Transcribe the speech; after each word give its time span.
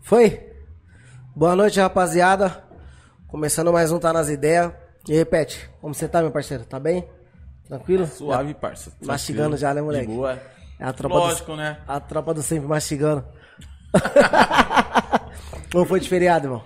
Foi? 0.00 0.54
Boa 1.36 1.54
noite, 1.54 1.78
rapaziada. 1.78 2.64
Começando 3.28 3.70
mais 3.70 3.92
um 3.92 3.98
Tá 3.98 4.10
Nas 4.10 4.30
Ideias. 4.30 4.72
E 5.06 5.14
repete, 5.14 5.68
como 5.82 5.92
você 5.92 6.08
tá, 6.08 6.22
meu 6.22 6.30
parceiro? 6.30 6.64
Tá 6.64 6.80
bem? 6.80 7.06
Tranquilo? 7.66 8.06
Suave, 8.06 8.54
parça. 8.54 8.88
Tranquilo. 8.90 9.12
Mastigando 9.12 9.56
já, 9.58 9.74
né, 9.74 9.82
moleque? 9.82 10.06
De 10.06 10.14
boa. 10.14 10.40
É 10.78 10.84
a 10.86 10.94
tropa 10.94 11.14
Lógico, 11.14 11.50
do, 11.50 11.56
né? 11.58 11.82
A 11.86 12.00
tropa 12.00 12.32
do 12.32 12.42
sempre 12.42 12.66
mastigando. 12.66 13.26
Como 15.70 15.84
foi 15.84 16.00
de 16.00 16.08
feriado, 16.08 16.46
irmão? 16.46 16.64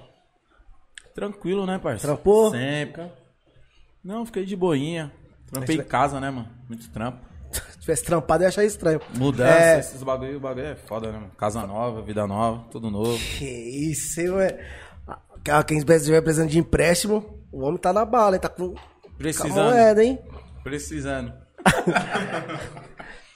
Tranquilo, 1.17 1.67
né, 1.67 1.81
parça? 1.81 2.07
Trampou? 2.07 2.53
Sempre. 2.53 3.11
Não, 4.05 4.25
fiquei 4.25 4.45
de 4.45 4.55
boinha. 4.55 5.13
Trampei 5.51 5.79
em 5.79 5.83
casa, 5.83 6.21
né, 6.21 6.31
mano? 6.31 6.49
Muito 6.69 6.89
trampo. 6.91 7.26
Se 7.87 7.93
tivesse 7.93 8.05
trampado, 8.05 8.43
eu 8.43 8.47
ia 8.47 8.49
achar 8.49 8.65
estranho. 8.65 9.01
Mudança, 9.17 9.53
É. 9.59 9.79
esses 9.79 10.03
bagulho, 10.03 10.39
o 10.39 10.41
bagulho 10.41 10.67
é 10.67 10.75
foda, 10.75 11.07
né, 11.13 11.19
mano? 11.19 11.31
Casa 11.39 11.65
nova, 11.65 12.03
vida 12.03 12.27
nova, 12.27 12.65
tudo 12.69 12.91
novo. 12.91 13.17
Que 13.17 13.45
isso, 13.93 14.21
hein, 14.21 14.31
ué? 14.31 14.59
Quem 15.69 15.79
estiver 15.79 16.21
precisando 16.21 16.49
de 16.49 16.59
empréstimo, 16.59 17.45
o 17.53 17.63
homem 17.63 17.79
tá 17.79 17.93
na 17.93 18.05
bala, 18.05 18.35
hein? 18.35 18.41
Tá 18.41 18.49
com, 18.49 18.75
Precisando. 19.17 19.55
moeda, 19.55 20.03
hein? 20.03 20.19
Precisando. 20.65 21.33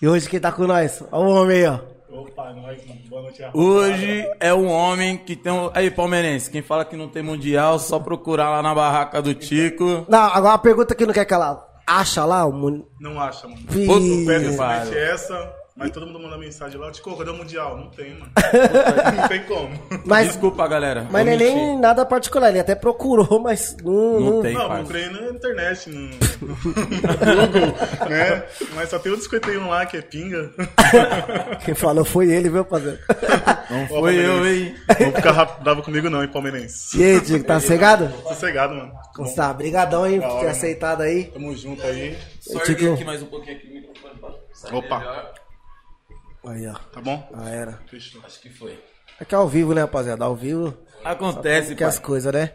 E 0.02 0.08
hoje 0.08 0.30
quem 0.30 0.40
tá 0.40 0.50
com 0.50 0.66
nós? 0.66 1.04
Olha 1.12 1.26
o 1.28 1.42
homem 1.42 1.58
aí, 1.58 1.66
ó. 1.66 1.78
Opa, 2.22 2.54
nós, 2.54 2.80
boa 3.08 3.20
noite, 3.22 3.42
Hoje 3.52 4.26
é 4.40 4.52
um 4.54 4.66
homem 4.66 5.18
que 5.18 5.36
tem 5.36 5.52
um... 5.52 5.70
Aí, 5.74 5.90
palmeirense, 5.90 6.50
quem 6.50 6.62
fala 6.62 6.86
que 6.86 6.96
não 6.96 7.06
tem 7.06 7.22
mundial, 7.22 7.78
só 7.78 7.98
procurar 8.00 8.48
lá 8.48 8.62
na 8.62 8.74
barraca 8.74 9.20
do 9.20 9.34
Tico. 9.34 10.06
Não, 10.08 10.18
agora 10.22 10.54
a 10.54 10.58
pergunta 10.58 10.94
que 10.94 11.04
não 11.04 11.12
quer 11.12 11.26
calar. 11.26 11.69
Acha 11.90 12.24
lá 12.24 12.44
o... 12.46 12.52
mun- 12.52 12.84
Não 13.00 13.20
acha, 13.20 13.48
mano. 13.48 13.60
Puta, 13.66 13.76
Para. 13.86 14.00
simplesmente 14.00 14.96
essa, 14.98 15.52
mas 15.76 15.90
todo 15.90 16.06
mundo 16.06 16.20
manda 16.20 16.38
mensagem 16.38 16.78
lá, 16.80 16.90
te 16.92 17.02
cadê 17.02 17.30
o 17.30 17.34
Mundial? 17.34 17.76
Não 17.76 17.90
tem, 17.90 18.12
mano. 18.18 18.30
não 19.16 19.28
tem 19.28 19.42
como. 19.44 19.70
Mas, 20.04 20.28
Desculpa, 20.28 20.68
galera. 20.68 21.06
mas 21.10 21.24
não 21.26 21.32
é 21.32 21.34
eu 21.34 21.38
menti. 21.38 21.54
nem 21.54 21.78
nada 21.80 22.04
particular. 22.06 22.50
Ele 22.50 22.60
até 22.60 22.74
procurou, 22.74 23.40
mas 23.42 23.76
não... 23.82 24.20
Não 24.20 24.30
não- 24.34 24.42
tem. 24.42 24.54
Não, 24.54 24.68
procurei 24.68 25.08
na 25.10 25.30
internet, 25.30 25.90
no 25.90 26.54
Google, 26.54 27.74
né? 28.08 28.44
Mas 28.74 28.88
só 28.90 28.98
tem 28.98 29.12
o 29.12 29.20
51 29.20 29.68
lá 29.68 29.84
que 29.86 29.96
é 29.96 30.02
pinga. 30.02 30.50
Quem 31.64 31.74
falou 31.74 32.04
foi 32.04 32.30
ele, 32.30 32.48
viu, 32.48 32.58
rapaziada? 32.62 33.00
Não 33.70 33.84
Ó, 33.84 33.86
foi 33.88 34.16
eu, 34.16 34.32
palmeirense. 34.34 34.48
hein? 34.66 34.74
Vou 34.98 35.12
ficar 35.12 35.32
ra- 35.32 35.44
bravo 35.60 35.82
comigo 35.82 36.08
não, 36.10 36.22
hein, 36.22 36.28
palmeirense. 36.28 36.98
E 36.98 37.04
aí, 37.04 37.20
Diego, 37.20 37.44
tá 37.44 37.58
cegado? 37.60 38.10
Sossegado, 38.28 38.74
mano. 38.74 38.92
Tá, 39.34 39.52
brigadão 39.52 40.04
aí 40.04 40.20
por 40.20 40.28
ter 40.28 40.34
hora. 40.36 40.50
aceitado 40.50 41.00
aí. 41.02 41.24
Tamo 41.24 41.54
junto 41.56 41.82
aí. 41.82 42.16
Só 42.40 42.58
erguer 42.62 42.94
aqui 42.94 43.04
mais 43.04 43.22
um 43.22 43.26
pouquinho 43.26 43.56
aqui 43.56 43.66
o 43.66 43.74
microfone 43.74 44.14
pra 44.18 44.30
sair 44.52 44.74
Opa. 44.74 44.98
melhor. 44.98 45.34
Aí, 46.46 46.66
ó. 46.68 46.74
Tá 46.92 47.00
bom? 47.00 47.28
Já 47.36 47.48
era. 47.50 47.78
Fechou. 47.90 48.22
Acho 48.24 48.40
que 48.40 48.48
foi. 48.50 48.78
É 49.20 49.24
que 49.24 49.34
é 49.34 49.38
ao 49.38 49.46
vivo, 49.48 49.74
né, 49.74 49.82
rapaziada? 49.82 50.24
Ao 50.24 50.34
vivo 50.34 50.74
Acontece, 51.04 51.74
que 51.74 51.84
as 51.84 51.96
pai. 51.98 52.06
coisas, 52.06 52.32
né? 52.32 52.52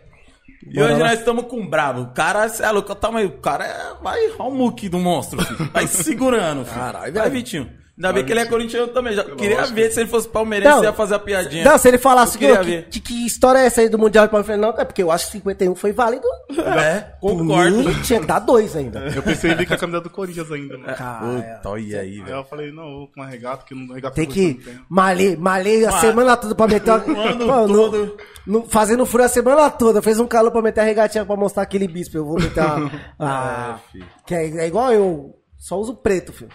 E 0.66 0.74
Bora 0.74 0.94
hoje 0.94 1.02
lá. 1.02 1.10
nós 1.10 1.20
estamos 1.20 1.46
com 1.46 1.62
o 1.62 1.70
brabo. 1.70 2.02
O 2.02 2.08
cara, 2.14 2.46
é 2.48 2.72
louco, 2.72 2.92
o 2.92 2.96
tamanho. 2.96 3.28
O 3.30 3.38
cara 3.40 3.66
é, 3.66 3.94
vai 4.02 4.20
ao 4.40 4.50
muque 4.50 4.90
do 4.90 4.98
monstro, 4.98 5.40
filho. 5.46 5.70
Vai 5.72 5.86
segurando, 5.88 6.66
filho. 6.66 6.80
Caralho, 6.80 7.14
vai. 7.14 7.30
Vitinho. 7.30 7.72
Ainda 7.98 8.12
bem 8.12 8.26
que 8.26 8.32
ele 8.34 8.42
é 8.42 8.46
corintiano 8.46 8.88
também. 8.90 9.14
Já 9.14 9.24
queria 9.24 9.58
lógico. 9.58 9.74
ver 9.76 9.90
se 9.90 10.02
ele 10.02 10.10
fosse 10.10 10.28
palmeirense, 10.28 10.76
Não. 10.76 10.84
ia 10.84 10.92
fazer 10.92 11.16
a 11.16 11.20
piadinha. 11.20 11.64
Não, 11.64 11.78
se 11.78 11.88
ele 11.88 11.98
falasse 11.98 12.38
que, 12.38 12.46
queria 12.46 12.84
que, 12.84 12.90
que, 12.90 13.00
que 13.00 13.26
história 13.26 13.60
é 13.60 13.66
essa 13.68 13.80
aí 13.80 13.88
do 13.88 13.98
Mundial 13.98 14.26
de 14.26 14.32
Palmeiras? 14.32 14.60
Não, 14.60 14.70
é 14.78 14.84
porque 14.84 15.02
eu 15.02 15.10
acho 15.12 15.28
que 15.28 15.32
51 15.34 15.76
foi 15.76 15.94
válido. 15.94 16.28
É, 16.58 17.14
concordo. 17.22 17.78
mim, 17.78 18.02
tinha 18.04 18.20
que 18.20 18.26
dar 18.28 18.40
dois 18.40 18.76
ainda. 18.76 19.00
Eu 19.16 19.24
pensei 19.24 19.52
em 19.52 19.56
vir 19.56 19.66
com 19.66 19.74
a 19.76 19.78
camisa 19.78 20.02
do 20.02 20.10
Corinthians 20.10 20.52
ainda, 20.52 20.78
mano. 20.78 20.94
Cara, 20.94 21.20
Puta, 21.26 21.70
olha 21.70 22.02
aí, 22.02 22.16
Aí 22.16 22.22
velho. 22.22 22.36
eu 22.38 22.44
falei, 22.44 22.72
não, 22.72 22.84
vou 22.84 23.08
com 23.08 23.22
uma 23.22 23.28
regata, 23.28 23.64
que 23.66 23.74
não 23.74 23.94
regata 23.96 24.16
tem 24.16 24.26
que 24.26 24.60
malhei, 24.90 25.38
malhei 25.38 25.86
a 25.86 25.90
Mano, 25.92 26.02
semana 26.02 26.36
toda 26.36 26.54
pra 26.54 26.68
meter... 26.68 26.92
Mano, 27.08 27.46
todo. 27.76 28.18
no- 28.46 28.60
no- 28.62 28.70
fazendo 28.70 29.06
furo 29.06 29.24
a 29.24 29.28
semana 29.30 29.70
toda. 29.70 30.02
Fez 30.02 30.20
um 30.20 30.28
calor 30.28 30.52
pra 30.52 30.62
meter 30.62 30.82
a 30.82 30.84
regatinha 30.84 31.26
pra 31.26 31.36
mostrar 31.38 31.64
aquele 31.64 31.88
bispo. 31.88 32.18
Eu 32.18 32.26
vou 32.26 32.36
meter 32.40 32.60
a... 32.60 32.78
a- 33.20 33.80
É, 33.86 33.92
filho. 33.92 34.06
que 34.28 34.36
é, 34.36 34.58
é 34.64 34.68
igual 34.68 34.92
eu, 34.92 35.34
só 35.58 35.78
uso 35.80 35.96
preto, 35.96 36.34
filho. 36.34 36.52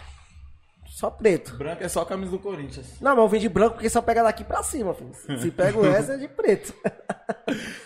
Só 1.00 1.08
preto. 1.08 1.56
Branco 1.56 1.82
é 1.82 1.88
só 1.88 2.02
a 2.02 2.06
camisa 2.06 2.30
do 2.30 2.38
Corinthians. 2.38 3.00
Não, 3.00 3.12
mas 3.16 3.24
eu 3.24 3.28
vim 3.28 3.38
de 3.38 3.48
branco 3.48 3.72
porque 3.76 3.88
só 3.88 4.02
pega 4.02 4.22
daqui 4.22 4.44
pra 4.44 4.62
cima, 4.62 4.92
filho. 4.92 5.38
Se 5.40 5.48
pega 5.50 5.78
o 5.78 5.80
resto 5.82 6.12
é 6.12 6.16
de 6.18 6.28
preto. 6.28 6.74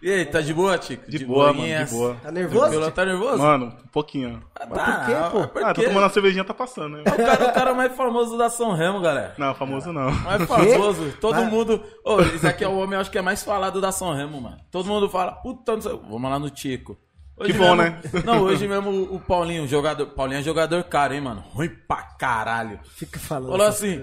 E 0.00 0.12
aí, 0.12 0.24
tá 0.24 0.40
de 0.40 0.54
boa, 0.54 0.78
Tico? 0.78 1.10
De 1.10 1.26
boa, 1.26 1.46
mano, 1.46 1.58
boinhas? 1.58 1.90
de 1.90 1.96
boa. 1.96 2.16
Tá 2.22 2.30
nervoso? 2.30 2.60
Tranquilo? 2.70 2.90
Tá 2.92 3.04
nervoso? 3.04 3.38
Mano, 3.38 3.66
um 3.84 3.88
pouquinho. 3.88 4.40
Ah, 4.54 4.64
por 4.64 4.76
quê, 4.76 5.12
pô? 5.32 5.40
é 5.42 5.46
por 5.48 5.64
Ah, 5.64 5.74
tô 5.74 5.80
quê? 5.80 5.86
tomando 5.88 6.04
uma 6.04 6.08
cervejinha, 6.08 6.44
tá 6.44 6.54
passando, 6.54 6.98
né? 6.98 7.02
O 7.02 7.16
cara, 7.16 7.44
o 7.48 7.52
cara 7.52 7.74
mais 7.74 7.92
famoso 7.96 8.38
da 8.38 8.48
São 8.48 8.74
Remo, 8.74 9.00
galera. 9.00 9.34
Não, 9.36 9.52
famoso 9.56 9.92
não. 9.92 10.12
Mais 10.12 10.44
famoso. 10.44 11.12
Todo 11.20 11.44
mundo. 11.46 11.82
Ô, 12.04 12.20
esse 12.20 12.46
aqui 12.46 12.62
é 12.62 12.68
o 12.68 12.76
homem, 12.78 12.94
eu 12.94 13.00
acho 13.00 13.10
que 13.10 13.18
é 13.18 13.22
mais 13.22 13.42
falado 13.42 13.80
da 13.80 13.90
São 13.90 14.14
Remo, 14.14 14.40
mano. 14.40 14.58
Todo 14.70 14.86
mundo 14.86 15.08
fala, 15.10 15.32
puta, 15.32 15.72
não 15.72 15.80
sei. 15.82 16.00
Vamos 16.08 16.30
lá 16.30 16.38
no 16.38 16.48
Tico. 16.48 16.96
Hoje 17.40 17.52
Que 17.52 17.58
bom, 17.58 17.76
mesmo- 17.76 17.96
né? 17.96 18.00
Não, 18.24 18.42
hoje 18.42 18.66
mesmo 18.66 18.90
o 18.90 19.16
o 19.16 19.20
Paulinho, 19.20 19.66
jogador. 19.68 20.06
Paulinho 20.06 20.40
é 20.40 20.42
jogador 20.42 20.82
caro, 20.84 21.14
hein, 21.14 21.20
mano? 21.20 21.44
Ruim 21.52 21.70
pra 21.86 22.02
caralho. 22.18 22.80
Fica 22.96 23.18
falando. 23.18 23.50
Falou 23.50 23.66
assim. 23.66 24.00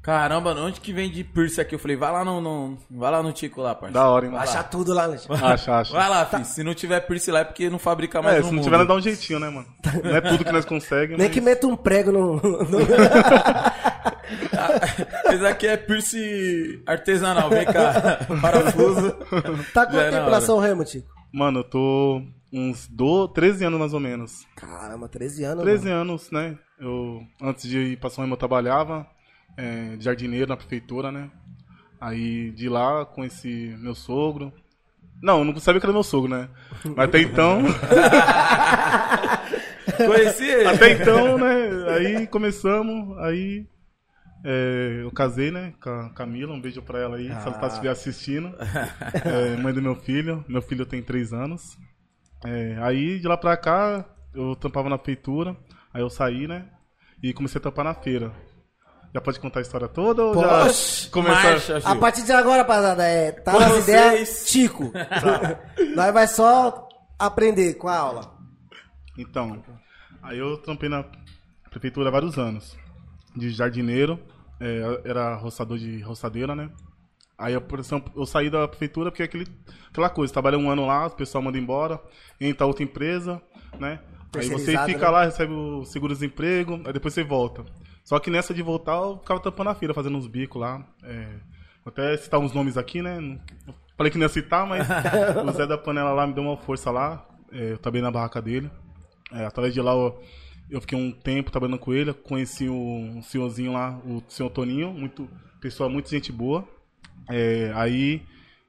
Caramba, 0.00 0.54
onde 0.54 0.80
que 0.80 0.90
vem 0.92 1.10
de 1.10 1.22
piercing 1.22 1.60
aqui? 1.60 1.74
Eu 1.74 1.78
falei, 1.78 1.94
vai 1.96 2.10
lá 2.10 2.24
no, 2.24 2.40
no- 2.40 2.78
vai 2.90 3.10
lá 3.10 3.22
no 3.22 3.30
Tico 3.32 3.60
lá, 3.60 3.74
parceiro. 3.74 3.92
Da 3.94 4.08
hora, 4.08 4.24
hein, 4.24 4.32
mano. 4.32 4.42
Acha 4.42 4.62
tudo 4.62 4.94
lá, 4.94 5.06
né? 5.06 5.18
Acha, 5.42 5.80
acha. 5.80 5.92
Vai 5.92 6.08
lá, 6.08 6.24
filho. 6.24 6.44
Se 6.46 6.62
não 6.62 6.72
tiver 6.72 7.00
piercing 7.00 7.32
lá 7.32 7.40
é 7.40 7.44
porque 7.44 7.68
não 7.68 7.78
fabrica 7.78 8.22
mais 8.22 8.36
É, 8.36 8.38
no 8.38 8.44
se 8.44 8.50
não 8.52 8.56
mundo. 8.62 8.72
tiver, 8.72 8.86
dá 8.86 8.94
um 8.94 9.00
jeitinho, 9.02 9.38
né, 9.40 9.50
mano? 9.50 9.66
Não 10.02 10.16
é 10.16 10.20
tudo 10.22 10.44
que 10.44 10.52
nós 10.52 10.64
conseguimos. 10.64 11.18
Nem 11.18 11.26
mas- 11.26 11.34
que 11.34 11.40
meta 11.42 11.66
um 11.66 11.76
prego 11.76 12.10
no. 12.12 12.36
no- 12.36 12.78
Esse 15.32 15.46
aqui 15.46 15.66
é 15.66 15.76
piercing 15.76 16.82
artesanal. 16.86 17.50
Vem 17.50 17.66
cá, 17.66 18.18
parafuso. 18.40 19.12
tá 19.74 19.86
Já 19.90 20.02
é 20.04 20.10
na 20.10 20.24
tempo 20.24 20.40
São 20.40 20.58
Remo, 20.58 20.84
Tico? 20.84 21.08
Mano, 21.32 21.60
eu 21.60 21.64
tô 21.64 22.22
uns 22.52 22.86
do... 22.88 23.28
13 23.28 23.64
anos 23.64 23.78
mais 23.78 23.94
ou 23.94 24.00
menos. 24.00 24.46
Caramba, 24.56 25.08
13 25.08 25.44
anos. 25.44 25.62
13 25.64 25.84
mano. 25.84 26.00
anos, 26.00 26.30
né? 26.30 26.58
Eu, 26.78 27.22
antes 27.40 27.68
de 27.68 27.78
ir 27.78 27.96
pra 27.98 28.10
São 28.10 28.22
Remo, 28.22 28.34
eu 28.34 28.38
trabalhava 28.38 29.06
é, 29.56 29.96
de 29.96 30.04
jardineiro 30.04 30.48
na 30.48 30.56
prefeitura, 30.56 31.10
né? 31.10 31.30
Aí 32.00 32.50
de 32.52 32.68
lá 32.68 33.04
conheci 33.04 33.76
meu 33.80 33.94
sogro. 33.94 34.52
Não, 35.20 35.44
não 35.44 35.56
sabia 35.58 35.80
que 35.80 35.86
era 35.86 35.92
meu 35.92 36.04
sogro, 36.04 36.30
né? 36.30 36.48
Mas 36.96 37.08
até 37.08 37.20
então, 37.20 37.62
Conheci 39.96 40.44
ele. 40.44 40.68
até 40.68 40.92
então, 40.92 41.36
né? 41.38 41.90
Aí 41.96 42.26
começamos, 42.28 43.18
aí 43.18 43.66
é, 44.44 45.00
eu 45.02 45.10
casei, 45.10 45.50
né? 45.50 45.74
Com 45.82 45.90
a 45.90 46.10
Camila, 46.10 46.52
um 46.54 46.60
beijo 46.60 46.80
pra 46.82 47.00
ela 47.00 47.16
aí, 47.16 47.26
se 47.26 47.32
ela 47.48 47.58
tá 47.58 47.66
estiver 47.66 47.88
assistindo. 47.90 48.54
É, 49.24 49.56
mãe 49.56 49.72
do 49.72 49.82
meu 49.82 49.96
filho, 49.96 50.44
meu 50.48 50.62
filho 50.62 50.86
tem 50.86 51.02
3 51.02 51.32
anos. 51.32 51.76
É, 52.44 52.76
aí 52.80 53.18
de 53.18 53.26
lá 53.26 53.36
pra 53.36 53.56
cá, 53.56 54.04
eu 54.34 54.54
tampava 54.56 54.88
na 54.88 54.98
prefeitura, 54.98 55.56
aí 55.92 56.00
eu 56.00 56.10
saí, 56.10 56.46
né? 56.46 56.66
E 57.22 57.32
comecei 57.32 57.58
a 57.58 57.62
tampar 57.62 57.84
na 57.84 57.94
feira. 57.94 58.32
Já 59.12 59.20
pode 59.20 59.40
contar 59.40 59.60
a 59.60 59.62
história 59.62 59.88
toda 59.88 60.22
ou 60.22 60.34
Poxa, 60.34 61.04
já 61.04 61.10
começar? 61.10 61.76
A 61.84 61.96
partir 61.96 62.22
de 62.22 62.32
agora, 62.32 62.58
rapaziada, 62.58 63.04
é. 63.04 63.32
Tá 63.32 63.52
nas 63.52 63.68
vocês. 63.70 63.88
ideias, 63.88 64.44
Tico. 64.46 64.92
Nós 65.96 66.12
vai 66.12 66.28
só 66.28 66.88
aprender 67.18 67.74
com 67.74 67.88
a 67.88 67.96
aula. 67.96 68.38
Então, 69.16 69.62
aí 70.22 70.38
eu 70.38 70.58
trampei 70.58 70.88
na 70.88 71.04
prefeitura 71.70 72.08
há 72.08 72.12
vários 72.12 72.38
anos. 72.38 72.76
De 73.34 73.50
jardineiro, 73.50 74.20
é, 74.60 75.02
era 75.04 75.34
roçador 75.34 75.78
de 75.78 76.00
roçadeira, 76.00 76.54
né? 76.54 76.70
Aí 77.38 77.54
eu, 77.54 77.60
por 77.60 77.78
exemplo, 77.78 78.12
eu 78.16 78.26
saí 78.26 78.50
da 78.50 78.66
prefeitura 78.66 79.12
porque 79.12 79.22
é 79.22 79.26
aquele, 79.26 79.46
aquela 79.88 80.10
coisa, 80.10 80.32
trabalha 80.32 80.58
um 80.58 80.68
ano 80.68 80.84
lá, 80.84 81.06
o 81.06 81.10
pessoal 81.10 81.40
manda 81.40 81.56
embora, 81.56 82.00
entra 82.40 82.66
outra 82.66 82.82
empresa, 82.82 83.40
né? 83.78 84.00
Aí 84.36 84.48
você 84.48 84.76
fica 84.84 85.06
né? 85.06 85.08
lá, 85.08 85.24
recebe 85.24 85.52
o 85.52 85.84
seguro-desemprego, 85.84 86.82
aí 86.84 86.92
depois 86.92 87.14
você 87.14 87.22
volta. 87.22 87.64
Só 88.04 88.18
que 88.18 88.28
nessa 88.28 88.52
de 88.52 88.62
voltar, 88.62 88.96
eu 88.96 89.18
ficava 89.18 89.40
tampando 89.40 89.68
a 89.68 89.74
feira, 89.74 89.94
fazendo 89.94 90.18
uns 90.18 90.26
bicos 90.26 90.60
lá. 90.60 90.84
É, 91.04 91.26
vou 91.84 91.92
até 91.92 92.16
citar 92.16 92.40
uns 92.40 92.52
nomes 92.52 92.76
aqui, 92.76 93.00
né? 93.00 93.38
Falei 93.96 94.10
que 94.10 94.18
não 94.18 94.24
ia 94.24 94.28
citar, 94.28 94.66
mas 94.66 94.86
o 95.46 95.52
Zé 95.52 95.66
da 95.66 95.78
Panela 95.78 96.12
lá 96.12 96.26
me 96.26 96.32
deu 96.32 96.42
uma 96.42 96.56
força 96.56 96.90
lá. 96.90 97.24
É, 97.52 97.72
eu 97.72 97.78
trabalhei 97.78 98.02
na 98.02 98.10
barraca 98.10 98.42
dele. 98.42 98.70
É, 99.32 99.44
através 99.44 99.72
de 99.72 99.80
lá 99.80 99.92
eu, 99.92 100.20
eu 100.70 100.80
fiquei 100.80 100.98
um 100.98 101.12
tempo 101.12 101.50
trabalhando 101.50 101.78
com 101.78 101.92
ele. 101.92 102.12
Conheci 102.12 102.68
o, 102.68 102.74
um 102.74 103.22
senhorzinho 103.22 103.72
lá, 103.72 103.98
o 104.04 104.22
senhor 104.28 104.50
Toninho, 104.50 104.92
muito, 104.92 105.28
pessoa 105.60 105.88
muito 105.88 106.10
gente 106.10 106.32
boa. 106.32 106.66
É, 107.30 107.72
aí 107.74 108.22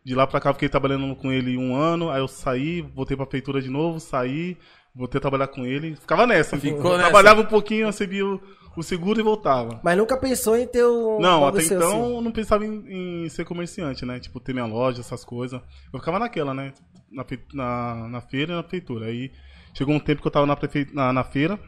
de 0.04 0.16
lá 0.16 0.26
pra 0.26 0.40
cá 0.40 0.50
eu 0.50 0.54
fiquei 0.54 0.70
trabalhando 0.70 1.16
com 1.16 1.32
ele 1.32 1.58
um 1.58 1.76
ano, 1.76 2.10
aí 2.10 2.20
eu 2.20 2.28
saí, 2.28 2.82
voltei 2.82 3.16
pra 3.16 3.26
feitura 3.26 3.62
de 3.62 3.70
novo, 3.70 4.00
saí, 4.00 4.58
voltei 4.96 5.20
a 5.20 5.22
trabalhar 5.22 5.48
com 5.48 5.66
ele. 5.66 5.96
Ficava 5.96 6.26
nessa. 6.26 6.58
Ficou 6.58 6.92
nessa. 6.92 7.04
Trabalhava 7.04 7.42
um 7.42 7.46
pouquinho, 7.46 7.86
recebia 7.86 8.26
o, 8.26 8.42
o 8.76 8.82
seguro 8.82 9.20
e 9.20 9.24
voltava. 9.24 9.80
Mas 9.84 9.98
nunca 9.98 10.18
pensou 10.18 10.58
em 10.58 10.66
ter 10.66 10.86
um. 10.86 11.20
Não, 11.20 11.46
até 11.46 11.62
seu 11.62 11.78
então 11.78 11.92
assim. 11.92 12.16
eu 12.16 12.22
não 12.22 12.32
pensava 12.32 12.66
em, 12.66 13.26
em 13.26 13.30
ser 13.30 13.46
comerciante, 13.46 14.06
né? 14.06 14.20
Tipo, 14.20 14.40
ter 14.40 14.54
minha 14.54 14.66
loja, 14.66 15.02
essas 15.02 15.24
coisas. 15.24 15.62
Eu 15.92 16.00
ficava 16.00 16.20
naquela, 16.20 16.54
né? 16.54 16.74
Na, 17.12 17.26
na, 17.54 18.08
na 18.10 18.22
feira 18.22 18.54
e 18.54 18.56
na 18.56 18.64
prefeitura. 18.64 19.08
Aí 19.08 19.32
chegou 19.74 19.94
um 19.94 20.00
tempo 20.00 20.22
que 20.22 20.28
eu 20.28 20.32
tava 20.32 20.46
na, 20.46 20.56
prefe... 20.56 20.88
na, 20.94 21.14
na 21.14 21.24
feira. 21.24 21.60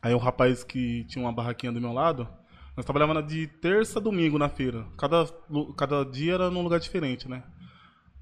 Aí 0.00 0.14
o 0.14 0.18
rapaz 0.18 0.62
que 0.64 1.04
tinha 1.04 1.24
uma 1.24 1.32
barraquinha 1.32 1.72
do 1.72 1.80
meu 1.80 1.92
lado 1.92 2.28
Nós 2.76 2.84
trabalhávamos 2.84 3.26
de 3.26 3.46
terça 3.46 3.98
a 3.98 4.02
domingo 4.02 4.38
na 4.38 4.48
feira. 4.48 4.84
Cada, 4.98 5.26
cada 5.76 6.04
dia 6.04 6.34
era 6.34 6.50
num 6.50 6.62
lugar 6.62 6.80
diferente, 6.80 7.28
né? 7.28 7.42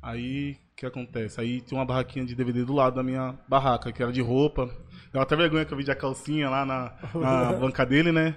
Aí, 0.03 0.59
o 0.73 0.77
que 0.77 0.85
acontece? 0.87 1.41
Aí 1.41 1.61
tinha 1.61 1.79
uma 1.79 1.87
barraquinha 1.87 2.25
de 2.25 2.35
DVD 2.35 2.65
do 2.65 2.75
lado 2.75 2.97
da 2.97 3.03
minha 3.03 3.35
barraca, 3.49 3.93
que 3.93 4.03
era 4.03 4.13
de 4.13 4.21
roupa. 4.21 4.69
Deu 5.13 5.23
até 5.23 5.37
vergonha 5.37 5.65
que 5.65 5.73
eu 5.73 5.79
vi 5.79 5.91
a 5.91 5.95
calcinha 5.95 6.51
lá 6.51 6.67
na, 6.67 6.93
na 7.15 7.53
banca 7.59 7.87
dele, 7.87 8.13
né? 8.13 8.37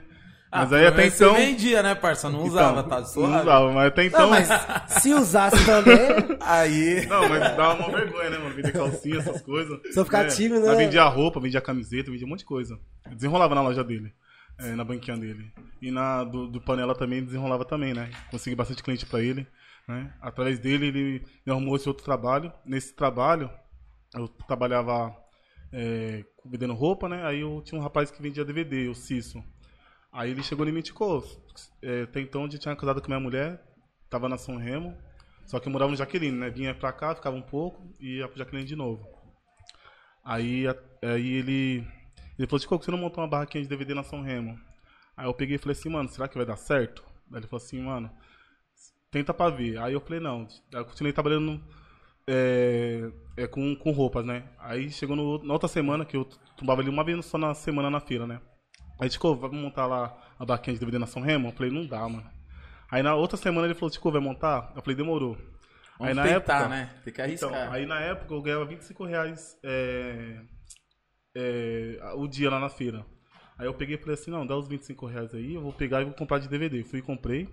Mas 0.51 0.71
aí 0.71 0.85
até 0.87 0.97
menos 0.97 1.13
você 1.15 1.25
então... 1.25 1.35
vendia, 1.35 1.83
né, 1.83 1.95
parça? 1.95 2.29
Não 2.29 2.39
então, 2.39 2.47
usava, 2.47 2.83
tá 2.83 2.99
Não 2.99 3.05
suave. 3.05 3.41
usava, 3.41 3.71
mas 3.73 3.87
até 3.87 4.05
então... 4.05 4.21
Não, 4.21 4.29
mas 4.29 4.47
se 4.87 5.13
usasse 5.13 5.65
também, 5.65 5.97
Aí. 6.39 7.05
Não, 7.07 7.27
mas 7.27 7.39
dava 7.57 7.73
uma 7.73 7.89
vergonha, 7.97 8.29
né, 8.29 8.37
mano? 8.37 8.55
Vender 8.55 8.71
calcinha, 8.71 9.17
essas 9.17 9.41
coisas. 9.41 9.77
Só 9.93 10.05
ficar 10.05 10.25
É, 10.25 10.27
tímido, 10.27 10.65
Mas 10.65 10.77
né? 10.77 10.85
vendia 10.85 11.03
roupa, 11.05 11.41
vendia 11.41 11.59
camiseta, 11.59 12.09
vendia 12.09 12.25
um 12.25 12.29
monte 12.29 12.39
de 12.39 12.45
coisa. 12.45 12.79
Desenrolava 13.11 13.53
na 13.53 13.63
loja 13.63 13.83
dele, 13.83 14.13
é, 14.59 14.75
na 14.75 14.83
banquinha 14.83 15.17
dele. 15.17 15.51
E 15.81 15.91
na 15.91 16.23
do, 16.23 16.47
do 16.47 16.61
Panela 16.61 16.95
também 16.95 17.23
desenrolava 17.23 17.65
também, 17.65 17.93
né? 17.93 18.09
Consegui 18.31 18.55
bastante 18.55 18.83
cliente 18.83 19.05
pra 19.05 19.21
ele, 19.21 19.47
né? 19.87 20.13
Através 20.21 20.59
dele, 20.59 20.87
ele 20.87 21.25
me 21.45 21.51
arrumou 21.51 21.75
esse 21.75 21.87
outro 21.87 22.03
trabalho. 22.03 22.51
Nesse 22.65 22.93
trabalho, 22.93 23.49
eu 24.13 24.27
trabalhava 24.27 25.15
é, 25.71 26.23
vendendo 26.45 26.73
roupa, 26.73 27.09
né? 27.09 27.25
Aí 27.25 27.41
eu 27.41 27.61
tinha 27.63 27.79
um 27.79 27.83
rapaz 27.83 28.09
que 28.09 28.21
vendia 28.21 28.45
DVD, 28.45 28.87
o 28.87 28.95
Cisso. 28.95 29.43
Aí 30.11 30.31
ele 30.31 30.43
chegou 30.43 30.65
e 30.67 30.71
me 30.71 30.79
indicou. 30.79 31.23
É, 31.81 32.03
até 32.03 32.21
então 32.21 32.43
eu 32.43 32.49
tinha 32.49 32.75
casado 32.75 33.01
com 33.01 33.07
minha 33.07 33.19
mulher, 33.19 33.61
tava 34.09 34.29
na 34.29 34.37
São 34.37 34.57
Remo, 34.57 34.97
só 35.45 35.59
que 35.59 35.67
eu 35.67 35.71
morava 35.71 35.91
no 35.91 35.97
Jaqueline, 35.97 36.37
né? 36.37 36.49
Vinha 36.49 36.73
pra 36.73 36.93
cá, 36.93 37.13
ficava 37.13 37.35
um 37.35 37.41
pouco 37.41 37.93
e 37.99 38.17
ia 38.17 38.27
pro 38.27 38.37
Jaqueline 38.37 38.65
de 38.65 38.75
novo. 38.75 39.05
Aí, 40.23 40.65
aí 41.03 41.33
ele, 41.33 41.87
ele 42.37 42.47
falou, 42.47 42.59
Tico, 42.59 42.77
você 42.77 42.91
não 42.91 42.97
montou 42.97 43.23
uma 43.23 43.29
barraquinha 43.29 43.63
de 43.63 43.69
DVD 43.69 43.93
na 43.93 44.03
São 44.03 44.21
Remo? 44.21 44.59
Aí 45.17 45.25
eu 45.25 45.33
peguei 45.33 45.55
e 45.55 45.59
falei 45.59 45.77
assim, 45.77 45.89
mano, 45.89 46.09
será 46.09 46.27
que 46.27 46.35
vai 46.37 46.45
dar 46.45 46.57
certo? 46.57 47.03
Aí 47.31 47.39
ele 47.39 47.47
falou 47.47 47.63
assim, 47.63 47.81
mano, 47.81 48.11
tenta 49.11 49.33
pra 49.33 49.49
ver. 49.49 49.77
Aí 49.77 49.93
eu 49.93 50.01
falei, 50.01 50.19
não. 50.19 50.41
Aí 50.73 50.79
eu 50.81 50.85
continuei 50.85 51.13
trabalhando 51.13 51.63
é, 52.27 53.09
é, 53.37 53.47
com, 53.47 53.75
com 53.75 53.91
roupas, 53.91 54.25
né? 54.25 54.43
Aí 54.59 54.89
chegou 54.91 55.15
no- 55.15 55.43
na 55.43 55.53
outra 55.53 55.69
semana, 55.69 56.03
que 56.05 56.17
eu 56.17 56.25
tombava 56.57 56.81
ali 56.81 56.89
uma 56.89 57.03
vez 57.03 57.25
só 57.25 57.37
na 57.37 57.53
semana 57.53 57.89
na 57.89 57.99
feira, 57.99 58.25
né? 58.27 58.41
Aí, 58.99 59.09
Tico, 59.09 59.35
vamos 59.35 59.57
montar 59.59 59.85
lá 59.85 60.17
a 60.39 60.45
barraquinha 60.45 60.73
de 60.73 60.79
DVD 60.79 60.97
na 60.99 61.07
São 61.07 61.21
Remo? 61.21 61.49
Eu 61.49 61.51
falei, 61.53 61.71
não 61.71 61.85
dá, 61.85 62.07
mano. 62.07 62.29
Aí 62.89 63.01
na 63.03 63.15
outra 63.15 63.37
semana 63.37 63.67
ele 63.67 63.73
falou, 63.75 63.89
Tico, 63.89 64.11
vai 64.11 64.21
montar? 64.21 64.71
Eu 64.75 64.81
falei, 64.81 64.95
demorou. 64.95 65.37
Vamos 65.97 66.09
aí 66.09 66.13
na 66.13 66.23
tentar, 66.23 66.53
época, 66.55 66.69
né? 66.69 66.93
Tem 67.03 67.13
que 67.13 67.21
arriscar. 67.21 67.49
então, 67.49 67.71
aí 67.71 67.85
na 67.85 67.99
época 68.01 68.33
eu 68.33 68.41
ganhava 68.41 68.65
25 68.65 69.05
reais 69.05 69.57
é, 69.63 70.41
é, 71.35 71.99
o 72.15 72.27
dia 72.27 72.49
lá 72.49 72.59
na 72.59 72.69
feira. 72.69 73.05
Aí 73.57 73.67
eu 73.67 73.73
peguei 73.73 73.95
e 73.95 73.97
falei 73.97 74.15
assim, 74.15 74.31
não, 74.31 74.45
dá 74.45 74.55
os 74.55 74.67
25 74.67 75.05
reais 75.05 75.33
aí, 75.33 75.55
eu 75.55 75.61
vou 75.61 75.71
pegar 75.71 76.01
e 76.01 76.05
vou 76.05 76.13
comprar 76.13 76.39
de 76.39 76.47
DVD. 76.47 76.83
Fui 76.83 76.99
e 76.99 77.01
comprei. 77.01 77.49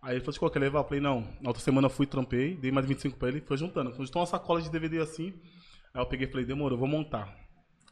Aí 0.00 0.16
ele 0.16 0.24
falou, 0.24 0.38
qual 0.38 0.50
quer 0.50 0.58
levar? 0.58 0.80
Eu 0.80 0.84
falei, 0.84 1.00
não. 1.00 1.20
Na 1.40 1.50
outra 1.50 1.62
semana 1.62 1.86
eu 1.86 1.90
fui, 1.90 2.06
trampei, 2.06 2.56
dei 2.56 2.72
mais 2.72 2.86
25 2.86 3.16
pra 3.16 3.28
ele, 3.28 3.40
foi 3.40 3.56
juntando. 3.56 3.92
Juntou 3.92 4.20
uma 4.20 4.26
sacola 4.26 4.60
de 4.60 4.70
DVD 4.70 4.98
assim. 4.98 5.32
Aí 5.94 6.02
eu 6.02 6.06
peguei 6.06 6.26
e 6.26 6.30
falei, 6.30 6.44
demorou, 6.44 6.76
vou 6.78 6.88
montar. 6.88 7.34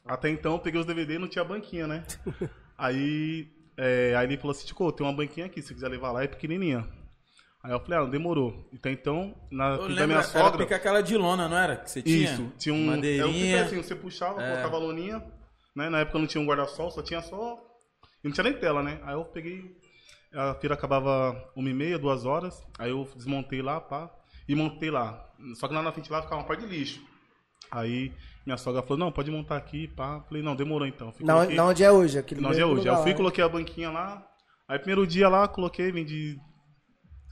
Até 0.04 0.28
então 0.30 0.52
eu 0.52 0.58
peguei 0.58 0.80
os 0.80 0.86
DVD 0.86 1.14
e 1.14 1.18
não 1.18 1.28
tinha 1.28 1.44
banquinha, 1.44 1.86
né? 1.86 2.04
aí, 2.76 3.48
é, 3.76 4.14
aí 4.16 4.26
ele 4.26 4.36
falou 4.36 4.50
assim, 4.52 4.66
Tico, 4.66 4.90
tem 4.92 5.06
uma 5.06 5.12
banquinha 5.12 5.46
aqui, 5.46 5.62
se 5.62 5.72
quiser 5.72 5.88
levar 5.88 6.10
lá, 6.10 6.24
é 6.24 6.26
pequenininha. 6.26 6.86
Aí 7.62 7.72
eu 7.72 7.80
falei, 7.80 7.98
ah, 7.98 8.04
demorou. 8.04 8.68
Então, 8.72 8.90
então 8.90 9.34
na 9.50 9.74
Eu 9.74 9.94
da 9.94 10.06
minha 10.06 10.18
era 10.18 10.22
sogra... 10.22 10.58
pica 10.64 10.76
aquela 10.76 11.02
de 11.02 11.16
lona, 11.16 11.46
não 11.48 11.58
era? 11.58 11.76
Que 11.76 11.90
você 11.90 12.02
tinha? 12.02 12.32
Isso, 12.32 12.52
tinha 12.58 12.74
um. 12.74 12.84
É 12.92 12.96
Madeirinha. 12.96 13.64
assim, 13.64 13.82
você 13.82 13.94
puxava, 13.94 14.42
É. 14.42 14.50
colocava 14.52 14.76
a 14.76 14.78
loninha, 14.78 15.22
né? 15.76 15.90
Na 15.90 16.00
época 16.00 16.18
não 16.18 16.26
tinha 16.26 16.42
um 16.42 16.46
guarda-sol, 16.46 16.90
só 16.90 17.02
tinha 17.02 17.20
só. 17.20 17.58
E 18.24 18.28
não 18.28 18.32
tinha 18.32 18.44
nem 18.44 18.54
tela, 18.54 18.82
né? 18.82 18.98
Aí 19.02 19.14
eu 19.14 19.24
peguei. 19.26 19.76
A 20.32 20.54
feira 20.54 20.74
acabava 20.74 21.36
uma 21.54 21.68
e 21.68 21.74
meia, 21.74 21.98
duas 21.98 22.24
horas. 22.24 22.62
Aí 22.78 22.90
eu 22.90 23.06
desmontei 23.14 23.60
lá, 23.60 23.78
pá, 23.80 24.10
e 24.48 24.54
montei 24.54 24.90
lá. 24.90 25.22
Só 25.56 25.68
que 25.68 25.74
lá 25.74 25.82
na 25.82 25.92
frente 25.92 26.10
lá 26.10 26.22
ficava 26.22 26.40
uma 26.40 26.46
parte 26.46 26.64
de 26.66 26.68
lixo. 26.78 27.00
Aí 27.70 28.12
minha 28.46 28.56
sogra 28.56 28.80
falou, 28.82 28.98
não, 28.98 29.12
pode 29.12 29.30
montar 29.30 29.56
aqui, 29.56 29.86
pá. 29.88 30.20
Falei, 30.28 30.42
não, 30.42 30.56
demorou 30.56 30.86
então. 30.86 31.12
Fui, 31.12 31.26
na, 31.26 31.34
coloquei- 31.34 31.56
na 31.56 31.64
onde 31.66 31.84
é 31.84 31.92
hoje? 31.92 32.18
Aquele 32.18 32.40
na 32.40 32.48
onde 32.48 32.60
é 32.60 32.64
hoje. 32.64 32.72
Aí 32.72 32.78
lugar 32.78 32.92
eu 32.92 32.96
fui, 33.02 33.04
lá, 33.10 33.10
né? 33.12 33.16
coloquei 33.16 33.44
a 33.44 33.48
banquinha 33.48 33.90
lá. 33.90 34.26
Aí 34.68 34.78
primeiro 34.78 35.06
dia 35.06 35.28
lá, 35.28 35.46
coloquei, 35.48 35.90
vendi 35.92 36.38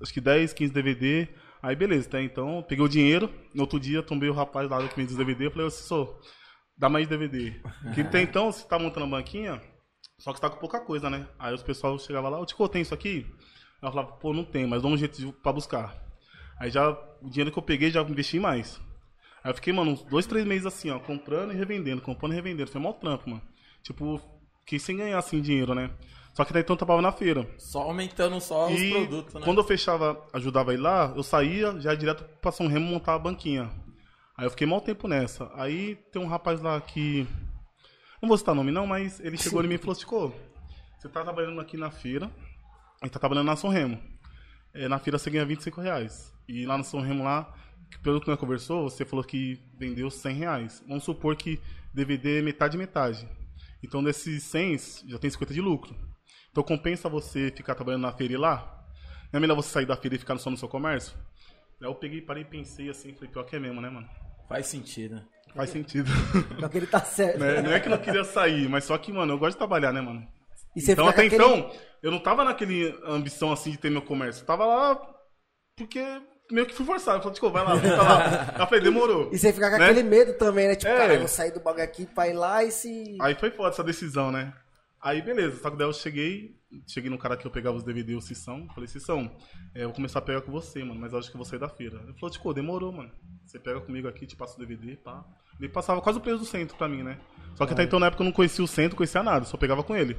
acho 0.03 0.13
que 0.13 0.21
10, 0.21 0.53
15 0.53 0.73
DVD. 0.73 1.29
Aí 1.63 1.75
beleza, 1.75 2.09
tá? 2.09 2.23
Então, 2.23 2.65
peguei 2.69 2.85
o 2.85 2.89
dinheiro. 2.89 3.31
No 3.55 3.63
outro 3.63 3.81
dia, 3.81 4.03
tombei 4.03 4.29
o 4.29 4.35
rapaz 4.35 4.69
lá 4.69 4.87
que 4.87 4.97
vende 4.97 5.13
os 5.13 5.19
DVD. 5.19 5.47
Eu 5.47 5.51
falei, 5.51 5.71
Cissô, 5.71 6.19
dá 6.77 6.89
mais 6.89 7.09
DVD. 7.09 7.61
Que 7.95 8.03
até 8.03 8.23
então, 8.23 8.53
você 8.53 8.67
tá 8.67 8.79
montando 8.79 9.07
a 9.07 9.09
banquinha, 9.09 9.61
só 10.19 10.33
que 10.33 10.39
você 10.39 10.43
tá 10.43 10.51
com 10.51 10.59
pouca 10.59 10.81
coisa, 10.81 11.09
né? 11.09 11.27
Aí 11.39 11.55
os 11.55 11.63
pessoal 11.63 11.99
chegava 11.99 12.29
lá, 12.29 12.41
ô 12.41 12.47
Tico, 12.47 12.69
tem 12.69 12.83
isso 12.83 12.95
aqui? 12.95 13.27
Eu 13.81 13.91
falava, 13.91 14.13
pô, 14.13 14.33
não 14.33 14.45
tem, 14.45 14.67
mas 14.67 14.83
dá 14.83 14.89
um 14.89 14.97
jeito 14.97 15.33
pra 15.43 15.53
buscar. 15.53 15.97
Aí 16.59 16.71
já, 16.71 16.91
o 17.23 17.31
dinheiro 17.31 17.53
que 17.53 17.59
eu 17.59 17.63
peguei, 17.63 17.91
já 17.91 18.03
investi 18.03 18.41
mais. 18.41 18.81
Aí 19.43 19.51
eu 19.51 19.55
fiquei, 19.55 19.73
mano, 19.73 19.93
uns 19.93 20.03
dois, 20.03 20.27
três 20.27 20.45
meses 20.45 20.67
assim, 20.67 20.91
ó, 20.91 20.99
comprando 20.99 21.53
e 21.53 21.57
revendendo, 21.57 22.03
comprando 22.03 22.33
e 22.33 22.35
revendendo. 22.35 22.71
Foi 22.71 22.81
mó 22.81 22.93
trampo, 22.93 23.31
mano. 23.31 23.43
Tipo, 23.83 24.21
fiquei 24.61 24.79
sem 24.81 24.97
ganhar 24.97 25.19
assim 25.19 25.41
dinheiro, 25.41 25.75
né? 25.75 25.91
Só 26.39 26.45
que 26.45 26.53
daí 26.53 26.63
então 26.63 26.75
eu 26.75 26.79
trabalhava 26.79 27.03
na 27.03 27.11
feira. 27.11 27.45
Só 27.59 27.81
aumentando 27.83 28.41
só 28.41 28.69
os 28.69 28.81
E 28.81 28.93
produtos, 28.93 29.35
né? 29.35 29.41
quando 29.43 29.59
eu 29.59 29.65
fechava, 29.65 30.25
ajudava 30.33 30.73
ele 30.73 30.83
lá, 30.83 31.13
eu 31.17 31.23
saía 31.25 31.81
já 31.81 31.97
direto 31.97 32.23
pra 32.41 32.53
São 32.53 32.69
Remo 32.69 32.87
montar 32.87 33.15
a 33.15 33.19
banquinha. 33.19 33.69
Aí 34.37 34.47
eu 34.47 34.51
fiquei 34.51 34.65
mal 34.65 34.81
tempo 34.81 35.09
nessa. 35.09 35.51
Aí 35.57 35.97
tem 36.13 36.23
um 36.23 36.29
rapaz 36.29 36.61
lá 36.61 36.81
que. 36.81 37.27
Não 38.23 38.29
vou 38.29 38.39
citar 38.39 38.55
nome 38.55 38.71
não, 38.71 38.87
mas 38.87 39.19
ele 39.19 39.35
chegou 39.37 39.65
em 39.65 39.67
mim 39.67 39.75
e 39.75 39.79
falou 39.79 39.91
assim, 39.91 40.03
Chico, 40.03 40.33
você 40.97 41.09
tá 41.09 41.25
trabalhando 41.25 41.61
aqui 41.61 41.77
na 41.77 41.91
feira, 41.91 42.31
e 43.05 43.11
tá 43.11 43.19
trabalhando 43.19 43.47
na 43.47 43.57
São 43.57 43.69
Remo. 43.69 44.01
É, 44.73 44.87
na 44.87 45.01
feira 45.01 45.19
você 45.19 45.31
ganha 45.31 45.45
25 45.45 45.81
reais. 45.81 46.33
E 46.47 46.65
lá 46.67 46.79
no 46.79 46.85
São 46.85 47.01
Remo 47.01 47.25
lá, 47.25 47.53
pelo 48.01 48.21
que 48.21 48.29
nós 48.29 48.39
conversou, 48.39 48.89
você 48.89 49.05
falou 49.05 49.25
que 49.25 49.59
vendeu 49.77 50.09
100 50.09 50.37
reais. 50.37 50.85
Vamos 50.87 51.03
supor 51.03 51.35
que 51.35 51.61
DVD 51.93 52.39
é 52.39 52.43
metade 52.43 52.79
metade. 52.79 53.29
Então 53.83 54.05
desses 54.05 54.45
100, 54.45 54.79
já 55.09 55.19
tem 55.19 55.29
50 55.29 55.53
de 55.53 55.61
lucro. 55.61 56.07
Então 56.51 56.63
compensa 56.65 57.09
você 57.09 57.53
ficar 57.55 57.75
trabalhando 57.75 58.03
na 58.03 58.13
feira 58.13 58.33
e 58.33 58.37
ir 58.37 58.39
lá? 58.39 58.85
Não 59.33 59.39
é 59.39 59.41
melhor 59.41 59.55
você 59.57 59.69
sair 59.71 59.87
da 59.87 59.97
feira 59.97 60.17
e 60.17 60.19
ficar 60.19 60.37
só 60.39 60.51
no 60.51 60.57
seu 60.57 60.69
comércio? 60.69 61.17
Aí 61.81 61.87
eu 61.87 61.95
peguei, 61.95 62.21
parei 62.21 62.43
e 62.43 62.47
pensei 62.47 62.89
assim, 62.91 63.13
falei, 63.15 63.29
pior 63.31 63.45
que 63.45 63.57
é 63.57 63.59
mesmo, 63.59 63.81
né, 63.81 63.89
mano? 63.91 64.09
Faz 64.49 64.67
sentido. 64.67 65.23
Faz 65.55 65.71
sentido. 65.71 66.11
Só 66.61 66.69
que 66.69 66.77
ele 66.79 66.87
tá 66.87 67.01
certo. 67.01 67.39
Né? 67.39 67.63
Não 67.63 67.73
é 67.73 67.81
que 67.81 67.87
eu 67.89 67.91
não 67.91 67.99
queria 67.99 68.25
sair, 68.25 68.69
mas 68.69 68.85
só 68.85 68.97
que, 68.99 69.13
mano, 69.13 69.33
eu 69.35 69.39
gosto 69.39 69.53
de 69.53 69.59
trabalhar, 69.59 69.93
né, 69.93 70.01
mano? 70.01 70.27
E 70.75 70.81
você 70.81 70.93
então, 70.93 71.09
até 71.09 71.25
aquele- 71.27 71.43
então, 71.43 71.71
eu 72.03 72.11
não 72.11 72.19
tava 72.19 72.45
naquele 72.45 72.99
ambição 73.05 73.53
assim 73.53 73.71
de 73.71 73.79
ter 73.79 73.91
meu 73.91 74.03
comércio. 74.03 74.43
Eu 74.43 74.47
tava 74.47 74.65
lá 74.67 75.01
porque 75.77 76.03
meio 76.51 76.67
que 76.67 76.75
fui 76.75 76.85
forçado. 76.87 77.19
Eu 77.19 77.23
falei, 77.23 77.35
tipo, 77.35 77.51
vai 77.51 77.65
lá, 77.65 77.77
fica 77.77 78.03
lá. 78.03 78.55
Eu 78.59 78.67
falei, 78.67 78.81
demorou. 78.85 79.31
E 79.33 79.39
você 79.39 79.53
fica 79.53 79.71
com 79.71 79.79
né? 79.79 79.87
aquele 79.91 80.03
medo 80.03 80.35
também, 80.35 80.69
né? 80.69 80.75
Tipo, 80.77 80.93
É. 80.93 80.97
cara, 80.99 81.15
eu 81.15 81.19
vou 81.21 81.29
sair 81.29 81.51
do 81.53 81.61
bagulho 81.61 81.85
aqui 81.85 82.07
pra 82.07 82.29
ir 82.29 82.35
lá 82.35 82.63
e 82.65 82.71
se. 82.71 83.17
Aí 83.21 83.35
foi 83.35 83.51
foda 83.51 83.71
essa 83.71 83.85
decisão, 83.85 84.31
né? 84.31 84.53
Aí 85.01 85.23
beleza, 85.23 85.63
só 85.63 85.71
que 85.71 85.77
daí 85.77 85.87
eu 85.87 85.93
cheguei, 85.93 86.57
cheguei 86.87 87.09
no 87.09 87.19
cara 87.19 87.37
que 87.37 87.47
eu 87.47 87.51
pegava 87.51 87.77
os 87.77 87.85
DVD, 87.85 88.17
o 88.17 88.21
Cissão, 88.21 88.67
falei, 88.75 88.89
Cissão, 88.89 89.31
é, 89.75 89.83
eu 89.85 89.89
vou 89.89 89.95
começar 89.95 90.19
a 90.19 90.23
pegar 90.23 90.41
com 90.41 90.51
você, 90.51 90.83
mano, 90.83 91.01
mas 91.01 91.13
eu 91.13 91.19
acho 91.19 91.31
que 91.31 91.37
eu 91.37 91.39
vou 91.39 91.45
sair 91.45 91.61
da 91.61 91.69
feira. 91.69 92.01
Ele 92.03 92.15
falou, 92.15 92.31
tipo, 92.31 92.53
demorou, 92.53 92.93
mano. 92.93 93.11
Você 93.47 93.59
pega 93.59 93.81
comigo 93.81 94.09
aqui, 94.09 94.27
te 94.27 94.35
passa 94.35 94.57
o 94.57 94.59
DVD, 94.59 94.97
pá. 94.97 95.25
Ele 95.59 95.69
passava 95.69 96.01
quase 96.01 96.19
o 96.19 96.21
preço 96.21 96.39
do 96.39 96.45
centro 96.45 96.77
pra 96.77 96.89
mim, 96.89 97.03
né? 97.03 97.19
Só 97.55 97.67
que 97.67 97.73
até 97.73 97.83
então 97.83 97.99
na 97.99 98.07
época 98.07 98.23
eu 98.23 98.27
não 98.27 98.33
conhecia 98.33 98.65
o 98.65 98.69
centro, 98.69 98.97
conhecia 98.97 99.23
nada, 99.23 99.45
só 99.45 99.57
pegava 99.57 99.83
com 99.83 99.97
ele. 99.97 100.17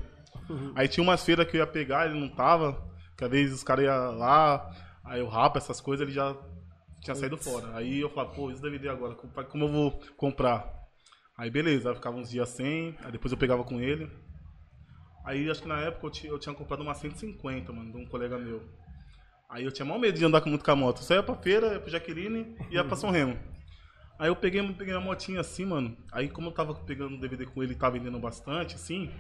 Aí 0.76 0.88
tinha 0.88 1.04
umas 1.04 1.24
feiras 1.24 1.48
que 1.48 1.58
eu 1.58 1.60
ia 1.60 1.68
pegar, 1.68 2.10
ele 2.10 2.20
não 2.20 2.28
tava, 2.28 2.82
que 3.18 3.24
às 3.24 3.30
vezes 3.30 3.56
os 3.56 3.64
caras 3.64 3.86
iam 3.86 4.18
lá, 4.18 4.70
aí 5.04 5.22
o 5.22 5.28
rapa, 5.28 5.58
essas 5.58 5.80
coisas, 5.80 6.06
ele 6.06 6.14
já 6.14 6.36
tinha 7.02 7.16
saído 7.16 7.38
fora. 7.38 7.76
Aí 7.76 8.00
eu 8.00 8.10
falava, 8.10 8.34
pô, 8.34 8.52
esse 8.52 8.62
DVD 8.62 8.90
agora, 8.90 9.16
como 9.16 9.66
eu 9.66 9.70
vou 9.70 10.00
comprar? 10.18 10.68
Aí 11.38 11.50
beleza, 11.50 11.88
aí 11.88 11.94
eu 11.94 11.96
ficava 11.96 12.18
uns 12.18 12.30
dias 12.30 12.50
sem, 12.50 12.98
aí 13.04 13.12
depois 13.12 13.32
eu 13.32 13.38
pegava 13.38 13.64
com 13.64 13.80
ele. 13.80 14.10
Aí 15.30 15.48
acho 15.48 15.62
que 15.62 15.68
na 15.68 15.80
época 15.80 16.08
eu 16.08 16.10
tinha, 16.10 16.34
eu 16.34 16.40
tinha 16.40 16.56
comprado 16.56 16.82
uma 16.82 16.96
150, 16.96 17.72
mano, 17.72 17.92
de 17.92 17.98
um 18.00 18.06
colega 18.08 18.36
meu. 18.40 18.68
Aí 19.48 19.64
eu 19.64 19.72
tinha 19.72 19.86
mal 19.86 20.00
medo 20.00 20.18
de 20.18 20.26
andar 20.26 20.42
com 20.42 20.50
muito 20.50 20.66
com 20.66 20.72
a 20.72 20.76
moto. 20.76 21.04
Só 21.04 21.14
ia 21.14 21.22
pra 21.22 21.36
feira, 21.36 21.74
ia 21.74 21.80
pro 21.80 21.92
Jaqueline 21.92 22.58
e 22.72 22.74
ia 22.74 22.84
pra 22.84 22.96
São 22.96 23.12
Remo. 23.12 23.38
Aí 24.18 24.28
eu 24.28 24.36
peguei, 24.36 24.68
peguei 24.74 24.92
uma 24.92 25.02
motinha 25.02 25.42
assim, 25.42 25.66
mano. 25.66 25.96
Aí 26.12 26.30
como 26.30 26.48
eu 26.48 26.52
tava 26.52 26.74
pegando 26.74 27.20
DVD 27.20 27.46
com 27.46 27.62
ele 27.62 27.74
e 27.74 27.76
tava 27.76 28.00
vendendo 28.00 28.18
bastante, 28.18 28.74
assim. 28.74 29.12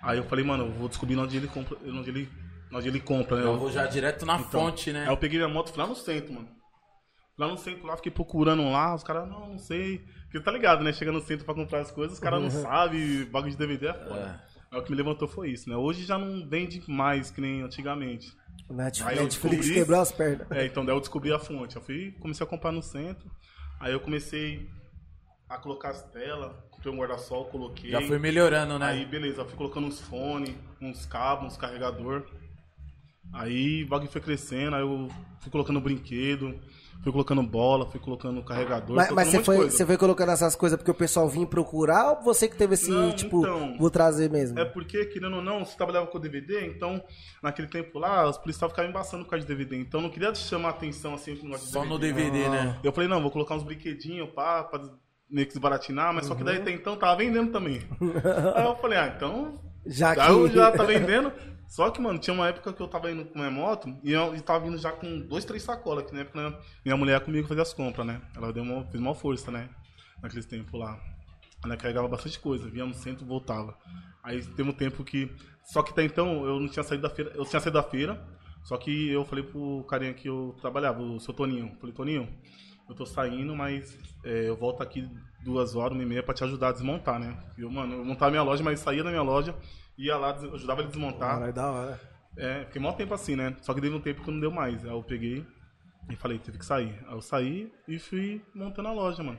Aí 0.00 0.18
eu 0.18 0.24
falei, 0.24 0.44
mano, 0.44 0.66
eu 0.66 0.72
vou 0.72 0.88
descobrir 0.88 1.18
onde 1.18 1.36
ele 1.36 1.48
compra. 1.48 1.76
Onde 1.84 2.10
ele, 2.10 2.28
onde 2.72 2.86
ele 2.86 3.00
compra, 3.00 3.36
né? 3.38 3.44
Eu 3.44 3.58
vou 3.58 3.72
já 3.72 3.86
direto 3.86 4.24
na 4.24 4.36
Então, 4.36 4.48
fonte, 4.48 4.92
né? 4.92 5.02
Aí 5.02 5.08
eu 5.08 5.16
peguei 5.16 5.40
minha 5.40 5.48
moto 5.48 5.70
fui 5.70 5.82
lá 5.82 5.88
no 5.88 5.96
centro, 5.96 6.32
mano. 6.32 6.48
Lá 7.36 7.48
no 7.48 7.58
centro, 7.58 7.84
lá, 7.84 7.96
fiquei 7.96 8.12
procurando 8.12 8.70
lá, 8.70 8.94
os 8.94 9.02
caras, 9.02 9.28
não, 9.28 9.48
não 9.48 9.58
sei. 9.58 9.98
Porque 10.26 10.38
tá 10.38 10.52
ligado, 10.52 10.84
né? 10.84 10.92
Chega 10.92 11.10
no 11.10 11.20
centro 11.20 11.44
pra 11.44 11.56
comprar 11.56 11.80
as 11.80 11.90
coisas, 11.90 12.14
os 12.18 12.20
caras 12.20 12.40
não 12.40 12.50
sabem, 12.52 13.24
bagulho 13.24 13.50
de 13.50 13.58
DVD 13.58 13.88
é 13.88 13.94
foda. 13.94 14.53
Aí 14.74 14.80
o 14.80 14.84
que 14.84 14.90
me 14.90 14.96
levantou 14.96 15.28
foi 15.28 15.50
isso, 15.50 15.68
né? 15.68 15.76
Hoje 15.76 16.04
já 16.04 16.18
não 16.18 16.48
vende 16.48 16.82
mais 16.88 17.30
que 17.30 17.40
nem 17.40 17.62
antigamente. 17.62 18.32
Netflix, 18.68 19.02
Aí 19.10 19.16
eu 19.18 19.22
Netflix 19.24 19.56
descobri- 19.58 19.74
quebrou 19.80 20.00
as 20.00 20.12
pernas. 20.12 20.50
É, 20.50 20.66
então 20.66 20.84
daí 20.84 20.94
eu 20.94 21.00
descobri 21.00 21.32
a 21.32 21.38
fonte. 21.38 21.76
Eu 21.76 21.82
fui, 21.82 22.12
comecei 22.20 22.44
a 22.44 22.48
comprar 22.48 22.72
no 22.72 22.82
centro. 22.82 23.30
Aí 23.78 23.92
eu 23.92 24.00
comecei 24.00 24.68
a 25.48 25.58
colocar 25.58 25.90
as 25.90 26.02
telas, 26.10 26.52
comprei 26.70 26.92
um 26.92 26.96
guarda-sol, 26.96 27.44
coloquei. 27.46 27.90
Já 27.90 28.00
foi 28.02 28.18
melhorando, 28.18 28.78
né? 28.78 28.86
Aí 28.86 29.04
beleza, 29.04 29.42
eu 29.42 29.46
fui 29.46 29.56
colocando 29.56 29.86
uns 29.86 30.00
fones, 30.00 30.54
uns 30.80 31.04
cabos, 31.06 31.46
uns 31.52 31.56
carregador. 31.56 32.24
Aí 33.32 33.84
o 33.84 33.88
bagulho 33.88 34.10
foi 34.10 34.20
crescendo, 34.20 34.76
aí 34.76 34.82
eu 34.82 35.08
fui 35.40 35.50
colocando 35.50 35.80
brinquedo, 35.80 36.58
fui 37.02 37.12
colocando 37.12 37.42
bola, 37.42 37.86
fui 37.86 38.00
colocando 38.00 38.42
carregador. 38.42 38.96
Mas, 38.96 39.10
mas 39.10 39.28
você, 39.28 39.42
foi, 39.42 39.56
coisa. 39.56 39.76
você 39.76 39.86
foi 39.86 39.96
colocando 39.96 40.32
essas 40.32 40.56
coisas 40.56 40.76
porque 40.76 40.90
o 40.90 40.94
pessoal 40.94 41.28
vinha 41.28 41.46
procurar 41.46 42.12
ou 42.12 42.22
você 42.22 42.48
que 42.48 42.56
teve 42.56 42.74
esse, 42.74 42.90
Não, 42.90 43.12
tipo, 43.12 43.40
então. 43.40 43.76
vou 43.78 43.90
trazer 43.90 44.30
mesmo? 44.30 44.58
É 44.58 44.64
porque, 44.64 45.04
querendo 45.06 45.36
ou 45.36 45.42
não, 45.42 45.64
você 45.64 45.76
trabalhava 45.76 46.06
com 46.06 46.18
DVD, 46.18 46.66
então, 46.66 47.02
naquele 47.42 47.68
tempo 47.68 47.98
lá, 47.98 48.28
os 48.28 48.38
policiais 48.38 48.72
ficavam 48.72 48.90
embaçando 48.90 49.24
por 49.24 49.30
causa 49.30 49.46
de 49.46 49.54
DVD. 49.54 49.76
Então, 49.76 50.00
eu 50.00 50.04
não 50.04 50.10
queria 50.10 50.34
chamar 50.34 50.70
atenção 50.70 51.14
assim 51.14 51.36
com 51.36 51.42
o 51.42 51.44
negócio 51.46 51.66
de 51.66 51.72
Só 51.72 51.84
no 51.84 51.98
DVD. 51.98 52.30
DVD, 52.30 52.48
né? 52.48 52.80
Eu 52.82 52.92
falei, 52.92 53.08
não, 53.08 53.20
vou 53.20 53.30
colocar 53.30 53.54
uns 53.54 53.62
brinquedinhos 53.62 54.30
pá, 54.30 54.64
pra 54.64 54.80
meio 55.28 55.46
que 55.46 55.52
desbaratinar, 55.52 56.12
mas 56.14 56.26
só 56.26 56.34
que 56.34 56.44
daí 56.44 56.58
até 56.58 56.70
então 56.70 56.96
tava 56.96 57.16
vendendo 57.16 57.50
também. 57.50 57.82
Aí 58.54 58.64
eu 58.64 58.76
falei, 58.76 58.98
ah, 58.98 59.12
então. 59.14 59.60
Já 59.86 60.14
que... 60.14 60.20
Eu 60.20 60.48
já 60.48 60.70
tá 60.70 60.84
vendendo. 60.84 61.32
Só 61.68 61.90
que, 61.90 62.00
mano, 62.00 62.18
tinha 62.18 62.34
uma 62.34 62.48
época 62.48 62.72
que 62.72 62.80
eu 62.80 62.88
tava 62.88 63.10
indo 63.10 63.24
com 63.24 63.38
minha 63.38 63.50
moto 63.50 63.96
e 64.02 64.12
eu 64.12 64.34
e 64.34 64.40
tava 64.40 64.64
vindo 64.64 64.78
já 64.78 64.92
com 64.92 65.20
dois, 65.20 65.44
três 65.44 65.62
sacolas, 65.62 66.04
que 66.04 66.12
na 66.12 66.20
época 66.20 66.50
né, 66.50 66.56
minha 66.84 66.96
mulher 66.96 67.20
comigo 67.20 67.48
fazia 67.48 67.62
as 67.62 67.72
compras, 67.72 68.06
né? 68.06 68.20
Ela 68.36 68.52
deu 68.52 68.62
uma, 68.62 68.84
fez 68.84 69.00
uma 69.00 69.14
força, 69.14 69.50
né? 69.50 69.68
Naqueles 70.22 70.46
tempos 70.46 70.78
lá. 70.78 70.98
Ela 71.64 71.76
carregava 71.76 72.06
bastante 72.06 72.38
coisa, 72.38 72.68
vinha 72.68 72.84
no 72.84 72.94
centro 72.94 73.26
voltava. 73.26 73.76
Aí 74.22 74.42
teve 74.42 74.68
um 74.68 74.72
tempo 74.72 75.02
que. 75.02 75.30
Só 75.62 75.82
que 75.82 75.92
até 75.92 76.04
então 76.04 76.44
eu 76.46 76.60
não 76.60 76.68
tinha 76.68 76.82
saído 76.82 77.02
da 77.02 77.10
feira. 77.10 77.32
Eu 77.34 77.44
tinha 77.44 77.60
saído 77.60 77.78
da 77.78 77.82
feira, 77.82 78.22
só 78.62 78.76
que 78.76 79.10
eu 79.10 79.24
falei 79.24 79.44
pro 79.44 79.84
carinha 79.84 80.14
que 80.14 80.28
eu 80.28 80.54
trabalhava, 80.60 81.02
o 81.02 81.20
seu 81.20 81.34
Toninho. 81.34 81.76
Falei, 81.80 81.94
Toninho, 81.94 82.28
eu 82.88 82.94
tô 82.94 83.04
saindo, 83.04 83.54
mas 83.54 83.98
é, 84.22 84.48
eu 84.48 84.56
volto 84.56 84.82
aqui 84.82 85.08
duas 85.42 85.74
horas, 85.74 85.92
uma 85.92 86.02
e 86.02 86.06
meia 86.06 86.22
pra 86.22 86.34
te 86.34 86.44
ajudar 86.44 86.68
a 86.68 86.72
desmontar, 86.72 87.18
né? 87.20 87.36
Eu, 87.56 87.70
mano, 87.70 87.94
eu 87.94 88.04
montava 88.04 88.30
minha 88.30 88.42
loja, 88.42 88.64
mas 88.64 88.80
saía 88.80 89.04
da 89.04 89.10
minha 89.10 89.22
loja, 89.22 89.54
ia 89.98 90.16
lá, 90.16 90.30
ajudava 90.34 90.80
ele 90.80 90.88
a 90.88 90.90
desmontar. 90.90 91.34
Caralho, 91.34 91.52
da 91.52 91.70
hora. 91.70 92.00
É, 92.36 92.64
fiquei 92.66 92.80
maior 92.82 92.94
tempo 92.96 93.14
assim, 93.14 93.36
né? 93.36 93.56
Só 93.62 93.72
que 93.72 93.80
teve 93.80 93.94
um 93.94 94.00
tempo 94.00 94.22
que 94.22 94.30
não 94.30 94.40
deu 94.40 94.50
mais. 94.50 94.84
Aí 94.84 94.90
eu 94.90 95.02
peguei 95.02 95.46
e 96.10 96.16
falei, 96.16 96.38
teve 96.38 96.58
que 96.58 96.64
sair. 96.64 96.98
Aí 97.06 97.14
eu 97.14 97.20
saí 97.22 97.72
e 97.86 97.98
fui 97.98 98.42
montando 98.54 98.88
a 98.88 98.92
loja, 98.92 99.22
mano. 99.22 99.38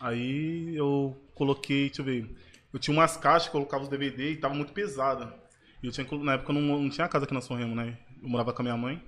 Aí 0.00 0.74
eu 0.76 1.16
coloquei, 1.34 1.86
deixa 1.86 2.00
eu 2.02 2.04
ver. 2.04 2.36
Eu 2.72 2.78
tinha 2.78 2.96
umas 2.96 3.16
caixas, 3.16 3.48
colocava 3.48 3.82
os 3.82 3.88
DVD 3.88 4.32
e 4.32 4.36
tava 4.36 4.54
muito 4.54 4.72
pesada. 4.72 5.34
E 5.82 5.86
eu 5.86 5.92
tinha, 5.92 6.04
que- 6.06 6.18
na 6.18 6.34
época 6.34 6.52
eu 6.52 6.60
não, 6.60 6.82
não 6.82 6.90
tinha 6.90 7.08
casa 7.08 7.24
aqui 7.24 7.34
na 7.34 7.40
São 7.40 7.56
Remo, 7.56 7.74
né? 7.74 7.98
Eu 8.22 8.28
morava 8.28 8.52
com 8.52 8.62
a 8.62 8.64
minha 8.64 8.76
mãe. 8.76 9.02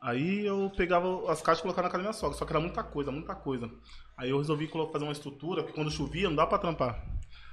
Aí 0.00 0.46
eu 0.46 0.70
pegava 0.74 1.30
as 1.30 1.42
caixas 1.42 1.58
e 1.58 1.62
colocava 1.62 1.86
na 1.86 1.90
casa 1.92 2.02
da 2.02 2.08
minha 2.08 2.12
sogra, 2.18 2.36
só 2.38 2.44
que 2.46 2.52
era 2.52 2.60
muita 2.60 2.82
coisa, 2.82 3.12
muita 3.12 3.34
coisa. 3.34 3.70
Aí 4.16 4.30
eu 4.30 4.38
resolvi 4.38 4.66
fazer 4.90 5.04
uma 5.04 5.12
estrutura, 5.12 5.62
porque 5.62 5.74
quando 5.78 5.90
chovia 5.90 6.28
não 6.28 6.36
dá 6.36 6.46
pra 6.46 6.58
trampar. 6.58 7.04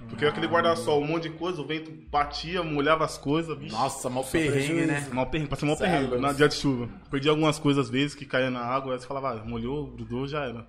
Porque 0.10 0.26
aquele 0.26 0.46
guarda-sol, 0.48 1.02
um 1.02 1.08
monte 1.08 1.24
de 1.24 1.32
coisa, 1.32 1.60
o 1.60 1.66
vento 1.66 1.92
batia, 2.10 2.62
molhava 2.62 3.04
as 3.04 3.18
coisas, 3.18 3.58
vixe. 3.58 3.72
Nossa, 3.76 4.10
mal 4.10 4.24
perrengue, 4.24 4.86
né? 4.86 5.08
Mal 5.12 5.26
perrengue, 5.26 5.50
passei 5.50 5.68
mal 5.68 5.76
Sério, 5.78 5.92
perrengue 5.94 6.10
Deus. 6.12 6.22
na 6.22 6.34
dia 6.34 6.48
de 6.48 6.56
chuva. 6.56 6.88
Perdi 7.10 7.28
algumas 7.30 7.58
coisas 7.58 7.86
às 7.86 7.90
vezes 7.92 8.14
que 8.14 8.26
caía 8.26 8.52
na 8.52 8.62
água, 8.62 8.94
aí 8.94 9.00
você 9.00 9.08
falava, 9.08 9.32
ah, 9.32 9.44
molhou, 9.44 9.88
grudou, 9.92 10.28
já 10.28 10.46
era. 10.46 10.68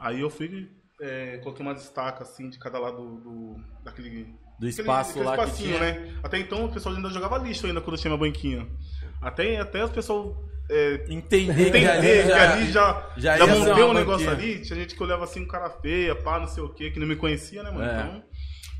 Aí 0.00 0.20
eu 0.20 0.28
fui, 0.30 0.68
é, 1.00 1.38
coloquei 1.42 1.64
uma 1.64 1.74
destaca 1.74 2.22
assim 2.24 2.48
de 2.50 2.58
cada 2.58 2.78
lado 2.78 2.96
do, 2.96 3.16
do- 3.20 3.60
daquele 3.84 4.34
Do 4.58 4.66
espaço 4.68 5.10
aquele 5.10 5.26
lá 5.26 5.36
que 5.36 5.42
espacinho, 5.44 5.76
tinha. 5.78 5.92
né? 5.92 6.14
Até 6.22 6.38
então 6.38 6.64
o 6.64 6.72
pessoal 6.72 6.94
ainda 6.96 7.08
jogava 7.10 7.38
lixo 7.38 7.66
ainda 7.66 7.80
quando 7.80 7.98
tinha 7.98 8.10
minha 8.16 8.26
banquinha. 8.30 8.66
Até 9.22 9.58
até 9.58 9.84
o 9.84 9.88
pessoal 9.90 10.42
é, 10.68 11.04
Entender, 11.08 11.54
que 11.54 11.62
entender 11.78 11.90
ali 11.90 12.22
que 12.22 12.28
já, 12.28 12.52
ali 12.52 12.72
já, 12.72 13.12
já 13.16 13.36
já, 13.38 13.46
montei 13.46 13.72
uma 13.82 13.86
um 13.86 13.92
negócio 13.94 14.26
banquinha. 14.26 14.50
ali, 14.54 14.62
tinha 14.62 14.78
gente 14.78 14.94
que 14.94 15.02
olhava 15.02 15.24
assim, 15.24 15.40
um 15.42 15.46
cara 15.48 15.68
feia, 15.68 16.14
pá, 16.14 16.38
não 16.38 16.46
sei 16.46 16.62
o 16.62 16.68
que, 16.68 16.90
que 16.92 17.00
não 17.00 17.06
me 17.08 17.16
conhecia, 17.16 17.62
né, 17.62 17.70
mano? 17.70 17.84
É. 17.84 18.00
Então, 18.06 18.22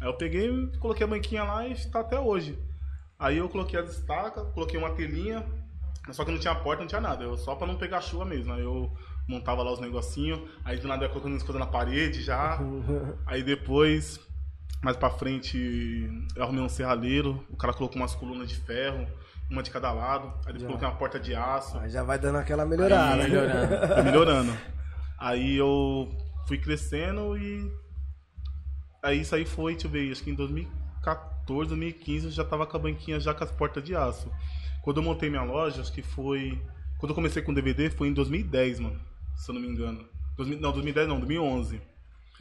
aí 0.01 0.09
eu 0.09 0.15
peguei, 0.15 0.51
coloquei 0.79 1.05
a 1.05 1.09
banquinha 1.09 1.45
lá 1.45 1.67
e 1.67 1.75
tá 1.91 2.01
até 2.01 2.19
hoje. 2.19 2.59
Aí 3.19 3.37
eu 3.37 3.49
coloquei 3.49 3.79
a 3.79 3.83
destaca, 3.83 4.45
coloquei 4.47 4.79
uma 4.79 4.91
telinha, 4.91 5.45
só 6.11 6.25
que 6.25 6.31
não 6.31 6.39
tinha 6.39 6.55
porta, 6.55 6.81
não 6.83 6.89
tinha 6.89 7.01
nada, 7.01 7.23
eu 7.23 7.37
só 7.37 7.55
pra 7.55 7.67
não 7.67 7.77
pegar 7.77 8.01
chuva 8.01 8.25
mesmo. 8.25 8.53
Aí 8.53 8.63
eu 8.63 8.91
montava 9.29 9.63
lá 9.63 9.73
os 9.73 9.81
negocinhos, 9.81 10.41
aí 10.65 10.79
do 10.79 10.89
nada 10.89 11.05
eu 11.05 11.09
ia 11.09 11.13
colocando 11.13 11.37
as 11.37 11.43
coisas 11.43 11.61
na 11.61 11.67
parede 11.67 12.23
já. 12.23 12.59
Aí 13.27 13.43
depois, 13.43 14.19
mais 14.83 14.97
pra 14.97 15.11
frente, 15.11 16.11
eu 16.35 16.43
arrumei 16.43 16.65
um 16.65 16.69
serralheiro, 16.69 17.45
o 17.51 17.57
cara 17.57 17.73
colocou 17.73 17.97
umas 18.01 18.15
colunas 18.15 18.49
de 18.49 18.57
ferro, 18.57 19.07
uma 19.51 19.63
de 19.63 19.71
cada 19.71 19.93
lado, 19.93 20.29
aí 20.47 20.53
depois 20.53 20.61
Já. 20.63 20.67
coloquei 20.69 20.89
uma 20.89 20.97
porta 20.97 21.19
de 21.19 21.35
aço. 21.35 21.77
Aí 21.79 21.91
já 21.91 22.03
vai 22.03 22.19
dando 22.19 22.39
aquela 22.39 22.65
melhorada. 22.65 23.23
Aí, 23.23 23.31
melhorando. 23.31 24.05
Melhorando. 24.05 24.53
Aí 25.19 25.57
eu 25.57 26.09
fui 26.47 26.57
crescendo 26.57 27.37
e. 27.37 27.71
Aí 29.03 29.21
isso 29.21 29.35
aí 29.35 29.45
foi, 29.45 29.73
deixa 29.73 29.87
eu 29.87 29.91
ver, 29.91 30.13
acho 30.13 30.23
que 30.23 30.31
em 30.31 30.35
2014, 30.35 31.69
2015 31.69 32.27
eu 32.27 32.31
já 32.33 32.45
tava 32.45 32.67
com 32.67 32.77
a 32.77 32.81
banquinha 32.81 33.19
já 33.19 33.33
com 33.33 33.43
as 33.43 33.51
portas 33.51 33.83
de 33.83 33.95
aço. 33.97 34.31
Quando 34.83 34.99
eu 34.99 35.03
montei 35.03 35.31
minha 35.31 35.43
loja, 35.43 35.81
acho 35.81 35.93
que 35.93 36.03
foi. 36.03 36.61
Quando 36.99 37.11
eu 37.11 37.15
comecei 37.15 37.43
com 37.43 37.55
DVD 37.55 37.91
foi 37.91 38.09
em 38.09 38.13
2010, 38.13 38.81
mano, 38.81 39.01
se 39.37 39.51
eu 39.51 39.55
não 39.55 39.63
me 39.63 39.69
engano. 39.69 40.07
2000, 40.37 40.61
não, 40.61 40.73
2010 40.73 41.09
não, 41.09 41.19
2011. 41.19 41.81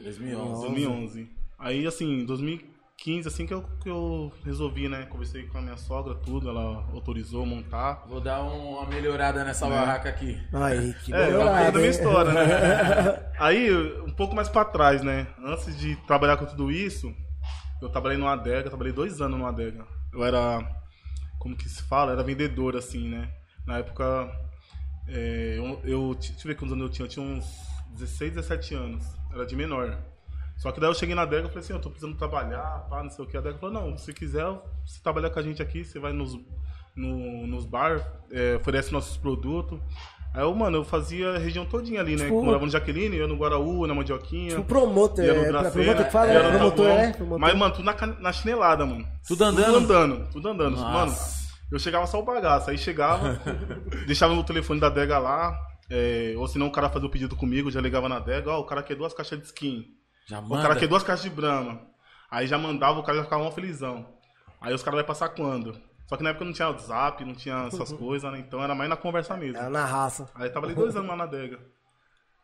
2011. 0.00 0.60
2011. 0.66 1.30
Aí 1.58 1.86
assim, 1.86 2.24
2000, 2.24 2.60
15, 3.00 3.28
assim 3.28 3.46
que 3.46 3.54
eu, 3.54 3.62
que 3.82 3.88
eu 3.88 4.30
resolvi, 4.44 4.86
né? 4.86 5.06
Conversei 5.06 5.44
com 5.46 5.56
a 5.56 5.62
minha 5.62 5.76
sogra, 5.78 6.14
tudo, 6.14 6.50
ela 6.50 6.86
autorizou 6.92 7.46
montar. 7.46 8.04
Vou 8.06 8.20
dar 8.20 8.42
um, 8.42 8.76
uma 8.76 8.86
melhorada 8.86 9.42
nessa 9.42 9.66
é. 9.66 9.70
barraca 9.70 10.10
aqui. 10.10 10.38
Aí, 10.52 10.90
é, 10.90 10.92
que 10.92 11.14
é, 11.14 11.26
melhorada, 11.26 11.60
é 11.60 11.72
da 11.72 11.78
minha 11.78 11.90
história, 11.90 12.32
né? 12.32 13.32
Aí, 13.40 13.74
um 14.02 14.10
pouco 14.10 14.36
mais 14.36 14.50
para 14.50 14.66
trás, 14.66 15.02
né? 15.02 15.26
Antes 15.42 15.78
de 15.78 15.96
trabalhar 16.06 16.36
com 16.36 16.44
tudo 16.44 16.70
isso, 16.70 17.14
eu 17.80 17.88
trabalhei 17.88 18.18
numa 18.18 18.34
adega, 18.34 18.68
trabalhei 18.68 18.92
dois 18.92 19.18
anos 19.22 19.38
numa 19.38 19.48
adega. 19.48 19.86
Eu 20.12 20.22
era, 20.22 20.60
como 21.38 21.56
que 21.56 21.70
se 21.70 21.82
fala? 21.84 22.12
Era 22.12 22.22
vendedor, 22.22 22.76
assim, 22.76 23.08
né? 23.08 23.30
Na 23.66 23.78
época, 23.78 24.30
é, 25.08 25.54
eu, 25.56 25.80
eu, 25.84 26.14
deixa 26.14 26.34
eu 26.34 26.48
ver 26.48 26.54
quantos 26.54 26.74
anos 26.74 26.84
eu 26.84 26.90
tinha, 26.90 27.06
eu 27.06 27.08
tinha 27.08 27.24
uns 27.24 27.46
16, 27.92 28.34
17 28.34 28.74
anos. 28.74 29.06
Era 29.32 29.46
de 29.46 29.56
menor. 29.56 29.98
Só 30.60 30.70
que 30.70 30.78
daí 30.78 30.90
eu 30.90 30.94
cheguei 30.94 31.14
na 31.14 31.22
adega 31.22 31.46
e 31.46 31.48
falei 31.48 31.64
assim, 31.64 31.72
eu 31.72 31.80
tô 31.80 31.88
precisando 31.88 32.16
trabalhar, 32.18 32.86
pá, 32.90 33.02
não 33.02 33.08
sei 33.10 33.24
o 33.24 33.28
que. 33.28 33.34
A 33.36 33.40
adega 33.40 33.56
falou, 33.58 33.74
não, 33.74 33.96
se 33.96 34.12
quiser, 34.12 34.44
você 34.84 35.02
trabalhar 35.02 35.30
com 35.30 35.38
a 35.38 35.42
gente 35.42 35.62
aqui, 35.62 35.82
você 35.84 35.98
vai 35.98 36.12
nos, 36.12 36.34
no, 36.94 37.46
nos 37.46 37.64
bar, 37.64 37.98
é, 38.30 38.56
oferece 38.56 38.92
nossos 38.92 39.16
produtos. 39.16 39.80
Aí 40.34 40.42
eu, 40.42 40.54
mano, 40.54 40.76
eu 40.78 40.84
fazia 40.84 41.30
a 41.30 41.38
região 41.38 41.64
todinha 41.64 42.00
ali, 42.00 42.14
né? 42.14 42.24
Tipo- 42.26 42.44
Morava 42.44 42.64
no 42.64 42.70
Jaqueline, 42.70 43.16
ia 43.16 43.26
no 43.26 43.36
Guaraú, 43.36 43.86
na 43.86 43.94
Mandioquinha. 43.94 44.50
Tipo 44.50 44.64
promotor, 44.64 45.24
ia 45.24 45.32
no 45.34 45.40
é, 45.40 45.48
pra 45.48 45.60
Grafeira, 45.62 45.72
promotor 45.94 46.04
que 46.06 46.12
fala, 46.12 46.26
ia 46.32 46.38
é, 46.38 46.42
no 46.42 46.58
promotor, 46.58 46.86
é, 46.86 47.12
promotor. 47.14 47.38
Mas, 47.40 47.54
mano, 47.58 47.74
tudo 47.74 47.84
na, 47.84 48.06
na 48.20 48.32
chinelada, 48.32 48.86
mano. 48.86 49.08
Tudo 49.26 49.42
andando? 49.44 49.64
Tudo 49.80 49.94
andando, 49.94 50.28
tudo 50.30 50.48
andando. 50.48 50.76
Nossa. 50.76 50.92
Mano, 50.92 51.14
eu 51.72 51.78
chegava 51.78 52.06
só 52.06 52.20
o 52.20 52.22
bagaço. 52.24 52.70
Aí 52.70 52.76
chegava, 52.78 53.40
deixava 54.06 54.34
o 54.34 54.44
telefone 54.44 54.78
da 54.78 54.86
adega 54.88 55.18
lá. 55.18 55.58
é, 55.90 56.34
ou 56.36 56.46
senão 56.46 56.66
o 56.68 56.72
cara 56.72 56.88
fazia 56.90 57.08
o 57.08 57.10
pedido 57.10 57.34
comigo, 57.34 57.70
já 57.70 57.80
ligava 57.80 58.08
na 58.08 58.18
adega. 58.18 58.50
Ó, 58.52 58.60
o 58.60 58.64
cara 58.66 58.82
quer 58.84 58.94
duas 58.94 59.12
caixas 59.14 59.38
de 59.40 59.46
skin. 59.46 59.84
Já 60.30 60.38
O 60.38 60.42
manda. 60.48 60.62
cara 60.62 60.76
quer 60.76 60.86
duas 60.86 61.02
caixas 61.02 61.24
de 61.24 61.30
Brahma. 61.30 61.80
Aí 62.30 62.46
já 62.46 62.56
mandava, 62.56 63.00
o 63.00 63.02
cara 63.02 63.18
já 63.18 63.24
ficava 63.24 63.42
uma 63.42 63.50
felizão. 63.52 64.06
Aí 64.60 64.72
os 64.72 64.82
caras 64.82 64.98
vai 64.98 65.04
passar 65.06 65.28
quando? 65.30 65.76
Só 66.06 66.16
que 66.16 66.22
na 66.22 66.30
época 66.30 66.44
não 66.44 66.52
tinha 66.52 66.68
WhatsApp, 66.68 67.24
não 67.24 67.34
tinha 67.34 67.64
essas 67.66 67.92
coisas, 67.98 68.30
né? 68.32 68.38
Então 68.38 68.62
era 68.62 68.74
mais 68.74 68.88
na 68.88 68.96
conversa 68.96 69.36
mesmo. 69.36 69.56
Era 69.58 69.68
na 69.70 69.84
raça. 69.84 70.28
Aí 70.34 70.46
eu 70.46 70.52
trabalhei 70.52 70.76
dois 70.76 70.94
anos 70.94 71.08
lá 71.08 71.16
na 71.16 71.24
adega. 71.24 71.58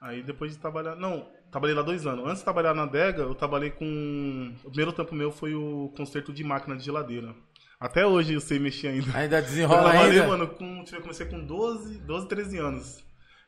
Aí 0.00 0.22
depois 0.22 0.52
de 0.52 0.58
trabalhar. 0.58 0.94
Não, 0.96 1.26
trabalhei 1.50 1.74
lá 1.76 1.82
dois 1.82 2.06
anos. 2.06 2.24
Antes 2.26 2.38
de 2.38 2.44
trabalhar 2.44 2.74
na 2.74 2.82
adega, 2.82 3.22
eu 3.22 3.34
trabalhei 3.34 3.70
com. 3.70 4.52
O 4.64 4.68
primeiro 4.68 4.92
trampo 4.92 5.14
meu 5.14 5.30
foi 5.30 5.54
o 5.54 5.92
conserto 5.96 6.32
de 6.32 6.42
máquina 6.44 6.76
de 6.76 6.84
geladeira. 6.84 7.34
Até 7.78 8.06
hoje 8.06 8.34
eu 8.34 8.40
sei 8.40 8.58
mexer 8.58 8.88
ainda. 8.88 9.16
Ainda 9.16 9.36
Eu 9.38 9.42
desenrola 9.42 9.90
trabalhei, 9.90 10.20
ainda. 10.20 10.26
mano, 10.28 10.46
com. 10.48 10.84
eu 10.92 11.00
comecei 11.02 11.26
com 11.26 11.44
12, 11.44 11.98
12, 11.98 12.28
13 12.28 12.58
anos. 12.58 13.04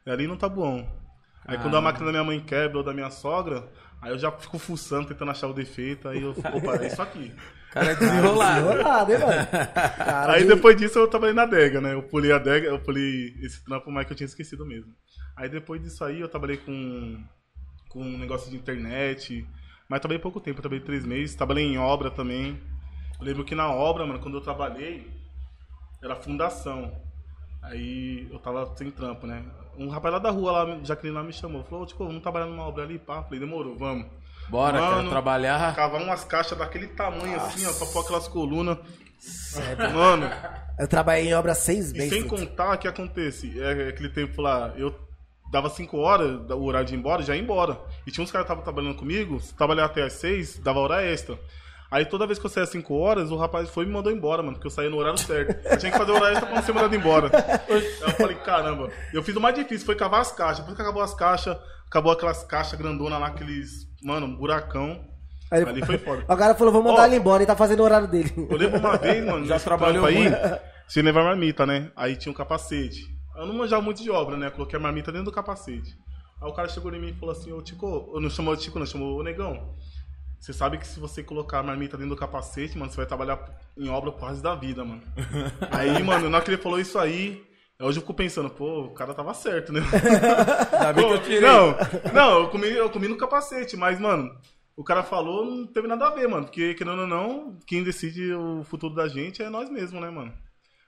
E 0.07 0.11
ali 0.11 0.27
no 0.27 0.37
Tabuão. 0.37 0.87
Aí 1.47 1.57
Ah. 1.57 1.61
quando 1.61 1.77
a 1.77 1.81
máquina 1.81 2.07
da 2.07 2.13
minha 2.13 2.25
mãe 2.25 2.41
quebra 2.41 2.79
ou 2.79 2.85
da 2.85 2.93
minha 2.93 3.11
sogra, 3.11 3.67
aí 4.01 4.11
eu 4.11 4.19
já 4.19 4.31
fico 4.33 4.59
fuçando, 4.59 5.09
tentando 5.09 5.31
achar 5.31 5.49
o 5.49 5.53
defeito. 5.55 6.09
Aí 6.09 6.23
eu 6.23 6.35
fico, 6.35 6.49
opa, 6.57 6.77
é 6.83 6.87
isso 6.87 7.01
aqui. 7.03 7.33
Cara 7.71 7.95
desenrolado. 7.95 8.67
Desenrolado, 8.67 9.13
hein, 9.13 9.19
mano? 9.19 9.47
Cara 9.97 10.33
Aí 10.33 10.43
de- 10.43 10.49
depois 10.49 10.77
disso 10.77 10.99
eu 10.99 11.07
trabalhei 11.09 11.35
na 11.35 11.43
adega, 11.43 11.81
né? 11.81 11.93
Eu 11.93 12.03
pulei 12.03 12.33
a 12.33 12.37
adega, 12.37 12.67
eu 12.69 12.79
pulei 12.81 13.35
esse 13.43 13.63
trampo 13.65 13.91
mais 13.91 14.07
que 14.07 14.13
eu 14.13 14.17
tinha 14.17 14.27
esquecido 14.27 14.65
mesmo. 14.65 14.93
Aí 15.37 15.49
depois 15.49 15.81
disso 15.83 16.03
aí 16.05 16.21
eu 16.21 16.29
trabalhei 16.29 16.57
com, 16.57 17.23
com 17.91 18.01
um 18.03 18.19
negócio 18.19 18.51
de 18.51 18.57
internet, 18.57 19.47
mas 19.89 20.01
trabalhei 20.01 20.21
pouco 20.23 20.41
tempo, 20.41 20.61
trabalhei 20.63 20.83
três 20.85 21.05
meses, 21.05 21.35
trabalhei 21.37 21.65
em 21.65 21.79
obra 21.79 22.11
também. 22.11 22.59
Eu 23.21 23.25
lembro 23.27 23.45
que 23.45 23.55
na 23.55 23.71
obra, 23.71 24.07
mano, 24.07 24.19
quando 24.19 24.39
eu 24.39 24.41
trabalhei, 24.41 25.07
era 26.03 26.17
fundação. 26.17 26.91
Aí 27.63 28.27
eu 28.33 28.39
tava 28.39 28.75
sem 28.77 28.91
trampo, 28.91 29.27
né? 29.27 29.45
Um 29.79 29.89
rapaz 29.89 30.13
lá 30.15 30.19
da 30.19 30.31
rua, 30.31 30.51
lá, 30.53 30.79
Jaqueline 30.83 31.17
lá 31.17 31.23
me 31.23 31.33
chamou, 31.33 31.63
falou, 31.65 31.87
tipo, 31.87 32.05
vamos 32.05 32.23
trabalhar 32.23 32.47
numa 32.47 32.65
obra 32.67 32.85
ali, 32.85 32.99
pá. 32.99 33.23
Falei, 33.23 33.39
demorou, 33.41 33.77
vamos. 33.77 34.07
Bora, 34.49 34.81
Mano, 34.81 34.97
quero 34.97 35.11
trabalhar. 35.11 35.75
Cavar 35.75 36.03
umas 36.03 36.25
caixas 36.25 36.57
daquele 36.59 36.89
tamanho 36.89 37.37
assim, 37.37 37.67
ó, 37.67 37.73
pra 37.73 37.87
pôr 37.87 38.01
aquelas 38.01 38.27
colunas. 38.29 38.79
Mano, 39.95 40.31
Eu 40.79 40.89
trabalhei 40.89 41.29
em 41.29 41.35
obra 41.35 41.55
seis 41.55 41.93
meses. 41.93 42.11
sem 42.11 42.27
contar 42.27 42.75
o 42.75 42.79
que 42.79 42.89
acontece, 42.89 43.61
é 43.61 43.89
aquele 43.89 44.09
tempo 44.09 44.41
lá, 44.41 44.73
eu 44.77 44.95
dava 45.51 45.71
5 45.71 45.97
horas, 45.97 46.51
o 46.51 46.63
horário 46.63 46.87
de 46.87 46.95
ir 46.95 46.99
embora, 46.99 47.23
já 47.23 47.35
ia 47.35 47.43
embora. 47.43 47.79
E 48.07 48.11
tinha 48.11 48.23
uns 48.23 48.31
caras 48.31 48.47
que 48.47 48.53
estavam 48.53 48.63
trabalhando 48.63 48.97
comigo, 48.99 49.41
se 49.41 49.55
trabalhar 49.55 49.87
até 49.87 50.03
as 50.03 50.13
6, 50.15 50.59
dava 50.59 50.79
hora 50.79 51.03
extra. 51.03 51.39
Aí 51.91 52.05
toda 52.05 52.27
vez 52.27 52.39
que 52.39 52.45
eu 52.45 52.51
saía 52.51 52.65
às 52.65 52.71
5 52.71 52.95
horas, 52.95 53.31
o 53.31 53.37
rapaz 53.37 53.71
foi 53.71 53.85
e 53.85 53.87
me 53.87 53.95
mandou 53.95 54.13
embora, 54.13 54.43
mano, 54.43 54.55
porque 54.55 54.67
eu 54.67 54.71
saía 54.71 54.91
no 54.91 54.99
horário 54.99 55.19
certo. 55.19 55.57
Eu 55.67 55.79
tinha 55.79 55.91
que 55.91 55.97
fazer 55.97 56.13
o 56.13 56.17
horário 56.17 56.39
pra 56.41 56.55
não 56.55 56.63
ser 56.63 56.73
mandado 56.73 56.95
embora. 56.95 57.31
Aí 57.69 57.85
eu 58.03 58.11
falei, 58.11 58.37
caramba. 58.37 58.91
Eu 59.13 59.23
fiz 59.23 59.35
o 59.35 59.41
mais 59.41 59.55
difícil, 59.55 59.87
foi 59.87 59.95
cavar 59.97 60.21
as 60.21 60.31
caixas. 60.33 60.59
Depois 60.59 60.77
que 60.77 60.83
acabou 60.83 61.03
as 61.03 61.15
caixas, 61.15 61.57
acabou 61.87 62.13
aquelas 62.13 62.45
caixas 62.45 62.79
grandonas 62.79 63.19
lá, 63.19 63.29
aqueles, 63.29 63.87
mano, 64.03 64.27
um 64.27 64.37
buracão. 64.37 65.03
Aí- 65.51 65.63
Ali 65.65 65.85
foi 65.85 65.97
foda. 65.97 66.25
O 66.29 66.37
cara 66.37 66.55
falou, 66.55 66.73
vou 66.75 66.83
mandar 66.83 67.03
Ó. 67.03 67.07
ele 67.07 67.17
embora, 67.17 67.43
ele 67.43 67.47
tá 67.47 67.57
fazendo 67.57 67.81
o 67.81 67.85
horário 67.85 68.07
dele. 68.07 68.33
Eu 68.37 68.57
lembro 68.59 68.79
uma 68.79 68.99
vez, 68.99 69.25
mano, 69.25 69.47
Já 69.47 69.59
trabalhou 69.59 70.05
aí, 70.05 70.27
sem 70.87 71.03
levar 71.03 71.25
marmita, 71.25 71.65
né? 71.65 71.91
Aí 71.97 72.17
tinha 72.17 72.31
um 72.31 72.37
capacete. 72.37 73.07
Eu 73.35 73.47
não 73.47 73.55
manjava 73.55 73.81
muito 73.81 74.03
de 74.03 74.11
obra, 74.11 74.37
né? 74.37 74.51
Coloquei 74.51 74.79
a 74.79 74.83
marmita 74.83 75.11
dentro 75.11 75.27
do 75.27 75.33
capacete. 75.33 75.97
Aí 76.43 76.49
o 76.49 76.53
cara 76.53 76.69
chegou 76.69 76.93
em 76.95 77.01
mim 77.01 77.09
e 77.09 77.15
falou 77.15 77.35
assim, 77.35 77.51
ô 77.51 77.63
Tico, 77.63 78.11
eu 78.15 78.21
não 78.21 78.29
chamou 78.29 78.55
de 78.55 78.63
Tico, 78.63 78.79
não, 78.79 78.85
chamou 78.87 79.19
o 79.19 79.23
Negão. 79.23 79.75
Você 80.41 80.53
sabe 80.53 80.79
que 80.79 80.87
se 80.87 81.01
você 81.01 81.23
colocar 81.23 81.59
a 81.59 81.63
marmita 81.63 81.97
dentro 81.97 82.15
do 82.15 82.19
capacete, 82.19 82.79
mano, 82.79 82.91
você 82.91 82.97
vai 82.97 83.07
trabalhar 83.07 83.39
em 83.77 83.89
obra 83.89 84.13
por 84.13 84.29
resto 84.29 84.43
da 84.43 84.55
vida, 84.55 84.85
mano. 84.85 85.03
aí, 85.73 86.03
mano, 86.03 86.31
na 86.31 86.37
hora 86.39 86.45
que 86.45 86.51
ele 86.53 86.63
falou 86.63 86.79
isso 86.79 86.99
aí, 86.99 87.45
hoje 87.81 87.99
eu 87.99 88.03
fico 88.03 88.15
pensando, 88.15 88.49
pô, 88.49 88.83
o 88.85 88.95
cara 88.95 89.13
tava 89.15 89.35
certo, 89.35 89.73
né? 89.73 89.81
Ainda 90.73 90.93
bem 90.93 91.07
que 91.07 91.13
eu 91.13 91.23
tirei. 91.23 91.41
Não, 91.41 91.75
não, 92.13 92.39
eu 92.41 92.49
comi, 92.49 92.69
eu 92.69 92.89
comi 92.91 93.09
no 93.09 93.17
capacete, 93.17 93.77
mas, 93.77 93.99
mano, 93.99 94.31
o 94.77 94.85
cara 94.85 95.03
falou, 95.03 95.45
não 95.45 95.67
teve 95.67 95.89
nada 95.89 96.07
a 96.07 96.11
ver, 96.11 96.29
mano. 96.29 96.45
Porque, 96.45 96.73
querendo 96.75 97.01
ou 97.01 97.07
não, 97.07 97.59
quem 97.67 97.83
decide 97.83 98.33
o 98.33 98.63
futuro 98.63 98.95
da 98.95 99.09
gente 99.09 99.43
é 99.43 99.51
nós 99.51 99.69
mesmos, 99.69 100.01
né, 100.01 100.09
mano? 100.09 100.33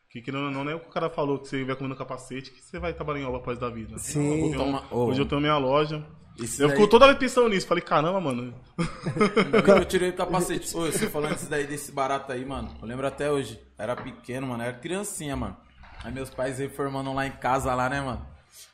Que, 0.08 0.22
querendo 0.22 0.44
ou 0.44 0.50
não, 0.50 0.64
não 0.64 0.70
é 0.72 0.74
o 0.76 0.80
que 0.80 0.88
o 0.88 0.92
cara 0.92 1.10
falou 1.10 1.38
que 1.38 1.48
você 1.48 1.64
vai 1.64 1.74
comer 1.76 1.88
no 1.88 1.96
capacete 1.96 2.50
que 2.50 2.60
você 2.62 2.78
vai 2.78 2.92
trabalhar 2.92 3.20
em 3.20 3.24
obra 3.24 3.38
após 3.38 3.58
da 3.58 3.68
vida. 3.68 3.98
Sim. 3.98 4.50
Não, 4.50 4.52
eu 4.52 4.58
Toma- 4.58 4.84
ô. 4.90 5.06
hoje 5.06 5.20
eu 5.20 5.26
tenho 5.26 5.40
minha 5.40 5.56
loja. 5.58 6.04
Isso 6.40 6.62
eu 6.62 6.68
daí- 6.68 6.76
fico 6.76 6.88
toda 6.88 7.06
vez 7.06 7.18
pensando 7.18 7.48
nisso. 7.48 7.66
Falei, 7.66 7.82
caramba, 7.82 8.20
mano. 8.20 8.54
Eu 9.66 9.84
tirei 9.84 10.08
o 10.10 10.12
capacete. 10.14 10.74
Ô, 10.76 10.80
você 10.86 11.08
falando 11.08 11.36
isso 11.36 11.48
daí 11.50 11.66
desse 11.66 11.92
barato 11.92 12.32
aí, 12.32 12.44
mano. 12.44 12.74
Eu 12.80 12.88
lembro 12.88 13.06
até 13.06 13.30
hoje. 13.30 13.60
Era 13.78 13.94
pequeno, 13.94 14.46
mano. 14.46 14.62
Era 14.62 14.72
criancinha, 14.72 15.36
mano. 15.36 15.56
Aí 16.02 16.10
meus 16.12 16.30
pais 16.30 16.58
reformando 16.58 17.12
lá 17.12 17.26
em 17.26 17.30
casa, 17.32 17.74
lá, 17.74 17.88
né, 17.90 18.00
mano? 18.00 18.26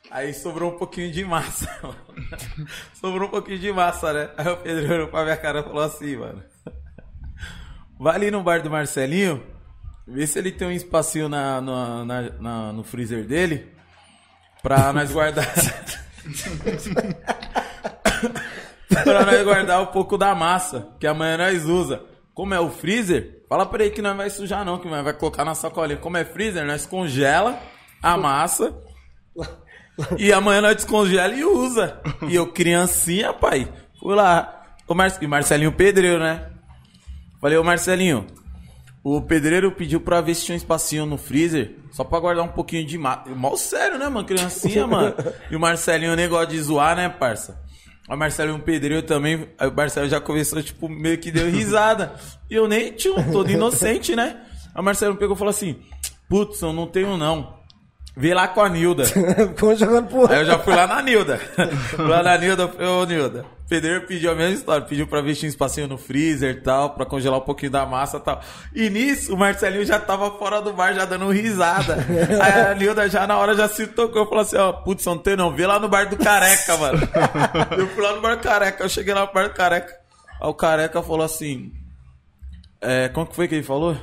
Aí 0.09 0.33
sobrou 0.33 0.73
um 0.73 0.77
pouquinho 0.77 1.11
de 1.11 1.25
massa. 1.25 1.69
mano. 1.83 1.95
sobrou 2.99 3.27
um 3.27 3.31
pouquinho 3.31 3.59
de 3.59 3.71
massa, 3.73 4.13
né? 4.13 4.29
Aí 4.37 4.47
o 4.47 4.57
Pedro 4.57 4.93
olhou 4.93 5.07
pra 5.09 5.23
minha 5.23 5.37
cara 5.37 5.59
e 5.59 5.63
falou 5.63 5.83
assim, 5.83 6.15
mano. 6.15 6.41
Vai 7.99 8.15
ali 8.15 8.31
no 8.31 8.41
bar 8.43 8.61
do 8.61 8.69
Marcelinho, 8.69 9.43
vê 10.07 10.25
se 10.27 10.37
ele 10.39 10.51
tem 10.51 10.67
um 10.67 10.71
espacinho 10.71 11.27
na, 11.27 11.59
na- 11.59 12.05
na- 12.05 12.21
na- 12.39 12.73
no 12.73 12.83
freezer 12.83 13.25
dele 13.25 13.67
pra 14.63 14.93
nós 14.93 15.11
guardar. 15.11 15.45
pra 19.03 19.25
nós 19.25 19.43
guardar 19.43 19.81
um 19.81 19.87
pouco 19.87 20.17
da 20.17 20.35
massa, 20.35 20.89
que 20.99 21.07
amanhã 21.07 21.37
nós 21.37 21.65
usa. 21.65 22.03
Como 22.33 22.53
é 22.53 22.59
o 22.59 22.69
freezer, 22.69 23.43
fala 23.49 23.65
pra 23.65 23.85
ele 23.85 23.95
que 23.95 24.01
não 24.01 24.15
vai 24.15 24.29
sujar 24.29 24.63
não, 24.63 24.77
que 24.77 24.87
vai 24.87 25.13
colocar 25.13 25.43
na 25.43 25.55
sacolinha. 25.55 25.97
Como 25.97 26.17
é 26.17 26.23
freezer, 26.23 26.63
nós 26.65 26.85
congela 26.85 27.59
a 28.01 28.15
massa 28.15 28.75
e 30.17 30.31
amanhã 30.31 30.61
nós 30.61 30.75
descongela 30.75 31.33
e 31.33 31.43
usa. 31.43 31.99
E 32.27 32.35
eu, 32.35 32.51
criancinha, 32.51 33.33
pai, 33.33 33.71
fui 33.99 34.15
lá. 34.15 34.53
O 34.87 34.93
Mar... 34.93 35.11
e 35.21 35.27
Marcelinho 35.27 35.71
Pedreiro, 35.71 36.19
né? 36.19 36.49
Falei, 37.41 37.57
ô 37.57 37.63
Marcelinho, 37.63 38.27
o 39.03 39.21
pedreiro 39.21 39.71
pediu 39.71 40.01
pra 40.01 40.21
ver 40.21 40.35
se 40.35 40.45
tinha 40.45 40.53
um 40.53 40.57
espacinho 40.57 41.05
no 41.05 41.17
freezer, 41.17 41.75
só 41.91 42.03
pra 42.03 42.19
guardar 42.19 42.43
um 42.43 42.49
pouquinho 42.49 42.85
de 42.85 42.97
massa. 42.97 43.29
Mal 43.29 43.55
sério, 43.55 43.97
né, 43.97 44.09
mano? 44.09 44.27
Criancinha, 44.27 44.85
mano. 44.87 45.15
E 45.49 45.55
o 45.55 45.59
Marcelinho, 45.59 46.13
o 46.13 46.15
negócio 46.15 46.47
de 46.47 46.61
zoar, 46.61 46.95
né, 46.95 47.07
parça? 47.07 47.61
O 48.09 48.15
Marcelinho 48.15 48.59
pedreiro 48.59 49.03
também, 49.03 49.49
aí 49.57 49.67
o 49.67 49.73
Marcelo 49.73 50.07
já 50.07 50.19
começou, 50.21 50.61
tipo, 50.63 50.87
meio 50.87 51.17
que 51.17 51.31
deu 51.31 51.49
risada. 51.49 52.15
E 52.49 52.55
eu 52.55 52.67
nem 52.67 52.91
tinha 52.93 53.13
um 53.13 53.31
todo 53.31 53.51
inocente, 53.51 54.15
né? 54.15 54.41
Aí 54.73 54.81
o 54.81 54.83
Marcelo 54.83 55.15
pegou 55.15 55.35
e 55.35 55.39
falou 55.39 55.51
assim, 55.51 55.77
putz, 56.29 56.61
eu 56.61 56.71
não 56.71 56.87
tenho 56.87 57.17
não. 57.17 57.56
Vê 58.19 58.33
lá 58.33 58.47
com 58.47 58.61
a 58.61 58.67
Nilda. 58.67 59.05
Ficou 59.53 59.75
jogando 59.75 60.07
pro 60.07 60.31
Aí 60.31 60.39
eu 60.39 60.45
já 60.45 60.57
fui 60.57 60.73
lá 60.73 60.87
na 60.87 61.03
Nilda. 61.03 61.37
Fui 61.37 62.01
lá 62.09 62.23
na 62.23 62.35
Nilda, 62.35 62.63
eu 62.63 62.69
falei, 62.69 62.87
ô 62.87 63.05
Nilda. 63.05 63.45
O 63.63 63.69
pedreiro 63.69 64.07
pediu 64.07 64.31
a 64.31 64.35
mesma 64.35 64.55
história, 64.55 64.87
pediu 64.87 65.05
pra 65.05 65.21
tinha 65.21 65.45
um 65.45 65.49
espacinho 65.49 65.87
no 65.87 65.99
freezer 65.99 66.55
e 66.55 66.61
tal, 66.61 66.95
pra 66.95 67.05
congelar 67.05 67.37
um 67.37 67.43
pouquinho 67.43 67.71
da 67.71 67.85
massa 67.85 68.17
e 68.17 68.19
tal. 68.21 68.41
E 68.73 68.89
nisso, 68.89 69.35
o 69.35 69.37
Marcelinho 69.37 69.85
já 69.85 69.99
tava 69.99 70.31
fora 70.31 70.59
do 70.59 70.73
bar, 70.73 70.95
já 70.95 71.05
dando 71.05 71.29
risada. 71.29 71.97
Aí 72.41 72.71
a 72.71 72.73
Nilda 72.73 73.07
já 73.07 73.27
na 73.27 73.37
hora 73.37 73.55
já 73.55 73.67
se 73.67 73.85
tocou, 73.85 74.25
falou 74.25 74.41
assim, 74.41 74.57
ó, 74.57 74.73
putz, 74.73 75.05
não 75.05 75.19
tem 75.19 75.35
não, 75.35 75.53
vê 75.53 75.67
lá 75.67 75.79
no 75.79 75.87
bar 75.87 76.09
do 76.09 76.17
Careca, 76.17 76.75
mano. 76.75 76.99
Eu 77.77 77.87
fui 77.89 78.01
lá 78.01 78.15
no 78.15 78.21
bar 78.21 78.37
do 78.37 78.41
Careca, 78.41 78.83
eu 78.83 78.89
cheguei 78.89 79.13
lá 79.13 79.27
no 79.27 79.31
bar 79.31 79.49
do 79.49 79.53
Careca. 79.53 79.93
Aí 80.41 80.49
o 80.49 80.55
Careca 80.55 81.03
falou 81.03 81.23
assim, 81.23 81.71
é, 82.81 83.09
como 83.09 83.27
que 83.27 83.35
foi 83.35 83.47
que 83.47 83.53
ele 83.53 83.63
falou? 83.63 83.95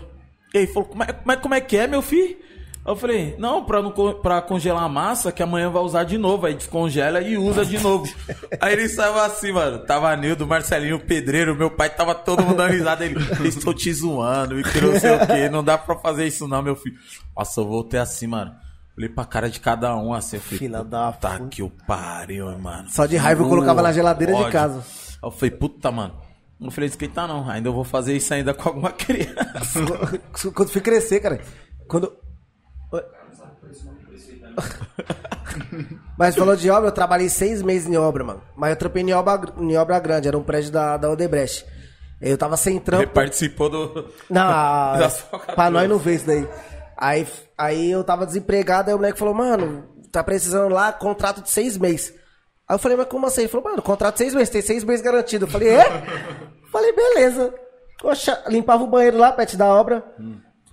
Ele 0.53 0.68
falou, 0.68 0.88
como 0.88 1.03
é, 1.03 1.07
como 1.07 1.33
é, 1.33 1.37
como 1.37 1.55
é 1.55 1.61
que 1.61 1.77
é, 1.77 1.88
meu 1.88 2.00
filho? 2.00 2.43
Aí 2.86 2.92
Eu 2.92 2.96
falei, 2.96 3.34
não, 3.38 3.64
pra, 3.64 3.80
não, 3.80 3.90
pra 4.20 4.42
congelar 4.42 4.82
a 4.84 4.88
massa, 4.88 5.32
que 5.32 5.42
amanhã 5.42 5.70
vai 5.70 5.82
usar 5.82 6.04
de 6.04 6.18
novo. 6.18 6.44
Aí 6.46 6.54
descongela 6.54 7.20
e 7.22 7.36
usa 7.38 7.64
de 7.64 7.78
novo. 7.78 8.12
Aí 8.60 8.74
ele 8.74 8.88
saiu 8.88 9.18
assim, 9.20 9.52
mano. 9.52 9.78
Tava 9.86 10.14
Nildo, 10.16 10.46
Marcelinho, 10.46 10.96
o 10.96 11.00
pedreiro, 11.00 11.56
meu 11.56 11.70
pai, 11.70 11.88
tava 11.88 12.14
todo 12.14 12.42
mundo 12.42 12.56
dando 12.58 12.72
risada. 12.72 13.04
Ele, 13.04 13.16
estou 13.48 13.72
te 13.72 13.90
zoando, 13.92 14.60
e 14.60 14.62
que 14.64 14.80
não 14.82 15.00
sei 15.00 15.12
o 15.16 15.26
quê. 15.26 15.48
Não 15.48 15.64
dá 15.64 15.78
pra 15.78 15.96
fazer 15.96 16.26
isso 16.26 16.46
não, 16.46 16.62
meu 16.62 16.76
filho. 16.76 16.96
Nossa, 17.36 17.60
eu 17.60 17.66
voltei 17.66 17.98
assim, 17.98 18.26
mano. 18.26 18.52
Olhei 18.98 19.08
pra 19.08 19.24
cara 19.24 19.48
de 19.50 19.58
cada 19.60 19.96
um 19.96 20.12
assim, 20.14 20.36
eu 20.36 20.42
falei, 20.42 20.58
Filha 20.58 20.84
da 20.84 21.10
puta 21.10 21.36
fu- 21.38 21.48
que 21.48 21.62
o 21.64 21.70
pariu, 21.86 22.46
mano. 22.58 22.88
Só 22.90 23.06
de 23.06 23.16
raiva 23.16 23.42
eu 23.42 23.48
colocava 23.48 23.82
na 23.82 23.92
geladeira 23.92 24.32
de 24.34 24.38
Ódio. 24.40 24.52
casa. 24.52 24.78
Aí 24.78 25.18
eu 25.28 25.30
falei, 25.32 25.50
puta, 25.50 25.90
mano. 25.90 26.14
Não 26.60 26.70
falei 26.70 26.88
esquentar 26.88 27.26
não, 27.26 27.48
ainda 27.50 27.68
eu 27.70 27.72
vou 27.72 27.82
fazer 27.82 28.14
isso 28.16 28.32
ainda 28.32 28.54
com 28.54 28.68
alguma 28.68 28.92
criança. 28.94 29.80
Quando 30.54 30.68
fui 30.68 30.80
crescer, 30.80 31.18
cara. 31.20 31.40
Quando. 31.88 32.12
Mas 36.16 36.37
falou 36.37 36.54
de 36.57 36.70
obra, 36.70 36.88
eu 36.88 36.92
trabalhei 36.92 37.28
seis 37.28 37.62
meses 37.62 37.88
em 37.88 37.96
obra, 37.96 38.24
mano. 38.24 38.42
Mas 38.57 38.70
eu 38.70 38.76
trampei 38.76 39.02
em 39.02 39.12
obra, 39.12 39.52
em 39.59 39.76
obra 39.76 39.98
grande, 39.98 40.28
era 40.28 40.38
um 40.38 40.42
prédio 40.42 40.70
da, 40.70 40.96
da 40.96 41.11
Odebrecht. 41.11 41.66
Eu 42.20 42.38
tava 42.38 42.57
sem 42.57 42.76
Ele 42.76 42.85
trampo. 42.85 43.09
participou 43.12 43.68
do. 43.68 44.09
Não, 44.30 44.42
a- 44.48 44.96
Das 44.98 45.20
falcatruas. 45.20 45.54
pra 45.54 45.70
nós 45.70 45.88
não 45.88 45.98
ver 45.98 46.14
isso 46.14 46.26
daí. 46.26 46.48
Aí, 46.96 47.26
aí 47.59 47.90
eu 47.90 48.04
tava 48.04 48.24
desempregado, 48.24 48.88
aí 48.88 48.94
o 48.94 48.98
moleque 48.98 49.18
falou, 49.18 49.35
mano, 49.35 49.85
tá 50.12 50.22
precisando 50.22 50.72
lá, 50.72 50.92
contrato 50.92 51.42
de 51.42 51.50
seis 51.50 51.76
meses. 51.76 52.14
Aí 52.68 52.74
eu 52.76 52.78
falei, 52.78 52.96
mas 52.96 53.09
como 53.09 53.26
assim? 53.26 53.42
Ele 53.42 53.48
falou, 53.48 53.68
mano, 53.68 53.83
contrato 53.83 54.14
de 54.14 54.18
seis 54.18 54.33
meses, 54.35 54.48
tem 54.48 54.62
seis 54.62 54.85
meses 54.85 55.04
garantido. 55.04 55.44
Eu 55.44 55.50
falei, 55.50 55.68
é? 55.70 55.85
falei, 56.70 56.92
beleza. 56.94 57.52
Poxa, 58.00 58.42
limpava 58.48 58.85
o 58.85 58.87
banheiro 58.87 59.18
lá, 59.18 59.33
perto 59.33 59.57
da 59.57 59.66
obra. 59.66 60.04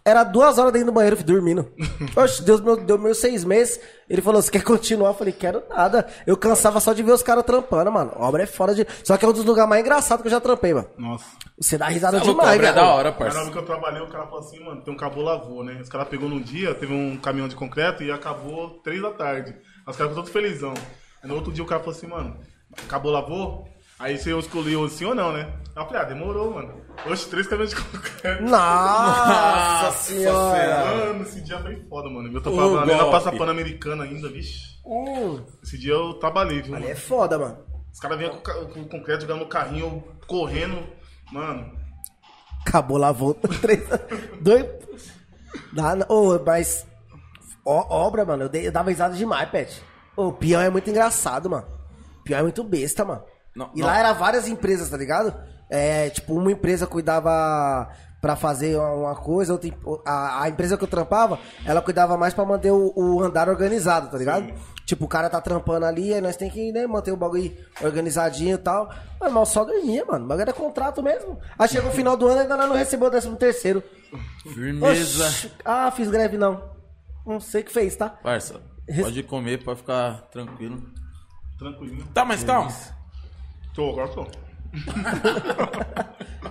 Era 0.04 0.24
duas 0.24 0.58
horas 0.58 0.74
dentro 0.74 0.88
do 0.88 0.92
banheiro, 0.92 1.16
fui 1.16 1.26
dormindo. 1.26 1.72
Oxe, 2.18 2.42
Deus 2.44 2.60
meu, 2.60 2.76
deu 2.76 2.98
meus 2.98 3.20
seis 3.20 3.44
meses. 3.46 3.80
Ele 4.10 4.22
falou, 4.22 4.42
você 4.42 4.50
quer 4.50 4.64
continuar? 4.64 5.10
Eu 5.10 5.14
falei, 5.14 5.32
quero 5.32 5.62
nada. 5.70 6.08
Eu 6.26 6.36
cansava 6.36 6.80
só 6.80 6.92
de 6.92 7.04
ver 7.04 7.12
os 7.12 7.22
caras 7.22 7.44
trampando, 7.46 7.92
mano. 7.92 8.12
A 8.16 8.28
obra 8.28 8.42
é 8.44 8.46
fora 8.48 8.74
de... 8.74 8.86
Só 9.04 9.16
que 9.16 9.24
é 9.24 9.28
um 9.28 9.32
dos 9.32 9.46
lugares 9.46 9.70
mais 9.70 9.82
engraçados 9.82 10.22
que 10.24 10.28
eu 10.28 10.32
já 10.32 10.42
trampei, 10.42 10.74
mano. 10.74 10.88
Nossa. 10.98 11.26
Você 11.60 11.78
dá 11.78 11.88
risada 11.88 12.20
demais, 12.20 12.56
obra 12.56 12.68
é 12.68 12.74
cara. 12.74 12.82
da 12.82 12.94
hora, 12.94 13.10
Mas 13.12 13.20
na 13.20 13.26
hora 13.26 13.34
parceiro. 13.34 13.52
que 13.52 13.58
eu 13.60 13.66
trabalhei, 13.66 14.02
o 14.02 14.08
cara 14.08 14.24
falou 14.26 14.40
assim, 14.40 14.64
mano, 14.64 14.82
tem 14.82 14.94
um 14.94 14.98
cabo 14.98 15.22
lavou, 15.22 15.64
né? 15.64 15.78
Os 15.80 15.88
caras 15.88 16.08
pegou 16.08 16.28
num 16.28 16.42
dia, 16.42 16.74
teve 16.74 16.92
um 16.94 17.16
caminhão 17.18 17.48
de 17.48 17.56
concreto 17.56 18.02
e 18.02 18.12
acabou 18.12 18.72
três 18.84 19.00
da 19.02 19.12
tarde. 19.12 19.56
Os 19.88 19.96
caras 19.96 20.12
ficou 20.12 20.24
todo 20.24 20.30
felizão. 20.34 20.74
Aí 21.22 21.30
no 21.30 21.36
outro 21.36 21.54
dia 21.54 21.64
o 21.64 21.68
cara 21.68 21.80
falou 21.80 21.96
assim, 21.96 22.08
mano, 22.08 22.36
acabou 22.86 23.12
lavou? 23.12 23.68
Aí 24.00 24.18
você 24.18 24.36
escolheu 24.36 24.90
sim 24.90 25.06
ou 25.06 25.14
não, 25.14 25.32
né? 25.32 25.48
Eu 25.76 25.86
falei, 25.86 26.02
ah, 26.02 26.06
demorou, 26.06 26.54
mano. 26.54 26.74
Oxe, 27.10 27.30
três 27.30 27.48
caminhões 27.48 27.70
de 27.72 27.78
concreto. 27.82 28.44
Nossa 28.44 29.92
senhora. 30.04 30.86
Mano, 31.08 31.24
esse 31.24 31.42
dia 31.42 31.60
foi 31.62 31.76
foda, 31.90 32.10
mano. 32.10 32.32
Eu 32.32 32.42
tava 32.42 32.86
na 32.86 32.94
golpe. 32.94 33.12
passa 33.12 33.32
pan-americana 33.32 34.04
ainda, 34.04 34.30
vixe. 34.30 34.72
Hum, 34.86 35.42
Esse 35.64 35.78
dia 35.78 35.94
eu 35.94 36.16
trabalhei, 36.16 36.62
viu, 36.62 36.74
ali 36.76 36.84
mano? 36.84 36.94
é 36.94 36.96
foda, 36.96 37.38
mano. 37.40 37.58
Os 37.94 38.00
caras 38.00 38.18
vinham 38.18 38.36
com, 38.38 38.66
com 38.74 38.80
o 38.82 38.90
concreto 38.90 39.22
jogando 39.22 39.40
no 39.40 39.48
carrinho, 39.48 40.04
correndo. 40.28 40.84
Mano, 41.32 41.72
Acabou 42.66 42.98
lá, 42.98 43.12
volta. 43.12 43.48
Três, 43.62 43.84
dois. 44.42 44.66
Dá. 45.74 45.98
Ô, 46.10 46.38
mas. 46.46 46.86
ó, 47.66 47.86
obra, 48.06 48.24
mano. 48.26 48.44
Eu, 48.44 48.50
dei- 48.50 48.68
eu 48.68 48.72
dava 48.72 48.90
risada 48.90 49.16
demais, 49.16 49.50
Pet. 49.50 49.82
O 50.16 50.32
peão 50.34 50.62
é 50.62 50.70
muito 50.70 50.90
engraçado, 50.90 51.50
mano. 51.50 51.66
O 52.20 52.24
peão 52.24 52.40
é 52.40 52.44
muito 52.44 52.64
besta, 52.64 53.04
mano. 53.06 53.24
Não, 53.56 53.72
e 53.76 53.80
não. 53.80 53.88
lá 53.88 53.98
era 53.98 54.14
várias 54.14 54.48
empresas, 54.48 54.90
tá 54.90 54.98
ligado? 54.98 55.34
É, 55.72 56.10
tipo, 56.10 56.36
uma 56.36 56.52
empresa 56.52 56.86
cuidava 56.86 57.90
pra 58.22 58.36
fazer 58.36 58.78
uma- 58.78 59.16
coisa, 59.16 59.54
outra, 59.54 59.72
a, 60.06 60.44
a 60.44 60.50
empresa 60.50 60.78
que 60.78 60.84
eu 60.84 60.88
trampava, 60.88 61.40
ela 61.66 61.82
cuidava 61.82 62.16
mais 62.18 62.34
pra 62.36 62.46
manter 62.46 62.70
o, 62.72 62.94
o 62.96 63.24
andar 63.24 63.50
organizado, 63.50 64.12
tá 64.12 64.18
ligado? 64.18 64.54
Tipo, 64.86 65.06
o 65.06 65.08
cara 65.08 65.30
tá 65.30 65.40
trampando 65.40 65.86
ali, 65.86 66.14
aí 66.14 66.20
nós 66.22 66.36
tem 66.36 66.50
que 66.50 66.72
né, 66.74 66.86
manter 66.86 67.12
o 67.14 67.18
bagulho 67.18 67.52
organizadinho 67.82 68.56
e 68.56 68.58
tal. 68.58 68.94
Mas 69.20 69.32
mal 69.32 69.46
só 69.46 69.64
dormia, 69.64 70.04
mano. 70.06 70.26
O 70.26 70.28
bagulho 70.28 70.42
era 70.44 70.54
contrato 70.54 71.02
mesmo. 71.02 71.40
Aí 71.58 71.68
chegou 71.70 71.90
o 71.90 71.94
final 71.94 72.18
do 72.18 72.28
ano 72.28 72.40
e 72.40 72.42
ainda 72.42 72.58
não 72.58 72.76
recebeu 72.76 73.08
o 73.08 73.12
décimo 73.12 73.38
terceiro. 73.38 73.82
Firmeza. 74.54 75.24
Oxi. 75.26 75.52
Ah, 75.64 75.90
fiz 75.92 76.10
greve 76.12 76.38
não. 76.38 76.62
Não 77.26 77.40
sei 77.40 77.62
o 77.62 77.64
que 77.64 77.72
fez, 77.72 77.96
tá? 77.96 78.10
Parça, 78.10 78.60
pode 79.02 79.24
comer, 79.24 79.64
pode 79.64 79.80
ficar 79.80 80.24
tranquilo. 80.32 80.82
tranquilinho. 81.58 82.06
Tá, 82.14 82.26
mas 82.26 82.44
calma. 82.44 82.72
Tô, 83.74 83.92
agora 83.92 84.10
tô. 84.10 84.28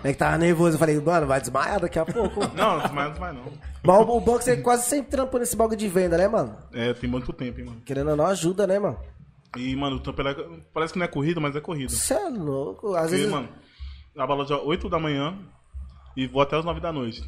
É 0.02 0.12
que 0.12 0.18
tava 0.18 0.38
nervoso. 0.38 0.74
Eu 0.76 0.78
falei, 0.78 0.98
mano, 1.00 1.26
vai 1.26 1.40
desmaiar 1.40 1.80
daqui 1.80 1.98
a 1.98 2.06
pouco. 2.06 2.40
Não, 2.56 2.78
mas 2.94 3.12
não 3.12 3.20
vai 3.20 3.32
não. 3.32 3.44
Mas 3.82 3.98
o 4.00 4.20
bom 4.20 4.36
é 4.36 4.40
você 4.40 4.56
quase 4.58 4.84
sempre 4.88 5.10
trampou 5.10 5.38
nesse 5.40 5.56
bagulho 5.56 5.76
de 5.78 5.88
venda, 5.88 6.16
né, 6.16 6.28
mano? 6.28 6.56
É, 6.72 6.92
tem 6.94 7.08
muito 7.08 7.32
tempo, 7.32 7.60
hein, 7.60 7.66
mano. 7.66 7.80
Querendo 7.84 8.10
ou 8.10 8.16
não, 8.16 8.26
ajuda, 8.26 8.66
né, 8.66 8.78
mano? 8.78 8.98
E, 9.56 9.74
mano, 9.74 9.96
o 9.96 10.00
trampo 10.00 10.22
é- 10.22 10.34
parece 10.72 10.92
que 10.92 10.98
não 10.98 11.04
é 11.06 11.08
corrida, 11.08 11.40
mas 11.40 11.56
é 11.56 11.60
corrida. 11.60 11.90
Você 11.92 12.14
é 12.14 12.28
louco. 12.28 12.94
Às 12.94 13.02
Porque, 13.02 13.16
vezes. 13.16 13.30
mano, 13.30 13.48
trabalho 14.14 14.46
já 14.46 14.56
8 14.58 14.88
da 14.88 14.98
manhã 14.98 15.36
e 16.16 16.26
vou 16.26 16.40
até 16.40 16.56
as 16.56 16.64
9 16.64 16.80
da 16.80 16.92
noite. 16.92 17.22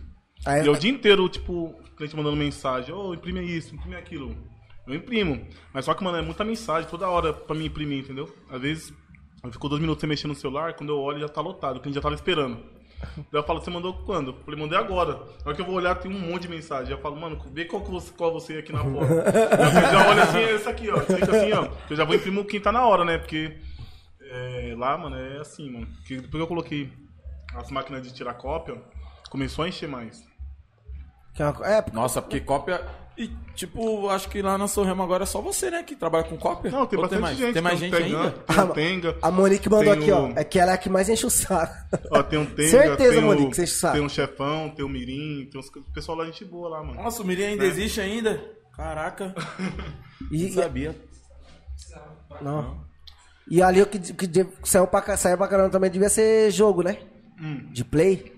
Aí- 0.46 0.64
E 0.64 0.68
é 0.68 0.70
o 0.70 0.76
dia 0.76 0.90
inteiro, 0.90 1.28
tipo, 1.28 1.52
o 1.52 1.82
cliente 1.96 2.16
mandando 2.16 2.36
mensagem, 2.36 2.94
ô, 2.94 3.12
imprime 3.12 3.40
isso, 3.44 3.74
imprime 3.74 3.96
aquilo. 3.96 4.36
Eu 4.86 4.94
imprimo. 4.94 5.46
Mas 5.72 5.84
só 5.84 5.94
que, 5.94 6.02
mano, 6.02 6.16
é 6.18 6.22
muita 6.22 6.44
mensagem 6.44 6.88
toda 6.88 7.08
hora 7.08 7.32
pra 7.32 7.54
mim 7.56 7.66
imprimir, 7.66 8.00
entendeu? 8.00 8.32
Às 8.50 8.60
vezes, 8.60 8.92
eu 9.44 9.52
fico 9.52 9.68
dois 9.68 9.80
minutos 9.80 10.00
sem 10.00 10.08
mexer 10.08 10.26
no 10.28 10.34
celular, 10.34 10.74
quando 10.74 10.90
eu 10.90 11.00
olho 11.00 11.20
já 11.20 11.28
tá 11.28 11.40
lotado, 11.40 11.76
o 11.76 11.80
cliente 11.80 11.96
já 11.96 12.00
tava 12.02 12.14
esperando. 12.14 12.62
Daí 13.16 13.40
eu 13.40 13.42
falo, 13.42 13.60
você 13.60 13.68
mandou 13.70 13.94
quando? 14.04 14.30
Eu 14.30 14.36
falei, 14.44 14.60
mandei 14.60 14.78
agora. 14.78 15.14
Na 15.14 15.46
hora 15.46 15.54
que 15.56 15.60
eu 15.60 15.66
vou 15.66 15.74
olhar, 15.74 15.96
tem 15.96 16.08
um 16.08 16.18
monte 16.20 16.42
de 16.42 16.48
mensagem. 16.48 16.92
Eu 16.92 17.00
falo, 17.00 17.16
mano, 17.16 17.40
vê 17.52 17.64
qual, 17.64 17.82
que 17.82 17.90
você, 17.90 18.12
qual 18.12 18.32
você 18.32 18.58
aqui 18.58 18.72
na 18.72 18.78
foto. 18.78 19.02
eu 19.10 19.72
já 19.92 20.08
olho 20.08 20.22
assim, 20.22 20.38
é 20.38 20.54
esse 20.54 20.68
aqui, 20.68 20.88
ó. 20.88 21.00
Clica 21.00 21.36
assim, 21.36 21.52
ó. 21.52 21.68
Eu 21.90 21.96
já 21.96 22.04
vou 22.04 22.14
imprimir 22.14 22.40
o 22.40 22.44
que 22.44 22.60
tá 22.60 22.70
na 22.70 22.86
hora, 22.86 23.04
né? 23.04 23.18
Porque 23.18 23.58
é, 24.20 24.74
lá, 24.78 24.96
mano, 24.96 25.16
é 25.16 25.38
assim, 25.40 25.68
mano. 25.68 25.88
Porque 25.96 26.14
depois 26.14 26.30
que 26.32 26.40
eu 26.42 26.46
coloquei 26.46 26.92
as 27.56 27.70
máquinas 27.72 28.04
de 28.04 28.14
tirar 28.14 28.34
cópia, 28.34 28.80
começou 29.28 29.64
a 29.64 29.68
encher 29.68 29.88
mais. 29.88 30.24
que 31.34 31.42
é 31.42 31.46
É, 31.46 31.82
porque- 31.82 31.96
Nossa, 31.96 32.22
porque 32.22 32.38
cópia. 32.38 32.80
E, 33.16 33.30
tipo, 33.54 34.08
acho 34.08 34.28
que 34.30 34.40
lá 34.40 34.56
na 34.56 34.66
Sorremo 34.66 35.02
agora 35.02 35.24
é 35.24 35.26
só 35.26 35.40
você, 35.42 35.70
né? 35.70 35.82
Que 35.82 35.94
trabalha 35.94 36.24
com 36.24 36.36
cópia. 36.38 36.70
Não, 36.70 36.86
tem 36.86 36.98
Ou 36.98 37.02
bastante 37.02 37.20
mais? 37.20 37.36
gente. 37.36 37.52
Tem 37.52 37.62
mais 37.62 37.76
um 37.76 37.78
gente 37.80 37.90
Tenga, 37.96 38.04
ainda? 38.20 38.30
Tem 38.30 38.64
um 38.64 38.68
Tenga. 38.68 39.16
a 39.20 39.30
Monique 39.30 39.68
mandou 39.68 39.94
tem 39.94 40.02
aqui, 40.02 40.10
ó. 40.12 40.28
o- 40.28 40.32
É 40.38 40.42
que 40.44 40.58
ela 40.58 40.72
é 40.72 40.74
a 40.74 40.78
que 40.78 40.88
mais 40.88 41.08
enche 41.10 41.26
o 41.26 41.30
saco. 41.30 41.74
Ó, 42.10 42.22
tem 42.22 42.38
um 42.38 42.46
Tenga, 42.46 42.68
Certeza, 42.70 43.12
tem 43.12 43.20
Monique, 43.22 43.46
o, 43.46 43.50
que 43.50 43.56
você 43.56 43.66
sabe. 43.66 43.98
Tem 43.98 44.06
um 44.06 44.08
chefão, 44.08 44.70
tem 44.70 44.82
o 44.84 44.88
Mirim, 44.88 45.46
tem 45.52 45.60
uns 45.60 45.68
o 45.68 45.82
pessoal 45.92 46.16
lá, 46.16 46.24
gente 46.24 46.44
boa 46.44 46.70
lá, 46.70 46.82
mano. 46.82 47.02
Nossa, 47.02 47.22
o 47.22 47.26
Mirim 47.26 47.44
ainda 47.44 47.64
existe 47.66 48.00
ainda? 48.00 48.42
Caraca, 48.74 49.34
E, 50.30 50.44
não 50.44 50.52
sabia. 50.62 50.96
Não. 52.40 52.80
E 53.50 53.62
ali 53.62 53.82
o 53.82 53.86
que, 53.86 53.98
que 53.98 54.46
saiu, 54.62 54.86
pra, 54.86 55.16
saiu 55.16 55.36
pra 55.36 55.48
caramba 55.48 55.68
também 55.70 55.90
devia 55.90 56.08
ser 56.08 56.50
jogo, 56.50 56.82
né? 56.82 56.96
Hum. 57.40 57.66
De 57.70 57.84
play. 57.84 58.32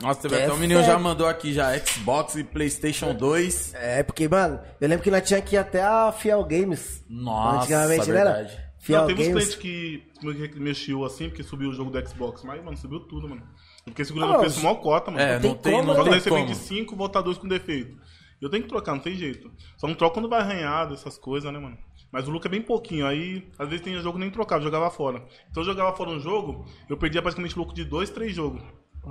Nossa, 0.00 0.22
teve 0.22 0.36
até 0.36 0.52
um 0.52 0.56
menino 0.56 0.82
já 0.82 0.98
mandou 0.98 1.26
aqui 1.26 1.52
já 1.52 1.76
Xbox 1.78 2.36
e 2.36 2.44
Playstation 2.44 3.14
2. 3.14 3.74
É, 3.74 4.02
porque, 4.02 4.28
mano, 4.28 4.60
eu 4.80 4.88
lembro 4.88 5.02
que 5.02 5.10
nós 5.10 5.26
tinha 5.26 5.42
que 5.42 5.56
ir 5.56 5.58
até 5.58 5.82
a 5.82 6.12
Fiel 6.12 6.44
Games. 6.44 7.04
Nossa, 7.08 7.62
Antigamente, 7.62 8.08
né? 8.08 8.14
verdade. 8.14 8.52
Era? 8.52 8.68
Fiel 8.78 9.00
Não, 9.00 9.06
teve 9.08 9.22
uns 9.22 9.28
Games. 9.28 9.54
clientes 9.56 9.56
que 9.56 10.08
que 10.48 10.60
mexeu 10.60 11.04
assim, 11.04 11.28
porque 11.28 11.42
subiu 11.42 11.70
o 11.70 11.72
jogo 11.72 11.90
do 11.90 12.08
Xbox. 12.08 12.42
Mas, 12.44 12.62
mano, 12.62 12.76
subiu 12.76 13.00
tudo, 13.00 13.28
mano. 13.28 13.42
Eu 13.86 13.90
fiquei 13.90 14.04
segurando 14.04 14.34
o 14.34 14.38
preço 14.40 14.60
mó 14.62 14.74
cota, 14.76 15.10
mano. 15.10 15.22
É, 15.22 15.38
não 15.38 15.54
tem, 15.54 15.72
como, 15.72 15.92
não 15.92 16.04
né? 16.04 16.10
daí 16.10 16.12
tem 16.12 16.20
você 16.20 16.30
como. 16.30 16.46
vende 16.46 16.56
5, 16.56 16.96
volta 16.96 17.22
2 17.22 17.38
com 17.38 17.48
defeito. 17.48 17.96
Eu 18.40 18.48
tenho 18.48 18.62
que 18.62 18.68
trocar, 18.68 18.92
não 18.92 19.00
tem 19.00 19.14
jeito. 19.16 19.50
Só 19.76 19.88
não 19.88 19.94
troco 19.94 20.14
quando 20.14 20.28
vai 20.28 20.40
arranhado, 20.40 20.94
essas 20.94 21.18
coisas, 21.18 21.52
né, 21.52 21.58
mano? 21.58 21.76
Mas 22.10 22.26
o 22.26 22.30
lucro 22.30 22.48
é 22.48 22.50
bem 22.50 22.62
pouquinho, 22.62 23.06
aí 23.06 23.46
às 23.58 23.68
vezes 23.68 23.84
tem 23.84 23.94
jogo 23.96 24.12
que 24.12 24.20
nem 24.20 24.30
trocava, 24.30 24.62
jogava 24.62 24.90
fora. 24.90 25.24
Então 25.50 25.62
eu 25.62 25.66
jogava 25.66 25.94
fora 25.94 26.10
um 26.10 26.20
jogo, 26.20 26.64
eu 26.88 26.96
perdia 26.96 27.20
praticamente 27.20 27.56
o 27.56 27.58
lucro 27.58 27.74
de 27.74 27.84
2, 27.84 28.10
3 28.10 28.34
jogos. 28.34 28.62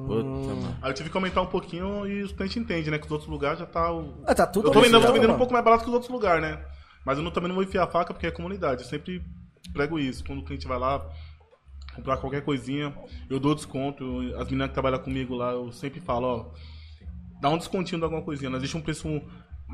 Puta, 0.05 0.53
mano. 0.55 0.77
Aí 0.81 0.89
eu 0.91 0.93
tive 0.93 1.09
que 1.09 1.17
aumentar 1.17 1.41
um 1.41 1.47
pouquinho 1.47 2.05
e 2.07 2.21
os 2.23 2.31
clientes 2.31 2.57
entendem, 2.57 2.91
né? 2.91 2.97
Que 2.99 3.05
os 3.05 3.11
outros 3.11 3.29
lugares 3.29 3.59
já 3.59 3.65
tá. 3.65 3.91
O... 3.91 4.13
Ah, 4.25 4.35
tá 4.35 4.45
tudo 4.45 4.67
eu 4.67 4.71
tô 4.71 4.81
vendendo, 4.81 5.01
eu 5.03 5.07
tô 5.07 5.13
vendendo 5.13 5.33
um 5.33 5.37
pouco 5.37 5.53
mais 5.53 5.63
barato 5.65 5.83
que 5.83 5.89
os 5.89 5.93
outros 5.93 6.11
lugares, 6.11 6.41
né? 6.41 6.63
Mas 7.05 7.17
eu 7.17 7.23
não, 7.23 7.31
também 7.31 7.47
não 7.47 7.55
vou 7.55 7.63
enfiar 7.63 7.83
a 7.83 7.87
faca 7.87 8.13
porque 8.13 8.27
é 8.27 8.31
comunidade. 8.31 8.83
Eu 8.83 8.87
sempre 8.89 9.23
prego 9.73 9.97
isso. 9.99 10.23
Quando 10.25 10.39
o 10.39 10.43
cliente 10.43 10.67
vai 10.67 10.77
lá 10.77 11.05
comprar 11.95 12.17
qualquer 12.17 12.41
coisinha, 12.43 12.93
eu 13.29 13.39
dou 13.39 13.55
desconto. 13.55 14.03
Eu- 14.23 14.39
As 14.39 14.45
meninas 14.45 14.67
que 14.67 14.73
trabalham 14.73 14.99
comigo 14.99 15.35
lá, 15.35 15.51
eu 15.51 15.71
sempre 15.71 15.99
falo, 15.99 16.27
ó. 16.27 16.45
Dá 17.41 17.49
um 17.49 17.57
descontinho 17.57 17.99
de 17.99 18.03
alguma 18.03 18.21
coisinha. 18.21 18.49
Nós 18.49 18.59
deixa 18.61 18.77
um 18.77 18.81
preço 18.81 19.21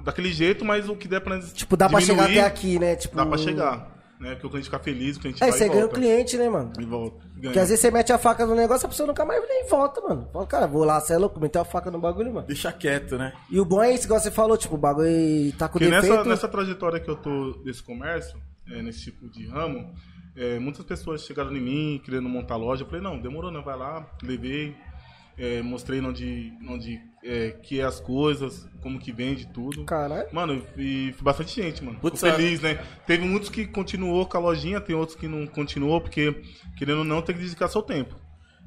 daquele 0.03 0.31
jeito, 0.33 0.63
mas 0.65 0.87
o 0.89 0.95
que 0.95 1.07
der 1.07 1.21
pra 1.21 1.35
nós 1.35 1.53
Tipo, 1.53 1.75
dá 1.77 1.89
pra 1.89 1.99
chegar 1.99 2.23
diminuir, 2.23 2.39
até 2.39 2.47
aqui, 2.47 2.79
né? 2.79 2.95
Tipo, 2.95 3.15
Dá 3.15 3.25
pra 3.25 3.37
chegar. 3.37 4.02
Né? 4.23 4.35
Porque 4.35 4.47
o 4.47 4.49
cliente 4.49 4.65
fica 4.65 4.79
feliz, 4.79 5.17
o 5.17 5.19
cliente 5.19 5.43
Aí 5.43 5.49
vai 5.49 5.59
você 5.59 5.65
e 5.65 5.69
ganha 5.69 5.85
o 5.85 5.89
cliente, 5.89 6.37
né, 6.37 6.47
mano? 6.47 6.71
E 6.79 6.85
volta. 6.85 7.17
Ganha. 7.17 7.41
Porque 7.41 7.59
às 7.59 7.67
vezes 7.67 7.81
você 7.81 7.91
mete 7.91 8.13
a 8.13 8.17
faca 8.17 8.45
no 8.45 8.55
negócio, 8.55 8.85
a 8.85 8.89
pessoa 8.89 9.05
nunca 9.05 9.25
mais 9.25 9.45
nem 9.49 9.67
volta, 9.67 9.99
mano. 9.99 10.29
Fala, 10.31 10.47
cara, 10.47 10.65
vou 10.65 10.85
lá, 10.85 11.01
você 11.01 11.13
é 11.13 11.17
louco, 11.17 11.41
meteu 11.41 11.61
a 11.61 11.65
faca 11.65 11.91
no 11.91 11.99
bagulho, 11.99 12.33
mano. 12.33 12.47
Deixa 12.47 12.71
quieto, 12.71 13.17
né? 13.17 13.33
E 13.51 13.59
o 13.59 13.65
bom 13.65 13.83
é 13.83 13.93
isso, 13.93 14.05
igual 14.05 14.21
você 14.21 14.31
falou, 14.31 14.57
tipo, 14.57 14.75
o 14.75 14.77
bagulho 14.77 15.51
tá 15.57 15.67
com 15.67 15.73
Porque 15.73 15.91
defeito. 15.91 16.15
nessa, 16.15 16.29
nessa 16.29 16.47
trajetória 16.47 17.01
que 17.01 17.09
eu 17.09 17.17
tô 17.17 17.51
desse 17.65 17.83
comércio, 17.83 18.39
é, 18.71 18.81
nesse 18.81 19.01
tipo 19.01 19.27
de 19.27 19.45
ramo, 19.45 19.93
é, 20.37 20.57
muitas 20.57 20.85
pessoas 20.85 21.23
chegaram 21.23 21.53
em 21.53 21.59
mim 21.59 22.01
querendo 22.01 22.29
montar 22.29 22.55
loja. 22.55 22.83
Eu 22.83 22.87
falei, 22.87 23.01
não, 23.01 23.19
demorou, 23.19 23.51
não, 23.51 23.61
vai 23.61 23.77
lá, 23.77 24.09
levei, 24.23 24.73
é, 25.37 25.61
mostrei 25.61 25.99
onde, 26.01 26.53
onde 26.67 27.01
é, 27.23 27.51
que 27.61 27.79
é 27.79 27.83
as 27.83 27.99
coisas, 27.99 28.67
como 28.81 28.99
que 28.99 29.11
vende 29.11 29.47
tudo. 29.47 29.85
Caralho. 29.85 30.27
Mano, 30.31 30.61
e 30.77 31.13
foi 31.13 31.23
bastante 31.23 31.61
gente, 31.61 31.83
mano. 31.83 31.99
Putz, 31.99 32.19
Fico 32.19 32.35
feliz, 32.35 32.61
né? 32.61 32.83
Teve 33.07 33.25
muitos 33.25 33.49
que 33.49 33.65
continuou 33.65 34.25
com 34.25 34.37
a 34.37 34.39
lojinha, 34.39 34.81
tem 34.81 34.95
outros 34.95 35.17
que 35.17 35.27
não 35.27 35.47
continuou, 35.47 36.01
porque, 36.01 36.41
querendo 36.77 36.99
ou 36.99 37.05
não, 37.05 37.21
tem 37.21 37.35
que 37.35 37.41
dedicar 37.41 37.67
seu 37.67 37.81
tempo. 37.81 38.15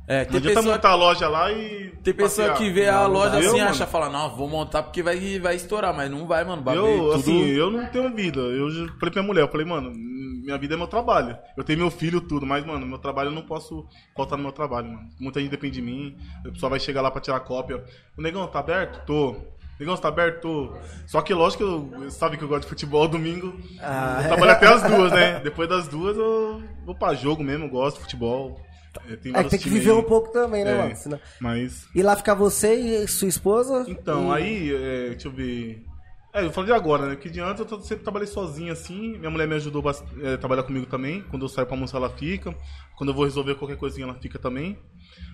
É, 0.08 0.20
Não 0.20 0.26
tem 0.26 0.36
adianta 0.38 0.56
pessoa, 0.60 0.74
montar 0.76 0.90
a 0.90 0.94
loja 0.94 1.28
lá 1.28 1.50
e. 1.50 1.90
tem 2.02 2.14
pessoa 2.14 2.48
passear. 2.50 2.56
que 2.56 2.70
vê 2.72 2.88
a 2.88 3.02
Não, 3.02 3.08
loja 3.12 3.34
não 3.34 3.40
dá. 3.40 3.46
assim 3.48 3.56
e 3.56 3.60
acha, 3.60 3.86
fala, 3.88 4.08
não, 4.08 4.36
vou 4.36 4.48
montar 4.48 4.84
porque 4.84 5.02
vai, 5.02 5.38
vai 5.40 5.56
estourar, 5.56 5.92
mas 5.92 6.08
não 6.10 6.26
vai, 6.28 6.44
mano. 6.44 6.62
Bagulho, 6.62 6.86
Eu, 6.86 6.98
tudo... 7.10 7.14
assim, 7.14 7.44
eu 7.48 7.70
não 7.72 7.86
tenho 7.86 8.14
vida. 8.14 8.38
Eu 8.40 8.70
falei 8.70 8.88
pra 8.98 9.10
minha 9.10 9.22
mulher, 9.24 9.40
eu 9.42 9.48
falei, 9.48 9.66
mano, 9.66 9.90
minha 9.92 10.56
vida 10.58 10.74
é 10.74 10.76
meu 10.76 10.86
trabalho. 10.86 11.36
Eu 11.56 11.64
tenho 11.64 11.80
meu 11.80 11.90
filho, 11.90 12.20
tudo, 12.20 12.46
mas, 12.46 12.64
mano, 12.64 12.86
meu 12.86 12.98
trabalho 12.98 13.30
eu 13.30 13.34
não 13.34 13.42
posso 13.42 13.84
faltar 14.16 14.38
no 14.38 14.44
meu 14.44 14.52
trabalho, 14.52 14.86
mano. 14.86 15.08
Muita 15.18 15.40
gente 15.40 15.50
depende 15.50 15.74
de 15.74 15.82
mim, 15.82 16.16
a 16.46 16.50
pessoa 16.52 16.70
vai 16.70 16.78
chegar 16.78 17.02
lá 17.02 17.10
pra 17.10 17.20
tirar 17.20 17.40
cópia. 17.40 17.82
O 18.16 18.22
negão, 18.22 18.46
tá 18.46 18.60
aberto? 18.60 19.04
Tô. 19.06 19.34
Negão, 19.80 19.96
tá 19.96 20.06
aberto? 20.06 20.40
Tô. 20.42 20.72
Só 21.08 21.20
que 21.20 21.34
lógico 21.34 21.64
que 21.64 22.04
eu, 22.04 22.10
sabe 22.12 22.36
que 22.36 22.44
eu 22.44 22.48
gosto 22.48 22.62
de 22.62 22.68
futebol 22.68 23.08
domingo. 23.08 23.58
Ah, 23.80 24.20
eu 24.22 24.28
trabalho 24.28 24.52
até 24.52 24.68
as 24.68 24.82
duas, 24.84 25.10
né? 25.12 25.40
Depois 25.40 25.68
das 25.68 25.88
duas 25.88 26.16
eu 26.16 26.62
vou 26.84 26.94
pra 26.94 27.12
jogo 27.12 27.42
mesmo, 27.42 27.64
eu 27.64 27.70
gosto 27.70 27.96
de 27.96 28.02
futebol. 28.02 28.64
É, 29.08 29.16
tem 29.16 29.36
É 29.36 29.42
tem 29.44 29.58
que 29.58 29.68
viver 29.68 29.92
um 29.92 30.02
pouco 30.02 30.30
também, 30.32 30.64
né, 30.64 30.72
É, 30.72 30.82
mano? 30.82 30.96
Senão- 30.96 31.20
Mas. 31.40 31.86
E 31.94 32.02
lá 32.02 32.16
fica 32.16 32.34
você 32.34 32.74
e 32.74 33.08
sua 33.08 33.28
esposa. 33.28 33.84
Então, 33.88 34.28
e- 34.30 34.42
aí, 34.42 34.74
é, 34.74 35.08
deixa 35.10 35.28
eu 35.28 35.32
ver. 35.32 35.84
É, 36.34 36.44
eu 36.44 36.50
falei 36.52 36.70
de 36.70 36.76
agora, 36.76 37.06
né? 37.06 37.16
Que 37.16 37.30
de 37.30 37.40
antes 37.40 37.64
eu 37.70 37.80
sempre 37.80 38.04
trabalhei 38.04 38.26
sozinho 38.28 38.70
assim. 38.72 39.16
Minha 39.18 39.30
mulher 39.30 39.48
me 39.48 39.54
ajudou 39.54 39.82
a 39.88 39.94
é, 40.22 40.36
trabalhar 40.36 40.64
comigo 40.64 40.84
também. 40.86 41.22
Quando 41.30 41.44
eu 41.46 41.48
saio 41.48 41.66
pra 41.66 41.74
almoçar, 41.76 41.96
ela 41.96 42.10
fica. 42.10 42.54
Quando 42.98 43.10
eu 43.10 43.14
vou 43.14 43.24
resolver 43.24 43.54
qualquer 43.54 43.76
coisinha, 43.78 44.04
ela 44.04 44.14
fica 44.14 44.38
também. 44.38 44.78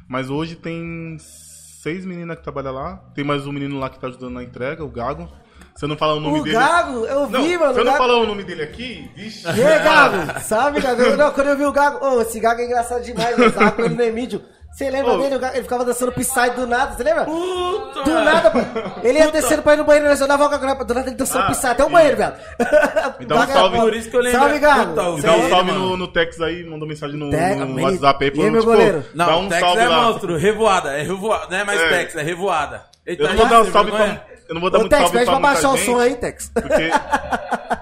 Mas 0.08 0.30
hoje 0.30 0.54
tem 0.54 1.16
seis 1.18 2.04
meninas 2.04 2.36
que 2.36 2.42
trabalham 2.44 2.72
lá. 2.72 2.96
Tem 3.14 3.24
mais 3.24 3.46
um 3.46 3.52
menino 3.52 3.78
lá 3.80 3.90
que 3.90 3.98
tá 3.98 4.06
ajudando 4.06 4.34
na 4.34 4.44
entrega, 4.44 4.84
o 4.84 4.88
Gago. 4.88 5.28
Você 5.74 5.86
não 5.86 5.96
fala 5.96 6.14
o 6.14 6.20
nome 6.20 6.40
O 6.40 6.42
dele. 6.44 6.56
Gago, 6.56 7.04
eu 7.06 7.26
vi, 7.26 7.32
Não, 7.54 7.60
mano. 7.60 7.74
Você 7.74 7.80
o 7.80 7.84
não 7.84 7.92
Gago- 7.92 7.96
falou 8.04 8.22
o 8.22 8.26
nome 8.26 8.44
dele 8.44 8.62
aqui? 8.62 9.10
Vixe. 9.16 9.44
E 9.46 9.64
aí, 9.64 9.78
Gago? 9.82 10.40
Sabe, 10.44 10.80
Gago? 10.80 11.02
Eu- 11.02 11.16
Não, 11.16 11.30
quando 11.32 11.48
eu 11.48 11.56
vi 11.56 11.64
o 11.64 11.72
Gago, 11.72 12.04
ô, 12.06 12.20
esse 12.22 12.38
Gago 12.38 12.60
é 12.60 12.64
engraçado 12.66 13.02
demais, 13.02 13.36
eu 13.38 13.50
tava 13.52 13.72
com 13.72 13.88
no 13.88 14.02
Emílio. 14.02 14.42
Você 14.72 14.88
lembra 14.88 15.12
Ô. 15.12 15.18
dele? 15.18 15.36
O 15.36 15.44
Ele 15.48 15.62
ficava 15.64 15.84
dançando 15.84 16.12
Psy 16.12 16.50
do 16.56 16.66
nada, 16.66 16.94
você 16.96 17.02
lembra? 17.02 17.26
Puta, 17.26 18.02
Do 18.04 18.10
nada, 18.24 18.50
pô. 18.50 18.58
Ele 19.02 19.18
ia 19.18 19.30
descendo 19.30 19.60
pra 19.60 19.74
ir 19.74 19.76
no 19.76 19.84
banheiro, 19.84 20.08
nós 20.08 20.18
andava 20.22 20.48
com 20.48 20.54
a 20.54 20.58
Gago, 20.58 20.84
do 20.86 20.94
nada 20.94 21.08
ele 21.08 21.16
dançando 21.16 21.44
Ah, 21.44 21.50
Psy, 21.50 21.66
até 21.66 21.84
o 21.84 21.90
banheiro, 21.90 22.16
viado. 22.16 22.38
Me 23.20 23.26
dá 23.26 23.34
um 23.34 23.38
Gago 23.40 23.50
é 23.50 23.54
salve. 23.54 23.76
Por 23.78 23.94
isso 23.94 24.10
que 24.10 24.16
eu 24.16 24.20
lembro. 24.22 24.38
Salve, 24.40 24.58
Gago. 24.60 24.90
Puta, 24.94 25.02
o 25.10 25.16
Me 25.16 25.22
dá 25.22 25.32
um 25.32 25.36
dele, 25.36 25.50
salve 25.50 25.72
no, 25.72 25.96
no 25.98 26.08
Tex 26.08 26.40
aí, 26.40 26.64
mandou 26.64 26.88
mensagem 26.88 27.18
no, 27.18 27.26
no 27.28 27.82
WhatsApp 27.82 28.24
aí. 28.24 28.30
e 28.34 28.40
aí, 28.44 28.50
meu 28.50 28.60
tipo, 28.62 28.72
goleiro? 28.72 29.04
Não, 29.14 29.26
dá 29.26 29.36
um 29.36 29.48
Tex 29.48 29.60
salve 29.60 29.80
é 29.82 29.88
lá. 29.88 30.02
monstro, 30.04 30.36
revoada, 30.38 30.92
é 30.96 31.02
revoada, 31.02 31.46
não 31.50 31.56
é 31.58 31.64
mais 31.64 31.80
É. 31.80 31.88
Tex, 31.88 32.16
é 32.16 32.22
revoada. 32.22 32.82
Ele 33.04 33.20
Eu 33.22 33.26
tá 33.26 33.32
não 33.34 33.40
vou 33.40 33.48
dar 33.48 33.60
um 33.62 33.72
salve 33.72 33.90
pra. 33.90 34.24
Eu 34.52 34.54
não 34.54 34.60
vou 34.60 34.68
dar 34.70 34.76
Ô, 34.76 34.80
muito 34.82 34.90
Tex, 34.90 35.00
salve 35.02 35.18
pede 35.18 35.30
pra 35.30 35.40
pra 35.40 35.48
baixar 35.48 35.70
o 35.70 35.76
som 35.78 35.98
aí, 35.98 36.14
Tex. 36.14 36.50
Porque. 36.52 36.88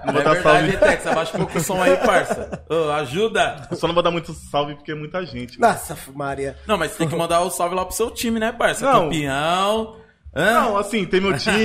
Não 0.07 0.13
vou 0.13 0.21
É 0.23 0.25
dar 0.25 0.33
verdade, 0.35 0.71
salve. 0.71 0.77
Tex, 0.77 1.07
abaixa 1.09 1.37
um 1.37 1.41
pouco 1.41 1.59
o 1.59 1.61
som 1.61 1.83
aí, 1.83 1.97
parça. 1.97 2.63
Ô, 2.71 2.91
ajuda. 2.93 3.67
Eu 3.69 3.77
só 3.77 3.89
não 3.89 3.95
vou 3.95 4.05
dar 4.05 4.13
muito 4.13 4.33
salve 4.33 4.77
porque 4.77 4.93
é 4.93 4.95
muita 4.95 5.27
gente. 5.27 5.61
né? 5.61 5.67
Nossa, 5.67 5.99
Maria. 6.15 6.57
Não, 6.69 6.79
mas 6.79 6.95
tem 6.95 7.09
que 7.09 7.17
mandar 7.17 7.41
o 7.41 7.51
salve 7.51 7.75
lá 7.75 7.85
pro 7.85 7.93
seu 7.93 8.09
time, 8.13 8.39
né, 8.39 8.53
parça? 8.53 8.85
Não. 8.85 9.03
Campeão. 9.07 9.97
Hã? 10.33 10.53
Não, 10.61 10.77
assim, 10.77 11.05
tem 11.05 11.21
meu 11.21 11.37
time. 11.37 11.59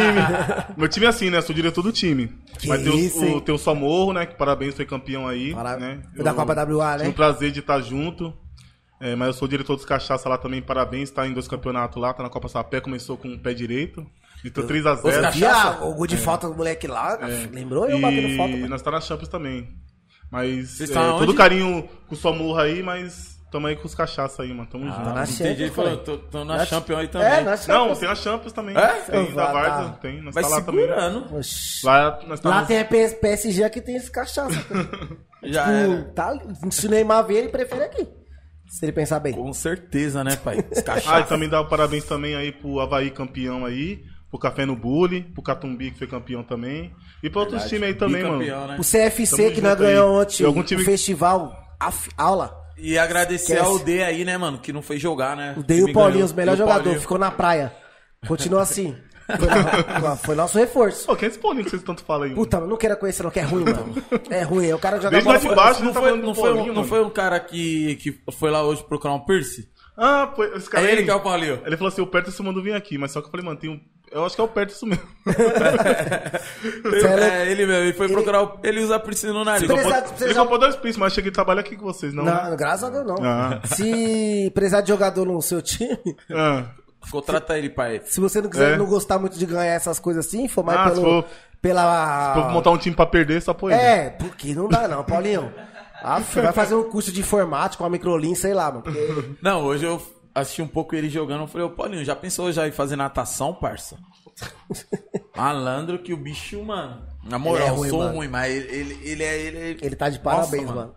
meu 0.75 0.87
time 0.89 1.05
é 1.05 1.09
assim, 1.09 1.29
né? 1.29 1.37
Eu 1.37 1.43
sou 1.43 1.53
diretor 1.53 1.83
do 1.83 1.91
time. 1.91 2.35
Que 2.57 2.67
Mas 2.67 2.81
tem 2.81 2.97
isso, 2.97 3.21
o, 3.21 3.25
hein? 3.25 3.35
o, 3.35 3.41
tem 3.41 3.53
o 3.53 3.59
Somorro, 3.59 4.11
né? 4.11 4.25
Que 4.25 4.33
parabéns, 4.33 4.73
foi 4.73 4.85
campeão 4.85 5.27
aí. 5.27 5.53
Para- 5.53 5.77
né? 5.77 5.99
Foi 6.15 6.23
da 6.25 6.33
Copa 6.33 6.55
WA, 6.55 6.91
né? 6.93 6.97
Tive 6.97 7.09
o 7.11 7.13
prazer 7.13 7.51
de 7.51 7.59
estar 7.59 7.79
junto. 7.79 8.33
É, 8.99 9.15
mas 9.15 9.27
eu 9.27 9.33
sou 9.33 9.47
diretor 9.47 9.75
dos 9.75 9.85
cachaça 9.85 10.27
lá 10.27 10.35
também, 10.39 10.63
parabéns, 10.63 11.11
tá 11.11 11.27
em 11.27 11.33
dois 11.33 11.47
campeonatos 11.47 12.01
lá, 12.01 12.11
tá 12.11 12.23
na 12.23 12.29
Copa 12.29 12.47
Sapé, 12.47 12.79
começou 12.81 13.17
com 13.17 13.27
o 13.27 13.37
pé 13.37 13.53
direito. 13.53 14.03
Então 14.45 14.63
3x0. 14.67 14.93
Os 15.03 15.15
cachaça- 15.17 15.31
Via 15.31 15.87
o 15.87 15.93
gol 15.95 16.07
de 16.07 16.17
falta 16.17 16.47
do 16.47 16.55
moleque 16.55 16.87
lá, 16.87 17.17
É. 17.21 17.47
lembrou 17.51 17.89
eu 17.89 17.99
batendo 17.99 18.35
falta? 18.37 18.53
E 18.53 18.67
nós 18.67 18.81
tá 18.81 18.91
na 18.91 19.01
Champions 19.01 19.29
também. 19.29 19.67
Mas 20.31 20.79
é, 20.81 20.83
estão 20.85 21.17
todo 21.19 21.33
carinho 21.33 21.87
com 22.07 22.15
o 22.15 22.17
Somorro 22.17 22.59
aí, 22.59 22.81
mas 22.83 23.35
tamo 23.51 23.67
aí 23.67 23.75
com 23.75 23.85
os 23.85 23.95
cachaça 23.95 24.43
aí, 24.43 24.49
mano. 24.53 24.67
Tamo 24.69 24.85
junto. 24.85 24.97
tá 24.97 25.13
na 25.13 25.23
Entendi, 25.23 25.33
Champions, 25.37 25.59
ele 25.59 25.71
falou, 25.71 25.95
pai. 25.95 26.03
tô, 26.05 26.17
tô 26.17 26.43
na 26.43 26.57
Na- 26.57 26.65
Champions 26.65 26.99
aí 26.99 27.07
também. 27.07 27.27
É, 27.27 27.41
nós 27.41 27.67
Não, 27.67 27.95
tem 27.95 28.09
a 28.09 28.15
Champions 28.15 28.51
também. 28.53 28.75
É? 28.75 28.87
Tem 29.01 29.33
da 29.33 29.45
Vai, 29.51 29.53
Varsa, 29.69 29.89
tá. 29.91 29.97
tem. 30.01 30.21
Nós 30.21 30.33
Vai 30.33 30.43
tá 30.43 30.49
lá 30.49 30.61
também. 30.61 30.81
segurando. 30.85 31.37
Oxi. 31.37 31.85
Lá, 31.85 32.19
nós 32.27 32.39
tá 32.39 32.49
Lá 32.49 32.59
nos- 32.59 32.67
tem 32.67 32.79
a 32.79 32.85
PS 32.85 33.13
PSG 33.15 33.69
que 33.69 33.81
tem 33.81 33.95
esse 33.95 34.11
cachaça. 34.11 34.49
Já 35.43 35.63
Tipo, 35.63 35.93
era. 35.93 36.03
tá, 36.15 36.33
se 36.71 36.87
o 36.87 36.89
Neymar 36.89 37.25
ver, 37.25 37.35
ele 37.37 37.49
prefere 37.49 37.83
aqui. 37.83 38.07
Se 38.67 38.83
ele 38.83 38.91
pensar 38.91 39.19
bem. 39.19 39.31
Com 39.33 39.53
certeza, 39.53 40.23
né, 40.23 40.35
pai? 40.37 40.57
Os 40.57 40.77
Ah, 40.77 40.81
e 40.81 40.83
cachaça. 40.83 41.23
também 41.25 41.47
dá 41.47 41.63
parabéns 41.63 42.03
também 42.03 42.35
aí 42.35 42.51
pro 42.51 42.79
Havaí 42.79 43.11
campeão 43.11 43.63
aí, 43.63 44.01
pro 44.37 44.49
Café 44.49 44.65
no 44.65 44.75
Bully, 44.75 45.21
pro 45.33 45.41
Catumbi 45.41 45.91
que 45.91 45.97
foi 45.99 46.07
campeão 46.07 46.43
também. 46.43 46.93
E 47.23 47.29
pra 47.29 47.41
outros 47.41 47.63
times 47.65 47.83
aí 47.89 47.93
também, 47.93 48.23
mano. 48.23 48.39
Bicampeão, 48.39 48.67
né? 48.67 48.75
O 48.79 48.83
CFC 48.83 49.35
Tamo 49.37 49.51
que 49.51 49.61
nós 49.61 49.75
ganhou 49.79 50.21
ontem, 50.21 50.45
algum 50.45 50.63
time- 50.63 50.81
o 50.81 50.85
festival 50.85 51.55
af- 51.79 52.09
aula. 52.17 52.55
E 52.77 52.97
agradecer 52.97 53.53
Esquece. 53.53 53.65
ao 53.71 53.79
D 53.79 54.03
aí, 54.03 54.25
né, 54.25 54.37
mano, 54.37 54.57
que 54.59 54.73
não 54.73 54.81
foi 54.81 54.97
jogar, 54.97 55.35
né? 55.37 55.55
O 55.57 55.63
Dei 55.63 55.79
e 55.79 55.83
o 55.83 55.93
Paulinho, 55.93 56.25
os 56.25 56.33
melhores 56.33 56.59
o 56.59 56.63
jogadores, 56.63 57.01
ficou 57.01 57.17
na 57.17 57.31
praia. 57.31 57.71
Continua 58.27 58.61
assim. 58.63 58.95
Foi, 59.25 59.47
na- 60.01 60.15
foi 60.17 60.35
nosso 60.35 60.57
reforço. 60.57 61.05
Pô, 61.07 61.15
quem 61.15 61.27
é 61.27 61.29
esse 61.29 61.39
Paulinho 61.39 61.63
que 61.63 61.69
vocês 61.71 61.81
tanto 61.81 62.03
falam 62.03 62.23
aí? 62.23 62.29
mano? 62.31 62.41
Puta, 62.43 62.57
eu 62.57 62.67
não 62.67 62.77
quero 62.77 62.97
conhecer, 62.97 63.23
não, 63.23 63.31
que 63.31 63.39
é 63.39 63.43
ruim, 63.43 63.63
mano. 63.63 63.95
É 64.29 64.43
ruim, 64.43 64.67
é 64.67 64.75
o 64.75 64.79
cara 64.79 64.97
joga 64.97 65.09
Desde 65.11 65.27
lá 65.29 65.37
de 65.37 65.55
baixo, 65.55 65.83
Não 65.83 65.93
tá 65.93 65.99
foi, 66.01 66.11
não, 66.17 66.35
foi, 66.35 66.43
um- 66.51 66.53
Paulinho, 66.53 66.67
não 66.67 66.75
mano? 66.75 66.87
foi 66.87 67.03
um 67.03 67.09
cara 67.09 67.39
que, 67.39 67.95
que 67.95 68.19
foi 68.33 68.51
lá 68.51 68.63
hoje 68.63 68.83
procurar 68.83 69.13
um 69.13 69.19
piercing? 69.21 69.63
Ah, 69.97 70.27
pô, 70.27 70.43
esse 70.43 70.69
cara 70.69 70.83
É 70.85 70.87
aí, 70.89 70.93
ele 70.95 71.03
que 71.05 71.09
é 71.09 71.15
o 71.15 71.21
Paulinho. 71.21 71.61
Ele 71.65 71.77
falou 71.77 71.87
assim, 71.91 72.01
o 72.01 72.07
Perto 72.07 72.43
mandou 72.43 72.61
vir 72.61 72.73
aqui, 72.75 72.97
mas 72.97 73.11
só 73.13 73.21
que 73.21 73.27
eu 73.27 73.31
falei, 73.31 73.45
mano, 73.45 73.57
tem 73.57 73.69
um... 73.69 73.79
Eu 74.11 74.25
acho 74.25 74.35
que 74.35 74.41
é 74.41 74.43
o 74.43 74.47
Perto 74.47 74.69
isso 74.71 74.85
mesmo. 74.85 75.03
Sério? 77.01 77.23
É, 77.25 77.51
ele 77.51 77.65
mesmo. 77.65 77.83
Ele 77.83 77.93
foi 77.93 78.07
procurar. 78.07 78.43
o- 78.43 78.59
Ele 78.63 78.81
usa 78.83 78.99
piercing 78.99 79.27
no 79.27 79.43
nariz. 79.43 79.69
Ele 79.69 79.73
precisa- 79.81 80.33
comprou 80.39 80.59
dois 80.59 80.75
príncipes, 80.75 80.97
mas 80.97 81.13
cheguei 81.13 81.31
a 81.31 81.33
trabalhar 81.33 81.61
aqui 81.61 81.75
com 81.75 81.85
vocês, 81.85 82.13
não, 82.13 82.23
né? 82.23 82.31
Não, 82.49 82.55
graças 82.55 82.83
a 82.83 82.89
Deus 82.89 83.05
não. 83.05 83.15
Ah. 83.21 83.59
Se 83.65 84.51
precisar 84.53 84.81
de 84.81 84.87
jogador 84.89 85.25
no 85.25 85.41
seu 85.41 85.61
time, 85.61 85.97
Ah, 86.33 86.65
Contrata 87.11 87.57
ele, 87.57 87.69
pai. 87.69 88.01
se 88.05 88.19
você 88.19 88.41
não 88.41 88.49
quiser 88.49 88.73
É. 88.73 88.77
não 88.77 88.85
gostar 88.85 89.19
muito 89.19 89.37
de 89.37 89.45
ganhar 89.45 89.73
essas 89.73 89.99
coisas 89.99 90.25
assim, 90.25 90.47
for 90.47 90.63
mais 90.63 90.79
Ah, 90.79 90.89
se 90.89 91.01
pelo, 91.01 91.21
for- 91.23 91.25
pela. 91.61 92.33
Vou 92.35 92.49
montar 92.51 92.71
um 92.71 92.77
time 92.77 92.95
pra 92.95 93.05
perder, 93.05 93.41
só 93.41 93.53
põe. 93.53 93.73
É, 93.73 94.09
porque 94.11 94.53
não 94.55 94.67
dá 94.67 94.87
não, 94.87 95.03
Paulinho. 95.03 95.51
Ah, 96.03 96.19
vai 96.19 96.51
fazer 96.53 96.75
um 96.75 96.83
curso 96.83 97.11
de 97.11 97.19
informática, 97.21 97.83
uma 97.83 97.89
microlin, 97.89 98.35
sei 98.35 98.53
lá, 98.53 98.69
mano. 98.69 98.83
porque- 98.83 99.35
Não, 99.41 99.63
hoje 99.63 99.85
eu 99.85 99.99
assisti 100.35 100.61
um 100.61 100.67
pouco 100.67 100.93
ele 100.95 101.09
jogando. 101.09 101.41
Eu 101.41 101.47
falei, 101.47 101.65
ô 101.65 101.69
Paulinho, 101.71 102.03
já 102.05 102.15
pensou 102.15 102.51
já 102.51 102.67
em 102.67 102.71
fazer 102.71 102.95
natação, 102.95 103.53
parça? 103.53 103.97
Malandro 105.35 105.99
que 105.99 106.13
o 106.13 106.17
bicho, 106.17 106.63
mano. 106.63 107.01
Na 107.23 107.39
moral, 107.39 107.67
é 107.67 107.69
eu 107.71 107.75
ruim, 107.75 107.89
sou 107.89 107.99
mano. 107.99 108.15
ruim, 108.15 108.27
mas 108.27 108.53
ele, 108.53 108.73
ele, 108.73 108.99
ele 109.03 109.23
é. 109.23 109.41
Ele, 109.41 109.77
Ele 109.81 109.95
tá 109.95 110.09
de 110.09 110.21
Nossa, 110.23 110.37
parabéns, 110.49 110.69
mano. 110.69 110.95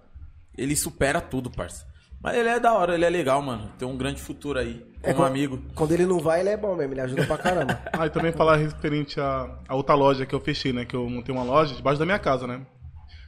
Ele 0.56 0.76
supera 0.76 1.20
tudo, 1.20 1.50
parça. 1.50 1.86
Mas 2.20 2.36
ele 2.36 2.48
é 2.48 2.58
da 2.58 2.72
hora, 2.74 2.94
ele 2.94 3.04
é 3.04 3.08
legal, 3.10 3.40
mano. 3.40 3.70
Tem 3.78 3.86
um 3.86 3.96
grande 3.96 4.20
futuro 4.20 4.58
aí. 4.58 4.84
É, 5.02 5.12
Como 5.12 5.16
quando- 5.18 5.28
amigo. 5.28 5.62
Quando 5.74 5.92
ele 5.92 6.04
não 6.04 6.18
vai, 6.18 6.40
ele 6.40 6.48
é 6.48 6.56
bom 6.56 6.74
mesmo, 6.74 6.92
ele 6.94 7.00
ajuda 7.00 7.24
pra 7.26 7.38
caramba. 7.38 7.80
Ah, 7.96 8.06
e 8.06 8.10
também 8.10 8.32
falar 8.32 8.56
referente 8.56 9.20
à, 9.20 9.48
à 9.68 9.74
outra 9.76 9.94
loja 9.94 10.26
que 10.26 10.34
eu 10.34 10.40
fechei, 10.40 10.72
né? 10.72 10.84
Que 10.84 10.96
eu 10.96 11.08
montei 11.08 11.32
uma 11.32 11.44
loja 11.44 11.74
debaixo 11.76 11.98
da 11.98 12.04
minha 12.04 12.18
casa, 12.18 12.46
né? 12.46 12.60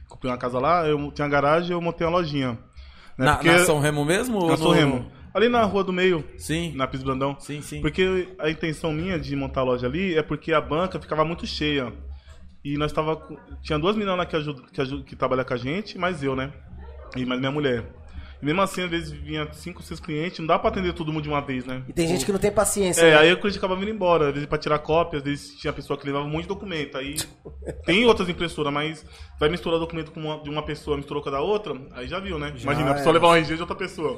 Comprei 0.09 0.29
uma 0.29 0.37
casa 0.37 0.59
lá, 0.59 0.85
eu 0.85 0.97
tinha 1.13 1.25
uma 1.25 1.31
garagem 1.31 1.69
e 1.69 1.73
eu 1.73 1.79
montei 1.81 2.05
uma 2.05 2.17
lojinha. 2.17 2.51
Né? 3.17 3.25
Na, 3.25 3.35
Porque- 3.35 3.51
na 3.51 3.65
São 3.65 3.79
Remo 3.79 4.03
mesmo? 4.03 4.37
ou 4.39 4.49
na 4.49 4.57
São 4.57 4.67
no- 4.67 4.73
Remo. 4.73 5.11
Ali 5.33 5.47
na 5.47 5.63
rua 5.63 5.83
do 5.83 5.93
meio, 5.93 6.23
Sim. 6.37 6.73
na 6.75 6.87
Piso 6.87 7.05
Brandão. 7.05 7.37
Sim, 7.39 7.61
sim. 7.61 7.81
Porque 7.81 8.27
a 8.37 8.49
intenção 8.49 8.91
minha 8.91 9.17
de 9.17 9.35
montar 9.35 9.61
a 9.61 9.63
loja 9.63 9.87
ali 9.87 10.15
é 10.15 10.21
porque 10.21 10.51
a 10.51 10.59
banca 10.59 10.99
ficava 10.99 11.23
muito 11.23 11.47
cheia. 11.47 11.93
E 12.63 12.77
nós 12.77 12.91
tava. 12.91 13.17
Tinha 13.61 13.79
duas 13.79 13.95
meninas 13.95 14.17
lá 14.17 14.25
que, 14.25 14.35
ajudam, 14.35 14.65
que, 14.65 14.81
ajudam, 14.81 15.03
que 15.03 15.15
trabalham 15.15 15.45
com 15.45 15.53
a 15.53 15.57
gente, 15.57 15.97
mais 15.97 16.21
eu, 16.21 16.35
né? 16.35 16.51
E 17.15 17.25
mais 17.25 17.39
minha 17.39 17.51
mulher. 17.51 17.85
E 18.41 18.45
mesmo 18.45 18.61
assim, 18.61 18.83
às 18.83 18.89
vezes 18.89 19.11
vinha 19.11 19.47
cinco, 19.53 19.83
seis 19.83 19.99
clientes, 19.99 20.39
não 20.39 20.47
dá 20.47 20.57
pra 20.57 20.69
atender 20.69 20.93
todo 20.93 21.11
mundo 21.11 21.23
de 21.23 21.29
uma 21.29 21.41
vez, 21.41 21.65
né? 21.65 21.83
E 21.87 21.93
tem 21.93 22.07
gente 22.07 22.25
que 22.25 22.31
não 22.31 22.39
tem 22.39 22.51
paciência. 22.51 23.01
É, 23.01 23.11
né? 23.11 23.17
aí 23.17 23.33
o 23.33 23.39
cliente 23.39 23.57
acaba 23.57 23.75
vindo 23.75 23.91
embora, 23.91 24.29
às 24.29 24.33
vezes 24.33 24.49
pra 24.49 24.57
tirar 24.57 24.79
cópia, 24.79 25.19
às 25.19 25.23
vezes 25.23 25.55
tinha 25.59 25.71
pessoa 25.71 25.97
que 25.97 26.05
levava 26.05 26.25
um 26.25 26.29
monte 26.29 26.43
de 26.43 26.47
documento. 26.47 26.97
Aí 26.97 27.15
tem 27.85 28.05
outras 28.05 28.27
impressoras, 28.29 28.73
mas 28.73 29.05
vai 29.39 29.49
misturar 29.49 29.79
documento 29.79 30.11
com 30.11 30.19
uma, 30.19 30.41
de 30.41 30.49
uma 30.49 30.63
pessoa, 30.63 30.97
misturou 30.97 31.21
com 31.21 31.29
a 31.29 31.33
da 31.33 31.41
outra, 31.41 31.73
aí 31.93 32.07
já 32.07 32.19
viu, 32.19 32.39
né? 32.39 32.53
Imagina, 32.59 32.91
a 32.91 32.93
pessoa 32.95 33.11
é. 33.11 33.13
levar 33.13 33.27
um 33.29 33.35
RG 33.35 33.55
de 33.55 33.61
outra 33.61 33.75
pessoa. 33.75 34.17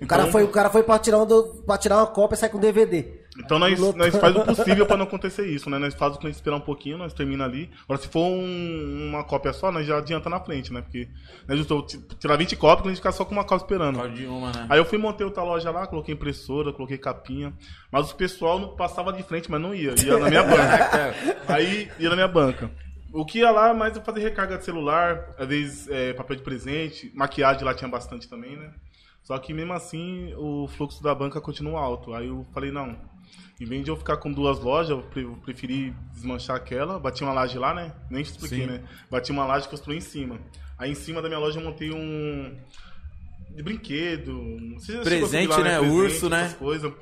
O 0.00 0.06
cara, 0.06 0.26
foi, 0.28 0.44
o 0.44 0.48
cara 0.48 0.70
foi 0.70 0.82
pra 0.82 0.98
tirar, 0.98 1.18
um 1.18 1.26
do- 1.26 1.62
pra 1.66 1.76
tirar 1.76 1.98
uma 1.98 2.06
cópia 2.06 2.34
e 2.36 2.38
sai 2.38 2.48
com 2.48 2.58
DVD. 2.58 3.04
Então 3.38 3.58
nós, 3.58 3.78
nós 3.94 4.16
faz 4.16 4.34
o 4.36 4.40
possível 4.44 4.84
pra 4.84 4.96
não 4.96 5.04
acontecer 5.04 5.46
isso, 5.46 5.70
né? 5.70 5.78
Nós 5.78 5.94
faz 5.94 6.14
o 6.16 6.18
cliente 6.18 6.36
esperar 6.36 6.56
um 6.56 6.60
pouquinho, 6.60 6.98
nós 6.98 7.14
termina 7.14 7.44
ali. 7.44 7.70
Agora, 7.84 8.00
se 8.00 8.08
for 8.08 8.20
um- 8.26 9.08
uma 9.10 9.22
cópia 9.24 9.52
só, 9.52 9.70
nós 9.70 9.86
já 9.86 9.98
adianta 9.98 10.28
na 10.28 10.40
frente, 10.40 10.72
né? 10.72 10.82
Porque 10.82 11.08
nós 11.46 11.56
justou 11.58 11.86
tirar 12.18 12.36
20 12.36 12.56
cópias, 12.56 12.80
o 12.80 12.82
cliente 12.82 12.96
ficar 12.98 13.12
só 13.12 13.24
com 13.24 13.32
uma 13.32 13.44
cópia 13.44 13.64
esperando. 13.64 13.96
Só 13.96 14.06
de 14.08 14.26
uma, 14.26 14.50
né? 14.52 14.66
Aí 14.68 14.78
eu 14.78 14.84
fui 14.84 14.98
montei 14.98 15.24
outra 15.24 15.42
loja 15.42 15.70
lá, 15.70 15.86
coloquei 15.86 16.14
impressora, 16.14 16.72
coloquei 16.72 16.98
capinha. 16.98 17.52
Mas 17.92 18.10
o 18.10 18.16
pessoal 18.16 18.58
não 18.58 18.74
passava 18.76 19.12
de 19.12 19.22
frente, 19.22 19.50
mas 19.50 19.60
não 19.60 19.74
ia. 19.74 19.94
Ia 20.04 20.18
na 20.18 20.28
minha 20.28 20.42
banca. 20.42 21.14
Aí 21.48 21.88
ia 21.98 22.08
na 22.10 22.16
minha 22.16 22.28
banca. 22.28 22.70
O 23.12 23.24
que 23.24 23.38
ia 23.38 23.50
lá 23.50 23.72
mais 23.72 23.96
eu 23.96 24.02
fazer 24.02 24.20
recarga 24.20 24.58
de 24.58 24.64
celular, 24.64 25.34
às 25.38 25.48
vezes 25.48 25.88
é, 25.88 26.12
papel 26.12 26.36
de 26.36 26.42
presente, 26.42 27.10
maquiagem 27.14 27.64
lá 27.64 27.72
tinha 27.72 27.88
bastante 27.88 28.28
também, 28.28 28.56
né? 28.56 28.70
Só 29.22 29.38
que 29.38 29.52
mesmo 29.54 29.72
assim 29.72 30.32
o 30.36 30.66
fluxo 30.68 31.02
da 31.02 31.14
banca 31.14 31.40
continua 31.40 31.80
alto. 31.80 32.14
Aí 32.14 32.28
eu 32.28 32.46
falei, 32.52 32.70
não, 32.70 32.96
em 33.60 33.64
vez 33.64 33.84
de 33.84 33.90
eu 33.90 33.96
ficar 33.96 34.16
com 34.18 34.32
duas 34.32 34.60
lojas, 34.60 34.90
eu 34.90 35.02
pre- 35.02 35.24
eu 35.24 35.36
preferi 35.44 35.90
desmanchar 36.12 36.56
aquela. 36.56 36.98
Bati 36.98 37.22
uma 37.22 37.32
laje 37.32 37.58
lá, 37.58 37.74
né? 37.74 37.92
Nem 38.10 38.22
te 38.22 38.30
expliquei, 38.30 38.60
Sim. 38.60 38.66
né? 38.66 38.82
Bati 39.10 39.30
uma 39.32 39.44
laje 39.44 39.66
e 39.66 39.68
construí 39.70 39.96
em 39.96 40.00
cima. 40.00 40.38
Aí 40.78 40.90
em 40.92 40.94
cima 40.94 41.20
da 41.20 41.28
minha 41.28 41.40
loja 41.40 41.58
eu 41.58 41.64
montei 41.64 41.90
um. 41.92 42.56
de 43.50 43.62
brinquedo. 43.62 44.40
Presente, 45.02 45.48
lá, 45.48 45.60
né? 45.62 45.80
Urso, 45.80 46.28
né? 46.28 46.54
coisas. 46.58 46.92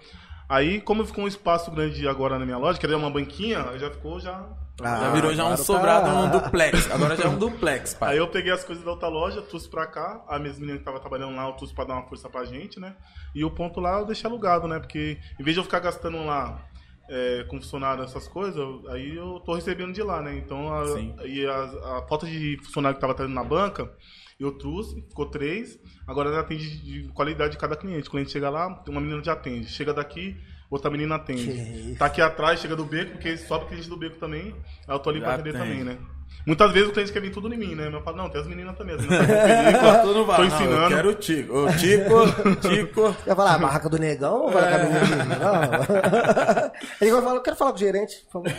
Aí, 0.48 0.80
como 0.80 1.04
ficou 1.04 1.24
um 1.24 1.28
espaço 1.28 1.70
grande 1.72 2.06
agora 2.06 2.38
na 2.38 2.44
minha 2.46 2.56
loja, 2.56 2.78
que 2.78 2.86
era 2.86 2.96
uma 2.96 3.10
banquinha, 3.10 3.62
aí 3.68 3.78
já 3.78 3.90
ficou 3.90 4.20
já. 4.20 4.46
Já 4.80 5.10
virou 5.10 5.34
já 5.34 5.44
um 5.44 5.50
tá- 5.50 5.56
sobrado, 5.56 6.08
um 6.10 6.30
duplex. 6.30 6.90
Agora 6.90 7.16
já 7.16 7.24
é 7.24 7.28
um 7.28 7.38
duplex, 7.38 7.94
pai. 7.98 8.12
Aí 8.12 8.18
eu 8.18 8.28
peguei 8.28 8.52
as 8.52 8.64
coisas 8.64 8.84
da 8.84 8.90
outra 8.90 9.08
loja, 9.08 9.40
trouxe 9.42 9.68
pra 9.68 9.86
cá, 9.86 10.22
a 10.28 10.38
minha 10.38 10.52
menina 10.54 10.78
que 10.78 10.84
tava 10.84 11.00
trabalhando 11.00 11.34
lá, 11.34 11.46
eu 11.46 11.52
trouxe 11.54 11.74
pra 11.74 11.84
dar 11.84 11.94
uma 11.94 12.08
força 12.08 12.28
pra 12.28 12.44
gente, 12.44 12.78
né? 12.78 12.94
E 13.34 13.44
o 13.44 13.50
ponto 13.50 13.80
lá 13.80 14.00
eu 14.00 14.06
deixei 14.06 14.28
alugado, 14.28 14.68
né? 14.68 14.78
Porque 14.78 15.18
em 15.38 15.42
vez 15.42 15.54
de 15.54 15.60
eu 15.60 15.64
ficar 15.64 15.80
gastando 15.80 16.24
lá 16.24 16.62
é, 17.08 17.44
com 17.48 17.60
funcionário 17.60 18.02
essas 18.04 18.28
coisas, 18.28 18.62
aí 18.88 19.16
eu 19.16 19.40
tô 19.40 19.54
recebendo 19.54 19.92
de 19.92 20.02
lá, 20.02 20.20
né? 20.20 20.36
Então 20.36 20.72
a, 20.72 20.84
e 21.24 21.46
a, 21.46 21.62
a 21.98 22.06
falta 22.08 22.26
de 22.26 22.58
funcionário 22.64 22.96
que 22.96 23.00
tava 23.00 23.14
trazendo 23.14 23.34
na 23.34 23.44
banca, 23.44 23.90
eu 24.38 24.52
trouxe, 24.52 25.00
ficou 25.08 25.26
três, 25.26 25.78
agora 26.06 26.28
ela 26.28 26.40
atende 26.40 26.78
de 26.82 27.08
qualidade 27.14 27.52
de 27.52 27.58
cada 27.58 27.76
cliente. 27.76 28.08
O 28.08 28.10
cliente 28.10 28.30
chega 28.32 28.50
lá, 28.50 28.82
uma 28.88 29.00
menina 29.00 29.22
já 29.24 29.32
atende. 29.32 29.66
Chega 29.68 29.94
daqui, 29.94 30.36
outra 30.70 30.90
menina 30.90 31.16
atende. 31.16 31.44
Que 31.46 31.96
Tá 31.98 32.06
aqui 32.06 32.20
atrás, 32.20 32.60
chega 32.60 32.74
do 32.76 32.84
beco, 32.84 33.12
porque 33.12 33.36
sobe 33.36 33.66
cliente 33.66 33.88
do 33.88 33.96
beco 33.96 34.16
também, 34.16 34.54
aí 34.86 34.94
eu 34.94 34.98
tô 34.98 35.10
ali 35.10 35.20
Já 35.20 35.26
pra 35.26 35.34
atender 35.34 35.56
atende. 35.56 35.68
também, 35.70 35.84
né? 35.84 35.98
Muitas 36.44 36.70
vezes 36.72 36.88
o 36.88 36.92
cliente 36.92 37.12
quer 37.12 37.20
vir 37.20 37.32
tudo 37.32 37.52
em 37.52 37.56
mim, 37.58 37.74
né? 37.74 37.84
Mas 37.86 37.94
eu 37.94 38.02
falo, 38.02 38.16
não, 38.18 38.28
tem 38.28 38.40
as 38.40 38.46
meninas 38.46 38.76
também. 38.76 38.94
As 38.94 39.00
meninas 39.02 39.26
estão 39.28 39.46
película, 39.46 39.98
Tu 39.98 40.06
não 40.14 40.24
tô 40.26 40.32
eu 40.32 40.44
ensinando. 40.44 40.88
quero 40.94 41.10
o 41.10 41.14
Tico. 41.14 41.58
O 41.58 41.72
Tico, 41.76 42.56
Tico. 42.68 43.16
Eu 43.26 43.36
falar, 43.36 43.54
a 43.54 43.58
barraca 43.58 43.88
do 43.88 43.98
negão 43.98 44.42
ou 44.42 44.50
vai 44.52 44.62
na 44.62 44.78
caminho 44.78 45.00
dele? 45.00 45.24
Não. 45.40 46.70
Ele 47.00 47.12
vai 47.12 47.22
falar, 47.22 47.34
eu 47.36 47.42
quero 47.42 47.56
falar 47.56 47.70
com 47.72 47.76
o 47.76 47.80
gerente, 47.80 48.26
por 48.30 48.44
favor. 48.44 48.52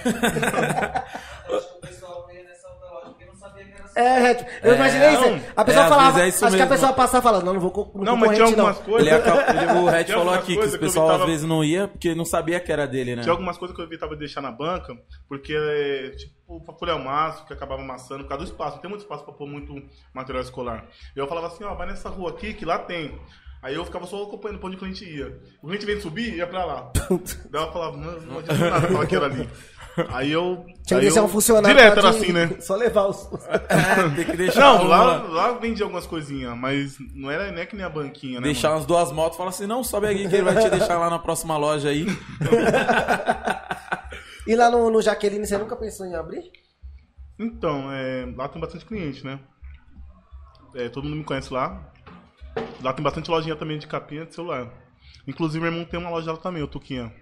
É, 4.00 4.34
tipo, 4.36 4.50
eu 4.64 4.72
É, 4.74 4.76
imaginei 4.76 5.12
não. 5.12 5.36
isso. 5.38 5.46
A 5.56 5.66
pessoa 5.66 5.82
É, 5.82 5.86
às 5.86 5.90
falava, 5.90 6.12
vezes 6.12 6.24
é 6.26 6.28
isso 6.30 6.46
acho 6.46 6.56
que 6.56 6.62
a 6.62 6.66
mesmo. 6.66 6.76
pessoa 6.80 6.94
passava 6.94 7.24
falando, 7.24 7.46
não, 7.46 7.54
não 7.54 7.60
vou 7.60 7.72
com 7.72 7.98
Não, 8.04 8.16
mas 8.16 8.36
tinha 8.36 8.46
concorrente, 8.46 8.56
não. 8.58 8.68
algumas 8.68 8.86
coisas. 8.86 9.08
Ele 9.08 9.16
acaba- 9.16 9.42
ele- 9.50 9.80
o 9.80 9.86
Red 9.86 10.04
Tinha 10.04 10.18
falou 10.18 10.34
algumas 10.34 10.38
aqui 10.38 10.48
que 10.48 10.56
coisas 10.58 10.74
eu 10.76 10.80
pessoal 10.80 11.08
tava- 11.08 11.24
às 11.24 11.30
vezes 11.30 11.46
não 11.46 11.64
ia 11.64 11.88
porque 11.88 12.14
não 12.16 12.26
sabia 12.26 12.60
que 12.60 12.72
era 12.72 12.86
dele, 12.88 13.16
né? 13.16 13.22
Tinha 13.24 13.32
algumas 13.34 13.58
coisas 13.58 13.76
que 13.76 13.82
eu 13.82 13.86
evitava 13.88 14.14
de 14.14 14.20
deixar 14.20 14.42
na 14.42 14.52
banca, 14.52 14.96
porque, 15.28 15.54
é, 15.58 16.12
tipo, 16.12 16.62
pra 16.64 16.74
folhar 16.76 16.96
o 16.96 17.04
maço, 17.04 17.46
que 17.46 17.54
acabava 17.54 17.82
amassando, 17.82 18.24
por 18.24 18.30
causa 18.30 18.46
do 18.46 18.50
espaço. 18.52 18.76
Não 18.76 18.82
tem 18.82 18.90
muito 18.90 19.02
espaço 19.02 19.24
pra 19.26 19.34
pôr 19.34 19.48
muito 19.48 19.74
material 20.14 20.44
escolar. 20.44 20.86
Eu 21.16 21.28
falava 21.28 21.48
assim, 21.48 21.64
ó, 21.64 21.74
vai 21.74 21.88
nessa 21.88 22.08
rua 22.10 22.30
aqui, 22.30 22.54
que 22.54 22.66
lá 22.66 22.78
tem. 22.80 23.20
Aí 23.64 23.74
eu 23.74 23.84
ficava 23.84 24.06
só 24.06 24.22
acompanhando 24.22 24.60
pra 24.60 24.68
onde 24.68 24.76
o 24.78 24.80
cliente 24.80 25.04
ia. 25.04 25.36
O 25.64 25.68
cliente 25.68 25.86
veio 25.86 26.00
subir, 26.00 26.36
ia 26.36 26.46
pra 26.46 26.64
lá. 26.64 26.92
Daí 27.50 27.64
eu 27.64 27.72
falava, 27.74 27.98
mano, 27.98 28.22
não 28.28 28.38
adianta 28.40 28.70
nada 28.70 28.88
falar 28.88 29.06
que 29.08 29.16
era 29.16 29.26
ali. 29.26 29.50
Aí 30.10 30.32
eu... 30.32 30.66
Tinha 30.86 31.00
que 31.00 31.06
deixar 31.06 31.20
eu- 31.22 31.26
um 31.26 31.28
funcionário. 31.28 31.76
Direto 31.78 32.00
era 32.00 32.10
assim, 32.10 32.32
né? 32.32 32.50
Só 32.62 32.76
levar 32.76 33.08
os. 33.08 33.28
É, 33.50 34.10
tem 34.16 34.26
que 34.26 34.38
deixar, 34.38 34.60
Não, 34.62 34.84
lá, 34.88 35.18
lá 35.24 35.52
vendia 35.54 35.86
algumas 35.86 36.06
coisinhas, 36.06 36.56
mas 36.58 36.96
não 37.14 37.30
era 37.32 37.52
nem 37.52 37.66
que 37.66 37.76
nem 37.76 37.86
a 37.86 37.90
banquinha, 37.90 38.40
né? 38.40 38.46
deixar 38.46 38.70
mano? 38.70 38.80
umas 38.80 38.88
duas 38.88 39.12
motos 39.12 39.36
e 39.36 39.38
falar 39.38 39.50
assim, 39.50 39.66
não, 39.68 39.84
sobe 39.84 40.08
aqui 40.08 40.28
que 40.30 40.36
ele 40.36 40.44
vai 40.44 40.56
te 40.62 40.70
deixar 40.70 40.98
lá 40.98 41.10
na 41.10 41.20
próxima 41.20 41.58
loja 41.58 41.90
aí. 41.90 42.06
E 44.48 44.56
lá 44.56 44.72
no, 44.72 44.90
no 44.90 45.02
Jaqueline, 45.02 45.46
você 45.46 45.58
nunca 45.58 45.76
pensou 45.76 46.06
em 46.06 46.16
abrir? 46.16 46.50
Então, 47.38 47.92
é, 47.92 48.26
lá 48.34 48.48
tem 48.48 48.62
bastante 48.62 48.86
cliente, 48.86 49.22
né? 49.26 49.42
É, 50.74 50.88
todo 50.88 51.04
mundo 51.04 51.18
me 51.18 51.24
conhece 51.26 51.52
lá. 51.54 51.92
Lá 52.82 52.94
tem 52.94 53.04
bastante 53.04 53.30
lojinha 53.30 53.58
também 53.58 53.78
de 53.78 53.88
capinha 53.88 54.26
de 54.26 54.34
celular. 54.34 54.72
Inclusive, 55.28 55.60
meu 55.62 55.70
irmão 55.74 55.86
tem 55.86 56.00
uma 56.00 56.10
loja 56.10 56.32
lá 56.32 56.38
também, 56.38 56.64
o 56.64 56.68
Tuquinha. 56.68 57.14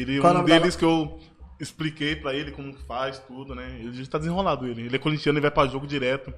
Ele, 0.00 0.20
Qual 0.20 0.32
é 0.32 0.36
um 0.36 0.38
nome 0.38 0.50
deles 0.50 0.76
que 0.76 0.84
eu 0.84 1.18
expliquei 1.60 2.16
pra 2.16 2.34
ele 2.34 2.52
como 2.52 2.72
faz, 2.86 3.18
tudo, 3.18 3.54
né? 3.54 3.78
Ele 3.80 3.92
já 3.92 4.10
tá 4.10 4.18
desenrolado, 4.18 4.66
ele. 4.66 4.82
Ele 4.82 4.96
é 4.96 4.98
corintiano 4.98 5.38
e 5.38 5.42
vai 5.42 5.50
pra 5.50 5.66
jogo 5.66 5.86
direto. 5.86 6.32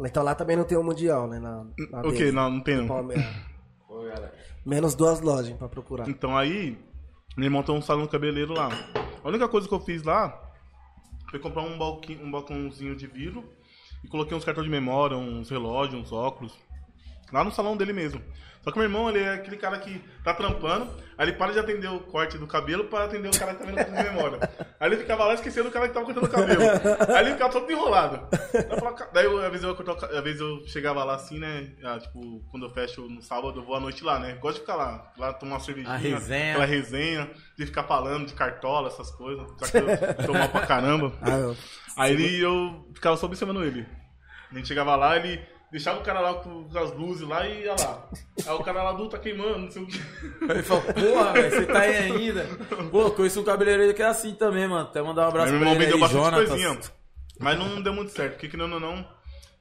Então 0.00 0.22
lá 0.22 0.34
também 0.34 0.56
não 0.56 0.64
tem 0.64 0.76
o 0.76 0.82
Mundial, 0.82 1.26
né? 1.26 1.38
Na, 1.38 1.64
na 1.90 2.00
ok, 2.00 2.30
não, 2.32 2.50
não 2.50 2.60
tem 2.60 2.76
não. 2.76 3.08
Menos 4.64 4.94
duas 4.94 5.20
lojas 5.20 5.56
pra 5.56 5.68
procurar. 5.68 6.08
Então 6.08 6.36
aí, 6.36 6.76
meu 7.36 7.46
irmão 7.46 7.62
tem 7.62 7.74
um 7.74 7.80
salão 7.80 8.06
cabeleiro 8.06 8.52
lá. 8.52 8.68
A 9.22 9.28
única 9.28 9.48
coisa 9.48 9.68
que 9.68 9.72
eu 9.72 9.80
fiz 9.80 10.02
lá 10.02 10.38
foi 11.30 11.38
comprar 11.38 11.62
um, 11.62 11.78
balquinho, 11.78 12.24
um 12.24 12.30
balcãozinho 12.30 12.96
de 12.96 13.06
vidro 13.06 13.44
e 14.04 14.08
coloquei 14.08 14.36
uns 14.36 14.44
cartões 14.44 14.66
de 14.66 14.70
memória, 14.70 15.16
uns 15.16 15.48
relógios, 15.48 16.00
uns 16.00 16.12
óculos. 16.12 16.52
Lá 17.32 17.42
no 17.44 17.50
salão 17.52 17.76
dele 17.76 17.92
mesmo. 17.92 18.20
Só 18.62 18.72
que 18.72 18.78
meu 18.78 18.86
irmão, 18.88 19.08
ele 19.08 19.20
é 19.20 19.34
aquele 19.34 19.56
cara 19.56 19.78
que 19.78 20.02
tá 20.24 20.34
trampando, 20.34 20.90
aí 21.16 21.26
ele 21.28 21.36
para 21.36 21.52
de 21.52 21.58
atender 21.60 21.86
o 21.88 22.00
corte 22.00 22.36
do 22.36 22.48
cabelo 22.48 22.84
pra 22.86 23.04
atender 23.04 23.28
o 23.28 23.38
cara 23.38 23.54
que 23.54 23.60
tá 23.60 23.64
vendo 23.64 23.84
de 23.84 23.90
memória. 23.92 24.40
Aí 24.80 24.88
ele 24.88 24.96
ficava 24.96 25.24
lá 25.24 25.34
esquecendo 25.34 25.68
o 25.68 25.72
cara 25.72 25.86
que 25.86 25.94
tava 25.94 26.04
cortando 26.04 26.24
o 26.24 26.28
cabelo. 26.28 26.62
Aí 27.16 27.24
ele 27.24 27.32
ficava 27.34 27.52
todo 27.52 27.70
enrolado. 27.70 28.26
Daí 28.52 28.78
falava, 28.80 29.08
daí 29.12 29.24
eu, 29.24 29.38
às, 29.38 29.50
vezes 29.52 29.62
eu, 29.64 29.70
às 30.18 30.24
vezes 30.24 30.40
eu 30.40 30.66
chegava 30.66 31.04
lá 31.04 31.14
assim, 31.14 31.38
né? 31.38 31.74
ah, 31.84 31.96
tipo, 32.00 32.44
quando 32.50 32.66
eu 32.66 32.70
fecho 32.70 33.02
no 33.08 33.22
sábado, 33.22 33.60
eu 33.60 33.64
vou 33.64 33.76
à 33.76 33.80
noite 33.80 34.02
lá, 34.02 34.18
né? 34.18 34.32
Gosto 34.40 34.54
de 34.56 34.60
ficar 34.62 34.74
lá, 34.74 35.12
lá 35.16 35.32
tomar 35.32 35.54
uma 35.54 35.60
cervejinha. 35.60 35.94
Resenha. 35.96 36.50
Aquela 36.50 36.66
resenha, 36.66 37.30
de 37.56 37.66
ficar 37.66 37.84
falando 37.84 38.26
de 38.26 38.34
cartola, 38.34 38.88
essas 38.88 39.12
coisas. 39.12 39.46
Só 39.58 39.66
que 39.70 39.76
eu 39.78 40.26
tomar 40.26 40.48
pra 40.48 40.66
caramba. 40.66 41.12
Ah, 41.22 41.30
eu- 41.30 41.56
Aí 41.96 42.12
ele, 42.14 42.40
eu 42.44 42.90
ficava 42.94 43.16
só 43.16 43.26
observando 43.26 43.62
ele. 43.62 43.86
A 44.50 44.54
gente 44.56 44.66
chegava 44.66 44.96
lá, 44.96 45.16
ele 45.16 45.40
deixava 45.76 46.00
o 46.00 46.02
cara 46.02 46.20
lá 46.20 46.34
com 46.34 46.66
as 46.74 46.92
luzes 46.94 47.28
lá 47.28 47.46
e 47.46 47.64
ia 47.64 47.74
lá. 47.78 48.08
Aí 48.46 48.54
o 48.54 48.62
cara 48.64 48.82
lá 48.82 48.92
do 48.92 49.08
tá 49.08 49.18
queimando, 49.18 49.58
não 49.58 49.70
sei 49.70 49.82
o 49.82 49.86
que. 49.86 50.00
Ele 50.48 50.62
falou, 50.62 50.82
porra, 50.82 51.32
velho, 51.34 51.50
você 51.50 51.66
tá 51.66 51.78
aí 51.80 51.96
ainda? 51.96 52.46
Pô, 52.90 53.10
conheço 53.10 53.40
um 53.40 53.44
cabeleireiro 53.44 53.92
que 53.94 54.02
é 54.02 54.06
assim 54.06 54.34
também, 54.34 54.66
mano. 54.66 54.88
Até 54.88 55.02
mandar 55.02 55.26
um 55.26 55.28
abraço 55.28 55.52
Aí 55.52 55.58
pra 55.58 55.66
meu 55.66 55.74
ele 55.74 55.84
irmão 55.84 56.00
vendeu 56.00 56.16
aí, 56.24 56.24
bastante 56.24 56.46
coisinha. 56.48 56.80
Mas 57.38 57.58
não 57.58 57.82
deu 57.82 57.92
muito 57.92 58.10
certo, 58.10 58.32
porque 58.32 58.48
querendo 58.48 58.72
ou 58.72 58.80
não, 58.80 59.06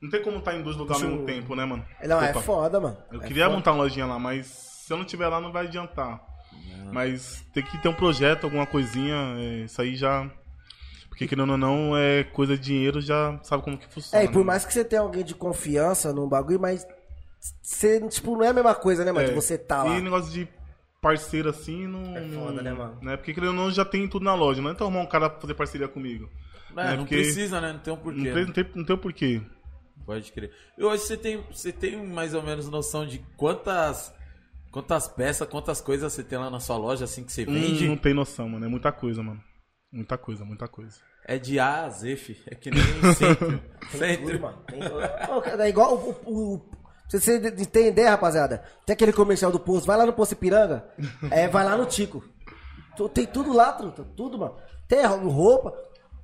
não 0.02 0.10
tem 0.10 0.22
como 0.24 0.38
estar 0.38 0.56
em 0.56 0.62
dois 0.64 0.78
lugares 0.78 1.04
ao 1.04 1.10
mesmo 1.10 1.26
tempo, 1.26 1.54
né, 1.56 1.66
mano? 1.66 1.86
Não, 2.04 2.22
é 2.24 2.32
Opa. 2.32 2.42
foda, 2.42 2.80
mano. 2.80 2.98
Eu 3.12 3.22
É 3.22 3.28
queria 3.28 3.44
foda. 3.46 3.56
montar 3.58 3.72
uma 3.74 3.84
lojinha 3.84 4.06
lá, 4.06 4.18
mas 4.18 4.46
se 4.48 4.94
eu 4.94 4.98
não 4.98 5.04
tiver 5.04 5.28
lá 5.28 5.42
não 5.42 5.52
vai 5.52 5.66
adiantar. 5.68 6.22
Mas 6.94 7.44
tem 7.54 7.64
que 7.64 7.78
ter 7.80 7.90
um 7.90 7.94
projeto, 7.94 8.46
alguma 8.46 8.66
coisinha, 8.66 9.16
é, 9.38 9.66
isso 9.66 9.82
aí 9.82 9.96
já. 9.96 10.30
Porque 11.16 11.30
querendo 11.30 11.52
ou 11.52 11.58
não, 11.58 11.96
é 11.96 12.26
coisa 12.26 12.58
de 12.58 12.64
dinheiro, 12.64 13.00
já 13.00 13.40
sabe 13.42 13.64
como 13.64 13.78
que 13.78 13.88
funciona. 13.88 14.22
É, 14.22 14.26
e 14.26 14.30
por 14.30 14.40
né? 14.40 14.48
mais 14.48 14.66
que 14.66 14.74
você 14.74 14.84
tenha 14.84 15.02
alguém 15.02 15.24
de 15.24 15.34
confiança 15.34 16.12
num 16.12 16.28
bagulho, 16.28 16.60
mas 16.60 16.86
você, 17.62 18.06
tipo, 18.10 18.36
não 18.36 18.44
é 18.44 18.50
a 18.50 18.54
mesma 18.54 18.76
coisa, 18.76 19.06
né, 19.06 19.14
mano? 19.14 19.30
É. 19.30 19.34
Você 19.34 19.58
tá 19.58 19.82
lá. 19.82 19.98
E 19.98 20.02
negócio 20.02 20.30
de 20.30 20.46
parceiro 21.02 21.50
assim, 21.50 21.88
não. 21.88 22.18
É 22.18 22.22
foda, 22.28 22.52
não- 22.52 22.64
né, 22.64 22.74
mano? 22.74 23.18
Porque 23.18 23.34
querendo 23.34 23.52
ou 23.52 23.56
não, 23.56 23.72
já 23.72 23.86
tem 23.86 24.10
tudo 24.10 24.26
na 24.26 24.36
loja. 24.36 24.62
Não 24.62 24.70
é 24.70 24.74
então 24.74 24.88
arrumar 24.88 25.04
um 25.04 25.08
cara 25.08 25.30
pra 25.30 25.40
fazer 25.40 25.54
parceria 25.54 25.88
comigo. 25.88 26.30
É, 26.72 26.76
né? 26.76 26.92
não 26.92 27.06
Porque 27.06 27.16
precisa, 27.16 27.62
né? 27.62 27.72
Não 27.72 27.80
tem 27.80 27.94
um 27.94 27.96
Não 27.96 28.04
porquê. 28.04 28.22
tem, 28.24 28.34
né? 28.34 28.44
não, 28.46 28.52
tem, 28.52 28.66
não 28.76 28.84
tem 28.84 28.96
o 28.96 29.00
porquê. 29.00 29.42
Pode 30.06 30.32
crer. 30.34 30.52
E 30.78 30.84
hoje 30.84 31.04
você 31.04 31.16
tem, 31.16 31.42
você 31.50 31.72
tem 31.72 32.06
mais 32.06 32.34
ou 32.34 32.44
menos 32.44 32.70
noção 32.70 33.08
de 33.08 33.20
quantas, 33.38 34.14
quantas 34.70 35.08
peças, 35.08 35.48
quantas 35.48 35.80
coisas 35.80 36.12
você 36.12 36.26
tem 36.26 36.38
lá 36.38 36.50
na 36.50 36.60
sua 36.60 36.76
loja, 36.76 37.06
assim, 37.06 37.24
que 37.24 37.32
você 37.32 37.46
vende? 37.46 37.86
Hum, 37.86 37.90
não 37.92 37.98
tem 37.98 38.14
noção, 38.14 38.50
mano. 38.50 38.66
É 38.66 38.68
muita 38.68 38.92
coisa, 38.92 39.24
mano. 39.24 39.42
Muita 39.96 40.18
coisa, 40.18 40.44
muita 40.44 40.68
coisa. 40.68 40.98
É 41.26 41.40
de 41.40 41.58
A 41.60 41.86
a 41.86 41.90
Z, 41.90 42.16
fi. 42.18 42.38
É 42.48 42.54
que 42.56 42.70
nem. 42.70 42.82
Tudo, 43.92 43.98
centro. 43.98 44.42
mano. 44.42 44.58
Tem- 44.68 44.82
É 45.62 45.70
igual 45.70 45.96
o. 45.96 46.10
o, 46.26 46.54
o 46.56 46.60
pra 46.60 47.20
você 47.20 47.36
entender, 47.38 48.06
rapaziada. 48.08 48.64
Tem 48.86 48.94
aquele 48.94 49.14
comercial 49.14 49.52
do 49.52 49.60
posto. 49.60 49.86
Vai 49.88 49.96
lá 49.98 50.06
no 50.06 50.14
posto 50.14 50.34
Ipiranga. 50.34 50.86
É, 51.32 51.48
vai 51.48 51.64
lá 51.64 51.78
no 51.78 51.86
Tico. 51.86 52.24
Tem 53.14 53.26
tudo 53.26 53.54
lá, 53.54 53.72
truta. 53.74 54.04
Tudo, 54.16 54.38
mano. 54.38 54.56
Tem 54.88 55.04
roupa. 55.06 55.74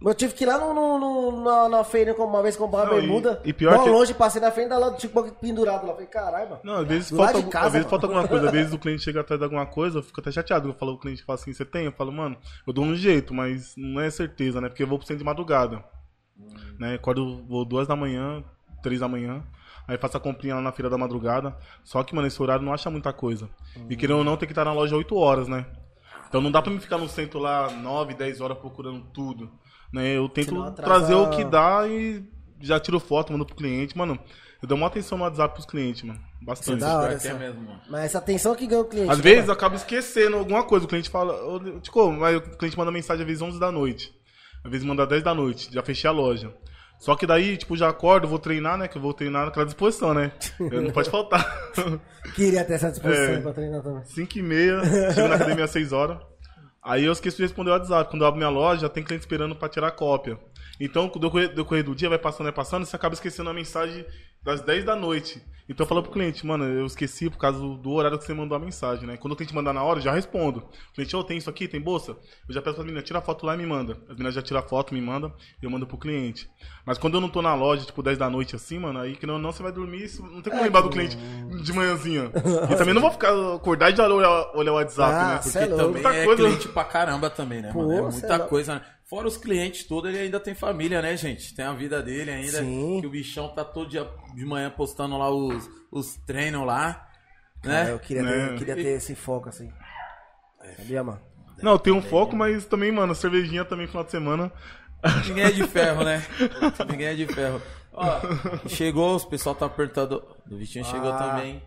Eu 0.04 0.16
tive 0.16 0.34
que 0.34 0.44
ir 0.44 0.48
lá 0.48 0.58
no, 0.58 0.74
no- 0.74 0.98
no- 1.00 1.44
na, 1.44 1.70
na 1.70 1.84
feira 1.84 2.14
uma 2.16 2.42
vez 2.42 2.56
comprar 2.58 2.80
uma 2.84 2.86
Não, 2.88 2.98
e- 2.98 3.02
bermuda. 3.02 3.42
e 3.46 3.54
pior 3.54 3.78
Mó 3.78 3.84
que- 3.84 3.90
longe, 3.92 4.14
passei 4.16 4.42
na 4.42 4.50
frente 4.52 4.70
da 4.70 4.78
loja 4.80 4.92
do 4.92 4.98
Tico 4.98 5.32
pendurado 5.34 5.86
lá. 5.86 5.94
Falei, 5.94 6.08
caralho, 6.08 6.50
mano. 6.50 6.62
Não, 6.64 6.76
às 6.78 6.88
vezes, 6.88 7.10
falta, 7.12 7.38
algum- 7.38 7.50
casa, 7.50 7.68
às 7.68 7.74
vezes 7.74 7.88
falta 7.90 8.06
alguma 8.08 8.28
coisa. 8.28 8.48
Às 8.48 8.52
vezes 8.52 8.74
o 8.74 8.80
cliente 8.80 9.04
chega 9.04 9.22
atrás 9.22 9.40
de 9.40 9.44
alguma 9.44 9.66
coisa, 9.68 10.00
eu 10.00 10.04
fico 10.04 10.20
até 10.20 10.32
chateado. 10.32 10.70
Eu 10.70 10.74
falo, 10.74 10.94
o 10.94 10.98
cliente 10.98 11.24
fala 11.24 11.38
assim, 11.38 11.54
você 11.54 11.64
tem? 11.64 11.86
Eu 11.86 11.92
falo, 11.92 12.12
mano, 12.12 12.36
eu 12.66 12.74
dou 12.74 12.84
um 12.84 12.96
jeito, 12.96 13.32
mas 13.34 13.76
não 13.78 14.02
é 14.02 14.10
certeza, 14.10 14.60
né? 14.60 14.70
Porque 14.70 14.82
eu 14.82 14.88
vou 14.88 14.98
pro 14.98 15.06
centro 15.06 15.20
de 15.20 15.26
madrugada. 15.26 15.84
Né? 16.80 16.96
Acordo, 16.96 17.44
vou 17.48 17.64
duas 17.64 17.88
da 17.88 17.96
manhã, 17.96 18.44
três 18.82 19.00
da 19.02 19.08
manhã. 19.08 19.44
Aí 19.88 19.98
faço 20.00 20.18
a 20.18 20.20
comprinha 20.20 20.56
lá 20.56 20.62
na 20.62 20.72
feira 20.72 20.90
da 20.90 20.98
madrugada. 20.98 21.56
Só 21.84 22.02
que, 22.04 22.16
mano, 22.16 22.28
esse 22.28 22.42
horário 22.42 22.66
não 22.66 22.74
acha 22.74 22.90
muita 22.90 23.14
coisa. 23.14 23.50
E 23.90 23.96
querendo 23.96 24.18
ou 24.20 24.24
não, 24.24 24.36
tem 24.38 24.48
que 24.48 24.52
estar 24.54 24.66
na 24.66 24.74
loja 24.74 24.96
8 24.96 25.16
horas, 25.16 25.48
né? 25.48 25.66
Então 26.28 26.42
não 26.42 26.50
dá 26.52 26.60
pra 26.62 26.72
me 26.72 26.80
ficar 26.80 26.98
no 26.98 27.10
centro 27.10 27.40
lá 27.40 27.70
9, 27.70 28.14
10 28.16 28.42
horas 28.42 28.58
procurando 28.58 29.02
tudo. 29.14 29.52
Né? 29.94 30.18
Eu 30.18 30.30
tento 30.30 30.72
trazer 30.72 31.16
o 31.16 31.30
que 31.30 31.44
dá 31.44 31.88
e 31.88 32.24
já 32.60 32.80
tiro 32.80 33.00
foto, 33.00 33.32
mando 33.32 33.46
pro 33.46 33.56
cliente. 33.56 33.98
Mano, 33.98 34.18
eu 34.62 34.68
dou 34.68 34.78
uma 34.78 34.88
atenção 34.88 35.18
no 35.18 35.24
WhatsApp 35.24 35.54
pros 35.54 35.66
clientes, 35.66 36.04
mano. 36.04 36.20
Bastante. 36.42 36.78
Isso 36.78 36.86
é 36.86 36.90
da 36.90 36.98
hora, 37.00 37.14
é 37.14 37.16
essa. 37.16 37.34
mesmo, 37.34 37.62
mano. 37.62 37.82
Mas 37.90 38.06
essa 38.06 38.18
atenção 38.20 38.56
que 38.56 38.68
ganha 38.68 38.82
o 38.82 38.86
cliente. 38.86 39.10
Às 39.12 39.18
né, 39.18 39.24
vezes 39.24 39.48
eu 39.48 39.54
acabo 39.54 39.76
esquecendo 39.76 40.38
alguma 40.38 40.64
coisa. 40.64 40.86
O 40.86 40.88
cliente 40.90 41.10
fala, 41.10 41.34
ô, 41.34 41.80
Tico, 41.80 42.12
mas 42.12 42.38
o 42.38 42.42
cliente 42.58 42.78
manda 42.78 42.92
mensagem 42.92 43.22
às 43.22 43.28
vezes 43.28 43.42
11 43.42 43.60
da 43.60 43.72
noite. 43.72 44.14
Às 44.64 44.72
vezes 44.72 44.86
manda 44.86 45.06
10 45.06 45.24
da 45.24 45.34
noite. 45.34 45.70
Já 45.72 45.82
fechei 45.82 46.10
a 46.10 46.14
loja. 46.14 46.54
Só 47.00 47.16
que 47.16 47.26
daí, 47.26 47.58
tipo, 47.58 47.76
já 47.76 47.90
acordo, 47.90 48.28
vou 48.28 48.38
treinar, 48.38 48.78
né? 48.78 48.88
Que 48.88 48.96
eu 48.96 49.02
vou 49.02 49.12
treinar 49.12 49.46
naquela 49.46 49.66
disposição, 49.66 50.14
né? 50.14 50.32
Eu 50.60 50.84
não 50.84 50.92
pode 50.92 51.10
faltar. 51.10 51.44
Queria 52.36 52.64
ter 52.64 52.74
essa 52.74 52.92
disposição 52.92 53.34
É. 53.34 53.42
pra 53.42 53.54
treinar 53.54 53.82
também. 53.82 54.04
5 54.06 54.38
e 54.38 54.42
meia, 54.44 54.84
chego 55.12 55.28
na 55.28 55.36
academia 55.36 55.66
às 55.66 55.72
6 55.72 55.92
horas. 55.92 56.20
Aí 56.84 57.06
eu 57.06 57.12
esqueço 57.12 57.38
de 57.38 57.44
responder 57.44 57.70
o 57.70 57.74
WhatsApp. 57.74 58.10
Quando 58.10 58.24
eu 58.24 58.28
abro 58.28 58.38
minha 58.38 58.50
loja, 58.50 58.90
tem 58.90 59.04
cliente 59.04 59.22
esperando 59.22 59.56
pra 59.56 59.70
tirar 59.70 59.92
cópia. 59.92 60.40
Então, 60.80 61.08
do 61.08 61.30
decorrer 61.30 61.84
do 61.84 61.94
dia, 61.94 62.10
vai 62.10 62.18
passando, 62.18 62.46
vai 62.46 62.54
passando, 62.54 62.86
você 62.86 62.96
acaba 62.96 63.14
esquecendo 63.14 63.50
a 63.50 63.54
mensagem 63.54 64.04
das 64.42 64.62
10 64.62 64.84
da 64.86 64.96
noite. 64.96 65.42
Então 65.72 65.86
eu 65.86 65.88
falo 65.88 66.04
pro 66.04 66.12
cliente, 66.12 66.46
mano, 66.46 66.66
eu 66.66 66.86
esqueci 66.86 67.30
por 67.30 67.38
causa 67.38 67.58
do, 67.60 67.92
horário 67.92 68.18
que 68.20 68.26
você 68.26 68.34
mandou 68.34 68.56
a 68.56 68.60
mensagem, 68.60 69.08
né? 69.08 69.16
Quando 69.18 69.34
o 69.34 69.36
cliente 69.36 69.56
mandar 69.56 69.72
na 69.74 69.82
hora, 69.84 70.00
eu 70.00 70.04
já 70.04 70.12
respondo. 70.12 70.60
O 70.60 70.94
cliente, 70.94 71.16
ô, 71.16 71.24
tem 71.24 71.38
isso 71.38 71.50
aqui, 71.50 71.68
tem 71.68 71.80
bolsa? 71.80 72.12
Eu 72.48 72.54
já 72.54 72.62
peço 72.62 72.76
pra 72.76 72.84
menina, 72.84 73.02
tira 73.02 73.20
a 73.20 73.22
foto 73.22 73.46
lá 73.46 73.56
e 73.56 73.58
me 73.58 73.66
manda. 73.66 73.94
As 74.04 74.10
meninas 74.16 74.34
já 74.36 74.42
tiram 74.42 74.60
a 74.60 74.64
foto, 74.64 74.94
me 74.94 75.02
manda, 75.02 75.32
e 75.62 75.66
eu 75.66 75.72
mando 75.72 75.88
pro 75.88 75.98
cliente. 75.98 76.50
Mas 76.86 76.98
quando 76.98 77.16
eu 77.16 77.22
não 77.22 77.30
tô 77.30 77.42
na 77.42 77.56
loja, 77.56 77.86
tipo, 77.86 78.04
10 78.04 78.18
da 78.18 78.30
noite 78.30 78.56
assim, 78.56 78.78
mano, 78.80 79.00
aí 79.00 79.16
que 79.16 79.26
não, 79.26 79.40
não 79.40 79.52
você 79.52 79.64
vai 79.64 79.72
dormir, 79.72 80.04
isso- 80.04 80.22
não 80.24 80.42
tem 80.42 80.52
como 80.52 80.64
lembrar 80.64 80.82
do 80.82 80.90
cliente 80.90 81.16
de 81.64 81.74
manhãzinha. 81.74 82.32
E 82.72 82.76
também 82.76 82.94
não 82.94 83.02
vou 83.02 83.12
ficar 83.12 83.32
acordar 83.56 83.92
e 83.92 83.96
já 83.96 84.08
olhar, 84.08 84.52
olhar 84.56 84.72
o 84.72 84.76
WhatsApp, 84.76 85.14
Ah, 85.14 85.28
né? 85.36 85.40
Porque 85.44 85.58
é 85.58 85.62
louco. 85.62 85.78
também 85.78 85.94
Muita 86.04 86.14
é 86.16 86.26
coisa. 86.26 86.44
cliente 86.44 86.68
pra 86.68 86.84
caramba 86.84 87.30
também, 87.30 87.62
né, 87.62 87.72
Pô, 87.72 87.80
mano? 87.80 87.94
É 87.94 87.98
é 87.98 88.02
muita 88.12 88.36
louco. 88.38 88.50
coisa, 88.50 88.76
né? 88.76 88.82
Fora 89.12 89.28
os 89.28 89.36
clientes 89.36 89.84
todos, 89.84 90.10
ele 90.10 90.20
ainda 90.20 90.40
tem 90.40 90.56
família, 90.56 91.02
né, 91.02 91.18
gente? 91.18 91.54
Tem 91.54 91.66
a 91.66 91.74
vida 91.74 92.02
dele 92.02 92.32
ainda. 92.32 92.60
Sim. 92.60 93.02
Que 93.02 93.08
o 93.08 93.10
bichão 93.10 93.50
tá 93.50 93.62
todo 93.66 93.90
dia 93.90 94.10
de 94.34 94.46
manhã 94.46 94.70
postando 94.72 95.18
lá 95.18 95.30
os, 95.30 95.70
os 95.92 96.16
treinos 96.26 96.66
lá. 96.66 97.10
Né? 97.62 97.92
eu 97.92 98.00
queria, 98.00 98.24
Né? 98.24 98.32
ter, 98.32 98.52
eu 98.54 98.58
queria 98.58 98.76
ter 98.76 98.88
esse 98.88 99.14
foco 99.14 99.50
assim. 99.50 99.70
Sabia, 100.78 101.04
mano? 101.04 101.20
Não, 101.62 101.78
tem 101.78 101.92
um 101.92 102.02
foco, 102.02 102.38
mas 102.38 102.66
também, 102.66 102.90
mano, 102.90 103.14
cervejinha 103.14 103.66
também 103.66 103.86
final 103.86 104.06
de 104.06 104.12
semana. 104.12 104.50
Ninguém 105.28 105.44
é 105.44 105.52
de 105.52 105.68
ferro, 105.68 106.06
né? 106.06 106.26
Ninguém 106.90 107.08
é 107.08 107.14
de 107.14 107.28
ferro. 107.28 107.62
Ó, 107.92 108.22
chegou, 108.70 109.14
os 109.14 109.26
pessoal 109.26 109.54
tá 109.54 109.66
apertando. 109.66 110.24
O 110.50 110.56
Vitinho 110.56 110.86
chegou 110.86 111.12
Ah. 111.12 111.18
também. 111.18 111.62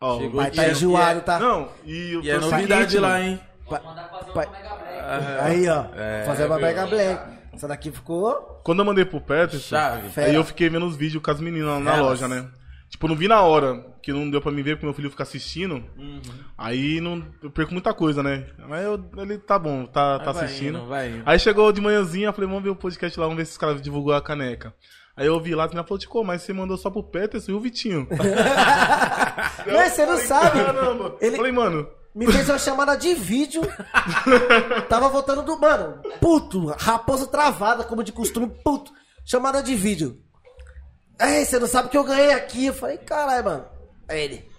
Ó, 0.00 0.18
Chegou 0.18 0.40
Pai 0.40 0.50
tá 0.50 0.68
enjoado, 0.70 1.18
e 1.18 1.20
é- 1.20 1.24
tá? 1.24 1.38
Não, 1.38 1.68
e, 1.84 2.16
o 2.16 2.22
E 2.24 2.30
é 2.30 2.38
novidade 2.38 2.98
lá, 2.98 3.10
mano, 3.10 3.24
hein? 3.24 3.40
Pai-. 4.34 4.48
Aí, 5.40 5.68
ó. 5.68 5.84
É, 5.96 6.24
fazer 6.26 6.46
uma? 6.46 6.58
Mega 6.58 6.86
Black. 6.86 7.20
Essa 7.52 7.68
daqui 7.68 7.90
ficou. 7.90 8.60
Quando 8.64 8.78
eu 8.78 8.84
mandei 8.84 9.04
pro 9.04 9.20
Peterson, 9.20 9.76
aí 10.16 10.34
eu 10.34 10.42
fiquei 10.44 10.68
vendo 10.70 10.86
os 10.86 10.96
vídeos 10.96 11.22
com 11.22 11.30
as 11.30 11.40
meninas 11.40 11.82
na 11.82 11.90
Elas. 11.96 12.00
loja, 12.20 12.28
né? 12.28 12.46
Tipo, 12.88 13.08
não 13.08 13.16
vi 13.16 13.26
na 13.26 13.40
hora, 13.40 13.84
que 14.02 14.12
não 14.12 14.28
deu 14.30 14.40
pra 14.40 14.52
me 14.52 14.62
ver, 14.62 14.76
porque 14.76 14.84
meu 14.86 14.94
filho 14.94 15.10
fica 15.10 15.22
assistindo. 15.22 15.82
Uhum. 15.96 16.20
Aí 16.58 17.00
não, 17.00 17.24
eu 17.42 17.50
perco 17.50 17.72
muita 17.72 17.92
coisa, 17.94 18.22
né? 18.22 18.44
Mas 18.68 18.84
eu- 18.84 19.02
ele 19.16 19.38
tá 19.38 19.58
bom, 19.58 19.86
tá, 19.86 20.18
tá 20.18 20.30
vai 20.32 20.44
assistindo. 20.44 20.78
indo, 20.78 20.86
vai 20.88 21.08
indo. 21.08 21.22
Aí 21.24 21.38
chegou 21.38 21.72
de 21.72 21.80
manhãzinha, 21.80 22.28
eu 22.28 22.32
falei, 22.34 22.48
vamos 22.48 22.62
ver 22.62 22.68
o 22.70 22.76
podcast 22.76 23.18
lá, 23.18 23.24
vamos 23.26 23.38
ver 23.38 23.46
se 23.46 23.52
os 23.52 23.58
caras 23.58 23.80
divulgou 23.80 24.12
a 24.14 24.20
caneca. 24.20 24.74
Aí 25.16 25.26
eu 25.26 25.38
vi 25.40 25.54
lá, 25.54 25.64
a 25.64 25.66
menina 25.68 25.84
falou, 25.84 25.98
Tico, 25.98 26.22
mas 26.24 26.42
você 26.42 26.52
mandou 26.52 26.76
só 26.76 26.90
pro 26.90 27.02
Peterson 27.02 27.52
e 27.52 27.54
o 27.54 27.60
Vitinho. 27.60 28.06
Mas 29.72 29.92
você 29.92 30.06
não 30.06 30.12
Falei, 30.18 30.26
sabe. 30.26 30.64
Caramba. 30.64 31.16
Ele- 31.20 31.36
Falei, 31.36 31.52
mano, 31.52 31.88
Me 32.14 32.30
fez 32.30 32.48
uma 32.48 32.58
chamada 32.58 32.94
de 32.94 33.14
vídeo. 33.14 33.62
Tava 34.88 35.08
voltando 35.08 35.42
do. 35.42 35.58
Mano, 35.58 36.02
puto. 36.20 36.66
Raposa 36.78 37.26
travada, 37.26 37.84
como 37.84 38.04
de 38.04 38.12
costume, 38.12 38.50
puto. 38.62 38.92
Chamada 39.24 39.62
de 39.62 39.74
vídeo. 39.74 40.20
Ei, 41.18 41.44
você 41.44 41.58
não 41.58 41.66
sabe 41.66 41.88
que 41.88 41.96
eu 41.96 42.04
ganhei 42.04 42.32
aqui. 42.32 42.66
Eu 42.66 42.74
falei, 42.74 42.98
caralho, 42.98 43.44
mano. 43.44 43.64
Aí 44.08 44.20
ele. 44.20 44.50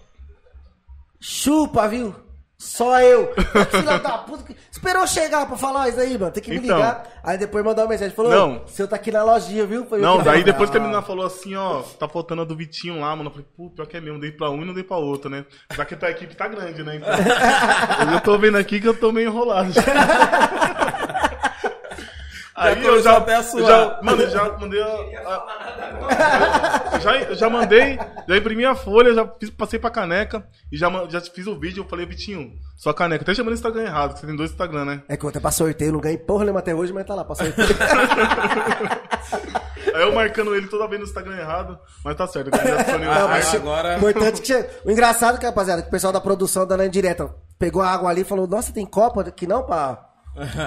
Chupa, 1.20 1.86
viu? 1.88 2.14
Só 2.58 3.00
eu. 3.00 3.32
Filha 3.70 3.98
da 3.98 4.18
puta. 4.18 4.54
Esperou 4.70 5.06
chegar 5.06 5.46
pra 5.46 5.56
falar 5.56 5.88
isso 5.88 6.00
aí, 6.00 6.16
mano. 6.18 6.30
Tem 6.32 6.42
que 6.42 6.50
me 6.50 6.56
Então. 6.58 6.76
ligar. 6.76 7.04
Aí 7.22 7.36
depois 7.38 7.64
mandou 7.64 7.84
uma 7.84 7.90
mensagem. 7.90 8.14
Falou, 8.14 8.30
Não. 8.30 8.66
seu 8.66 8.86
tá 8.88 8.96
aqui 8.96 9.10
na 9.10 9.22
lojinha, 9.22 9.66
viu? 9.66 9.84
Foi 9.86 10.00
Não, 10.00 10.22
daí 10.22 10.42
depois 10.44 10.70
que 10.70 10.76
a 10.76 10.80
menina 10.80 11.02
falou 11.02 11.26
assim, 11.26 11.54
ó, 11.54 11.82
tá 11.98 12.08
faltando 12.08 12.42
a 12.42 12.44
do 12.44 12.56
Vitinho 12.56 13.00
lá, 13.00 13.14
mano. 13.14 13.28
Eu 13.28 13.32
falei, 13.32 13.46
pô, 13.56 13.70
pior 13.70 13.86
que 13.86 13.96
é 13.96 14.00
mesmo, 14.00 14.20
dei 14.20 14.30
pra 14.32 14.50
um 14.50 14.62
e 14.62 14.64
não 14.64 14.74
dei 14.74 14.82
pra 14.84 14.96
outro, 14.96 15.28
né? 15.30 15.44
Já 15.74 15.84
que 15.84 15.96
tua 15.96 16.10
equipe 16.10 16.34
tá 16.36 16.46
grande, 16.48 16.82
né? 16.82 16.96
Então, 16.96 17.08
eu 18.14 18.20
tô 18.20 18.38
vendo 18.38 18.56
aqui 18.58 18.80
que 18.80 18.88
eu 18.88 18.94
tô 18.98 19.10
meio 19.12 19.28
enrolado. 19.28 19.72
Aí 22.56 22.70
eu 22.70 22.76
começou 22.76 23.02
já, 23.02 23.16
até 23.16 23.34
a 23.34 23.38
eu 23.38 23.42
suar. 23.42 23.66
já, 23.66 23.98
mano, 24.02 24.22
eu 24.22 24.30
já 24.30 24.58
mandei 24.58 24.80
a, 24.80 24.86
a- 24.86 26.82
eu 26.94 27.00
já, 27.02 27.16
eu 27.18 27.34
já 27.34 27.50
mandei, 27.50 27.98
já 28.28 28.36
imprimi 28.36 28.64
a 28.64 28.74
folha, 28.76 29.12
já 29.12 29.26
fiz, 29.40 29.50
passei 29.50 29.78
pra 29.78 29.90
caneca 29.90 30.46
e 30.70 30.76
já, 30.76 30.88
já 31.08 31.20
fiz 31.20 31.46
o 31.48 31.58
vídeo. 31.58 31.82
Eu 31.82 31.88
falei, 31.88 32.06
Vitinho, 32.06 32.52
sua 32.76 32.94
caneca. 32.94 33.24
Até 33.24 33.34
chamando 33.34 33.52
o 33.52 33.54
Instagram 33.56 33.82
errado, 33.82 34.14
que 34.14 34.20
você 34.20 34.26
tem 34.26 34.36
dois 34.36 34.50
Instagram, 34.52 34.84
né? 34.84 35.02
É 35.08 35.16
que 35.16 35.24
eu 35.24 35.28
até 35.30 35.40
pra 35.40 35.50
sorteio, 35.50 35.92
não 35.92 36.00
ganhei 36.00 36.16
porra 36.18 36.44
nenhuma 36.44 36.60
até 36.60 36.72
hoje, 36.74 36.92
mas 36.92 37.04
tá 37.06 37.14
lá, 37.16 37.24
pra 37.24 37.34
sorteio. 37.34 37.66
Aí 39.94 40.02
eu 40.02 40.12
marcando 40.12 40.54
ele 40.56 40.66
toda 40.66 40.88
vez 40.88 41.00
no 41.00 41.06
Instagram 41.06 41.36
errado, 41.38 41.78
mas 42.04 42.16
tá 42.16 42.26
certo. 42.26 42.48
Eu 42.48 42.58
já 42.58 42.98
Não, 42.98 43.28
mas 43.28 43.54
agora- 43.54 43.96
Importante 43.96 44.40
que 44.40 44.46
che- 44.48 44.68
O 44.84 44.90
engraçado 44.90 45.38
que, 45.38 45.46
rapaziada, 45.46 45.82
que 45.82 45.88
o 45.88 45.90
pessoal 45.90 46.12
da 46.12 46.20
produção 46.20 46.66
dando 46.66 46.88
direta 46.88 47.32
pegou 47.58 47.80
a 47.80 47.88
água 47.90 48.10
ali 48.10 48.22
e 48.22 48.24
falou, 48.24 48.46
nossa, 48.46 48.72
tem 48.72 48.84
copo 48.84 49.20
aqui 49.20 49.46
não 49.46 49.62
pra 49.62 50.04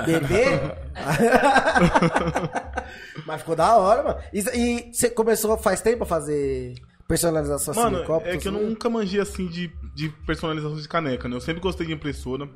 beber? 0.05 0.77
Mas 3.25 3.41
ficou 3.41 3.55
da 3.55 3.75
hora, 3.75 4.03
mano. 4.03 4.19
E 4.33 4.39
e 4.39 4.93
você 4.93 5.09
começou 5.09 5.57
faz 5.57 5.81
tempo 5.81 6.03
a 6.03 6.07
fazer 6.07 6.75
personalização 7.07 7.71
assim 7.71 7.81
Mano, 7.81 7.99
no 7.99 8.05
copo? 8.05 8.27
é 8.27 8.37
que 8.37 8.47
eu 8.47 8.51
nunca 8.51 8.89
manjei 8.89 9.19
assim 9.19 9.47
de, 9.47 9.71
de 9.95 10.09
personalização 10.25 10.77
de 10.77 10.87
caneca, 10.87 11.27
né? 11.27 11.35
Eu 11.35 11.41
sempre 11.41 11.61
gostei 11.61 11.87
de 11.87 11.93
impressora. 11.93 12.47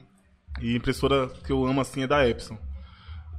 E 0.62 0.76
impressora 0.76 1.28
que 1.46 1.52
eu 1.52 1.66
amo 1.66 1.80
assim 1.80 2.04
é 2.04 2.08
da 2.08 2.28
Epson. 2.28 2.58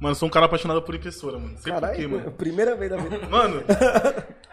Mano, 0.03 0.15
sou 0.15 0.27
um 0.27 0.29
cara 0.29 0.47
apaixonado 0.47 0.81
por 0.81 0.93
impressora, 0.93 1.39
mano. 1.39 1.55
Sei 1.59 1.71
por 1.71 1.91
quê, 1.91 2.05
mano. 2.07 2.29
primeira 2.33 2.75
vez 2.75 2.91
da 2.91 2.97
vida. 2.97 3.19
Mano, 3.31 3.63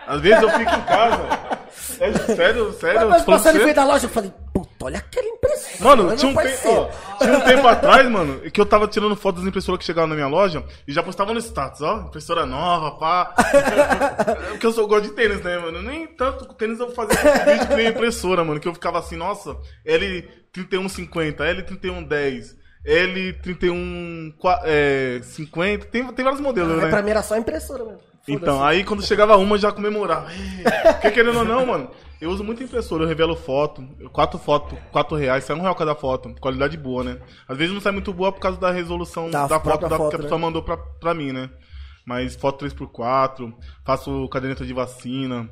às 0.07 0.21
vezes 0.21 0.41
eu 0.41 0.49
fico 0.49 0.63
em 0.71 0.83
casa. 0.85 1.59
É 1.99 2.13
sério, 2.37 2.73
sério. 2.75 3.09
Mas 3.09 3.25
falando 3.25 3.25
passando 3.27 3.57
em 3.57 3.61
frente 3.63 3.75
da 3.75 3.85
loja, 3.85 4.07
eu 4.07 4.11
falei, 4.11 4.33
puta, 4.55 4.85
olha 4.85 4.99
aquela 4.99 5.27
impressora. 5.27 5.97
Mano, 5.97 6.17
tinha 6.17 6.31
um, 6.31 6.37
te- 6.37 6.69
ó, 6.69 6.89
tinha 7.19 7.37
um 7.37 7.41
tempo 7.41 7.67
atrás, 7.67 8.09
mano, 8.09 8.41
que 8.49 8.61
eu 8.61 8.65
tava 8.67 8.87
tirando 8.87 9.17
foto 9.17 9.39
das 9.41 9.47
impressoras 9.47 9.81
que 9.81 9.85
chegavam 9.85 10.09
na 10.09 10.15
minha 10.15 10.29
loja 10.29 10.65
e 10.87 10.93
já 10.93 11.03
postava 11.03 11.33
no 11.35 11.41
status, 11.41 11.81
ó, 11.83 12.03
impressora 12.07 12.47
nova, 12.47 12.93
pá. 12.93 13.35
Porque 14.51 14.67
eu 14.67 14.73
sou 14.73 14.87
gosto 14.87 15.09
de 15.09 15.15
tênis, 15.15 15.41
né, 15.43 15.59
mano? 15.59 15.83
Nem 15.83 16.07
tanto 16.07 16.47
com 16.47 16.55
tênis 16.55 16.79
eu 16.79 16.93
fazia 16.93 17.17
vídeo 17.45 17.67
que 17.67 17.75
nem 17.75 17.89
impressora, 17.89 18.45
mano, 18.45 18.61
que 18.61 18.69
eu 18.69 18.75
ficava 18.75 19.01
assim, 19.01 19.17
nossa, 19.17 19.57
L3150, 19.85 21.37
L3110, 21.39 22.60
L3150, 22.87 24.61
é, 24.64 25.20
50, 25.22 25.87
tem, 25.87 26.07
tem 26.12 26.24
vários 26.24 26.41
modelos, 26.41 26.72
Mas 26.74 26.85
né? 26.85 26.91
pra 26.91 27.03
mim 27.03 27.11
era 27.11 27.22
só 27.22 27.37
impressora, 27.37 27.85
mano. 27.85 27.99
Então, 28.28 28.62
aí 28.62 28.85
quando 28.85 29.03
chegava 29.05 29.37
uma, 29.37 29.59
já 29.59 29.72
comemorava. 29.72 30.28
É, 30.64 30.93
Porque 30.93 31.11
querendo 31.11 31.39
ou 31.39 31.45
não, 31.45 31.66
mano, 31.66 31.91
eu 32.20 32.31
uso 32.31 32.45
muito 32.45 32.62
impressora, 32.62 33.05
eu 33.05 33.09
revelo 33.09 33.35
foto, 33.35 33.83
quatro 34.12 34.39
fotos, 34.39 34.78
quatro 34.93 35.16
reais, 35.16 35.45
sai 35.45 35.57
um 35.57 35.62
real 35.62 35.74
cada 35.74 35.95
foto, 35.95 36.35
qualidade 36.41 36.76
boa, 36.76 37.03
né? 37.03 37.18
Às 37.49 37.57
vezes 37.57 37.72
não 37.72 37.81
sai 37.81 37.93
muito 37.93 38.12
boa 38.12 38.31
por 38.31 38.41
causa 38.41 38.59
da 38.59 38.70
resolução 38.70 39.31
Da 39.31 39.47
da, 39.47 39.59
foto, 39.59 39.89
da, 39.89 39.97
foto, 39.97 40.11
que 40.11 40.14
a 40.16 40.18
né? 40.18 40.22
pessoa 40.24 40.39
mandou 40.39 40.62
pra, 40.62 40.76
pra 40.76 41.14
mim, 41.14 41.33
né? 41.33 41.51
Mas 42.05 42.37
foto 42.37 42.64
3x4, 42.64 43.53
faço 43.85 44.28
caderneta 44.28 44.64
de 44.64 44.72
vacina. 44.72 45.49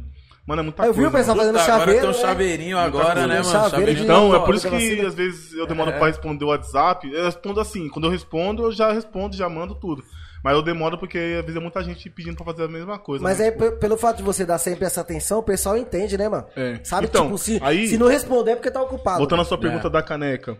Mano, 0.48 0.60
é 0.60 0.62
muita 0.64 0.82
Eu 0.86 0.92
vi 0.94 1.00
coisa. 1.02 1.08
o 1.08 1.12
pessoal 1.12 1.36
fazendo 1.36 1.58
Puta, 1.58 1.64
agora 1.64 1.78
chaveiro. 1.80 2.00
tem 2.00 2.08
um 2.08 2.12
né? 2.12 2.18
chaveirinho 2.18 2.78
agora, 2.78 3.04
coisa. 3.12 3.26
né, 3.26 3.34
mano? 3.34 3.44
Chaveiro 3.44 3.70
Chaveirinho 3.70 4.04
Então, 4.04 4.34
é 4.34 4.38
por 4.46 4.54
isso 4.54 4.70
que 4.70 5.00
às 5.06 5.14
vezes 5.14 5.52
eu 5.52 5.66
demoro 5.66 5.90
É. 5.90 5.98
pra 5.98 6.06
responder 6.06 6.44
o 6.44 6.48
WhatsApp. 6.48 7.12
Eu 7.12 7.24
respondo 7.26 7.60
assim, 7.60 7.88
quando 7.90 8.06
eu 8.06 8.10
respondo, 8.10 8.62
eu 8.64 8.72
já 8.72 8.90
respondo, 8.90 9.36
já 9.36 9.46
mando 9.48 9.74
tudo. 9.74 10.02
Mas 10.42 10.54
eu 10.54 10.62
demoro 10.62 10.96
porque 10.96 11.18
às 11.18 11.42
vezes 11.44 11.56
é 11.56 11.60
muita 11.60 11.82
gente 11.84 12.08
pedindo 12.08 12.36
pra 12.36 12.46
fazer 12.46 12.64
a 12.64 12.68
mesma 12.68 12.98
coisa. 12.98 13.22
Mas 13.22 13.40
né? 13.40 13.46
aí, 13.46 13.52
pe- 13.52 13.72
pelo 13.72 13.96
fato 13.98 14.18
de 14.18 14.22
você 14.22 14.46
dar 14.46 14.56
sempre 14.56 14.86
essa 14.86 15.02
atenção, 15.02 15.40
o 15.40 15.42
pessoal 15.42 15.76
entende, 15.76 16.16
né, 16.16 16.28
mano? 16.30 16.46
É. 16.56 16.80
Sabe, 16.82 17.08
Então, 17.08 17.24
tipo, 17.26 17.36
se, 17.38 17.58
aí- 17.62 17.86
se 17.88 17.98
não 17.98 18.06
responder 18.08 18.52
é 18.52 18.54
porque 18.56 18.70
tá 18.70 18.80
ocupado. 18.80 19.18
Voltando 19.18 19.42
à 19.42 19.44
sua 19.44 19.58
pergunta 19.58 19.88
É. 19.88 19.90
da 19.90 20.00
caneca. 20.02 20.56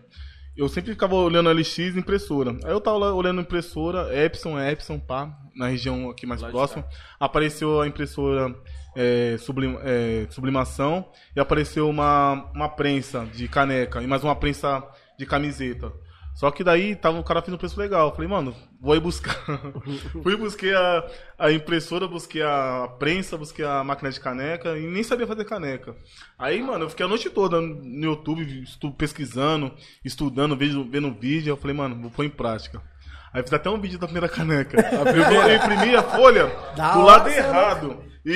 Eu 0.55 0.67
sempre 0.67 0.91
ficava 0.91 1.15
olhando 1.15 1.49
LX 1.49 1.77
e 1.79 1.97
impressora. 1.99 2.51
Aí 2.65 2.71
eu 2.71 2.81
tava 2.81 2.97
olhando 3.13 3.39
impressora, 3.41 4.13
Epson, 4.13 4.59
Epson, 4.59 4.99
pá, 4.99 5.29
na 5.59 5.67
região 5.67 6.09
aqui 6.09 6.25
mais 6.25 6.41
Lá 6.41 6.49
próxima. 6.49 6.85
Apareceu 7.19 7.81
a 7.81 7.87
impressora 7.87 8.55
é, 8.95 9.35
sublim- 9.37 9.77
é, 9.83 10.25
sublimação 10.31 11.05
e 11.35 11.39
apareceu 11.39 11.87
uma, 11.89 12.49
uma 12.55 12.69
prensa 12.69 13.25
de 13.33 13.47
caneca 13.47 14.01
e 14.01 14.07
mais 14.07 14.23
uma 14.23 14.35
prensa 14.35 14.81
de 15.17 15.25
camiseta. 15.25 15.91
Só 16.33 16.49
que 16.51 16.63
daí 16.63 16.95
tava, 16.95 17.19
o 17.19 17.23
cara 17.23 17.41
fez 17.41 17.53
um 17.53 17.57
preço 17.57 17.77
legal. 17.77 18.07
Eu 18.07 18.15
falei, 18.15 18.29
mano, 18.29 18.55
vou 18.79 18.95
ir 18.95 19.01
buscar. 19.01 19.35
Fui 20.23 20.37
busquei 20.37 20.73
a, 20.73 21.05
a 21.37 21.51
impressora, 21.51 22.07
busquei 22.07 22.41
a 22.41 22.87
prensa, 22.97 23.37
busquei 23.37 23.65
a 23.65 23.83
máquina 23.83 24.09
de 24.09 24.21
caneca 24.21 24.77
e 24.77 24.87
nem 24.87 25.03
sabia 25.03 25.27
fazer 25.27 25.43
caneca. 25.43 25.93
Aí, 26.37 26.63
mano, 26.63 26.85
eu 26.85 26.89
fiquei 26.89 27.05
a 27.05 27.09
noite 27.09 27.29
toda 27.29 27.59
no 27.59 28.05
YouTube 28.05 28.63
pesquisando, 28.97 29.73
estudando, 30.05 30.55
vendo, 30.55 30.85
vendo 30.89 31.13
vídeo. 31.13 31.51
Eu 31.51 31.57
falei, 31.57 31.75
mano, 31.75 31.99
vou 32.01 32.09
pôr 32.11 32.23
em 32.23 32.29
prática. 32.29 32.81
Aí 33.33 33.43
fiz 33.43 33.53
até 33.53 33.69
um 33.69 33.79
vídeo 33.79 33.99
da 33.99 34.07
primeira 34.07 34.27
caneca. 34.29 34.77
Eu 34.81 35.55
imprimi 35.55 35.95
a 35.95 36.03
folha 36.03 36.51
Da 36.75 36.93
do 36.93 37.01
lado 37.03 37.29
errado. 37.29 37.97
E 38.25 38.35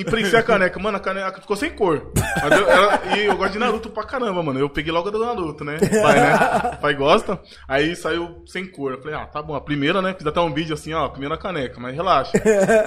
imprensei 0.00 0.38
a 0.38 0.42
caneca. 0.42 0.78
Mano, 0.80 0.96
a 0.96 1.00
caneca 1.00 1.40
ficou 1.40 1.56
sem 1.56 1.70
cor. 1.70 2.10
Eu- 2.42 2.68
ela- 2.68 3.00
e 3.16 3.26
eu 3.26 3.36
gosto 3.36 3.52
de 3.52 3.58
Naruto 3.60 3.88
pra 3.88 4.02
caramba, 4.02 4.42
mano. 4.42 4.58
Eu 4.58 4.68
peguei 4.68 4.92
logo 4.92 5.08
a 5.08 5.10
do 5.12 5.24
Naruto, 5.24 5.64
né? 5.64 5.78
Pai, 5.78 6.20
né? 6.20 6.76
Pai 6.80 6.94
gosta. 6.94 7.40
Aí 7.68 7.94
saiu 7.94 8.42
sem 8.44 8.66
cor. 8.66 8.92
Eu 8.92 9.00
falei, 9.00 9.14
ah, 9.16 9.24
tá 9.24 9.40
bom. 9.40 9.54
A 9.54 9.60
primeira, 9.60 10.02
né? 10.02 10.14
Fiz 10.18 10.26
até 10.26 10.40
um 10.40 10.52
vídeo 10.52 10.74
assim, 10.74 10.92
ó. 10.92 11.08
Primeira 11.08 11.38
caneca. 11.38 11.78
Mas 11.78 11.94
relaxa. 11.94 12.32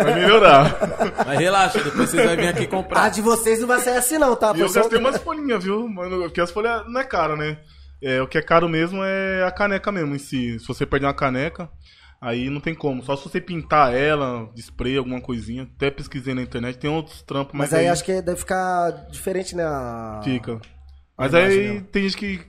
Vai 0.03 0.13
melhorar. 0.15 0.75
Mas 1.25 1.39
relaxa, 1.39 1.79
depois 1.79 2.09
vocês 2.09 2.25
vão 2.27 2.35
vir 2.35 2.47
aqui 2.49 2.63
A 2.65 2.67
comprar. 2.67 3.09
de 3.09 3.21
vocês 3.21 3.61
não 3.61 3.67
vai 3.67 3.79
sair 3.79 3.97
assim, 3.97 4.17
não, 4.17 4.35
tá? 4.35 4.51
E 4.55 4.59
eu 4.59 4.69
gastei 4.71 4.99
umas 4.99 5.17
folhinhas, 5.19 5.63
viu? 5.63 5.87
Mano, 5.87 6.23
porque 6.23 6.41
as 6.41 6.51
folhas 6.51 6.83
não 6.87 6.99
é 6.99 7.05
caro, 7.05 7.37
né? 7.37 7.57
É, 8.01 8.21
o 8.21 8.27
que 8.27 8.37
é 8.37 8.41
caro 8.41 8.67
mesmo 8.69 9.03
é 9.03 9.43
a 9.43 9.51
caneca 9.51 9.91
mesmo 9.91 10.15
em 10.15 10.19
si. 10.19 10.59
Se 10.59 10.67
você 10.67 10.85
perder 10.85 11.07
uma 11.07 11.13
caneca, 11.13 11.69
aí 12.21 12.49
não 12.49 12.61
tem 12.61 12.75
como. 12.75 13.03
Só 13.03 13.15
se 13.15 13.23
você 13.27 13.41
pintar 13.41 13.93
ela, 13.93 14.49
de 14.53 14.61
spray, 14.61 14.97
alguma 14.97 15.19
coisinha. 15.21 15.63
Até 15.63 15.89
pesquisei 15.89 16.33
na 16.33 16.41
internet, 16.41 16.77
tem 16.77 16.89
outros 16.89 17.21
trampos, 17.23 17.53
mas, 17.53 17.71
Mas 17.71 17.79
aí 17.79 17.87
acho 17.87 18.03
que 18.03 18.21
deve 18.21 18.39
ficar 18.39 18.91
diferente, 19.09 19.55
né? 19.55 19.63
a- 19.65 20.21
fica. 20.23 20.59
Mas 21.17 21.33
aí 21.33 21.67
dela. 21.73 21.81
tem 21.91 22.03
gente 22.03 22.17
que. 22.17 22.39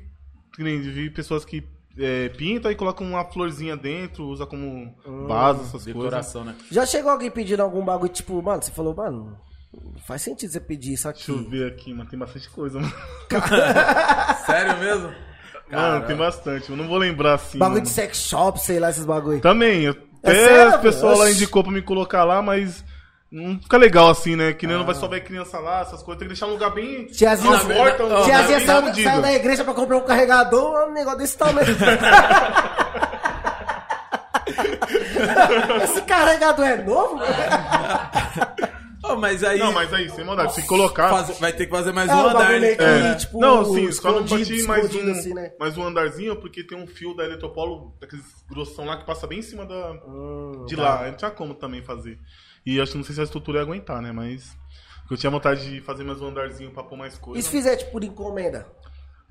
vi 0.59 1.09
pessoas 1.11 1.45
que 1.45 1.67
é, 1.99 2.29
pintam 2.29 2.71
e 2.71 2.75
colocam 2.77 3.07
uma 3.07 3.25
florzinha 3.25 3.77
dentro, 3.77 4.25
usa 4.27 4.45
como 4.47 4.95
vaso, 5.27 5.61
essas 5.63 5.71
coisas. 5.85 5.95
Decoração, 5.95 6.45
né? 6.45 6.55
Já 6.71 6.85
chegou 6.85 7.11
alguém 7.11 7.31
pedindo 7.31 7.63
algum 7.63 7.83
bagulho, 7.85 8.13
tipo, 8.13 8.41
mano, 8.43 8.63
você 8.63 8.71
falou, 8.71 8.95
mano, 8.95 9.37
não 9.73 9.99
faz 10.07 10.23
sentido 10.23 10.51
você 10.53 10.61
pedir 10.61 10.93
isso 10.93 11.09
aqui. 11.09 11.27
Deixa 11.27 11.43
eu 11.43 11.51
ver 11.51 11.73
aqui, 11.73 11.93
mano. 11.93 12.09
Tem 12.09 12.19
bastante 12.19 12.49
coisa, 12.51 12.79
mano. 12.79 12.93
Sério 14.47 14.79
mesmo? 14.79 15.13
Mano, 15.71 16.07
tem 16.07 16.17
bastante. 16.17 16.71
Eu 16.71 16.77
não 16.77 16.87
vou 16.89 16.97
lembrar 16.99 17.35
assim. 17.35 17.59
Bagulho 17.59 17.77
mano. 17.81 17.87
de 17.87 17.93
sex 17.93 18.19
shop, 18.19 18.59
sei 18.61 18.79
lá, 18.81 18.91
esses 18.91 19.05
bagulho. 19.05 19.41
Também, 19.41 19.83
eu- 19.83 19.97
É 20.23 20.31
até 20.31 20.45
sério? 20.45 20.75
as 20.75 20.81
pessoas 20.81 21.19
lá 21.19 21.31
indicou 21.31 21.63
pra 21.63 21.73
me 21.73 21.83
colocar 21.83 22.25
lá, 22.25 22.41
mas 22.43 22.85
não 23.31 23.59
fica 23.61 23.77
legal 23.77 24.09
assim, 24.11 24.35
né? 24.35 24.53
Que 24.53 24.67
nem 24.67 24.77
não 24.77 24.85
vai 24.87 24.95
só 24.95 25.07
ver 25.07 25.23
criança 25.23 25.59
lá, 25.59 25.81
essas 25.83 26.03
coisas, 26.03 26.19
tem 26.19 26.27
que 26.29 26.35
deixar 26.35 26.47
um 26.47 26.53
lugar 26.53 26.71
bem. 26.71 27.07
Tiazinha, 27.07 27.51
uma 27.51 27.61
porta, 27.75 28.05
um 28.05 28.25
tiazinha 28.25 28.59
bem 28.59 29.05
saiu, 29.05 29.23
da 29.23 29.33
igreja 29.33 29.65
pra 29.65 29.75
comprar 29.75 29.97
um 29.99 30.03
carregador, 30.03 30.89
um 30.89 30.93
negócio 30.93 31.19
desse 31.19 31.37
tamanho. 31.37 31.67
Esse 35.85 36.01
carregador 36.03 36.65
é 36.65 36.77
novo? 36.83 37.21
Ô, 39.09 39.17
mas 39.17 39.43
aí. 39.45 39.59
Não, 39.59 39.73
mas 39.73 39.93
aí, 39.93 40.09
sem 40.11 40.25
maldade, 40.25 40.55
se 40.55 40.67
colocar. 40.67 41.09
faz- 41.09 41.39
vai 41.39 41.53
ter 41.53 41.67
que 41.67 41.71
fazer 41.71 41.93
mais 41.93 42.11
É, 42.11 42.15
um 42.15 42.29
andar, 42.29 42.51
né? 42.51 42.59
meio 42.61 42.77
que- 42.77 42.83
É. 42.83 43.15
tipo, 43.15 43.41
não, 43.41 43.65
sim, 43.65 43.91
só 43.93 44.13
não 44.13 44.25
bati 44.25 44.63
mais 44.65 44.95
um, 44.95 45.11
assim, 45.11 45.35
né? 45.35 45.53
mais 45.59 45.77
um 45.79 45.85
andarzinho, 45.85 46.37
porque 46.37 46.63
tem 46.63 46.77
um 46.77 46.87
fio 46.87 47.15
da 47.15 47.25
Eletropolo, 47.25 47.95
daqueles 48.01 48.25
grossão 48.49 48.85
lá, 48.85 48.97
que 48.97 49.07
passa 49.07 49.27
bem 49.27 49.39
em 49.39 49.43
cima 49.43 49.65
da, 49.67 49.93
Hum, 50.07 50.65
de 50.67 50.77
tá. 50.77 50.83
lá. 50.83 51.07
Não 51.11 51.17
tinha 51.17 51.31
como 51.31 51.55
também 51.55 51.83
fazer. 51.83 52.19
E 52.67 52.81
acho 52.81 52.93
que 52.93 52.99
não 52.99 53.05
sei 53.05 53.15
se 53.15 53.21
a 53.21 53.25
estrutura 53.25 53.59
ia 53.59 53.63
aguentar, 53.65 54.01
né? 54.03 54.13
Mas. 54.13 54.57
Eu 55.11 55.17
tinha 55.17 55.31
vontade 55.31 55.71
de 55.71 55.81
fazer 55.81 56.05
mais 56.05 56.21
um 56.21 56.27
andarzinho 56.29 56.71
pra 56.71 56.83
pôr 56.83 56.97
mais 56.99 57.17
coisa. 57.17 57.41
E 57.41 57.43
se 57.43 57.49
fizer, 57.49 57.77
tipo, 57.77 57.93
por 57.93 58.05
encomenda? 58.05 58.67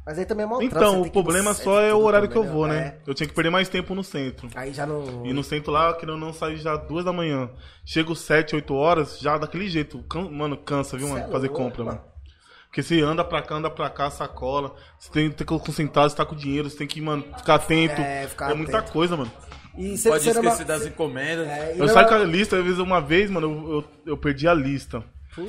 Mas 0.08 0.18
aí 0.18 0.26
também 0.26 0.46
é 0.46 0.48
mal 0.48 0.60
trampo, 0.60 0.74
você 0.74 0.78
Então, 0.86 1.02
o 1.02 1.04
que 1.04 1.12
problema 1.12 1.50
no 1.50 1.56
só 1.58 1.82
é 1.82 1.94
o 1.94 2.00
horário 2.02 2.30
que 2.30 2.38
eu 2.38 2.42
também, 2.44 2.56
vou, 2.56 2.66
né? 2.66 2.76
né? 2.80 2.94
Eu 3.06 3.14
tinha 3.14 3.28
que 3.28 3.34
perder 3.36 3.50
mais 3.50 3.68
tempo 3.68 3.94
no 3.94 4.06
centro. 4.06 4.48
Aí 4.56 4.74
já 4.74 4.86
não... 4.86 5.26
E 5.26 5.34
no 5.34 5.44
centro 5.44 5.70
lá, 5.70 5.94
querendo 5.96 6.14
ou 6.14 6.18
não, 6.18 6.32
sair 6.32 6.56
já 6.56 6.78
duas 6.78 7.04
da 7.04 7.12
manhã. 7.12 7.50
Chego 7.86 8.16
sete, 8.16 8.56
oito 8.56 8.74
horas, 8.74 9.20
já 9.20 9.38
daquele 9.38 9.68
jeito. 9.68 10.02
Mano, 10.32 10.56
cansa, 10.56 10.98
viu, 10.98 11.10
mano? 11.10 11.26
é 11.26 11.28
Fazer 11.30 11.48
louco, 11.50 11.62
compra, 11.62 11.84
mano. 11.84 11.98
mano. 11.98 12.12
Porque 12.68 12.82
você 12.82 13.02
anda 13.02 13.22
pra 13.22 13.42
cá, 13.42 13.56
anda 13.56 13.70
pra 13.70 13.90
cá, 13.90 14.10
sacola. 14.10 14.76
Você 14.98 15.12
tem, 15.12 15.30
tem 15.30 15.46
que 15.46 15.60
concentrar, 15.60 16.10
você 16.10 16.16
tá 16.16 16.26
com 16.26 16.36
dinheiro, 16.38 16.70
você 16.70 16.78
tem 16.78 16.88
que, 16.88 17.02
mano, 17.02 17.26
ficar 17.38 17.56
atento. 17.56 18.00
É, 18.00 18.28
ficar 18.28 18.56
muita 18.56 18.78
atento. 18.78 18.94
coisa, 18.94 19.18
mano. 19.18 19.32
E 19.78 19.98
você, 19.98 20.08
Pode 20.10 20.26
não- 20.34 20.42
esquecer 20.42 20.66
das 20.66 20.86
encomendas. 20.86 21.48
É, 21.50 21.74
Eu 21.74 21.80
não- 21.80 21.88
saio 21.90 22.08
com 22.08 22.14
a 22.16 22.20
lista, 22.20 22.58
às 22.58 22.64
vezes 22.64 22.80
uma 22.80 23.02
vez, 23.02 23.30
mano, 23.30 23.48
eu, 23.48 23.72
eu, 23.74 24.12
eu 24.14 24.18
perdi 24.18 24.48
a 24.48 24.54
lista. 24.54 25.04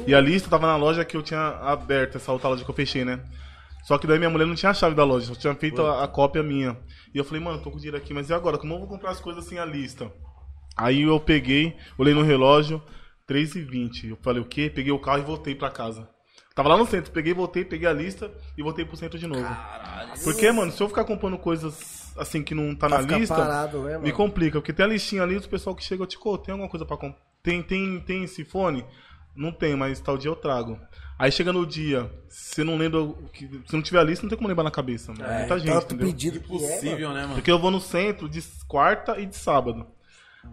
E 0.07 0.13
a 0.15 0.21
lista 0.21 0.51
tava 0.51 0.67
na 0.67 0.77
loja 0.77 1.05
que 1.05 1.17
eu 1.17 1.23
tinha 1.23 1.41
aberto, 1.63 2.17
essa 2.17 2.33
outra 2.33 2.49
loja 2.49 2.65
que 2.65 2.71
eu 2.71 2.75
fechei, 2.75 3.05
né? 3.05 3.21
Só 3.89 3.97
que 3.97 4.07
daí 4.07 4.19
minha 4.19 4.29
mulher 4.29 4.45
não 4.45 4.55
tinha 4.55 4.69
a 4.69 4.75
chave 4.75 4.95
da 4.95 5.03
loja, 5.03 5.29
só 5.29 5.35
tinha 5.35 5.55
feito 5.55 5.81
a, 5.81 6.05
a 6.05 6.07
cópia 6.07 6.43
minha. 6.43 6.77
E 7.15 7.17
eu 7.17 7.25
falei, 7.25 7.43
mano, 7.43 7.63
tô 7.63 7.71
com 7.71 7.79
dinheiro 7.79 7.97
aqui, 7.97 8.13
mas 8.13 8.29
e 8.29 8.35
agora? 8.35 8.59
Como 8.59 8.75
eu 8.75 8.81
vou 8.81 8.87
comprar 8.87 9.13
as 9.13 9.19
coisas 9.19 9.47
sem 9.47 9.59
a 9.59 9.65
lista? 9.65 10.13
Aí 10.77 11.05
eu 11.05 11.19
peguei, 11.19 11.75
olhei 11.97 12.13
no 12.13 12.21
relógio, 12.21 12.83
3h20. 13.27 14.11
Eu 14.11 14.19
falei, 14.21 14.43
o 14.43 14.45
quê? 14.45 14.69
Peguei 14.69 14.93
o 14.93 14.99
carro 14.99 15.21
e 15.21 15.25
voltei 15.25 15.55
pra 15.55 15.71
casa. 15.71 16.07
Tava 16.55 16.69
lá 16.69 16.77
no 16.77 16.85
centro, 16.85 17.11
peguei, 17.13 17.33
voltei, 17.33 17.65
peguei 17.65 17.89
a 17.89 17.93
lista 17.95 18.31
e 18.59 18.63
voltei 18.63 18.85
pro 18.85 18.95
centro 18.95 19.19
de 19.19 19.27
novo. 19.27 19.49
Porque, 20.23 20.53
mano, 20.53 20.71
se 20.71 20.83
eu 20.83 20.89
ficar 20.91 21.05
comprando 21.05 21.39
coisas 21.39 22.13
assim 22.19 22.43
que 22.43 22.55
não 22.55 22.77
tá 22.77 22.89
Pra 22.89 23.01
na 23.01 23.17
lista, 23.17 23.35
parado, 23.37 23.85
né, 23.85 23.97
me 23.97 24.13
complica. 24.13 24.61
Porque 24.61 24.75
tem 24.75 24.85
a 24.85 24.89
listinha 24.91 25.23
ali, 25.23 25.35
os 25.35 25.47
pessoal 25.47 25.75
que 25.75 25.83
chega, 25.83 26.03
eu 26.03 26.07
te 26.07 26.19
tem 26.45 26.53
alguma 26.53 26.69
coisa 26.69 26.85
pra 26.85 26.99
comprar? 26.99 27.23
Tem, 27.43 27.63
tem, 27.63 28.01
tem 28.01 28.25
esse 28.25 28.45
fone? 28.45 28.85
Não 29.35 29.51
tem, 29.51 29.75
mas 29.75 29.99
tal 29.99 30.19
dia 30.19 30.31
eu 30.31 30.37
trago. 30.37 30.79
Aí 31.19 31.33
chega 31.33 31.53
no 31.53 31.67
dia, 31.67 32.09
você 32.29 32.63
não 32.63 32.77
lembra, 32.77 33.01
se 33.67 33.73
não 33.73 33.83
tiver 33.83 33.99
a 33.99 34.05
lista, 34.05 34.23
não 34.23 34.29
tem 34.29 34.37
como 34.39 34.49
lembrar 34.49 34.63
na 34.65 34.71
cabeça. 34.71 35.13
mano. 35.13 35.25
É, 35.25 35.39
Muita 35.41 35.59
gente, 35.59 35.73
Tanto 35.73 35.95
entendeu? 35.95 36.07
pedido 36.07 36.41
é, 36.65 36.83
né, 36.83 37.23
mano? 37.23 37.35
Porque 37.35 37.51
eu 37.51 37.59
vou 37.59 37.71
no 37.71 37.81
centro 37.81 38.29
de 38.29 38.41
quarta 38.69 39.19
e 39.19 39.27
de 39.27 39.35
sábado. 39.35 39.87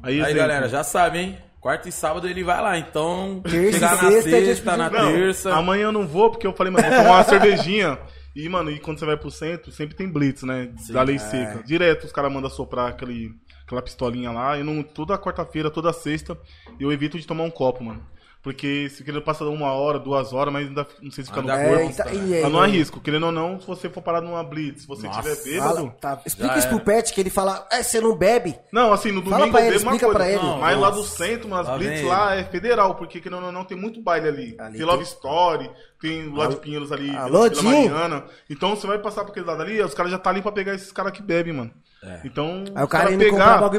Aí, 0.01 0.15
Aí, 0.15 0.19
exemplo, 0.21 0.37
galera, 0.37 0.67
já 0.67 0.83
sabe, 0.83 1.19
hein? 1.19 1.37
Quarta 1.61 1.89
e 1.89 1.91
sábado 1.91 2.27
ele 2.27 2.43
vai 2.43 2.61
lá, 2.61 2.77
então 2.77 3.41
Terça 3.43 3.57
e 3.69 3.73
chegar 3.73 3.91
na 4.03 4.11
sexta 4.11 4.29
é 4.29 4.45
sexta, 4.45 4.77
na 4.77 4.89
Não, 4.89 5.11
terça. 5.13 5.53
amanhã 5.55 5.85
eu 5.85 5.91
não 5.91 6.05
vou, 6.05 6.29
porque 6.29 6.45
eu 6.45 6.53
falei, 6.53 6.71
mano, 6.71 6.87
vou 6.87 6.97
tomar 6.97 7.11
uma 7.17 7.23
cervejinha. 7.25 7.97
E, 8.35 8.49
mano, 8.49 8.69
e 8.69 8.79
quando 8.79 8.99
você 8.99 9.05
vai 9.05 9.17
pro 9.17 9.31
centro, 9.31 9.71
sempre 9.71 9.95
tem 9.95 10.07
blitz, 10.11 10.43
né? 10.43 10.69
da 10.89 11.01
lei 11.01 11.17
seca. 11.17 11.63
Direto 11.63 12.03
os 12.05 12.11
caras 12.11 12.31
mandam 12.31 12.49
soprar 12.49 12.89
aquele, 12.89 13.33
aquela 13.65 13.81
pistolinha 13.81 14.29
lá. 14.31 14.57
Eu 14.57 14.65
não, 14.65 14.83
toda 14.83 15.17
quarta-feira, 15.17 15.71
toda 15.71 15.93
sexta, 15.93 16.37
eu 16.79 16.91
evito 16.91 17.17
de 17.17 17.25
tomar 17.25 17.43
um 17.45 17.49
copo, 17.51 17.83
mano. 17.83 18.05
Porque 18.45 18.87
se 18.91 19.03
querer 19.03 19.21
passar 19.21 19.45
uma 19.45 19.71
hora, 19.73 19.97
duas 19.97 20.31
horas, 20.31 20.53
mas 20.53 20.67
ainda 20.67 20.85
não 21.01 21.09
sei 21.09 21.23
se 21.23 21.31
fica 21.31 21.41
no 21.41 21.47
corpo. 21.47 21.63
É, 21.63 21.85
e 21.87 21.93
tá- 21.95 22.13
e 22.13 22.33
aí, 22.35 22.41
Eu 22.43 22.49
não 22.51 22.61
arrisco. 22.61 23.01
Querendo 23.01 23.25
ou 23.25 23.31
não, 23.31 23.59
se 23.59 23.65
você 23.65 23.89
for 23.89 24.03
parado 24.03 24.27
numa 24.27 24.43
blitz, 24.43 24.83
se 24.83 24.87
você 24.87 25.07
Nossa. 25.07 25.19
tiver 25.23 25.35
Fala, 25.57 25.73
bêbado. 25.81 25.95
tá, 25.99 26.21
explica 26.23 26.53
Já 26.53 26.59
isso 26.59 26.67
pro. 26.69 26.79
Pet, 26.81 27.11
que 27.11 27.19
ele 27.21 27.31
fala, 27.31 27.67
é, 27.71 27.81
você 27.81 27.99
não 27.99 28.15
bebe? 28.15 28.55
Não, 28.71 28.93
assim, 28.93 29.11
no 29.11 29.23
Fala 29.23 29.37
domingo 29.37 29.51
pra 29.51 29.61
eu 29.61 29.65
ele, 29.69 29.77
bebo 29.79 29.89
uma 29.89 29.95
explica 29.95 30.13
coisa. 30.13 30.19
pra 30.19 30.29
ele. 30.31 30.43
Não, 30.47 30.59
mas 30.59 30.77
lá 30.79 30.89
do 30.91 31.03
centro, 31.03 31.49
mano, 31.49 31.61
as 31.63 31.67
Lá 31.69 31.75
blitz 31.79 31.99
vem 32.01 32.05
lá 32.07 32.35
é 32.35 32.43
federal, 32.43 32.93
porque 32.93 33.19
querendo 33.19 33.45
ou 33.47 33.51
não, 33.51 33.65
tem 33.65 33.75
muito 33.75 33.99
baile 33.99 34.27
ali. 34.27 34.55
Ali 34.59 34.77
tem 34.77 34.85
Love 34.85 35.03
Story, 35.05 35.71
tem 35.99 36.31
lá 36.31 36.45
de 36.45 36.57
Pinheiros 36.57 36.91
ali, 36.91 37.15
Alô, 37.15 37.49
Vila 37.49 37.49
Dinho? 37.49 37.89
Mariana. 37.89 38.25
Então 38.47 38.75
você 38.75 38.85
vai 38.85 38.99
passar 38.99 39.23
por 39.23 39.31
aquele 39.31 39.47
lado 39.47 39.63
ali, 39.63 39.81
os 39.81 39.95
caras 39.95 40.11
já 40.11 40.19
tá 40.19 40.29
ali 40.29 40.43
pra 40.43 40.51
pegar 40.51 40.75
esses 40.75 40.91
caras 40.91 41.11
que 41.13 41.23
bebem, 41.23 41.51
mano. 41.51 41.71
Então, 42.23 42.63
Aí 42.75 42.83
o 42.83 42.85
os 42.85 42.91
cara 42.91 43.05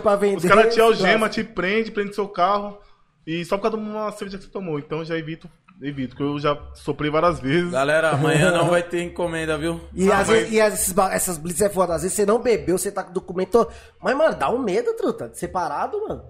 pra 0.02 0.16
vender, 0.16 0.36
Os 0.38 0.44
caras 0.44 0.74
te 0.74 0.80
algema, 0.80 1.28
te 1.28 1.44
prende, 1.44 1.92
prende 1.92 2.12
seu 2.16 2.26
carro. 2.26 2.78
E 3.26 3.44
só 3.44 3.56
por 3.56 3.62
causa 3.64 3.76
de 3.76 3.82
uma 3.82 4.12
cerveja 4.12 4.38
que 4.38 4.44
você 4.44 4.50
tomou. 4.50 4.78
Então 4.78 5.04
já 5.04 5.18
evito, 5.18 5.50
evito, 5.82 6.10
porque 6.16 6.22
eu 6.22 6.38
já 6.38 6.56
soprei 6.74 7.10
várias 7.10 7.40
vezes. 7.40 7.72
Galera, 7.72 8.10
amanhã 8.10 8.52
não 8.52 8.68
vai 8.70 8.82
ter 8.82 9.02
encomenda, 9.02 9.58
viu? 9.58 9.80
E, 9.92 10.10
Ah, 10.10 10.18
às 10.20 10.28
mas- 10.28 10.38
vezes, 10.38 10.52
e 10.52 10.58
esses 10.60 10.92
ba- 10.92 11.12
essas 11.12 11.36
blitz 11.36 11.60
é 11.60 11.68
foda. 11.68 11.94
Às 11.94 12.02
vezes 12.02 12.16
você 12.16 12.24
não 12.24 12.40
bebeu, 12.40 12.78
você 12.78 12.92
tá 12.92 13.02
com 13.02 13.12
documento. 13.12 13.66
Mas, 14.00 14.16
mano, 14.16 14.36
dá 14.36 14.48
um 14.50 14.58
medo, 14.58 14.92
truta, 14.94 15.28
de 15.28 15.38
ser 15.38 15.48
parado, 15.48 16.00
mano. 16.08 16.22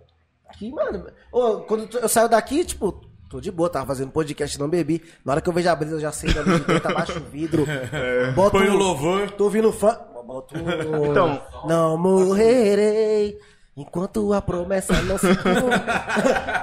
Aqui, 0.49 0.71
mano. 0.73 1.07
Ô, 1.31 1.59
quando 1.61 1.87
eu 1.99 2.09
saio 2.09 2.29
daqui, 2.31 2.65
tipo, 2.65 2.99
tô 3.29 3.41
de 3.43 3.51
boa, 3.51 3.69
tava 3.69 3.85
fazendo 3.87 4.11
podcast, 4.11 4.59
não 4.59 4.69
bebi. 4.71 5.03
Na 5.25 5.33
hora 5.33 5.41
que 5.43 5.49
eu 5.51 5.53
vejo 5.53 5.69
a 5.69 5.75
brisa, 5.77 5.97
eu 5.97 6.01
já 6.01 6.13
sei 6.13 6.33
da 6.33 6.41
luz 6.41 6.61
de 6.61 6.67
dentro, 6.67 6.91
abaixo 6.91 7.19
o 7.19 7.25
vidro. 7.31 7.67
Boto, 8.35 8.53
Põe 8.53 8.69
o 8.69 8.77
louvor. 8.77 9.31
Tô 9.33 9.45
ouvindo 9.45 9.71
fã. 9.73 9.99
Boto. 10.27 10.55
Então. 10.57 11.43
Não 11.69 11.99
morrerei. 11.99 13.39
Enquanto 13.77 14.33
a 14.33 14.41
promessa 14.41 15.01
não 15.03 15.19
se 15.19 15.29
cumpre. 15.37 15.77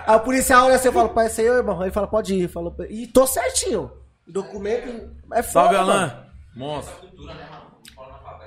O 0.16 0.20
policial 0.22 0.66
olha 0.66 0.76
assim 0.76 0.90
e 0.90 0.92
fala, 0.92 1.10
pai, 1.10 1.28
esse 1.28 1.42
aí, 1.42 1.48
irmão. 1.48 1.80
Aí 1.82 1.92
fala, 1.92 2.08
pode 2.08 2.34
ir. 2.36 2.48
Fala, 2.48 2.74
e 2.90 3.06
tô 3.08 3.26
certinho. 3.28 3.92
Documento 4.28 5.12
é 5.34 5.44
foda. 5.44 5.76
Salve. 5.76 5.76
Alan. 5.76 6.26
Monstro. 6.56 6.94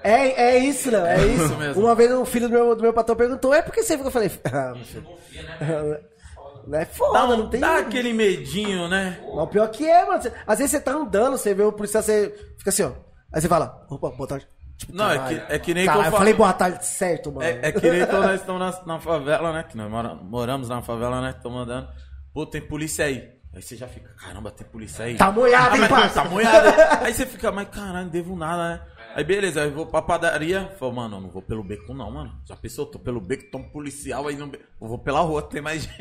É, 0.03 0.55
é 0.55 0.59
isso, 0.59 0.91
não, 0.91 1.05
é 1.05 1.25
isso. 1.27 1.45
isso 1.45 1.57
mesmo. 1.57 1.83
Uma 1.83 1.95
vez 1.95 2.13
o 2.13 2.25
filho 2.25 2.49
do 2.49 2.53
meu, 2.53 2.77
do 2.77 2.83
meu 2.83 2.93
patrão 2.93 3.17
perguntou, 3.17 3.53
é 3.53 3.61
por 3.63 3.73
que 3.73 3.83
você 3.83 3.97
fica? 3.97 4.09
Eu 4.09 4.13
falei, 4.13 4.31
ah, 4.53 4.75
filho. 4.85 5.07
Não 6.67 6.79
é 6.79 6.85
foda, 6.85 7.13
Dá, 7.13 7.25
um- 7.25 7.37
não 7.37 7.49
tem. 7.51 7.61
dá 7.61 7.79
aquele 7.79 8.13
medinho, 8.13 8.89
né? 8.89 9.21
O 9.25 9.47
pior 9.47 9.69
que 9.69 9.87
é, 9.89 10.05
mano. 10.05 10.23
Às 10.47 10.59
vezes 10.59 10.73
você 10.73 10.81
tá 10.81 10.93
andando, 10.93 11.37
você 11.39 11.55
vê 11.55 11.63
o 11.63 11.73
policial, 11.73 12.03
você 12.03 12.35
fica 12.59 12.71
assim, 12.71 12.83
ó. 12.85 12.93
Aí 13.33 13.41
você 13.41 13.49
fala, 13.49 13.85
opa, 13.91 14.11
boa 14.11 14.29
tarde. 14.29 14.49
Tipo, 14.77 14.95
Não, 14.95 15.11
é 15.11 15.17
caralho. 15.17 15.47
que- 15.47 15.53
é 15.53 15.59
que 15.59 15.75
nem 15.75 15.83
que 15.85 15.87
Caralho, 15.89 16.07
eu 16.07 16.11
falo. 16.11 16.19
falei 16.19 16.35
boa 16.35 16.53
tarde 16.53 16.87
certo, 16.87 17.33
mano. 17.33 17.43
É, 17.47 17.61
é 17.69 17.73
que 17.73 17.91
nem 17.91 18.05
quando 18.07 18.25
nós 18.25 18.41
estamos 18.41 18.61
na, 18.61 18.95
na 18.95 19.01
favela, 19.01 19.53
né? 19.53 19.63
Que 19.63 19.77
nós 19.77 19.91
mora- 19.91 20.15
moramos 20.15 20.69
na 20.69 20.83
favela, 20.83 21.21
né? 21.23 21.31
Estamos 21.37 21.63
andando. 21.63 21.89
Pô, 22.35 22.45
tem 22.45 22.61
polícia 22.61 23.07
aí. 23.07 23.35
Aí 23.55 23.63
você 23.63 23.75
já 23.75 23.89
fica, 23.89 24.11
caramba, 24.19 24.51
tem 24.51 24.67
polícia 24.67 25.07
aí. 25.07 25.17
Tá 25.17 25.33
molhado, 25.33 25.77
hein, 25.77 25.83
Ah, 25.85 25.89
mas 25.89 25.89
parça? 25.89 26.23
Tá 26.23 26.29
molhado. 26.29 26.69
Aí 27.03 27.15
você 27.15 27.25
fica, 27.25 27.51
mas 27.51 27.69
caralho, 27.71 28.05
não 28.05 28.09
devo 28.11 28.37
nada, 28.37 28.69
né? 28.75 28.81
Aí 29.15 29.25
beleza, 29.25 29.63
aí 29.63 29.69
eu 29.69 29.75
vou 29.75 29.87
pra 29.87 30.03
padaria. 30.03 30.71
Falo, 30.79 30.93
mano, 30.93 31.17
eu 31.17 31.21
não 31.23 31.31
vou 31.31 31.41
pelo 31.41 31.65
beco 31.65 31.95
não, 31.95 32.11
mano. 32.11 32.39
Já 32.45 32.55
pensou, 32.55 32.85
eu 32.85 32.91
tô 32.91 32.99
pelo 32.99 33.19
beco, 33.19 33.51
tô 33.51 33.57
um 33.57 33.63
policial 33.71 34.29
aí 34.29 34.37
não. 34.37 34.49
Eu 34.53 34.87
vou 34.87 34.99
pela 34.99 35.21
rua, 35.21 35.41
tem 35.41 35.63
mais 35.63 35.85
gente. 35.85 35.97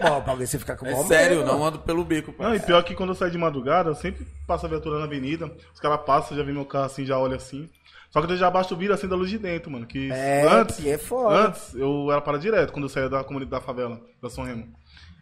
Bom, 0.00 0.18
o 0.18 0.20
bagulho 0.20 0.46
você 0.46 0.56
fica 0.56 0.76
com 0.76 0.86
É 0.86 0.94
sério, 1.02 1.38
medo, 1.38 1.46
não 1.48 1.54
mano. 1.54 1.64
ando 1.64 1.78
pelo 1.80 2.04
beco, 2.04 2.32
Não, 2.38 2.54
e 2.54 2.60
pior 2.60 2.84
que 2.84 2.94
quando 2.94 3.08
eu 3.08 3.16
saio 3.16 3.32
de 3.32 3.38
madrugada, 3.38 3.90
eu 3.90 3.94
sempre 3.96 4.24
passo 4.46 4.66
a 4.66 4.68
viatura 4.68 5.00
na 5.00 5.06
avenida. 5.06 5.50
Os 5.74 5.80
caras 5.80 6.02
passam, 6.06 6.36
já 6.36 6.44
vê 6.44 6.52
meu 6.52 6.64
carro 6.64 6.84
assim, 6.84 7.04
já 7.04 7.18
olha 7.18 7.34
assim. 7.34 7.68
Só 8.10 8.20
que 8.20 8.32
eu 8.32 8.36
já 8.36 8.48
abaixo 8.48 8.74
o 8.74 8.76
vidro 8.76 8.94
assim 8.94 9.06
da 9.06 9.14
luz 9.16 9.30
de 9.30 9.38
dentro, 9.38 9.70
mano. 9.70 9.86
Que 9.86 10.10
É, 10.10 10.46
antes, 10.46 10.76
que 10.76 10.90
é 10.90 10.98
foda. 10.98 11.46
antes 11.46 11.74
eu 11.74 12.10
era 12.10 12.20
para 12.20 12.38
direto 12.38 12.72
quando 12.72 12.84
eu 12.86 12.88
saía 12.88 13.08
da 13.08 13.22
comunidade 13.22 13.60
da 13.62 13.66
favela, 13.66 14.00
da 14.20 14.28
São 14.28 14.44
Remo. 14.44 14.66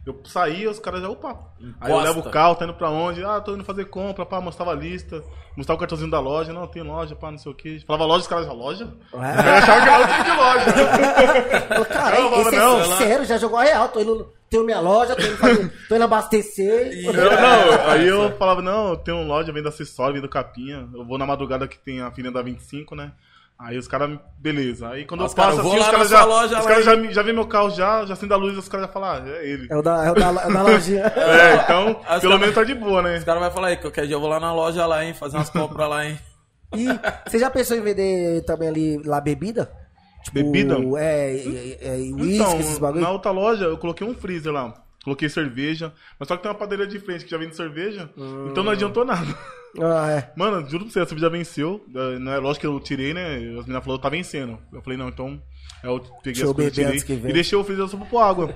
Eu 0.05 0.19
saía, 0.25 0.69
os 0.71 0.79
caras 0.79 1.01
já, 1.01 1.09
opa. 1.09 1.37
Aí 1.79 1.91
eu 1.91 1.99
levo 1.99 2.21
o 2.21 2.29
carro, 2.29 2.55
tá 2.55 2.65
indo 2.65 2.73
pra 2.73 2.89
onde? 2.89 3.23
Ah, 3.23 3.39
tô 3.41 3.53
indo 3.53 3.63
fazer 3.63 3.85
compra, 3.85 4.25
pá, 4.25 4.39
mostrava 4.39 4.71
a 4.71 4.75
lista, 4.75 5.23
mostrava 5.55 5.75
o 5.77 5.79
cartãozinho 5.79 6.09
da 6.09 6.19
loja, 6.19 6.53
não, 6.53 6.65
tem 6.65 6.81
loja, 6.81 7.15
pá, 7.15 7.29
não 7.29 7.37
sei 7.37 7.51
o 7.51 7.55
que. 7.55 7.79
Falava 7.85 8.05
loja, 8.05 8.21
os 8.21 8.27
caras 8.27 8.45
já, 8.45 8.53
loja? 8.53 8.87
Eu 9.13 9.19
achava 9.19 9.81
que 9.81 9.89
era 9.89 9.99
outro 9.99 10.15
tipo 10.15 10.23
de 10.23 10.37
loja. 10.37 11.85
Cara, 11.85 12.19
Não, 12.19 12.41
esse 12.41 12.55
não, 12.55 12.79
é 12.79 12.83
sincero, 12.83 13.25
já 13.25 13.37
jogou 13.37 13.59
a 13.59 13.63
real. 13.63 13.89
Tô 13.89 13.99
indo, 13.99 14.33
tenho 14.49 14.63
minha 14.63 14.79
loja, 14.79 15.15
tô 15.15 15.21
indo, 15.21 15.37
fazer, 15.37 15.73
tô 15.87 15.95
indo 15.95 16.03
abastecer. 16.03 17.03
Eu, 17.05 17.13
não, 17.13 17.89
aí 17.89 18.07
eu 18.07 18.37
falava, 18.37 18.61
não, 18.61 18.89
eu 18.89 18.97
tenho 18.97 19.17
uma 19.17 19.27
loja, 19.27 19.51
vendo 19.51 19.67
acessório, 19.67 20.15
vendo 20.15 20.29
capinha. 20.29 20.87
Eu 20.93 21.05
vou 21.05 21.17
na 21.17 21.25
madrugada 21.25 21.67
que 21.67 21.77
tem 21.77 22.01
a 22.01 22.09
filha 22.11 22.31
da 22.31 22.41
25, 22.41 22.95
né? 22.95 23.11
Aí 23.59 23.77
os 23.77 23.87
caras, 23.89 24.17
beleza. 24.37 24.87
Aí 24.89 25.03
quando 25.05 25.25
Os 25.25 25.31
eu 25.31 25.35
caras, 25.35 25.55
passo 25.57 25.63
vou 25.67 25.73
assim, 25.73 25.81
lá 25.81 25.85
os 25.87 25.91
na 25.91 25.97
caras 25.97 26.09
já, 26.09 26.23
loja 26.25 26.59
os 26.59 26.65
lá, 26.65 26.71
caras 26.71 26.85
já, 26.85 27.11
já 27.11 27.21
vê 27.23 27.33
meu 27.33 27.45
carro 27.45 27.69
já, 27.71 28.05
já 28.05 28.13
acende 28.13 28.31
a 28.31 28.37
luz, 28.37 28.57
os 28.57 28.69
caras 28.69 28.87
já 28.87 28.93
falam, 28.93 29.09
ah, 29.09 29.29
é 29.29 29.49
ele. 29.49 29.67
É 29.69 29.75
o 29.75 29.81
da, 29.81 30.05
é 30.05 30.11
o 30.11 30.15
da, 30.15 30.29
é 30.29 30.49
da 30.53 30.61
lojinha. 30.63 31.03
É, 31.17 31.55
então, 31.55 31.85
pelo 31.95 32.03
caras- 32.21 32.39
menos 32.39 32.55
tá 32.55 32.63
de 32.63 32.73
boa, 32.73 33.01
né? 33.01 33.17
Os 33.17 33.23
caras 33.25 33.41
vão 33.43 33.51
falar 33.51 33.67
aí, 33.67 33.75
qualquer 33.77 34.05
dia 34.07 34.15
eu 34.15 34.19
vou 34.21 34.29
lá 34.29 34.39
na 34.39 34.53
loja 34.53 34.85
lá, 34.85 35.03
hein? 35.03 35.13
Fazer 35.13 35.35
umas 35.35 35.49
compras 35.49 35.89
lá, 35.89 36.05
hein? 36.05 36.17
E 36.73 36.85
você 37.29 37.37
já 37.37 37.49
pensou 37.49 37.75
em 37.75 37.81
vender 37.81 38.43
também 38.45 38.69
ali 38.69 39.01
lá 39.03 39.19
bebida? 39.19 39.69
Tipo, 40.23 40.35
Bebida? 40.35 40.75
É, 40.97 41.35
é, 41.35 41.77
é, 41.81 41.91
whisky, 42.13 42.35
Então, 42.35 42.59
esses 42.59 42.77
bagulho. 42.79 43.01
na 43.01 43.09
outra 43.09 43.31
loja 43.31 43.65
eu 43.65 43.77
coloquei 43.77 44.07
um 44.07 44.13
freezer 44.15 44.53
lá. 44.53 44.73
Coloquei 45.03 45.27
cerveja, 45.29 45.93
mas 46.19 46.27
só 46.27 46.35
que 46.37 46.43
tem 46.43 46.51
uma 46.51 46.57
padaria 46.57 46.85
de 46.85 46.99
frente 46.99 47.23
que 47.25 47.31
já 47.31 47.37
vende 47.37 47.55
cerveja, 47.55 48.09
então 48.51 48.63
não 48.63 48.71
adiantou 48.73 49.03
nada. 49.05 49.25
Ah, 49.79 50.11
é. 50.11 50.31
Mano, 50.35 50.67
juro 50.69 50.85
pra 50.85 50.93
você, 50.93 50.99
a 50.99 51.05
cerveja 51.05 51.29
venceu. 51.29 51.85
eh, 51.95 52.17
Não 52.19 52.31
é 52.33 52.37
lógico 52.39 52.61
que 52.61 52.67
eu 52.67 52.79
tirei, 52.79 53.13
né? 53.13 53.35
As 53.35 53.65
meninas 53.65 53.83
falaram, 53.83 54.01
tá 54.01 54.09
vencendo. 54.09 54.57
Eu 54.73 54.81
falei, 54.81 54.97
não, 54.97 55.09
então. 55.09 55.41
aí 55.83 55.89
Eu 55.89 55.99
peguei 55.99 56.21
Deixa 56.23 56.43
eu 56.45 56.49
as 56.49 56.55
coisas, 56.55 56.73
tirei 56.73 57.01
que 57.01 57.13
e 57.13 57.33
deixei 57.33 57.57
o 57.57 57.63
freezer 57.63 57.87
só 57.87 57.97
pra 57.97 58.05
pôr 58.07 58.19
água. 58.21 58.49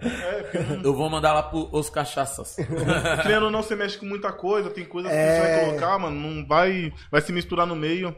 é, 0.00 0.42
porque 0.42 0.86
Eu 0.86 0.94
vou 0.94 1.10
mandar 1.10 1.32
lá 1.34 1.42
pros 1.42 1.90
cachaças. 1.90 2.56
querendo 3.22 3.44
ou 3.44 3.50
não, 3.50 3.62
você 3.62 3.76
mexe 3.76 3.98
com 3.98 4.06
muita 4.06 4.32
coisa, 4.32 4.70
tem 4.70 4.84
coisas 4.84 5.10
que 5.12 5.16
É. 5.18 5.34
você 5.34 5.40
vai 5.40 5.64
colocar, 5.66 5.98
mano, 5.98 6.16
não 6.18 6.46
vai. 6.46 6.92
Vai 7.10 7.20
se 7.20 7.32
misturar 7.32 7.66
no 7.66 7.76
meio, 7.76 8.16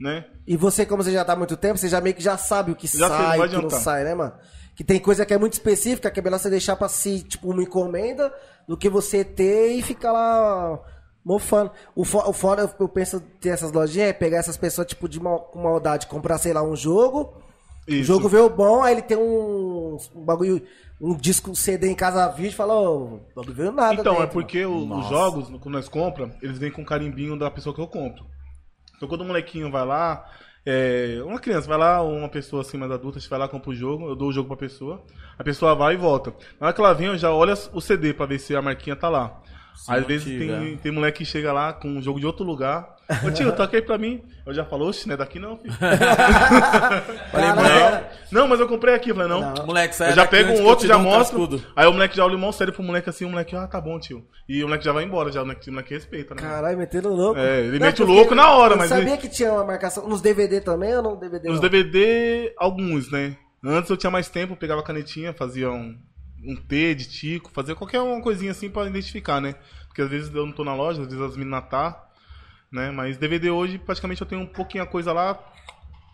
né? 0.00 0.24
E 0.46 0.56
você, 0.56 0.86
como 0.86 1.02
você 1.02 1.10
já 1.12 1.24
tá 1.24 1.32
há 1.32 1.36
muito 1.36 1.56
tempo, 1.56 1.76
você 1.76 1.88
já 1.88 2.00
meio 2.00 2.14
que 2.14 2.22
já 2.22 2.36
sabe 2.36 2.70
o 2.70 2.76
que 2.76 2.86
Já 2.86 3.08
sai, 3.08 3.38
vai 3.38 3.48
o 3.48 3.50
que 3.50 3.56
não 3.62 3.70
sai, 3.70 4.04
né, 4.04 4.14
mano? 4.14 4.32
Que 4.76 4.84
tem 4.84 4.98
coisa 5.00 5.26
que 5.26 5.34
é 5.34 5.38
muito 5.38 5.54
específica, 5.54 6.10
que 6.10 6.20
é 6.20 6.22
melhor 6.22 6.38
você 6.38 6.48
deixar 6.48 6.76
pra 6.76 6.88
si, 6.88 7.22
tipo, 7.22 7.50
uma 7.50 7.62
encomenda, 7.62 8.32
do 8.66 8.76
que 8.78 8.88
você 8.88 9.24
ter 9.24 9.72
e 9.72 9.82
ficar 9.82 10.12
lá 10.12 10.78
mofando. 11.24 11.70
O, 11.94 12.04
fo 12.04 12.18
o 12.28 12.32
fora, 12.32 12.62
eu, 12.62 12.70
eu 12.80 12.88
penso 12.88 13.20
ter 13.40 13.50
essas 13.50 13.72
lojinhas, 13.72 14.08
é 14.10 14.12
pegar 14.12 14.38
essas 14.38 14.56
pessoas, 14.56 14.86
tipo, 14.86 15.08
de 15.08 15.20
mal, 15.20 15.40
com 15.40 15.62
maldade, 15.62 16.06
comprar, 16.06 16.38
sei 16.38 16.52
lá, 16.52 16.62
um 16.62 16.76
jogo, 16.76 17.34
o 17.88 17.92
Isso. 17.92 18.04
jogo 18.04 18.28
veio 18.28 18.48
bom, 18.50 18.82
aí 18.82 18.94
ele 18.94 19.02
tem 19.02 19.16
um, 19.16 19.96
um 20.14 20.24
bagulho, 20.24 20.62
um 21.00 21.14
disco 21.16 21.54
CD 21.54 21.88
em 21.88 21.94
casa 21.94 22.28
vídeo 22.28 22.50
e 22.50 22.54
fala, 22.54 22.74
ô, 22.74 23.14
o 23.14 23.20
bagulho 23.34 23.54
veio 23.54 23.72
nada 23.72 23.94
Então, 24.00 24.14
é 24.16 24.18
dentro, 24.20 24.32
porque 24.32 24.64
o- 24.64 24.98
os 24.98 25.06
jogos, 25.08 25.48
quando 25.48 25.74
nós 25.74 25.88
compramos, 25.88 26.36
eles 26.42 26.58
vêm 26.58 26.70
com 26.70 26.84
carimbinho 26.84 27.38
da 27.38 27.50
pessoa 27.50 27.74
que 27.74 27.80
eu 27.80 27.86
compro. 27.88 28.24
Então 28.96 29.08
quando 29.08 29.22
o 29.22 29.24
molequinho 29.24 29.70
vai 29.70 29.84
lá, 29.86 30.24
é, 30.64 31.20
uma 31.24 31.38
criança 31.40 31.66
vai 31.66 31.78
lá, 31.78 32.02
ou 32.02 32.12
uma 32.14 32.28
pessoa 32.28 32.60
assim 32.62 32.76
mais 32.76 32.92
adulta, 32.92 33.18
vai 33.30 33.38
lá, 33.38 33.48
compra 33.48 33.70
o 33.70 33.74
jogo, 33.74 34.08
eu 34.08 34.14
dou 34.14 34.28
o 34.28 34.32
jogo 34.32 34.48
pra 34.48 34.56
pessoa, 34.58 35.02
a 35.38 35.42
pessoa 35.42 35.74
vai 35.74 35.94
e 35.94 35.96
volta. 35.96 36.34
Na 36.60 36.66
hora 36.66 36.74
que 36.74 36.80
ela 36.80 36.92
vem, 36.92 37.06
eu 37.06 37.16
já 37.18 37.32
olho 37.32 37.54
o 37.72 37.80
CD 37.80 38.12
pra 38.12 38.26
ver 38.26 38.38
se 38.38 38.54
a 38.54 38.60
marquinha 38.60 38.94
tá 38.94 39.08
lá. 39.08 39.40
Às 39.88 40.00
não 40.02 40.06
vezes 40.08 40.26
tem, 40.38 40.76
tem 40.76 40.92
moleque 40.92 41.18
que 41.18 41.24
chega 41.24 41.52
lá 41.52 41.72
com 41.72 41.88
um 41.88 42.02
jogo 42.02 42.20
de 42.20 42.26
outro 42.26 42.44
lugar. 42.44 42.96
Ô 43.24 43.30
tio, 43.30 43.50
toca 43.56 43.76
aí 43.76 43.82
pra 43.82 43.98
mim. 43.98 44.22
Eu 44.46 44.54
já 44.54 44.64
falo, 44.64 44.86
oxe, 44.88 45.06
não 45.06 45.14
é 45.14 45.16
daqui 45.16 45.38
não, 45.38 45.56
filho. 45.56 45.72
Falei, 47.30 47.52
moleque, 47.52 48.06
Não, 48.32 48.46
mas 48.48 48.60
eu 48.60 48.68
comprei 48.68 48.94
aqui. 48.94 49.10
Eu 49.10 49.14
falei, 49.14 49.30
não. 49.30 49.54
Não. 49.54 49.66
moleque, 49.66 49.94
sai 49.94 50.10
Eu 50.10 50.14
já 50.16 50.26
pego 50.26 50.52
um 50.52 50.64
outro, 50.64 50.86
já 50.86 50.96
um 50.96 51.02
mostro. 51.02 51.38
cascudo. 51.38 51.62
Aí 51.74 51.86
o 51.86 51.92
moleque 51.92 52.16
já 52.16 52.24
olha 52.24 52.36
o 52.36 52.38
mão 52.38 52.52
sério 52.52 52.72
pro 52.72 52.82
moleque 52.82 53.08
assim, 53.10 53.24
o 53.24 53.30
moleque, 53.30 53.54
ah, 53.56 53.66
tá 53.66 53.80
bom, 53.80 53.98
tio. 53.98 54.24
E 54.48 54.62
o 54.62 54.66
moleque 54.66 54.84
já 54.84 54.92
vai 54.92 55.04
embora, 55.04 55.30
já 55.32 55.42
o 55.42 55.44
moleque, 55.44 55.68
o 55.68 55.72
moleque 55.72 55.94
respeita, 55.94 56.34
né? 56.34 56.42
Caralho, 56.42 56.78
metendo 56.78 57.08
louco. 57.12 57.38
É, 57.38 57.60
ele 57.60 57.78
Não, 57.78 57.86
mete 57.86 58.02
o 58.02 58.06
louco 58.06 58.34
na 58.34 58.50
hora, 58.52 58.74
eu 58.74 58.78
mas 58.78 58.88
sabia 58.88 59.08
ele- 59.12 59.16
que 59.18 59.28
tinha 59.28 59.52
uma 59.52 59.64
marcação. 59.64 60.08
Nos 60.08 60.20
DVD 60.20 60.60
também 60.60 60.94
ou 60.96 61.02
no 61.02 61.16
DVD? 61.16 61.48
Nos 61.48 61.60
não? 61.60 61.68
DVD, 61.68 62.52
alguns, 62.56 63.10
né? 63.10 63.36
Antes 63.64 63.90
eu 63.90 63.96
tinha 63.96 64.10
mais 64.10 64.28
tempo, 64.28 64.56
pegava 64.56 64.80
a 64.80 64.84
canetinha, 64.84 65.34
fazia 65.34 65.70
um, 65.70 65.94
um 66.44 66.56
T 66.56 66.94
de 66.94 67.08
tico, 67.08 67.50
fazia 67.52 67.74
qualquer 67.74 68.00
uma 68.00 68.20
coisinha 68.22 68.50
assim 68.52 68.70
pra 68.70 68.86
identificar, 68.86 69.40
né? 69.40 69.54
Porque 69.86 70.02
às 70.02 70.08
vezes 70.08 70.34
eu 70.34 70.46
não 70.46 70.52
tô 70.52 70.64
na 70.64 70.74
loja, 70.74 71.02
às 71.02 71.08
vezes 71.08 71.20
as 71.22 71.36
meninas 71.36 71.68
tá, 71.68 72.08
né? 72.70 72.90
Mas 72.90 73.18
DVD 73.18 73.50
hoje, 73.50 73.78
praticamente 73.78 74.20
eu 74.20 74.26
tenho 74.26 74.40
um 74.42 74.46
pouquinho 74.46 74.84
a 74.84 74.86
coisa 74.86 75.12
lá 75.12 75.38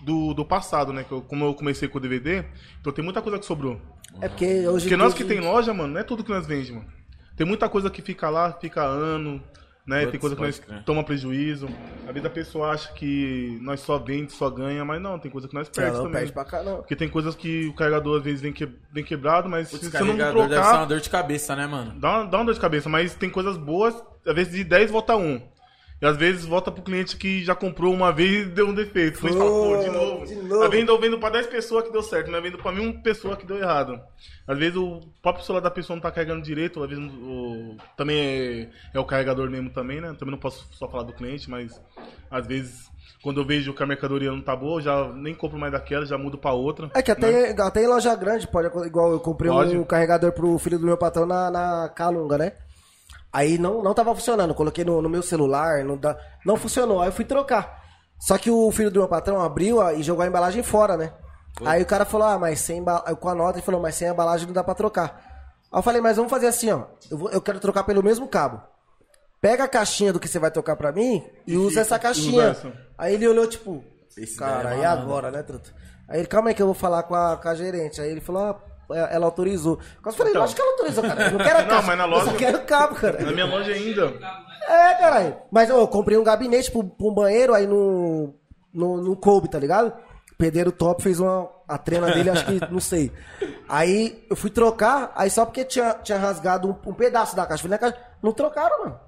do, 0.02 0.34
do 0.34 0.44
passado, 0.44 0.92
né? 0.92 1.04
Que 1.04 1.12
eu- 1.12 1.22
como 1.22 1.44
eu 1.44 1.54
comecei 1.54 1.88
com 1.88 1.98
o 1.98 2.00
DVD, 2.00 2.44
então 2.80 2.92
tem 2.92 3.04
muita 3.04 3.22
coisa 3.22 3.38
que 3.38 3.46
sobrou. 3.46 3.80
É 4.20 4.28
porque 4.28 4.66
hoje. 4.66 4.84
Porque 4.84 4.96
nós 4.96 5.12
que 5.14 5.24
tem 5.24 5.40
loja, 5.40 5.72
mano, 5.74 5.94
não 5.94 6.00
é 6.00 6.04
tudo 6.04 6.24
que 6.24 6.30
nós 6.30 6.46
vendemos, 6.46 6.82
mano. 6.84 6.92
Tem 7.36 7.46
muita 7.46 7.68
coisa 7.68 7.90
que 7.90 8.00
fica 8.00 8.30
lá, 8.30 8.52
fica 8.52 8.82
ano, 8.82 9.42
Né? 9.86 10.00
Putz, 10.00 10.10
tem 10.10 10.20
coisa 10.20 10.34
que 10.34 10.42
nós 10.42 10.58
crer. 10.58 10.82
toma 10.84 11.04
prejuízo. 11.04 11.68
Às 12.06 12.12
vezes 12.12 12.24
a 12.26 12.30
pessoa 12.30 12.70
acha 12.70 12.92
que 12.92 13.56
nós 13.62 13.80
só 13.80 13.98
vende, 13.98 14.32
só 14.32 14.50
ganha, 14.50 14.84
mas 14.84 15.00
não, 15.00 15.18
tem 15.18 15.30
coisa 15.30 15.46
que 15.46 15.54
nós 15.54 15.68
perdemos 15.68 15.98
não 15.98 16.06
também. 16.06 16.20
perde 16.20 16.32
pra 16.32 16.44
caramba. 16.44 16.78
Porque 16.78 16.96
tem 16.96 17.08
coisas 17.08 17.36
que 17.36 17.68
o 17.68 17.74
carregador 17.74 18.18
às 18.18 18.24
vezes 18.24 18.40
vem, 18.40 18.52
que, 18.52 18.68
vem 18.92 19.04
quebrado, 19.04 19.48
mas 19.48 19.70
Putz, 19.70 19.84
se 19.84 19.90
você 19.92 19.98
não 20.00 20.06
carregador 20.08 20.48
deve 20.48 20.54
ser 20.54 20.60
uma 20.60 20.70
trocar, 20.70 20.84
dor 20.86 21.00
de 21.00 21.10
cabeça, 21.10 21.54
né, 21.56 21.66
mano? 21.66 21.94
dá 22.00 22.10
uma, 22.10 22.26
dá 22.26 22.38
uma 22.38 22.44
dor 22.46 22.54
de 22.54 22.60
cabeça. 22.60 22.88
Mas 22.88 23.14
tem 23.14 23.30
coisas 23.30 23.56
boas, 23.56 23.94
às 24.26 24.34
vezes 24.34 24.52
de 24.52 24.64
10 24.64 24.90
volta 24.90 25.16
1. 25.16 25.40
E 26.00 26.04
às 26.04 26.16
vezes 26.16 26.44
volta 26.44 26.70
pro 26.70 26.82
cliente 26.82 27.16
que 27.16 27.42
já 27.42 27.54
comprou 27.54 27.92
uma 27.92 28.12
vez 28.12 28.46
e 28.46 28.50
deu 28.50 28.68
um 28.68 28.74
defeito. 28.74 29.16
O 29.16 29.20
cliente 29.20 29.38
fala, 29.38 29.50
pô, 29.50 29.76
de 29.78 29.90
novo. 29.90 30.26
de 30.26 30.34
novo. 30.34 30.64
Eu 30.64 30.70
vendo, 30.70 30.92
eu 30.92 31.00
vendo 31.00 31.18
pra 31.18 31.30
10 31.30 31.46
pessoas 31.46 31.84
que 31.84 31.92
deu 31.92 32.02
certo, 32.02 32.30
não 32.30 32.38
é 32.38 32.42
vendo 32.42 32.58
pra 32.58 32.70
mim 32.70 32.86
uma 32.86 33.02
pessoa 33.02 33.36
que 33.36 33.46
deu 33.46 33.56
errado. 33.56 33.98
Às 34.46 34.58
vezes 34.58 34.76
o 34.76 35.00
próprio 35.22 35.44
celular 35.44 35.62
da 35.62 35.70
pessoa 35.70 35.96
não 35.96 36.02
tá 36.02 36.10
carregando 36.10 36.42
direito, 36.42 36.82
às 36.82 36.90
vezes 36.90 37.04
o, 37.04 37.76
também 37.96 38.18
é, 38.18 38.68
é 38.94 39.00
o 39.00 39.04
carregador 39.04 39.48
mesmo 39.50 39.70
também, 39.70 40.00
né? 40.00 40.14
Também 40.18 40.32
não 40.32 40.38
posso 40.38 40.68
só 40.72 40.86
falar 40.86 41.04
do 41.04 41.14
cliente, 41.14 41.48
mas 41.48 41.80
às 42.30 42.46
vezes 42.46 42.90
quando 43.22 43.40
eu 43.40 43.44
vejo 43.44 43.74
que 43.74 43.82
a 43.82 43.86
mercadoria 43.86 44.30
não 44.30 44.40
tá 44.40 44.54
boa, 44.54 44.78
eu 44.78 44.84
já 44.84 45.08
nem 45.12 45.34
compro 45.34 45.58
mais 45.58 45.72
daquela, 45.72 46.06
já 46.06 46.16
mudo 46.16 46.38
pra 46.38 46.52
outra. 46.52 46.90
É 46.94 47.02
que 47.02 47.10
até, 47.10 47.50
até 47.60 47.82
em 47.82 47.88
loja 47.88 48.14
grande, 48.14 48.46
pode, 48.46 48.68
igual 48.86 49.10
eu 49.10 49.18
comprei 49.18 49.50
Pode. 49.50 49.76
um 49.76 49.82
carregador 49.82 50.30
pro 50.32 50.58
filho 50.58 50.78
do 50.78 50.86
meu 50.86 50.96
patrão 50.96 51.26
na, 51.26 51.50
na 51.50 51.88
Calunga, 51.88 52.38
né? 52.38 52.52
Aí 53.32 53.58
não, 53.58 53.82
não 53.82 53.92
tava 53.92 54.14
funcionando, 54.14 54.54
coloquei 54.54 54.84
no, 54.84 55.02
no 55.02 55.08
meu 55.08 55.22
celular, 55.22 55.84
não, 55.84 55.96
dá, 55.96 56.16
não 56.44 56.56
funcionou, 56.56 57.00
aí 57.02 57.08
eu 57.08 57.12
fui 57.12 57.24
trocar. 57.24 57.82
Só 58.18 58.38
que 58.38 58.50
o 58.50 58.70
filho 58.70 58.90
do 58.90 59.00
meu 59.00 59.08
patrão 59.08 59.40
abriu 59.42 59.76
ó, 59.78 59.90
e 59.90 60.02
jogou 60.02 60.22
a 60.22 60.26
embalagem 60.26 60.62
fora, 60.62 60.96
né? 60.96 61.12
Aí 61.64 61.82
o 61.82 61.86
cara 61.86 62.04
falou, 62.04 62.26
ah, 62.26 62.38
mas 62.38 62.60
sem 62.60 62.78
embala- 62.78 63.14
com 63.14 63.28
a 63.28 63.34
nota, 63.34 63.58
ele 63.58 63.64
falou, 63.64 63.80
mas 63.80 63.94
sem 63.94 64.08
embalagem 64.08 64.46
não 64.46 64.54
dá 64.54 64.64
pra 64.64 64.74
trocar. 64.74 65.20
Aí 65.70 65.78
eu 65.78 65.82
falei, 65.82 66.00
mas 66.00 66.16
vamos 66.16 66.30
fazer 66.30 66.46
assim, 66.46 66.70
ó, 66.70 66.84
eu, 67.10 67.18
vou- 67.18 67.30
eu 67.30 67.40
quero 67.42 67.60
trocar 67.60 67.84
pelo 67.84 68.02
mesmo 68.02 68.26
cabo. 68.28 68.62
Pega 69.40 69.64
a 69.64 69.68
caixinha 69.68 70.12
do 70.12 70.18
que 70.20 70.28
você 70.28 70.38
vai 70.38 70.50
trocar 70.50 70.76
pra 70.76 70.92
mim 70.92 71.22
e 71.46 71.56
usa 71.56 71.80
essa 71.80 71.98
caixinha. 71.98 72.50
usa 72.52 72.68
essa. 72.68 72.72
Aí 72.96 73.14
ele 73.14 73.28
olhou, 73.28 73.46
tipo, 73.46 73.84
Esse 74.16 74.36
cara, 74.38 74.74
é 74.74 74.80
e 74.80 74.84
agora, 74.84 75.30
né, 75.30 75.42
truto? 75.42 75.74
Aí 76.08 76.20
ele, 76.20 76.26
calma 76.26 76.48
aí 76.48 76.54
que 76.54 76.62
eu 76.62 76.66
vou 76.66 76.74
falar 76.74 77.02
com 77.02 77.14
a, 77.14 77.36
com 77.36 77.48
a 77.48 77.54
gerente. 77.54 78.00
Aí 78.00 78.10
ele 78.10 78.20
falou, 78.22 78.42
ah, 78.42 78.60
ela 78.94 79.26
autorizou. 79.26 79.78
Quase 80.02 80.16
falei, 80.16 80.30
Então. 80.32 80.42
lógico 80.42 80.56
que 80.60 80.62
ela 80.62 80.72
autorizou, 80.72 81.04
cara. 81.04 81.22
Eu 81.24 81.30
não 81.32 81.38
quero 81.44 81.58
a 81.58 81.62
Não, 81.66 81.82
mas 81.82 81.98
na 81.98 82.04
eu 82.04 82.08
loja- 82.10 82.24
só 82.30 82.36
quero 82.36 82.60
cabo, 82.64 82.94
cara. 82.94 83.22
Na 83.24 83.32
minha 83.32 83.46
loja 83.46 83.72
ainda. 83.72 84.12
É, 84.68 84.94
caralho. 84.94 85.36
Mas 85.50 85.70
ó, 85.70 85.78
eu 85.78 85.88
comprei 85.88 86.18
um 86.18 86.24
gabinete 86.24 86.70
pro, 86.70 86.84
pro 86.84 87.08
um 87.08 87.14
banheiro, 87.14 87.54
aí 87.54 87.66
no, 87.66 88.34
no, 88.72 88.96
no 89.02 89.16
coube, 89.16 89.48
tá 89.48 89.58
ligado? 89.58 89.88
O 90.32 90.36
pedreiro 90.36 90.70
top 90.72 91.02
fez 91.02 91.18
uma. 91.20 91.54
A 91.68 91.76
trena 91.78 92.12
dele, 92.12 92.30
acho 92.30 92.46
que, 92.46 92.60
não 92.70 92.78
sei. 92.78 93.10
Aí 93.68 94.24
eu 94.30 94.36
fui 94.36 94.50
trocar, 94.50 95.10
aí 95.16 95.28
só 95.28 95.44
porque 95.44 95.64
tinha, 95.64 95.94
tinha 95.94 96.16
rasgado 96.16 96.68
um, 96.68 96.90
um 96.90 96.94
pedaço 96.94 97.34
da 97.34 97.44
caixa. 97.44 97.62
Falei, 97.62 97.72
na 97.72 97.78
caixa, 97.90 97.96
não 98.22 98.30
trocaram, 98.32 98.84
mano. 98.84 99.00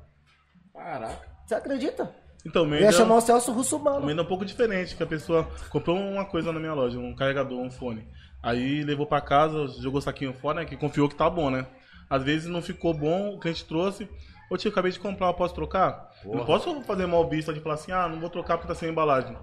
Caraca. 0.74 1.18
Você 1.47 1.55
acredita? 1.55 2.11
Então, 2.47 2.64
Eu 2.74 2.81
ia 2.81 2.93
chamar 2.93 3.16
o 3.16 3.20
Celso 3.20 3.53
Russo, 3.53 3.79
mano. 3.79 4.09
ainda 4.09 4.22
é 4.22 4.24
um 4.24 4.29
pouco 4.29 4.45
diferente, 4.45 4.97
que 4.97 5.03
a 5.03 5.07
pessoa 5.07 5.47
comprou 5.70 5.97
uma 5.97 6.24
coisa 6.24 6.53
na 6.53 6.59
minha 6.61 6.72
loja, 6.74 6.99
um 6.99 7.14
carregador, 7.14 7.59
um 7.61 7.70
fone. 7.70 8.07
Aí 8.43 8.82
levou 8.84 9.07
pra 9.07 9.20
casa, 9.20 9.66
jogou 9.80 9.99
o 9.99 10.03
saquinho 10.03 10.32
fora, 10.32 10.61
né? 10.61 10.66
Que 10.66 10.76
confiou 10.76 11.09
que 11.09 11.14
tá 11.14 11.28
bom, 11.28 11.51
né? 11.51 11.66
Às 12.09 12.22
vezes 12.22 12.49
não 12.49 12.62
ficou 12.62 12.95
bom, 12.95 13.34
o 13.34 13.39
cliente 13.39 13.64
trouxe. 13.64 14.09
Ô 14.51 14.57
tio, 14.57 14.70
acabei 14.70 14.91
de 14.91 14.99
comprar, 14.99 15.26
eu 15.26 15.34
posso 15.34 15.55
trocar? 15.55 16.11
Não 16.24 16.45
posso 16.45 16.80
fazer 16.82 17.07
mal 17.07 17.28
vista 17.28 17.53
de 17.53 17.61
falar 17.61 17.74
assim, 17.74 17.93
ah, 17.93 18.09
não 18.09 18.18
vou 18.18 18.30
trocar 18.30 18.57
porque 18.57 18.72
tá 18.72 18.74
sem 18.74 18.89
embalagem. 18.89 19.36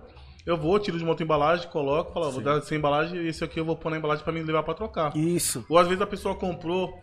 Eu 0.45 0.57
vou, 0.57 0.79
tiro 0.79 0.97
de 0.97 1.03
uma 1.03 1.11
outra 1.11 1.23
embalagem, 1.23 1.67
coloco, 1.69 2.13
falo, 2.13 2.27
ó, 2.27 2.31
vou 2.31 2.41
dar 2.41 2.61
sem 2.61 2.77
embalagem 2.77 3.19
e 3.19 3.27
esse 3.27 3.43
aqui 3.43 3.59
eu 3.59 3.65
vou 3.65 3.75
pôr 3.75 3.89
na 3.89 3.97
embalagem 3.97 4.23
pra 4.23 4.33
me 4.33 4.41
levar 4.41 4.63
pra 4.63 4.73
trocar. 4.73 5.15
Isso. 5.15 5.65
Ou 5.69 5.77
às 5.77 5.87
vezes 5.87 6.01
a 6.01 6.07
pessoa 6.07 6.35
comprou 6.35 6.93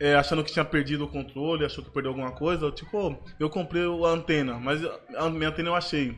é, 0.00 0.14
achando 0.14 0.42
que 0.42 0.52
tinha 0.52 0.64
perdido 0.64 1.04
o 1.04 1.08
controle, 1.08 1.64
achou 1.64 1.84
que 1.84 1.90
perdeu 1.90 2.10
alguma 2.10 2.32
coisa. 2.32 2.70
Tipo, 2.70 3.16
eu 3.38 3.50
comprei 3.50 3.82
a 3.82 4.08
antena, 4.08 4.54
mas 4.54 4.80
a 5.16 5.28
minha 5.28 5.50
antena 5.50 5.68
eu 5.68 5.74
achei. 5.74 6.16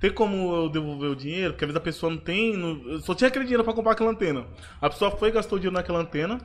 Tem 0.00 0.12
como 0.12 0.54
eu 0.54 0.68
devolver 0.68 1.10
o 1.10 1.16
dinheiro? 1.16 1.52
Porque 1.52 1.64
às 1.64 1.68
vezes 1.68 1.80
a 1.80 1.84
pessoa 1.84 2.10
não 2.10 2.18
tem. 2.18 2.56
não- 2.56 3.00
só 3.00 3.14
tinha 3.14 3.28
aquele 3.28 3.44
dinheiro 3.44 3.64
pra 3.64 3.72
comprar 3.72 3.92
aquela 3.92 4.10
antena. 4.10 4.46
A 4.80 4.88
pessoa 4.88 5.10
foi, 5.10 5.30
gastou 5.32 5.58
dinheiro 5.58 5.74
naquela 5.74 5.98
antena 6.00 6.38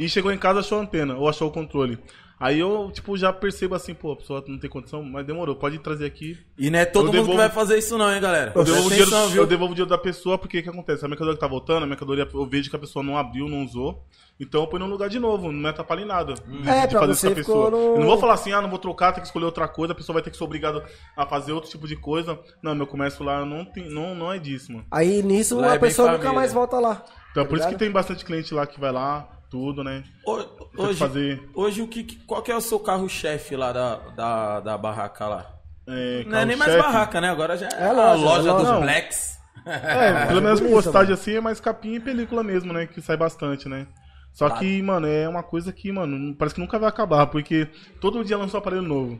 e 0.00 0.08
chegou 0.08 0.32
em 0.32 0.38
casa 0.38 0.60
achou 0.60 0.78
a 0.78 0.82
antena, 0.82 1.16
ou 1.16 1.28
achou 1.28 1.48
o 1.48 1.52
controle. 1.52 1.98
Aí 2.40 2.60
eu, 2.60 2.88
tipo, 2.92 3.16
já 3.16 3.32
percebo 3.32 3.74
assim, 3.74 3.92
pô, 3.94 4.12
a 4.12 4.16
pessoa 4.16 4.44
não 4.46 4.58
tem 4.58 4.70
condição, 4.70 5.02
mas 5.02 5.26
demorou, 5.26 5.56
pode 5.56 5.76
trazer 5.80 6.06
aqui. 6.06 6.38
E 6.56 6.70
não 6.70 6.78
é 6.78 6.84
todo 6.84 7.02
Eu 7.02 7.06
mundo 7.06 7.12
devolvo- 7.14 7.30
que 7.32 7.36
vai 7.38 7.50
fazer 7.50 7.78
isso 7.78 7.98
não, 7.98 8.12
hein, 8.14 8.20
galera. 8.20 8.52
Eu 8.54 8.62
devolvo, 8.62 8.86
o 8.86 8.90
dinheiro, 8.90 9.10
Atenção, 9.10 9.28
viu? 9.30 9.42
eu 9.42 9.46
devolvo 9.46 9.72
o 9.72 9.74
dinheiro 9.74 9.90
da 9.90 9.98
pessoa, 9.98 10.38
porque 10.38 10.58
o 10.60 10.62
que 10.62 10.68
acontece? 10.68 11.04
A 11.04 11.08
mercadoria 11.08 11.34
que 11.34 11.40
tá 11.40 11.48
voltando, 11.48 11.82
a 11.82 11.86
mercadoria 11.86 12.28
eu 12.32 12.46
vejo 12.46 12.70
que 12.70 12.76
a 12.76 12.78
pessoa 12.78 13.02
não 13.04 13.18
abriu, 13.18 13.48
não 13.48 13.64
usou. 13.64 14.04
Então 14.38 14.60
eu 14.60 14.68
ponho 14.68 14.84
no 14.84 14.90
lugar 14.92 15.08
de 15.08 15.18
novo, 15.18 15.50
não 15.50 15.58
me 15.60 15.68
atrapalha 15.68 16.02
em 16.02 16.04
nada. 16.06 16.34
de- 16.34 16.68
É, 16.68 16.86
de 16.86 16.92
pra 16.96 17.00
fazer 17.00 17.12
isso 17.12 17.20
você 17.22 17.26
com 17.26 17.32
a 17.32 17.34
pessoa. 17.34 17.64
ficou 17.66 17.70
no- 17.72 17.94
Eu 17.96 18.00
não 18.00 18.06
vou 18.06 18.18
falar 18.18 18.34
assim, 18.34 18.52
ah, 18.52 18.62
não 18.62 18.70
vou 18.70 18.78
trocar, 18.78 19.10
tem 19.12 19.20
que 19.20 19.26
escolher 19.26 19.44
outra 19.46 19.66
coisa, 19.66 19.92
a 19.92 19.96
pessoa 19.96 20.14
vai 20.14 20.22
ter 20.22 20.30
que 20.30 20.36
ser 20.36 20.44
obrigada 20.44 20.84
a 21.16 21.26
fazer 21.26 21.50
outro 21.50 21.68
tipo 21.68 21.88
de 21.88 21.96
coisa. 21.96 22.38
Não, 22.62 22.72
meu 22.72 22.86
comércio 22.86 23.24
lá 23.24 23.44
não, 23.44 23.64
tem, 23.64 23.90
não, 23.90 24.14
não 24.14 24.32
é 24.32 24.38
disso, 24.38 24.70
mano. 24.72 24.86
Aí 24.92 25.24
nisso 25.24 25.56
Lá 25.56 25.66
é 25.66 25.68
a 25.70 25.72
bem 25.72 25.80
pessoa 25.80 26.12
nunca 26.12 26.32
mais 26.32 26.52
volta 26.52 26.78
lá. 26.78 27.04
Então 27.32 27.42
é 27.42 27.46
por 27.46 27.54
isso 27.56 27.64
que 27.66 27.70
ligado? 27.72 27.78
tem 27.80 27.90
bastante 27.90 28.24
cliente 28.24 28.54
lá 28.54 28.64
que 28.64 28.78
vai 28.78 28.92
lá, 28.92 29.28
tudo, 29.50 29.82
né? 29.84 30.02
Ho- 30.26 30.44
que 30.44 30.80
Hoje, 30.80 30.98
fazer. 30.98 31.48
hoje 31.54 31.82
o 31.82 31.88
que, 31.88 32.04
qual 32.26 32.42
que 32.42 32.50
é 32.52 32.56
o 32.56 32.60
seu 32.60 32.78
carro-chefe 32.78 33.56
lá 33.56 33.72
da, 33.72 33.94
da, 34.14 34.60
da 34.60 34.78
barraca 34.78 35.26
lá? 35.26 35.46
É, 35.86 36.24
Não 36.26 36.38
é 36.38 36.44
nem 36.44 36.56
mais 36.56 36.76
barraca, 36.76 37.20
né? 37.20 37.30
Agora 37.30 37.56
já 37.56 37.66
é, 37.66 37.82
É 37.82 37.86
a 37.88 37.92
loja, 37.92 38.22
loja, 38.24 38.50
é 38.50 38.52
dos 38.54 38.62
loja. 38.68 38.80
blacks. 38.80 39.38
É, 39.66 40.26
pelo 40.28 40.42
menos 40.42 40.60
postagem 40.60 41.14
assim 41.14 41.34
é 41.36 41.40
mais 41.40 41.60
capinha 41.60 41.96
e 41.96 42.00
película 42.00 42.42
mesmo, 42.42 42.72
né? 42.72 42.86
Que 42.86 43.00
sai 43.00 43.16
bastante, 43.16 43.68
né? 43.68 43.86
Só 44.32 44.46
Claro. 44.48 44.60
que, 44.62 44.82
mano, 44.82 45.06
é 45.06 45.28
uma 45.28 45.42
coisa 45.42 45.72
que, 45.72 45.90
mano, 45.90 46.34
parece 46.36 46.54
que 46.54 46.60
nunca 46.60 46.78
vai 46.78 46.88
acabar, 46.88 47.26
porque 47.26 47.66
todo 48.00 48.24
dia 48.24 48.36
lança 48.36 48.56
um 48.56 48.60
aparelho 48.60 48.82
novo. 48.82 49.18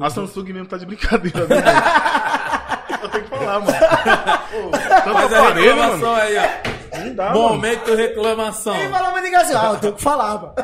A 0.00 0.08
Samsung 0.10 0.52
mesmo 0.52 0.68
tá 0.68 0.76
de 0.76 0.84
brincadeira, 0.86 1.46
né? 1.46 1.56
Eu 3.02 3.08
tenho 3.08 3.24
que 3.24 3.30
falar, 3.30 3.58
mano. 3.60 3.72
Pô, 3.72 4.70
tanto 4.70 5.16
a 5.18 5.24
aparelho, 5.40 5.70
reclamação 5.70 6.10
mano. 6.10 6.22
aí, 6.22 6.36
ó. 6.36 6.71
Não 6.94 7.14
dá, 7.14 7.26
mano. 7.30 7.40
Momento 7.40 7.94
reclamação. 7.94 8.74
Aí 8.74 8.88
fala, 8.88 9.10
mas 9.12 9.22
diga 9.24 9.40
assim, 9.40 9.54
ah, 9.54 9.70
eu 9.72 9.80
tenho 9.80 9.92
que 9.94 10.02
falar, 10.02 10.40
mano. 10.40 10.54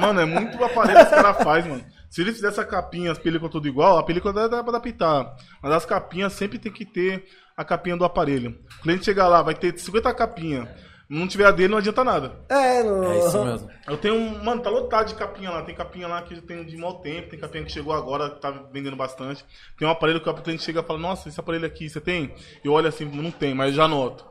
Mano, 0.00 0.20
é 0.20 0.24
muito 0.24 0.62
aparelho 0.62 0.98
que 0.98 1.04
os 1.04 1.10
caras 1.10 1.42
fazem, 1.42 1.70
mano. 1.70 1.84
Se 2.10 2.20
ele 2.20 2.32
fizesse 2.32 2.60
a 2.60 2.64
capinha, 2.64 3.10
as 3.10 3.18
películas 3.18 3.50
tudo 3.50 3.66
igual, 3.66 3.98
a 3.98 4.02
película 4.04 4.32
dá, 4.32 4.46
dá 4.46 4.62
pra 4.62 4.76
adaptar. 4.76 5.34
Mas 5.60 5.72
as 5.72 5.84
capinhas 5.84 6.32
sempre 6.32 6.58
tem 6.58 6.70
que 6.70 6.84
ter 6.84 7.24
a 7.56 7.64
capinha 7.64 7.96
do 7.96 8.04
aparelho. 8.04 8.58
O 8.78 8.82
cliente 8.82 9.04
chegar 9.04 9.26
lá, 9.28 9.42
vai 9.42 9.54
ter 9.54 9.76
50 9.76 10.14
capinhas. 10.14 10.68
Não 11.08 11.28
tiver 11.28 11.44
a 11.46 11.50
dele, 11.50 11.68
não 11.68 11.78
adianta 11.78 12.02
nada. 12.02 12.32
É, 12.48 12.82
no... 12.82 13.04
É 13.04 13.18
isso 13.18 13.44
mesmo. 13.44 13.68
Eu 13.86 13.96
tenho 13.96 14.14
um. 14.14 14.42
Mano, 14.42 14.62
tá 14.62 14.70
lotado 14.70 15.08
de 15.08 15.14
capinha 15.14 15.50
lá. 15.50 15.62
Tem 15.62 15.74
capinha 15.74 16.08
lá 16.08 16.22
que 16.22 16.34
eu 16.34 16.42
tenho 16.42 16.64
de 16.64 16.76
mau 16.76 17.00
tempo, 17.00 17.28
tem 17.28 17.38
capinha 17.38 17.64
que 17.64 17.72
chegou 17.72 17.92
agora, 17.92 18.30
que 18.30 18.40
tá 18.40 18.50
vendendo 18.72 18.96
bastante. 18.96 19.44
Tem 19.78 19.86
um 19.86 19.90
aparelho 19.90 20.20
que 20.20 20.28
o 20.28 20.34
cliente 20.34 20.62
chega 20.62 20.80
e 20.80 20.84
fala, 20.84 20.98
nossa, 20.98 21.28
esse 21.28 21.38
aparelho 21.38 21.66
aqui, 21.66 21.90
você 21.90 22.00
tem? 22.00 22.34
Eu 22.64 22.72
olho 22.72 22.88
assim, 22.88 23.04
não 23.04 23.30
tem, 23.30 23.54
mas 23.54 23.70
eu 23.70 23.74
já 23.74 23.84
anoto. 23.84 24.24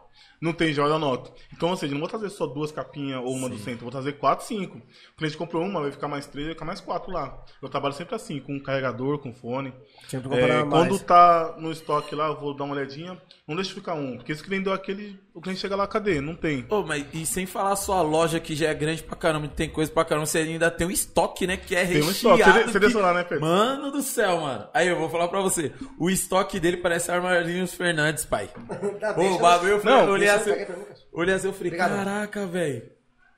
Não 0.43 0.51
tem, 0.51 0.73
já 0.73 0.83
eu 0.83 0.93
anoto. 0.93 1.31
Então, 1.53 1.69
ou 1.69 1.77
seja, 1.77 1.93
não 1.93 2.01
vou 2.01 2.09
trazer 2.09 2.29
só 2.29 2.45
duas 2.45 2.69
capinhas 2.69 3.21
ou 3.23 3.33
uma 3.33 3.47
do 3.47 3.57
centro, 3.57 3.83
vou 3.83 3.91
trazer 3.91 4.17
quatro, 4.17 4.45
cinco. 4.45 4.77
O 4.77 5.17
cliente 5.17 5.37
comprou 5.37 5.63
uma, 5.63 5.79
vai 5.79 5.89
ficar 5.89 6.09
mais 6.09 6.25
três, 6.25 6.47
vai 6.47 6.53
ficar 6.53 6.65
mais 6.65 6.81
quatro 6.81 7.13
lá. 7.13 7.45
Eu 7.61 7.69
trabalho 7.69 7.93
sempre 7.95 8.13
assim, 8.13 8.41
com 8.41 8.53
um 8.53 8.59
carregador, 8.59 9.19
com 9.19 9.33
fone. 9.33 9.73
Sempre 10.05 10.37
É, 10.37 10.61
mais. 10.65 10.69
quando 10.69 10.99
tá 10.99 11.55
no 11.57 11.71
estoque 11.71 12.13
lá, 12.13 12.27
eu 12.27 12.37
vou 12.37 12.53
dar 12.53 12.65
uma 12.65 12.75
olhadinha. 12.75 13.17
Não 13.47 13.55
deixa 13.55 13.73
ficar 13.73 13.93
um. 13.93 14.17
Porque 14.17 14.33
esse 14.33 14.43
que 14.43 14.49
vendeu 14.49 14.73
aquele, 14.73 15.17
o 15.33 15.41
cliente 15.41 15.59
chega 15.61 15.75
lá, 15.75 15.87
cadê? 15.87 16.21
Não 16.21 16.35
tem. 16.35 16.65
Ô, 16.69 16.83
mas 16.83 17.05
e 17.13 17.25
sem 17.25 17.45
falar 17.45 17.75
só 17.75 17.97
a 17.97 18.01
loja 18.01 18.39
que 18.39 18.55
já 18.55 18.69
é 18.69 18.73
grande 18.73 19.01
pra 19.01 19.15
caramba, 19.15 19.47
tem 19.47 19.67
coisa 19.69 19.91
pra 19.91 20.05
caramba, 20.05 20.25
você 20.27 20.39
ainda 20.39 20.69
tem 20.69 20.85
um 20.85 20.91
estoque, 20.91 21.47
né? 21.47 21.57
Que 21.57 21.75
é 21.75 21.85
Tem 21.85 22.01
um 22.01 22.05
recheado. 22.07 22.39
estoque. 22.39 22.63
Você 22.65 22.71
que- 22.73 22.79
desceu 22.85 23.01
lá, 23.01 23.13
né, 23.13 23.23
Pedro? 23.23 23.43
Mano 23.43 23.91
do 23.91 24.01
céu, 24.03 24.41
mano. 24.41 24.67
Aí 24.73 24.87
eu 24.87 24.97
vou 24.97 25.09
falar 25.09 25.27
pra 25.27 25.41
você. 25.41 25.71
O 25.97 26.09
estoque 26.09 26.59
dele 26.59 26.77
parece 26.77 27.11
Armarinhos 27.11 27.73
Fernandes, 27.73 28.25
pai. 28.25 28.49
Tá, 28.99 29.15
Ô, 29.17 29.35
o 29.35 29.39
bagulho, 29.39 29.71
eu 29.73 29.79
falei, 29.81 29.97
Não, 29.97 30.05
eu 30.07 30.13
olhei 30.13 30.29
eu 30.29 30.35
assim, 30.35 30.53
cara. 30.53 30.79
olhei 31.11 31.33
assim, 31.35 31.47
eu 31.47 31.53
falei, 31.53 31.67
Obrigado. 31.71 31.95
caraca, 31.95 32.45
velho. 32.45 32.83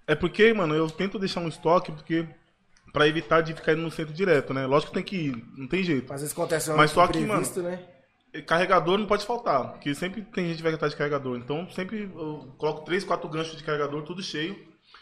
É 0.08 0.14
porque, 0.16 0.54
mano, 0.54 0.76
eu 0.76 0.88
tento 0.90 1.18
deixar 1.18 1.40
um 1.40 1.48
estoque 1.48 1.92
porque 1.92 2.28
pra 2.94 3.08
evitar 3.08 3.42
de 3.42 3.54
ficar 3.54 3.74
indo 3.74 3.82
no 3.82 3.90
centro 3.92 4.14
direto, 4.14 4.54
né? 4.54 4.66
Lógico 4.66 4.92
que 4.92 4.96
tem 4.96 5.04
que 5.04 5.16
ir, 5.28 5.46
não 5.58 5.68
tem 5.68 5.82
jeito. 5.84 6.14
Às 6.14 6.22
vezes 6.22 6.34
acontece 6.34 6.70
um 6.72 6.78
Mas 6.78 6.92
só 6.92 7.08
que, 7.08 7.20
imprevisto, 7.20 7.62
né? 7.62 7.80
Carregador 8.42 8.98
não 8.98 9.06
pode 9.06 9.26
faltar, 9.26 9.72
porque 9.72 9.94
sempre 9.94 10.22
tem 10.22 10.48
gente 10.48 10.58
que 10.58 10.64
vai 10.64 10.74
atrás 10.74 10.92
de 10.92 10.98
carregador. 10.98 11.38
Então 11.38 11.68
sempre 11.72 12.04
eu 12.04 12.54
coloco 12.58 12.86
três, 12.86 13.04
quatro 13.04 13.30
ganchos 13.30 13.58
de 13.58 13.64
carregador, 13.64 14.04
tudo 14.04 14.22
cheio. 14.22 14.56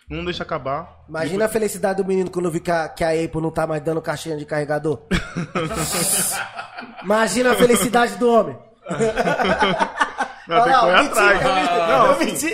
Não 0.10 0.24
deixa 0.26 0.44
acabar. 0.44 1.06
Imagina 1.08 1.46
a 1.46 1.50
felicidade 1.50 2.02
do 2.02 2.08
menino 2.08 2.30
quando 2.30 2.52
viu 2.52 2.62
que 2.62 2.72
a, 2.72 2.90
que 2.90 3.04
a 3.04 3.10
Apple 3.10 3.42
não 3.42 3.52
tá 3.52 3.66
mais 3.66 3.82
dando 3.82 4.02
caixinha 4.02 4.36
de 4.36 4.46
carregador. 4.46 5.02
Imagina 7.04 7.52
a 7.52 7.56
felicidade 7.56 8.18
do 8.18 8.30
homem. 8.30 8.58
Não, 10.46 10.62
tem 10.64 10.74
que 10.74 10.80
correr 10.80 10.96
atrás. 10.96 11.44
Não, 11.44 12.10
assim. 12.12 12.52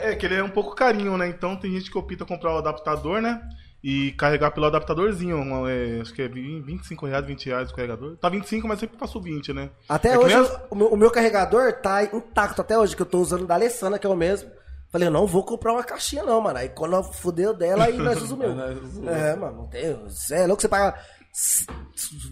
É 0.00 0.14
que 0.14 0.24
ele 0.24 0.36
é 0.36 0.42
um 0.42 0.48
pouco 0.48 0.74
carinho, 0.74 1.18
né? 1.18 1.28
Então 1.28 1.54
tem 1.54 1.70
gente 1.72 1.90
que 1.90 1.98
opta 1.98 2.24
comprar 2.24 2.54
o 2.54 2.58
adaptador, 2.58 3.20
né? 3.20 3.42
E 3.88 4.10
carregar 4.12 4.50
pelo 4.50 4.66
adaptadorzinho. 4.66 5.36
um, 5.36 5.68
é, 5.68 6.00
acho 6.00 6.12
que 6.12 6.20
é 6.22 6.28
25 6.28 7.06
reais, 7.06 7.24
20 7.24 7.46
reais 7.46 7.70
o 7.70 7.74
carregador. 7.74 8.16
Tá 8.16 8.28
25, 8.28 8.66
mas 8.66 8.80
sempre 8.80 8.96
passou 8.98 9.22
20, 9.22 9.52
né? 9.52 9.70
Até 9.88 10.14
É 10.14 10.18
hoje, 10.18 10.34
nem 10.34 10.50
o, 10.70 10.74
meu, 10.74 10.88
o 10.88 10.96
meu 10.96 11.10
carregador 11.10 11.72
tá 11.74 12.02
intacto 12.02 12.60
até 12.60 12.76
hoje, 12.76 12.96
que 12.96 13.02
eu 13.02 13.06
tô 13.06 13.20
usando 13.20 13.46
da 13.46 13.54
Alessandra, 13.54 13.96
que 13.98 14.06
é 14.06 14.10
o 14.10 14.16
mesmo. 14.16 14.50
Falei, 14.90 15.06
eu 15.06 15.12
não 15.12 15.24
vou 15.26 15.44
comprar 15.44 15.72
uma 15.72 15.84
caixinha 15.84 16.24
não, 16.24 16.40
mano. 16.40 16.58
Aí 16.58 16.68
quando 16.68 16.94
eu 16.96 17.02
fudeu 17.04 17.54
dela, 17.54 17.84
aí 17.84 17.96
nós 17.96 18.20
usamos 18.22 18.44
o 18.96 19.02
meu. 19.02 19.12
É, 19.14 19.36
mano, 19.36 19.56
não 19.58 19.68
tem. 19.68 19.94
Você 20.04 20.34
é 20.34 20.46
louco, 20.48 20.60
você 20.62 20.68
paga 20.68 20.98
s- 21.32 21.66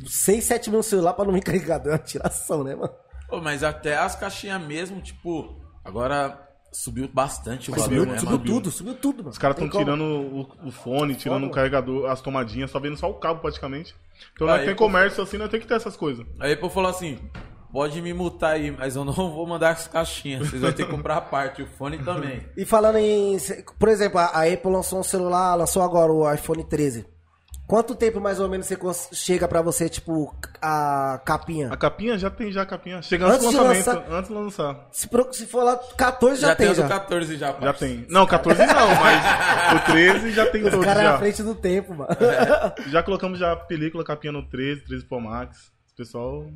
6, 0.07 0.45
7 0.45 0.71
mil 0.71 0.83
celular 0.83 1.13
pra 1.15 1.25
não 1.25 1.33
me 1.33 1.41
carregador. 1.43 1.93
É 1.93 1.97
uma 1.97 1.99
tiração, 1.99 2.65
né, 2.65 2.75
mano? 2.75 2.93
Pô, 3.29 3.41
mas 3.41 3.63
até 3.63 3.97
as 3.97 4.17
caixinhas 4.17 4.61
mesmo, 4.61 5.01
tipo, 5.01 5.61
agora 5.85 6.37
subiu 6.75 7.09
bastante 7.09 7.71
o 7.71 7.75
Subiu, 7.75 8.05
valor, 8.05 8.05
Subiu, 8.05 8.13
né, 8.13 8.19
subiu 8.19 8.39
tudo, 8.39 8.71
subiu 8.71 8.95
tudo, 8.95 9.19
mano. 9.19 9.31
Os 9.31 9.39
caras 9.39 9.57
Tem 9.57 9.67
estão 9.67 9.81
tirando 9.81 10.03
o, 10.03 10.49
o 10.67 10.71
fone, 10.73 11.15
tirando 11.15 11.47
o 11.47 11.51
carregador, 11.51 12.11
as 12.11 12.21
tomadinhas, 12.21 12.71
só 12.71 12.81
vendo 12.81 12.97
só 12.97 13.09
o 13.09 13.15
cabo 13.15 13.41
praticamente. 13.41 13.95
Então 14.35 14.49
Aí, 14.49 14.57
nós 14.57 14.67
tem 14.67 14.75
pô. 14.75 14.85
comércio 14.85 15.23
assim, 15.23 15.39
nós 15.39 15.51
tem 15.51 15.61
que 15.61 15.67
ter 15.67 15.75
essas 15.75 15.97
coisas. 15.97 16.27
Aí 16.41 16.57
pô 16.57 16.69
falou 16.69 16.91
assim: 16.91 17.19
pode 17.73 18.03
me 18.03 18.13
multar 18.13 18.55
aí, 18.55 18.71
mas 18.71 18.97
eu 18.97 19.05
não 19.05 19.13
vou 19.13 19.47
mandar 19.47 19.71
as 19.71 19.87
caixinhas. 19.87 20.49
Vocês 20.49 20.61
vão 20.61 20.73
ter 20.73 20.85
que 20.85 20.91
comprar 20.91 21.17
a 21.17 21.21
parte, 21.21 21.63
o 21.63 21.67
fone 21.67 21.99
também. 21.99 22.43
E 22.57 22.65
falando 22.65 22.99
em. 22.99 23.37
Por 23.79 23.89
exemplo, 23.89 24.19
a 24.19 24.45
Apple 24.45 24.71
lançou 24.71 25.01
um 25.01 25.05
celular, 25.05 25.55
lançou 25.55 25.83
agora 25.83 26.13
o 26.13 26.33
iPhone 26.33 26.65
13. 26.65 27.14
Quanto 27.67 27.95
tempo 27.95 28.21
mais 28.21 28.39
ou 28.41 28.49
menos 28.49 28.67
você 28.67 28.77
chega 29.15 29.49
pra 29.49 29.63
você, 29.63 29.89
tipo, 29.89 30.35
a 30.61 31.19
capinha? 31.25 31.73
A 31.73 31.77
capinha 31.79 32.19
já 32.19 32.29
tem 32.31 32.53
já 32.53 32.61
a 32.63 32.67
capinha. 32.67 33.01
Chega 33.01 33.25
antes, 33.25 33.37
Antes 33.37 33.47
do 33.47 33.51
de 33.53 33.57
lançamento, 33.57 33.87
lançar- 33.87 34.13
antes 34.19 34.29
de 34.29 34.35
lançar. 34.37 34.89
Se, 34.93 35.09
pro- 35.09 35.33
se 35.33 35.47
for 35.47 35.65
lá 35.65 35.77
14 35.97 36.43
já, 36.43 36.49
Já, 36.49 36.55
tem 36.57 36.67
tem, 36.67 36.75
já. 36.77 36.89
14 36.89 37.37
já, 37.39 37.47
Já 37.47 37.53
parça. 37.55 37.87
tem. 37.87 38.07
Não, 38.11 38.27
14 38.27 38.67
não, 38.67 38.95
mas 38.97 39.83
o 39.83 39.93
13 39.93 40.31
já 40.33 40.47
tem 40.51 40.63
Os 40.63 40.71
todos 40.73 40.85
caras 40.85 41.01
é 41.03 41.05
já. 41.07 41.15
à 41.15 41.19
frente 41.19 41.43
do 41.43 41.55
tempo, 41.55 41.95
mano. 41.95 42.11
Já 42.89 43.03
colocamos 43.03 43.39
já 43.39 43.53
a 43.53 43.57
película, 43.57 44.05
capinha 44.05 44.33
no 44.33 44.43
13, 44.47 44.83
13 44.83 45.05
Pro 45.07 45.21
Max. 45.21 45.73
O 45.93 45.97
pessoal. 45.97 46.47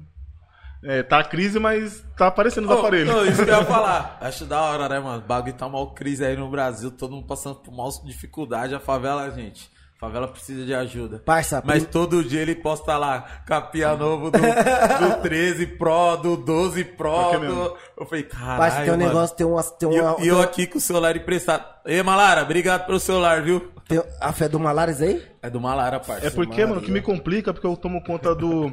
É, 0.84 1.02
tá 1.02 1.20
a 1.20 1.24
crise, 1.24 1.58
mas 1.58 2.04
tá 2.16 2.26
aparecendo 2.28 2.66
os 2.66 2.70
Ô, 2.70 2.78
aparelhos. 2.80 3.12
ô, 3.14 3.24
isso 3.24 3.42
que 3.44 3.50
eu 3.50 3.56
ia 3.58 3.64
falar. 3.66 4.18
Acho 4.20 4.44
da 4.44 4.60
hora, 4.60 4.88
né, 4.90 5.00
mano? 5.00 5.22
O 5.24 5.26
bagulho 5.26 5.54
tá 5.54 5.68
mal 5.68 5.90
crise 5.92 6.24
aí 6.24 6.36
no 6.36 6.48
Brasil, 6.50 6.90
todo 6.90 7.14
mundo 7.16 7.26
passando 7.26 7.56
por 7.56 7.74
mal 7.74 7.88
dificuldade. 8.04 8.74
A 8.74 8.78
favela, 8.78 9.28
gente. 9.30 9.70
Favela 9.98 10.28
precisa 10.28 10.64
de 10.64 10.72
ajuda. 10.72 11.18
Parça, 11.24 11.60
Mas 11.66 11.82
prim- 11.82 11.92
todo 11.92 12.22
dia 12.22 12.40
ele 12.40 12.54
posta 12.54 12.96
lá, 12.96 13.20
capinha 13.44 13.96
novo 13.96 14.30
do, 14.30 14.38
do 14.38 15.22
13 15.22 15.66
Pro, 15.66 16.16
do 16.16 16.36
12 16.36 16.84
Pro. 16.84 17.30
Que 17.32 17.38
Do... 17.38 17.76
Eu 17.98 18.06
falei, 18.06 18.22
caralho. 18.22 18.58
Parça, 18.58 18.76
tem 18.82 18.84
um 18.90 18.96
mano. 18.96 19.06
negócio, 19.08 19.36
tem 19.36 19.46
uma. 19.46 19.62
Tem 19.64 19.92
E 19.92 19.96
eu, 19.96 20.04
uma 20.04 20.24
e 20.24 20.28
eu 20.28 20.40
aqui 20.40 20.66
com 20.68 20.78
o 20.78 20.80
celular 20.80 21.16
emprestado. 21.16 21.64
Ei, 21.84 22.00
Malara, 22.02 22.42
obrigado 22.42 22.86
pelo 22.86 23.00
celular, 23.00 23.42
viu? 23.42 23.72
tem 23.88 24.00
a 24.20 24.32
fé 24.32 24.48
do 24.48 24.60
Malares 24.60 25.00
aí? 25.02 25.20
É 25.42 25.50
do 25.50 25.60
Malara, 25.60 25.98
parça. 25.98 26.26
É 26.26 26.30
porque, 26.30 26.64
mano, 26.64 26.80
o 26.80 26.84
que 26.84 26.90
me 26.92 27.00
complica 27.02 27.50
é 27.50 27.52
porque 27.52 27.66
eu 27.66 27.76
tomo 27.76 28.00
conta 28.04 28.34
do, 28.36 28.72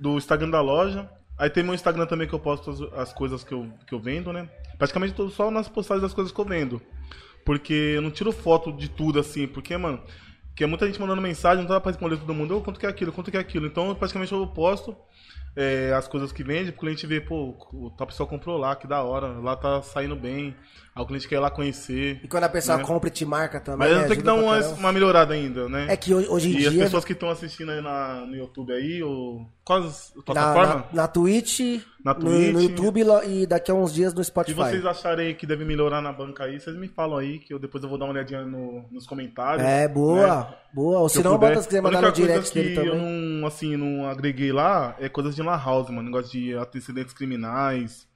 do 0.00 0.16
Instagram 0.16 0.48
da 0.48 0.62
loja. 0.62 1.10
Aí 1.36 1.50
tem 1.50 1.62
meu 1.64 1.74
Instagram 1.74 2.06
também 2.06 2.26
que 2.28 2.34
eu 2.34 2.38
posto 2.38 2.70
as, 2.70 3.00
as 3.08 3.12
coisas 3.12 3.42
que 3.44 3.52
eu, 3.52 3.68
que 3.86 3.92
eu 3.94 3.98
vendo, 4.00 4.32
né? 4.32 4.48
Praticamente 4.78 5.12
tô 5.12 5.28
só 5.28 5.50
nas 5.50 5.68
postagens 5.68 6.02
das 6.02 6.14
coisas 6.14 6.32
que 6.32 6.40
eu 6.40 6.44
vendo. 6.46 6.80
Porque 7.44 7.74
eu 7.96 8.00
não 8.00 8.10
tiro 8.10 8.32
foto 8.32 8.72
de 8.72 8.88
tudo 8.88 9.18
assim, 9.18 9.46
porque, 9.46 9.76
mano, 9.76 10.00
que 10.54 10.62
é 10.64 10.66
muita 10.66 10.86
gente 10.86 11.00
mandando 11.00 11.20
mensagem, 11.22 11.62
não 11.64 11.68
dá 11.70 11.80
pra 11.80 11.90
responder 11.90 12.16
todo 12.16 12.32
mundo, 12.34 12.56
ô, 12.58 12.60
quanto 12.60 12.78
que 12.78 12.86
é 12.86 12.88
aquilo, 12.88 13.12
quanto 13.12 13.30
que 13.30 13.36
é 13.36 13.40
aquilo. 13.40 13.66
Então, 13.66 13.94
praticamente 13.94 14.32
eu 14.32 14.46
posto 14.46 14.96
é, 15.56 15.92
as 15.96 16.08
coisas 16.08 16.32
que 16.32 16.42
vende, 16.42 16.72
pro 16.72 16.80
cliente 16.80 17.06
ver, 17.06 17.26
pô, 17.26 17.54
o 17.72 17.90
tal 17.96 18.06
pessoa 18.06 18.26
comprou 18.28 18.56
lá, 18.56 18.74
que 18.74 18.86
da 18.86 19.02
hora, 19.02 19.28
lá 19.38 19.54
tá 19.56 19.82
saindo 19.82 20.16
bem. 20.16 20.54
Aí 20.94 21.02
o 21.02 21.06
cliente 21.06 21.26
quer 21.28 21.36
ir 21.36 21.38
lá 21.40 21.50
conhecer. 21.50 22.20
E 22.22 22.28
quando 22.28 22.44
a 22.44 22.48
pessoa 22.48 22.78
Né? 22.78 22.84
compra 22.84 23.08
e 23.08 23.12
te 23.12 23.24
marca 23.24 23.58
também. 23.60 23.88
Mas 23.88 23.96
né? 23.98 24.04
tenho 24.04 24.16
que 24.16 24.22
dar 24.22 24.34
uma, 24.34 24.58
uma 24.60 24.92
melhorada 24.92 25.34
ainda, 25.34 25.68
né? 25.68 25.86
É 25.88 25.96
que 25.96 26.14
hoje, 26.14 26.48
em 26.50 26.60
E 26.60 26.66
as 26.66 26.72
dia. 26.72 26.84
pessoas 26.84 27.04
que 27.04 27.12
estão 27.12 27.30
assistindo 27.30 27.70
aí 27.72 27.80
na, 27.80 28.24
no 28.26 28.36
YouTube 28.36 28.72
aí, 28.72 29.02
ou 29.02 29.44
quais 29.64 30.12
Na, 30.16 30.22
plataformas? 30.22 30.84
na, 30.92 31.02
na 31.02 31.08
Twitch, 31.08 31.60
Na 32.04 32.12
no- 32.12 32.20
Twitch. 32.20 32.52
no, 32.52 32.60
YouTube 32.60 33.02
lo- 33.02 33.22
e 33.24 33.46
daqui 33.46 33.70
a 33.70 33.74
uns 33.74 33.94
dias 33.94 34.12
no 34.12 34.22
Se 34.22 34.28
Spotify. 34.28 34.56
vocês 34.58 34.84
acharem 34.84 35.34
que 35.34 35.46
deve 35.46 35.64
melhorar 35.64 36.02
na 36.02 36.12
banca 36.12 36.44
aí, 36.44 36.60
vocês 36.60 36.76
me 36.76 36.86
falam 36.86 37.16
aí, 37.18 37.38
que 37.38 37.54
eu 37.54 37.58
depois 37.58 37.82
eu 37.82 37.88
vou 37.88 37.96
dar 37.98 38.04
uma 38.04 38.12
olhadinha 38.12 38.42
no- 38.44 38.84
nos 38.90 39.06
comentários. 39.06 39.66
É, 39.66 39.88
boa, 39.88 40.26
né? 40.44 40.54
boa. 40.74 40.98
Ou 41.00 41.08
Se 41.08 41.14
se 41.14 41.20
eu 41.26 41.30
não, 41.30 41.38
bota 41.38 41.62
se 41.62 41.66
quiser 41.66 41.78
A 41.78 41.82
mandar 41.82 42.02
no 42.02 42.12
coisa 42.12 42.20
direct 42.22 42.52
que 42.52 42.58
dele 42.62 42.78
eu 42.78 42.92
também. 42.92 43.40
não, 43.40 43.46
assim, 43.46 43.74
não 43.76 44.06
agreguei 44.06 44.52
lá 44.52 44.94
é 45.00 45.08
coisas 45.08 45.34
de 45.34 45.42
lan 45.42 45.56
house, 45.56 45.88
mano. 45.88 46.02
Negócio 46.02 46.30
de 46.30 46.52
antecedentes 46.52 47.14
criminais, 47.14 48.06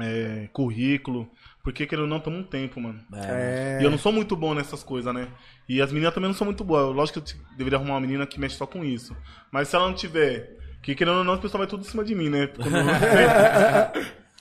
é, 0.00 0.48
currículo. 0.52 1.28
Porque 1.62 1.86
querendo 1.86 2.04
ou 2.04 2.08
não, 2.08 2.18
toma 2.20 2.38
um 2.38 2.42
tempo, 2.42 2.80
mano. 2.80 2.98
É. 3.14 3.78
E 3.80 3.84
eu 3.84 3.90
não 3.90 3.98
sou 3.98 4.10
muito 4.10 4.34
bom 4.34 4.52
nessas 4.54 4.82
coisas, 4.82 5.12
né? 5.14 5.28
E 5.68 5.80
as 5.82 5.92
meninas 5.92 6.14
também 6.14 6.28
não 6.28 6.36
são 6.36 6.44
muito 6.46 6.64
boas. 6.64 6.94
Lógico 6.94 7.20
que 7.20 7.34
eu 7.34 7.38
deveria 7.56 7.78
arrumar 7.78 7.94
uma 7.94 8.00
menina 8.00 8.26
que 8.26 8.40
mexe 8.40 8.56
só 8.56 8.66
com 8.66 8.84
isso. 8.84 9.14
Mas 9.52 9.68
se 9.68 9.76
ela 9.76 9.86
não 9.86 9.94
tiver, 9.94 10.56
que 10.82 10.94
querendo 10.94 11.18
ou 11.18 11.24
não, 11.24 11.34
o 11.34 11.38
pessoal 11.38 11.58
vai 11.58 11.66
tudo 11.68 11.82
em 11.82 11.88
cima 11.88 12.04
de 12.04 12.14
mim, 12.14 12.28
né? 12.28 12.48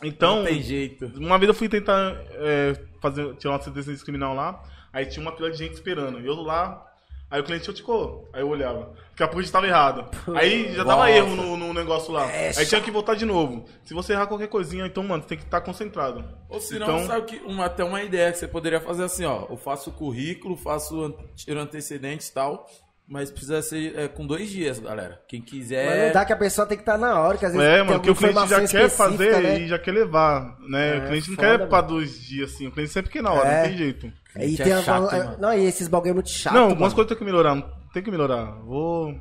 Então, 0.04 0.38
Não 0.38 0.46
tem 0.46 0.62
jeito. 0.62 1.12
uma 1.18 1.40
vez 1.40 1.48
eu 1.48 1.56
fui 1.56 1.68
tentar 1.68 2.16
é, 2.34 2.80
fazer, 3.02 3.34
tirar 3.38 3.54
uma 3.54 3.62
sentença 3.62 4.04
criminal 4.04 4.36
lá, 4.36 4.62
aí 4.94 5.08
tinha 5.08 5.22
uma 5.26 5.36
fila 5.36 5.50
de 5.50 5.58
gente 5.58 5.74
esperando. 5.74 6.20
Eu 6.20 6.36
lá, 6.36 6.86
aí 7.32 7.42
o 7.42 7.44
cliente, 7.44 7.68
eu 7.68 7.74
ticou. 7.74 8.30
Aí 8.32 8.42
eu 8.42 8.48
olhava. 8.48 8.94
Daqui 9.10 9.24
a 9.24 9.28
pouco 9.28 9.42
estava 9.42 9.66
errado. 9.66 10.08
Aí 10.36 10.72
já 10.76 10.84
dava 10.84 11.02
Nossa. 11.08 11.10
erro 11.18 11.36
no, 11.36 11.58
no 11.58 11.74
negócio 11.74 12.14
lá. 12.14 12.32
É 12.32 12.52
aí 12.56 12.66
tinha 12.68 12.80
que 12.80 12.92
voltar 12.92 13.16
de 13.16 13.26
novo. 13.26 13.66
Se 13.84 13.96
você 13.96 14.14
errar 14.14 14.28
qualquer 14.28 14.50
coisinha, 14.50 14.86
então, 14.86 15.02
mano, 15.02 15.24
você 15.24 15.30
tem 15.30 15.38
que 15.40 15.46
estar 15.46 15.62
concentrado. 15.62 16.24
Ou 16.48 16.60
se 16.62 16.78
não, 16.78 16.86
Então- 16.86 17.08
sabe 17.08 17.26
que 17.26 17.38
uma, 17.44 17.66
até 17.66 17.84
uma 17.84 18.04
ideia 18.04 18.32
que 18.32 18.38
você 18.38 18.48
poderia 18.48 18.80
fazer 18.80 19.04
assim, 19.04 19.26
ó. 19.26 19.48
Eu 19.50 19.58
faço 19.58 19.90
o 19.90 19.94
currículo, 19.94 20.56
faço 20.56 21.18
tiro 21.36 21.60
antecedentes 21.60 22.28
e 22.28 22.34
tal, 22.36 22.70
mas 23.08 23.32
precisa 23.32 23.62
ser 23.62 23.98
é, 23.98 24.08
com 24.08 24.26
dois 24.28 24.50
dias, 24.50 24.80
galera. 24.80 25.22
Quem 25.28 25.42
quiser. 25.42 25.86
Mas 25.90 26.06
não 26.08 26.12
dá 26.14 26.26
que 26.26 26.34
a 26.34 26.38
pessoa 26.38 26.68
tem 26.68 26.78
que 26.78 26.82
estar 26.82 26.98
na 26.98 27.20
hora, 27.22 27.38
que 27.38 27.46
às 27.46 27.54
vezes 27.54 27.68
É, 27.68 27.82
mano, 27.84 28.00
que 28.02 28.12
o 28.12 28.16
cliente 28.16 28.48
já 28.48 28.68
quer 28.68 28.90
fazer 28.90 29.42
né? 29.42 29.60
e 29.62 29.68
já 29.68 29.80
quer 29.80 29.92
levar, 29.94 30.58
né? 30.68 30.98
É, 30.98 31.00
o 31.00 31.08
cliente 31.08 31.30
não 31.30 31.36
foda, 31.38 31.48
quer 31.48 31.58
mano. 31.60 31.70
pra 31.70 31.82
dois 31.82 32.20
dias, 32.22 32.54
assim. 32.54 32.68
O 32.68 32.72
cliente 32.72 32.92
sempre 32.92 33.12
quer 33.12 33.24
na 33.24 33.32
hora, 33.32 33.48
É. 33.48 33.62
não 33.62 33.70
tem 33.70 33.78
jeito. 33.78 34.14
E 34.40 34.58
tem 34.58 34.72
é 34.74 34.82
chato, 34.84 35.08
a- 35.10 35.18
mano. 35.18 35.38
Não, 35.40 35.54
e 35.54 35.66
esses 35.66 35.88
bagulho 35.88 36.12
é 36.12 36.14
muito 36.14 36.30
chato. 36.30 36.54
não, 36.54 36.62
mano. 36.62 36.72
algumas 36.74 36.94
coisas 36.94 37.08
tem 37.10 37.18
que 37.18 37.24
melhorar. 37.26 37.62
Tem 37.94 38.04
que 38.04 38.12
melhorar. 38.12 38.46
Vou. 38.64 39.16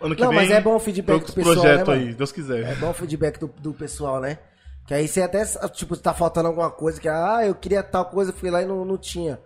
Ano 0.00 0.16
que 0.16 0.20
Não, 0.22 0.30
vem. 0.30 0.38
mas 0.40 0.50
é 0.50 0.60
bom 0.60 0.74
o 0.74 0.80
feedback 0.80 1.24
do 1.26 1.32
pessoal, 1.32 1.54
projeto 1.54 1.90
né, 1.92 1.94
aí? 1.96 2.14
Deus 2.14 2.32
quiser. 2.32 2.64
É 2.64 2.74
bom 2.74 2.90
o 2.90 2.94
feedback 2.94 3.38
do, 3.38 3.46
do 3.46 3.72
pessoal, 3.72 4.20
né? 4.20 4.38
Que 4.86 4.94
aí 4.94 5.06
você 5.08 5.22
até, 5.22 5.44
tipo, 5.72 5.96
tá 5.96 6.12
faltando 6.12 6.48
alguma 6.48 6.70
coisa 6.70 7.00
que, 7.00 7.08
ah, 7.08 7.40
eu 7.46 7.54
queria 7.54 7.82
tal 7.82 8.04
coisa, 8.06 8.32
fui 8.32 8.50
lá 8.50 8.62
e 8.62 8.66
não, 8.66 8.84
não 8.84 8.98
tinha. 8.98 9.38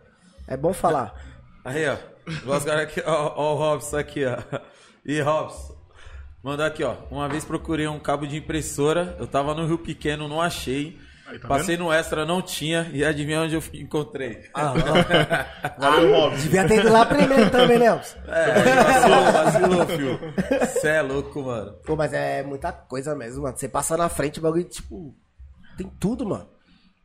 É 0.49 0.57
bom 0.57 0.73
falar. 0.73 1.15
Aí, 1.65 1.87
ó. 1.89 1.97
Os 2.47 2.65
caras 2.65 2.83
aqui, 2.83 3.03
ó, 3.07 3.33
ó, 3.37 3.55
o 3.55 3.57
Robson 3.57 3.97
aqui, 3.99 4.25
ó. 4.25 4.37
E 5.05 5.21
Robson. 5.21 5.77
Mandou 6.43 6.65
aqui, 6.65 6.83
ó. 6.83 6.95
Uma 7.11 7.29
vez 7.29 7.45
procurei 7.45 7.87
um 7.87 7.99
cabo 7.99 8.27
de 8.27 8.37
impressora. 8.37 9.17
Eu 9.19 9.27
tava 9.27 9.55
no 9.55 9.67
Rio 9.67 9.79
Pequeno, 9.79 10.27
não 10.29 10.41
achei. 10.41 10.99
Aí, 11.27 11.39
tá 11.39 11.47
Passei 11.47 11.77
no 11.77 11.93
Extra, 11.93 12.25
não 12.27 12.43
tinha. 12.43 12.91
E 12.93 13.05
adivinha 13.05 13.43
onde 13.43 13.55
eu 13.55 13.63
encontrei? 13.75 14.49
Ah, 14.55 14.73
Valeu, 15.79 16.13
Robson. 16.13 16.43
devia 16.43 16.67
ter 16.67 16.81
ido 16.81 16.91
lá 16.93 17.05
primeiro 17.07 17.51
também, 17.51 17.79
Nelson. 17.79 18.19
É, 18.27 18.75
vacilou, 18.83 19.33
vacilou, 19.33 19.87
filho. 19.87 20.21
Cê 20.81 20.89
é 20.89 21.03
louco, 21.03 21.43
mano. 21.43 21.73
Pô, 21.85 21.95
mas 21.95 22.13
é 22.13 22.43
muita 22.43 22.73
coisa 22.73 23.15
mesmo, 23.15 23.43
mano. 23.43 23.57
Você 23.57 23.69
passa 23.69 23.97
na 23.97 24.09
frente, 24.09 24.39
o 24.41 24.43
bagulho, 24.43 24.65
tipo, 24.65 25.15
tem 25.77 25.89
tudo, 26.01 26.27
mano. 26.27 26.49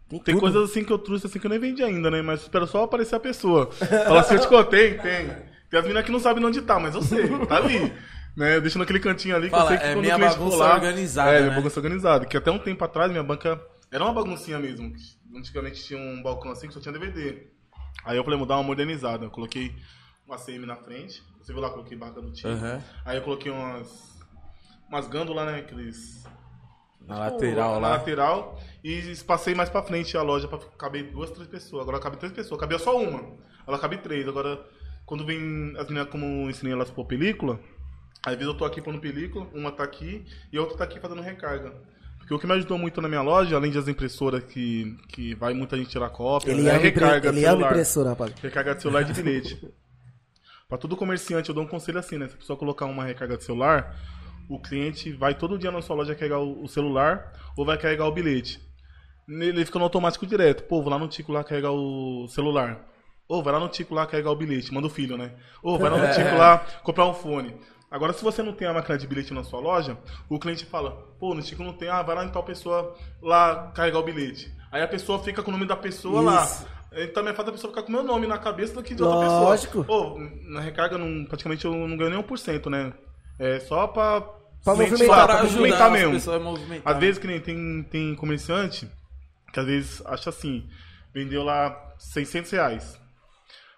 Tem, 0.09 0.19
Tem 0.19 0.39
coisas 0.39 0.69
assim 0.69 0.83
que 0.83 0.91
eu 0.93 0.99
trouxe 0.99 1.25
assim 1.25 1.39
que 1.39 1.45
eu 1.45 1.49
nem 1.49 1.59
vendi 1.59 1.83
ainda, 1.83 2.11
né? 2.11 2.21
Mas 2.21 2.41
espero 2.41 2.67
só 2.67 2.83
aparecer 2.83 3.15
a 3.15 3.19
pessoa. 3.19 3.71
Fala 3.71 4.19
assim, 4.21 4.35
eu 4.35 4.41
te 4.41 4.47
contei, 4.47 4.95
tem. 4.95 5.27
Tem 5.69 5.79
as 5.79 5.81
meninas 5.83 6.05
que 6.05 6.11
não 6.11 6.19
sabem 6.19 6.43
onde 6.45 6.61
tá, 6.61 6.79
mas 6.79 6.93
eu 6.93 7.01
sei, 7.01 7.27
tá 7.47 7.57
ali. 7.57 7.91
Né? 8.37 8.59
Deixa 8.59 8.77
naquele 8.77 8.99
cantinho 8.99 9.35
ali 9.35 9.45
que 9.45 9.51
Fala, 9.51 9.63
eu 9.63 9.67
sei 9.69 9.77
que 9.77 9.83
é 9.83 9.93
quando 9.93 10.01
minha 10.01 10.15
o 10.15 10.19
cliente 10.19 10.37
bagunça 10.37 10.57
lá, 10.57 10.73
organizada, 10.75 11.31
É, 11.31 11.33
né? 11.35 11.41
minha 11.45 11.55
bagunça 11.55 11.79
organizada. 11.79 12.25
Que 12.25 12.37
até 12.37 12.51
um 12.51 12.59
tempo 12.59 12.83
atrás 12.83 13.09
minha 13.09 13.23
banca 13.23 13.59
era 13.91 14.03
uma 14.03 14.13
baguncinha 14.13 14.59
mesmo. 14.59 14.93
Antigamente 15.35 15.83
tinha 15.83 15.99
um 15.99 16.21
balcão 16.21 16.51
assim 16.51 16.67
que 16.67 16.73
só 16.73 16.79
tinha 16.79 16.91
DVD. 16.91 17.47
Aí 18.03 18.17
eu 18.17 18.23
falei, 18.23 18.37
vou 18.37 18.47
dar 18.47 18.57
uma 18.57 18.63
modernizada. 18.63 19.25
Eu 19.25 19.31
coloquei 19.31 19.73
uma 20.27 20.37
CM 20.37 20.65
na 20.65 20.75
frente. 20.75 21.23
Você 21.41 21.53
viu 21.53 21.61
lá, 21.61 21.69
coloquei 21.69 21.97
barca 21.97 22.21
do 22.21 22.31
time. 22.31 22.53
Aham. 22.53 22.83
Aí 23.05 23.17
eu 23.17 23.21
coloquei 23.23 23.51
umas. 23.51 24.15
Umas 24.89 25.07
gândulas, 25.07 25.45
né? 25.45 25.59
Aqueles. 25.59 26.23
Na 27.07 27.19
lateral 27.19 27.73
na 27.75 27.79
lá. 27.79 27.89
lateral 27.97 28.59
e 28.83 29.13
passei 29.27 29.53
mais 29.53 29.69
pra 29.69 29.83
frente 29.83 30.17
a 30.17 30.21
loja 30.21 30.47
pra 30.47 30.57
caber 30.77 31.11
duas, 31.11 31.29
três 31.31 31.47
pessoas. 31.47 31.83
Agora 31.83 31.99
cabe 31.99 32.17
três 32.17 32.31
pessoas. 32.33 32.59
Cabia 32.59 32.79
só 32.79 32.97
uma. 32.99 33.23
Ela 33.67 33.77
cabe 33.79 33.97
três. 33.97 34.27
Agora, 34.27 34.59
quando 35.05 35.25
vem 35.25 35.73
as 35.77 35.87
meninas, 35.87 36.09
como 36.09 36.25
eu 36.45 36.49
ensinei 36.49 36.73
elas 36.73 36.89
por 36.89 37.05
película, 37.05 37.59
às 38.25 38.33
vezes 38.33 38.47
eu 38.47 38.57
tô 38.57 38.65
aqui 38.65 38.81
pondo 38.81 38.99
película, 38.99 39.47
uma 39.53 39.71
tá 39.71 39.83
aqui 39.83 40.25
e 40.51 40.57
a 40.57 40.61
outra 40.61 40.77
tá 40.77 40.83
aqui 40.83 40.99
fazendo 40.99 41.21
recarga. 41.21 41.73
Porque 42.17 42.33
o 42.33 42.39
que 42.39 42.47
me 42.47 42.53
ajudou 42.53 42.77
muito 42.79 42.99
na 43.01 43.07
minha 43.07 43.21
loja, 43.21 43.55
além 43.55 43.71
das 43.71 43.87
impressoras 43.87 44.43
que, 44.45 44.97
que 45.09 45.35
vai 45.35 45.53
muita 45.53 45.77
gente 45.77 45.89
tirar 45.91 46.09
cópia, 46.09 46.51
Ele 46.51 46.67
é 46.67 46.71
ama, 46.71 46.79
recarga 46.79 47.31
de 47.31 47.37
ele 47.37 47.45
ama 47.45 47.51
celular. 47.51 47.69
impressora, 47.71 48.09
rapaz. 48.09 48.33
Recarga 48.41 48.73
de 48.75 48.81
celular 48.81 49.01
e 49.01 49.05
de 49.05 49.13
bilhete. 49.21 49.67
Pra 50.67 50.79
todo 50.79 50.97
comerciante, 50.97 51.49
eu 51.49 51.53
dou 51.55 51.63
um 51.63 51.67
conselho 51.67 51.99
assim, 51.99 52.17
né? 52.17 52.27
Se 52.27 52.33
a 52.33 52.37
pessoa 52.37 52.57
colocar 52.57 52.85
uma 52.87 53.03
recarga 53.05 53.37
de 53.37 53.43
celular, 53.43 53.95
o 54.49 54.59
cliente 54.59 55.11
vai 55.11 55.33
todo 55.33 55.57
dia 55.57 55.71
na 55.71 55.81
sua 55.81 55.95
loja 55.95 56.15
carregar 56.15 56.39
o 56.39 56.67
celular 56.67 57.33
ou 57.57 57.65
vai 57.65 57.77
carregar 57.77 58.05
o 58.05 58.11
bilhete. 58.11 58.59
Ele 59.27 59.65
fica 59.65 59.79
no 59.79 59.85
automático 59.85 60.25
direto. 60.25 60.63
Pô, 60.63 60.81
vou 60.81 60.91
lá 60.91 60.99
no 60.99 61.07
Tico 61.07 61.31
lá 61.31 61.43
carregar 61.43 61.71
o 61.71 62.27
celular. 62.27 62.85
Ou 63.27 63.41
vai 63.41 63.53
lá 63.53 63.59
no 63.59 63.69
Tico 63.69 63.95
lá 63.95 64.05
carregar 64.05 64.31
o 64.31 64.35
bilhete. 64.35 64.71
Manda 64.73 64.87
o 64.87 64.89
filho, 64.89 65.17
né? 65.17 65.31
Ou 65.63 65.79
vai 65.79 65.89
lá 65.89 65.97
no 65.97 66.07
Tico 66.13 66.35
lá 66.35 66.59
comprar 66.83 67.07
um 67.07 67.13
fone. 67.13 67.55
Agora, 67.89 68.13
se 68.13 68.23
você 68.23 68.43
não 68.43 68.53
tem 68.53 68.67
a 68.67 68.73
máquina 68.73 68.97
de 68.97 69.07
bilhete 69.07 69.33
na 69.33 69.43
sua 69.43 69.59
loja, 69.59 69.97
o 70.29 70.37
cliente 70.37 70.65
fala, 70.65 70.91
pô, 71.19 71.33
no 71.33 71.41
Tico 71.41 71.63
não 71.63 71.73
tem, 71.73 71.87
ah, 71.87 72.03
vai 72.03 72.15
lá 72.15 72.25
em 72.25 72.29
tal 72.29 72.43
pessoa 72.43 72.95
lá 73.21 73.71
carregar 73.73 73.99
o 73.99 74.03
bilhete. 74.03 74.53
Aí 74.71 74.81
a 74.81 74.87
pessoa 74.87 75.19
fica 75.19 75.41
com 75.41 75.49
o 75.49 75.53
nome 75.53 75.65
da 75.65 75.75
pessoa 75.75 76.19
Isso. 76.21 76.65
lá. 76.65 77.01
Então 77.03 77.21
é 77.21 77.25
mais 77.25 77.35
fácil 77.35 77.49
a 77.49 77.53
pessoa 77.53 77.71
ficar 77.71 77.83
com 77.83 77.89
o 77.89 77.91
meu 77.91 78.03
nome 78.03 78.27
na 78.27 78.37
cabeça 78.37 78.73
do 78.73 78.83
que 78.83 78.93
de 78.93 79.03
outra 79.03 79.27
Lógico. 79.27 79.83
pessoa. 79.83 79.85
Pô, 79.85 80.19
na 80.43 80.59
recarga, 80.59 80.97
não, 80.97 81.25
praticamente 81.25 81.65
eu 81.65 81.73
não 81.73 81.97
ganho 81.97 82.11
nem 82.11 82.23
1%, 82.23 82.69
né? 82.69 82.93
É 83.39 83.59
só 83.59 83.87
pra. 83.87 84.21
Pra 84.63 84.73
movimentar, 84.73 85.27
pra 85.27 85.43
movimentar 85.43 85.87
as 85.87 85.91
mesmo. 85.91 86.13
pessoas 86.13 86.41
a 86.41 86.43
movimentar. 86.43 86.93
Às 86.93 86.99
vezes 86.99 87.19
que 87.19 87.27
nem 87.27 87.39
tem, 87.39 87.83
tem 87.83 88.15
comerciante 88.15 88.89
que 89.55 89.59
às 89.59 89.65
vezes 89.65 90.05
acha 90.05 90.29
assim, 90.29 90.67
vendeu 91.13 91.43
lá 91.43 91.93
600 91.97 92.51
reais. 92.51 92.99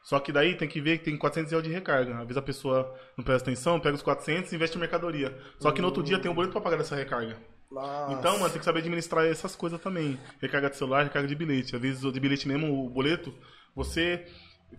Só 0.01 0.19
que 0.19 0.31
daí 0.31 0.55
tem 0.55 0.67
que 0.67 0.81
ver 0.81 0.97
que 0.97 1.05
tem 1.05 1.17
400 1.17 1.51
reais 1.51 1.67
de 1.67 1.71
recarga. 1.71 2.13
Às 2.13 2.21
vezes 2.21 2.37
a 2.37 2.41
pessoa 2.41 2.95
não 3.15 3.23
presta 3.23 3.49
atenção, 3.49 3.79
pega 3.79 3.95
os 3.95 4.01
400 4.01 4.51
e 4.51 4.55
investe 4.55 4.75
em 4.75 4.79
mercadoria. 4.79 5.37
Só 5.59 5.71
que 5.71 5.81
no 5.81 5.87
outro 5.87 6.01
dia 6.01 6.17
tem 6.17 6.31
um 6.31 6.33
boleto 6.33 6.53
pra 6.53 6.61
pagar 6.61 6.79
essa 6.79 6.95
recarga. 6.95 7.37
Nossa. 7.69 8.13
Então, 8.13 8.39
mano, 8.39 8.49
tem 8.49 8.57
que 8.57 8.65
saber 8.65 8.79
administrar 8.79 9.25
essas 9.25 9.55
coisas 9.55 9.79
também. 9.79 10.17
Recarga 10.41 10.69
de 10.69 10.77
celular, 10.77 11.03
recarga 11.03 11.27
de 11.27 11.35
bilhete. 11.35 11.75
Às 11.75 11.81
vezes 11.81 12.03
o 12.03 12.11
de 12.11 12.19
bilhete 12.19 12.47
mesmo, 12.47 12.85
o 12.85 12.89
boleto, 12.89 13.33
você 13.75 14.25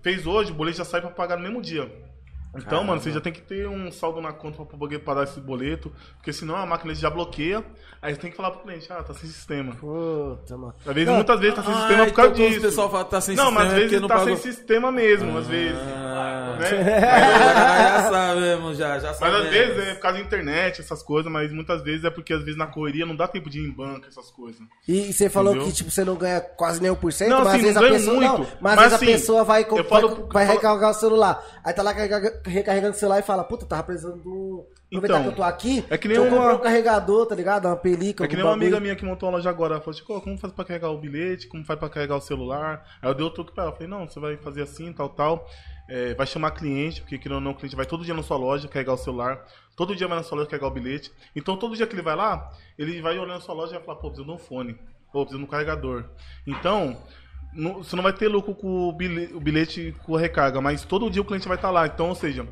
fez 0.03 0.26
hoje, 0.26 0.51
o 0.51 0.55
boleto 0.55 0.79
já 0.79 0.85
sai 0.85 1.01
pra 1.01 1.11
pagar 1.11 1.37
no 1.37 1.43
mesmo 1.43 1.62
dia. 1.62 1.93
Então, 2.57 2.82
mano, 2.82 3.01
você 3.01 3.11
já 3.12 3.20
tem 3.20 3.32
que 3.32 3.40
ter 3.42 3.68
um 3.68 3.90
saldo 3.92 4.20
na 4.20 4.32
conta 4.32 4.64
pra 4.64 4.76
poder 4.78 4.99
pagar 5.01 5.24
esse 5.24 5.38
boleto, 5.38 5.92
porque 6.16 6.32
senão 6.32 6.57
a 6.57 6.64
máquina 6.66 6.94
já 6.94 7.09
bloqueia, 7.11 7.62
aí 8.03 8.14
você 8.14 8.20
tem 8.20 8.30
que 8.30 8.36
falar 8.36 8.51
pro 8.53 8.61
cliente, 8.62 8.86
ah, 8.90 9.03
tá 9.03 9.12
sem 9.14 9.28
sistema. 9.28 9.74
Puta, 9.76 10.57
mano. 10.57 10.74
Às 10.86 10.92
vezes, 10.94 11.09
Não, 11.09 11.16
muitas 11.16 11.38
vezes 11.40 11.55
tá 11.55 11.62
sem 11.62 11.72
Ah, 11.72 11.76
sistema 11.78 12.07
por 12.07 12.12
causa 12.14 12.30
então 12.30 12.42
quando 12.44 12.49
disso. 12.55 12.59
O 12.66 12.68
pessoal 12.70 12.90
fala 12.90 13.05
tá 13.05 13.20
sem 13.20 13.36
não, 13.36 13.44
sistema 13.46 13.61
mas 13.64 13.72
às 13.72 13.78
é 13.78 13.80
vezes 13.82 14.01
não 14.01 14.09
tá 14.09 14.14
pagou. 14.16 14.36
sem 14.36 14.53
sistema 14.53 14.90
mesmo, 14.92 15.38
às 15.38 15.46
vezes. 15.46 15.78
Ah, 15.78 16.57
Né? 16.59 16.68
já 16.99 18.11
sabemos, 18.11 18.76
já, 18.78 18.99
já 18.99 19.09
Mas 19.09 19.16
sabemos. 19.18 19.44
às 19.46 19.51
vezes 19.51 19.78
é 19.88 19.94
por 19.94 20.01
causa 20.01 20.18
da 20.18 20.24
internet, 20.24 20.80
essas 20.80 21.03
coisas, 21.03 21.30
mas 21.30 21.53
muitas 21.53 21.82
vezes 21.82 22.05
é 22.05 22.11
porque 22.11 22.32
às 22.32 22.40
vezes 22.42 22.57
na 22.57 22.66
correria 22.66 23.07
não 23.07 23.14
dá 23.14 23.28
tempo 23.28 23.49
de 23.49 23.61
ir 23.61 23.68
em 23.68 23.70
banco, 23.70 24.07
essas 24.09 24.30
coisas. 24.30 24.61
E 24.88 25.12
você 25.12 25.28
falou 25.28 25.53
Entendeu? 25.53 25.68
que 25.70 25.76
tipo, 25.76 25.90
você 25.90 26.05
não 26.05 26.16
ganha 26.16 26.40
quase 26.40 26.82
nem 26.82 26.90
1%, 26.90 27.28
Não, 27.28 27.44
mas 27.44 27.49
assim, 27.55 27.68
às 27.68 27.74
vezes 27.74 27.74
não 27.76 27.82
a 27.86 27.90
pessoa. 27.90 28.16
muito. 28.16 28.38
Não, 28.42 28.59
mas, 28.61 28.76
Mas, 28.76 28.92
assim, 28.94 29.05
a 29.05 29.09
pessoa 29.09 29.44
vai, 29.44 29.64
vai, 29.64 29.84
falo- 29.84 30.28
vai 30.32 30.46
falo- 30.46 30.57
recarregar 30.59 30.90
o 30.90 30.94
celular. 30.94 31.44
Aí 31.62 31.72
tá 31.72 31.82
lá 31.82 31.94
carrega- 31.94 32.38
recarregando 32.45 32.95
o 32.95 32.99
celular 32.99 33.18
e 33.18 33.22
fala, 33.22 33.45
puta, 33.45 33.66
tava 33.66 33.82
precisando 33.84 34.22
do. 34.22 34.66
Aproveitar 34.91 35.14
Então, 35.18 35.22
que 35.24 35.28
eu 35.28 35.36
tô 35.36 35.43
aqui. 35.43 35.84
é 35.91 35.99
que 35.99 36.09
nem 36.09 36.18
uma- 36.18 36.55
um 36.55 36.59
carregador, 36.59 37.26
tá 37.26 37.34
ligado? 37.34 37.66
Uma 37.66 37.76
película. 37.76 38.24
É 38.26 38.28
que 38.28 38.34
nem 38.36 38.45
uma 38.45 38.55
amiga 38.55 38.80
minha 38.80 38.97
que 38.97 39.05
montou 39.05 39.28
uma 39.28 39.36
loja 39.36 39.51
agora. 39.51 39.74
Ela 39.74 39.80
falou, 39.82 39.93
Chico, 39.95 40.18
como 40.22 40.39
faz 40.39 40.51
pra 40.53 40.64
carregar 40.64 40.89
o 40.91 40.97
bilhete? 40.99 41.47
Como 41.47 41.62
faz 41.64 41.78
pra 41.78 41.91
carregar 41.91 42.16
o 42.16 42.20
celular? 42.22 42.82
Aí 43.03 43.11
eu 43.11 43.14
dei 43.14 43.26
o 43.26 43.28
truque 43.30 43.53
pra 43.53 43.64
ela. 43.64 43.72
Falei, 43.72 43.86
não, 43.86 44.09
você 44.09 44.18
vai 44.18 44.39
fazer 44.39 44.62
assim, 44.62 44.91
tal, 44.95 45.11
tal. 45.11 45.47
É, 45.91 46.14
vai 46.14 46.26
chamar 46.26 46.53
cliente, 46.53 47.03
porque 47.03 47.18
querendo 47.18 47.34
ou 47.36 47.41
não, 47.43 47.51
o 47.51 47.55
cliente 47.55 47.76
vai 47.76 47.84
todo 47.84 48.03
dia 48.05 48.14
na 48.14 48.22
sua 48.22 48.39
loja 48.39 48.66
carregar 48.66 48.95
o 48.95 48.97
celular. 48.97 49.45
Todo 49.76 49.95
dia 49.95 50.09
vai 50.09 50.16
na 50.16 50.22
sua 50.22 50.36
loja 50.39 50.49
carregar 50.49 50.68
o 50.68 50.70
bilhete. 50.70 51.12
Então, 51.36 51.57
todo 51.57 51.76
dia 51.76 51.86
que 51.86 51.95
ele 51.95 52.03
vai 52.03 52.16
lá, 52.16 52.51
ele 52.78 53.01
vai 53.03 53.18
olhando 53.18 53.36
a 53.36 53.41
sua 53.41 53.55
loja 53.55 53.72
e 53.72 53.76
vai 53.76 53.84
falar, 53.84 53.99
pô, 53.99 54.09
preciso 54.09 54.26
de 54.26 54.32
um 54.34 54.39
fone. 54.39 54.74
Pô, 55.12 55.20
preciso 55.20 55.39
de 55.39 55.45
um 55.45 55.47
carregador. 55.47 56.05
Então, 56.47 56.97
não- 57.53 57.74
você 57.82 57.94
não 57.96 58.03
vai 58.03 58.12
ter 58.12 58.28
lucro 58.28 58.55
com 58.55 58.88
o 58.88 58.92
bilhete, 58.92 59.32
o 59.34 59.40
bilhete 59.40 59.94
com 60.05 60.16
a 60.16 60.20
recarga, 60.20 60.61
mas 60.61 60.84
todo 60.84 61.11
dia 61.11 61.22
o 61.22 61.24
cliente 61.24 61.49
vai 61.49 61.57
estar 61.57 61.70
lá. 61.70 61.86
Então, 61.86 62.09
ou 62.09 62.14
seja, 62.14 62.46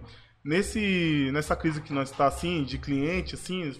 nesse, 0.45 1.31
nessa 1.33 1.57
crise 1.57 1.81
que 1.81 1.93
nós 1.93 2.11
está 2.11 2.27
assim, 2.27 2.65
de 2.65 2.79
cliente, 2.79 3.35
assim, 3.35 3.73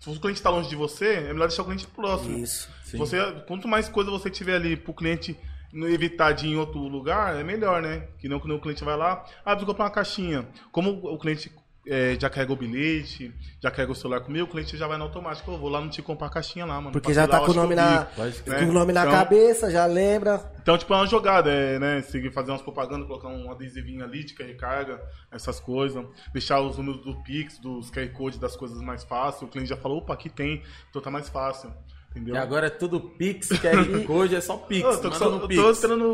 se 0.00 0.08
o 0.08 0.20
cliente 0.20 0.38
está 0.38 0.50
longe 0.50 0.68
de 0.68 0.76
você, 0.76 1.14
é 1.14 1.32
melhor 1.32 1.48
deixar 1.48 1.62
o 1.62 1.66
cliente 1.66 1.86
próximo. 1.86 2.38
Isso. 2.38 2.68
Você, 2.96 3.18
quanto 3.46 3.68
mais 3.68 3.88
coisa 3.88 4.10
você 4.10 4.30
tiver 4.30 4.54
ali 4.56 4.76
pro 4.76 4.94
cliente 4.94 5.36
não 5.72 5.86
evitar 5.86 6.32
de 6.32 6.46
ir 6.46 6.52
em 6.52 6.56
outro 6.56 6.78
lugar, 6.80 7.36
é 7.38 7.44
melhor, 7.44 7.82
né? 7.82 8.08
Que 8.18 8.28
não 8.28 8.40
quando 8.40 8.54
o 8.56 8.60
cliente 8.60 8.82
vai 8.84 8.96
lá, 8.96 9.24
ah, 9.44 9.50
preciso 9.50 9.66
comprar 9.66 9.84
uma 9.84 9.90
caixinha. 9.90 10.48
Como 10.72 10.90
o 10.90 11.18
cliente 11.18 11.52
é, 11.88 12.16
já 12.20 12.28
carrega 12.30 12.52
o 12.52 12.56
bilhete, 12.56 13.34
já 13.60 13.70
carrega 13.70 13.92
o 13.92 13.94
celular 13.94 14.20
comigo, 14.20 14.46
o 14.46 14.50
cliente 14.50 14.76
já 14.76 14.86
vai 14.86 14.98
no 14.98 15.04
automático. 15.04 15.50
Eu 15.50 15.58
vou 15.58 15.68
lá 15.68 15.80
não 15.80 15.88
te 15.88 16.02
comprar 16.02 16.28
a 16.28 16.30
caixinha 16.30 16.64
lá, 16.64 16.80
mano. 16.80 16.92
Porque 16.92 17.12
já 17.14 17.26
tá 17.26 17.38
eu 17.38 17.44
com 17.46 17.52
o 17.52 17.54
nome 17.54 17.74
na, 17.74 18.00
né? 18.00 18.08
com 18.44 18.64
o 18.66 18.72
nome 18.72 18.92
na 18.92 19.02
Então- 19.02 19.12
cabeça, 19.12 19.70
já 19.70 19.86
lembra. 19.86 20.52
Então, 20.60 20.76
tipo, 20.76 20.92
é 20.92 20.96
uma 20.96 21.06
jogada, 21.06 21.50
é, 21.50 21.78
né? 21.78 22.02
Seguir 22.02 22.30
fazer 22.30 22.50
umas 22.50 22.62
propagandas, 22.62 23.06
colocar 23.06 23.28
um 23.28 23.50
adesivinho 23.50 24.04
ali 24.04 24.22
de 24.22 24.34
que 24.34 24.42
recarga, 24.42 25.00
essas 25.30 25.58
coisas. 25.58 26.04
Deixar 26.32 26.60
os 26.60 26.76
números 26.76 27.00
do 27.02 27.14
Pix, 27.22 27.58
dos 27.58 27.90
QR 27.90 28.08
Code, 28.12 28.38
das 28.38 28.54
coisas 28.54 28.80
mais 28.82 29.02
fácil. 29.02 29.46
O 29.46 29.50
cliente 29.50 29.70
já 29.70 29.76
falou, 29.76 29.98
opa, 29.98 30.12
aqui 30.12 30.28
tem, 30.28 30.62
então 30.90 31.00
tá 31.00 31.10
mais 31.10 31.28
fácil. 31.28 31.72
Entendeu? 32.10 32.34
E 32.34 32.38
agora 32.38 32.66
é 32.66 32.70
tudo 32.70 32.98
Pix, 33.00 33.48
QR 33.50 34.02
Code, 34.06 34.34
é 34.34 34.40
só 34.40 34.56
Pix. 34.56 34.82
Eu 34.82 34.98
tô, 35.00 35.12
só, 35.12 35.28
no 35.30 35.46
Pix. 35.46 35.60
tô 35.62 35.70
esperando 35.70 36.04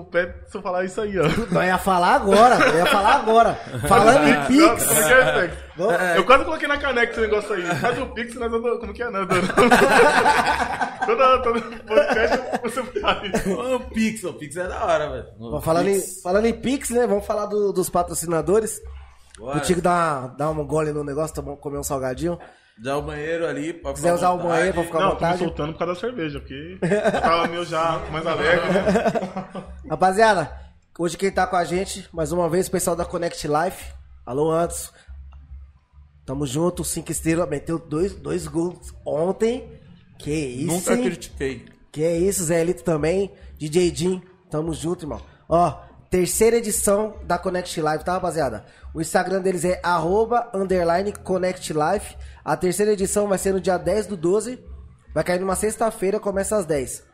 o 0.00 0.04
Pé 0.04 0.34
se 0.46 0.56
eu 0.56 0.62
falar 0.62 0.84
isso 0.84 1.00
aí, 1.00 1.18
ó. 1.18 1.24
Eu 1.24 1.62
ia 1.64 1.78
falar 1.78 2.14
agora, 2.14 2.56
eu 2.68 2.76
ia 2.76 2.86
falar 2.86 3.14
agora. 3.16 3.54
Falando 3.88 4.28
em 4.28 4.46
Pix. 4.46 4.86
Como 4.86 5.02
que 5.04 5.12
é, 5.12 5.48
Pix? 5.48 5.56
Vamos- 5.76 5.94
Eu 6.16 6.24
quase 6.26 6.44
coloquei 6.44 6.68
na 6.68 6.76
caneca 6.78 7.12
esse 7.12 7.20
negócio 7.22 7.54
aí. 7.54 7.62
Faz 7.76 7.98
o 7.98 8.06
Pix, 8.06 8.34
nós 8.34 8.50
vamos... 8.50 8.78
Como 8.78 8.92
que 8.92 9.02
é, 9.02 9.10
né? 9.10 9.20
Toda, 11.06 11.38
toda 11.42 11.60
podcast 11.86 12.60
você 12.62 12.82
faz. 13.00 13.46
O 13.46 13.80
Pix, 13.94 14.24
o 14.24 14.32
Pix 14.34 14.56
é 14.56 14.68
da 14.68 14.84
hora, 14.84 15.08
velho. 15.10 15.60
Falando, 15.62 15.88
em, 15.88 15.94
Pix, 15.94 16.20
falando 16.22 16.44
em 16.46 16.52
Pix, 16.52 16.90
né? 16.90 17.06
Vamos 17.06 17.24
falar 17.26 17.46
do- 17.46 17.72
dos 17.72 17.88
patrocinadores. 17.88 18.80
bora. 19.38 19.56
O 19.56 19.60
Tico 19.60 19.80
dá, 19.80 20.26
dá 20.36 20.50
um 20.50 20.66
gole 20.66 20.92
no 20.92 21.02
negócio, 21.02 21.34
tomar- 21.34 21.56
comer 21.56 21.78
um 21.78 21.82
salgadinho. 21.82 22.38
Já 22.82 22.96
o 22.96 23.02
banheiro 23.02 23.46
ali, 23.46 23.72
pra 23.72 23.92
quiser 23.92 24.12
usar 24.14 24.30
o 24.30 24.38
banheiro 24.38 24.74
pra 24.74 24.84
ficar 24.84 24.98
à 24.98 25.00
Não, 25.00 25.08
tô 25.08 25.14
me 25.14 25.20
vontade. 25.20 25.38
soltando 25.38 25.72
por 25.72 25.78
causa 25.80 25.94
da 25.94 26.00
cerveja, 26.00 26.38
porque 26.40 26.78
eu 26.80 27.20
tava 27.20 27.48
meio 27.48 27.64
já 27.64 27.98
mais 28.12 28.26
alegre. 28.26 28.64
Rapaziada, 29.90 30.52
hoje 30.98 31.16
quem 31.16 31.30
tá 31.32 31.46
com 31.46 31.56
a 31.56 31.64
gente, 31.64 32.08
mais 32.12 32.30
uma 32.30 32.48
vez, 32.48 32.68
o 32.68 32.70
pessoal 32.70 32.94
da 32.94 33.04
Connect 33.04 33.46
Life. 33.48 33.92
Alô, 34.24 34.50
Antos. 34.52 34.92
Tamo 36.24 36.46
junto, 36.46 36.84
cinco 36.84 37.10
estrelas. 37.10 37.48
Meteu 37.48 37.78
dois, 37.78 38.14
dois 38.14 38.46
gols 38.46 38.92
ontem. 39.04 39.66
Que 40.18 40.30
isso, 40.30 40.66
Nunca 40.66 40.94
hein? 40.94 41.02
critiquei. 41.04 41.66
Que 41.90 42.04
é 42.04 42.16
isso, 42.18 42.44
Zé 42.44 42.60
Elito 42.60 42.84
também. 42.84 43.32
DJ 43.56 43.92
Jim, 43.94 44.22
tamo 44.50 44.74
junto, 44.74 45.04
irmão. 45.04 45.20
Ó, 45.48 45.80
terceira 46.10 46.56
edição 46.56 47.16
da 47.24 47.38
Connect 47.38 47.80
Live, 47.80 48.04
tá, 48.04 48.12
rapaziada? 48.14 48.64
O 48.94 49.00
Instagram 49.00 49.40
deles 49.40 49.64
é 49.64 49.80
arroba, 49.82 50.50
underline 50.54 51.12
Connect 51.12 51.72
Live. 51.72 52.16
A 52.44 52.56
terceira 52.56 52.92
edição 52.92 53.28
vai 53.28 53.38
ser 53.38 53.52
no 53.52 53.60
dia 53.60 53.76
10 53.76 54.06
do 54.06 54.16
12. 54.16 54.58
Vai 55.14 55.24
cair 55.24 55.40
numa 55.40 55.56
sexta-feira, 55.56 56.18
começa 56.20 56.56
às 56.56 56.64
10. 56.64 57.04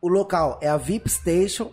O 0.00 0.08
local 0.08 0.58
é 0.62 0.68
a 0.68 0.76
VIP 0.76 1.08
Station, 1.10 1.72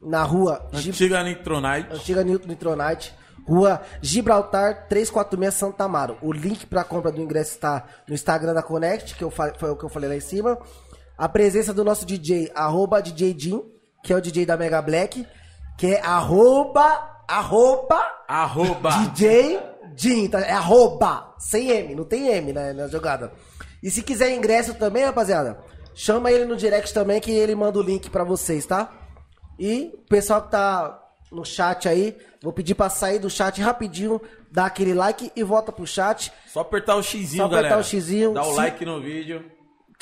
na 0.00 0.22
rua 0.22 0.68
Antiga 0.72 1.22
Nitronite. 1.22 1.88
Antiga 1.92 2.24
Newton 2.24 2.48
Nitronite, 2.48 3.14
Rua 3.46 3.80
Gibraltar 4.00 4.86
346 4.88 5.54
Santa 5.54 5.84
Amaro. 5.84 6.16
O 6.22 6.32
link 6.32 6.66
para 6.66 6.84
compra 6.84 7.10
do 7.10 7.20
ingresso 7.20 7.52
está 7.52 7.84
no 8.06 8.14
Instagram 8.14 8.54
da 8.54 8.62
Connect, 8.62 9.14
que 9.16 9.24
eu 9.24 9.30
fa- 9.30 9.52
foi 9.58 9.70
o 9.70 9.76
que 9.76 9.84
eu 9.84 9.88
falei 9.88 10.08
lá 10.08 10.16
em 10.16 10.20
cima. 10.20 10.58
A 11.16 11.28
presença 11.28 11.74
do 11.74 11.84
nosso 11.84 12.06
DJ, 12.06 12.50
arroba 12.54 13.00
DJ 13.02 13.34
Jim, 13.38 13.62
que 14.04 14.12
é 14.12 14.16
o 14.16 14.20
DJ 14.20 14.46
da 14.46 14.56
Mega 14.56 14.80
Black, 14.80 15.26
que 15.78 15.86
é 15.94 16.00
arroba, 16.04 17.22
arroba 17.26 17.98
Arroba. 18.26 18.90
DJ 18.90 19.58
Jim, 19.96 20.28
tá? 20.28 20.40
É 20.40 20.52
arroba, 20.52 21.34
sem 21.38 21.70
M, 21.70 21.94
não 21.94 22.04
tem 22.04 22.28
M 22.28 22.52
né, 22.52 22.72
na 22.74 22.88
jogada. 22.88 23.32
E 23.82 23.90
se 23.90 24.02
quiser 24.02 24.34
ingresso 24.34 24.74
também, 24.74 25.04
rapaziada, 25.04 25.58
chama 25.94 26.30
ele 26.30 26.44
no 26.44 26.56
direct 26.56 26.92
também 26.92 27.20
que 27.20 27.30
ele 27.30 27.54
manda 27.54 27.78
o 27.78 27.82
link 27.82 28.10
pra 28.10 28.24
vocês, 28.24 28.66
tá? 28.66 28.92
E 29.58 29.92
o 29.94 30.08
pessoal 30.08 30.42
que 30.42 30.50
tá 30.50 31.02
no 31.32 31.44
chat 31.44 31.88
aí, 31.88 32.16
vou 32.42 32.52
pedir 32.52 32.74
pra 32.74 32.88
sair 32.88 33.18
do 33.18 33.30
chat 33.30 33.60
rapidinho, 33.60 34.20
dar 34.50 34.66
aquele 34.66 34.94
like 34.94 35.30
e 35.34 35.42
volta 35.42 35.70
pro 35.72 35.86
chat. 35.86 36.32
Só 36.48 36.60
apertar 36.60 36.96
o 36.96 37.02
xizinho, 37.02 37.42
Só 37.42 37.46
apertar 37.46 37.62
galera. 37.62 37.80
o 37.80 37.84
xizinho. 37.84 38.32
Dá 38.34 38.44
o 38.44 38.52
like 38.54 38.84
no 38.84 39.00
vídeo. 39.00 39.44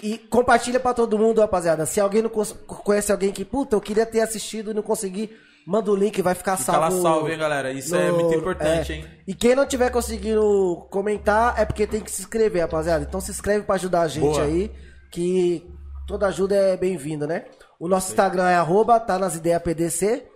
E 0.02 0.18
compartilha 0.18 0.78
pra 0.78 0.92
todo 0.92 1.18
mundo, 1.18 1.40
rapaziada. 1.40 1.86
Se 1.86 2.00
alguém 2.00 2.22
não 2.22 2.30
conhece 2.30 3.10
alguém 3.12 3.32
que, 3.32 3.44
puta, 3.44 3.76
eu 3.76 3.80
queria 3.80 4.04
ter 4.04 4.20
assistido 4.20 4.70
e 4.70 4.74
não 4.74 4.82
consegui, 4.82 5.34
manda 5.66 5.90
o 5.90 5.96
link, 5.96 6.22
vai 6.22 6.34
ficar 6.34 6.56
Fica 6.56 6.72
salvo. 6.72 6.96
lá 6.96 7.02
salvo, 7.02 7.28
hein, 7.28 7.38
galera. 7.38 7.72
Isso 7.72 7.94
é 7.96 8.10
muito 8.12 8.34
importante, 8.34 8.92
é. 8.92 8.96
hein? 8.96 9.04
E 9.26 9.34
quem 9.34 9.54
não 9.54 9.66
tiver 9.66 9.90
conseguindo 9.90 10.86
comentar 10.90 11.58
é 11.60 11.64
porque 11.64 11.86
tem 11.86 12.00
que 12.00 12.10
se 12.10 12.22
inscrever, 12.22 12.62
rapaziada. 12.62 13.04
Então 13.04 13.20
se 13.20 13.30
inscreve 13.30 13.64
pra 13.64 13.74
ajudar 13.74 14.02
a 14.02 14.08
gente 14.08 14.22
Boa. 14.24 14.42
aí, 14.44 14.70
que 15.10 15.66
toda 16.06 16.26
ajuda 16.28 16.54
é 16.54 16.76
bem-vinda, 16.76 17.26
né? 17.26 17.44
O 17.78 17.88
nosso 17.88 18.10
Instagram 18.10 18.48
é 18.48 18.56
arroba, 18.56 18.98
tá 19.00 19.18
nas 19.18 19.34
ideias 19.34 19.60
PDC. 19.62 20.26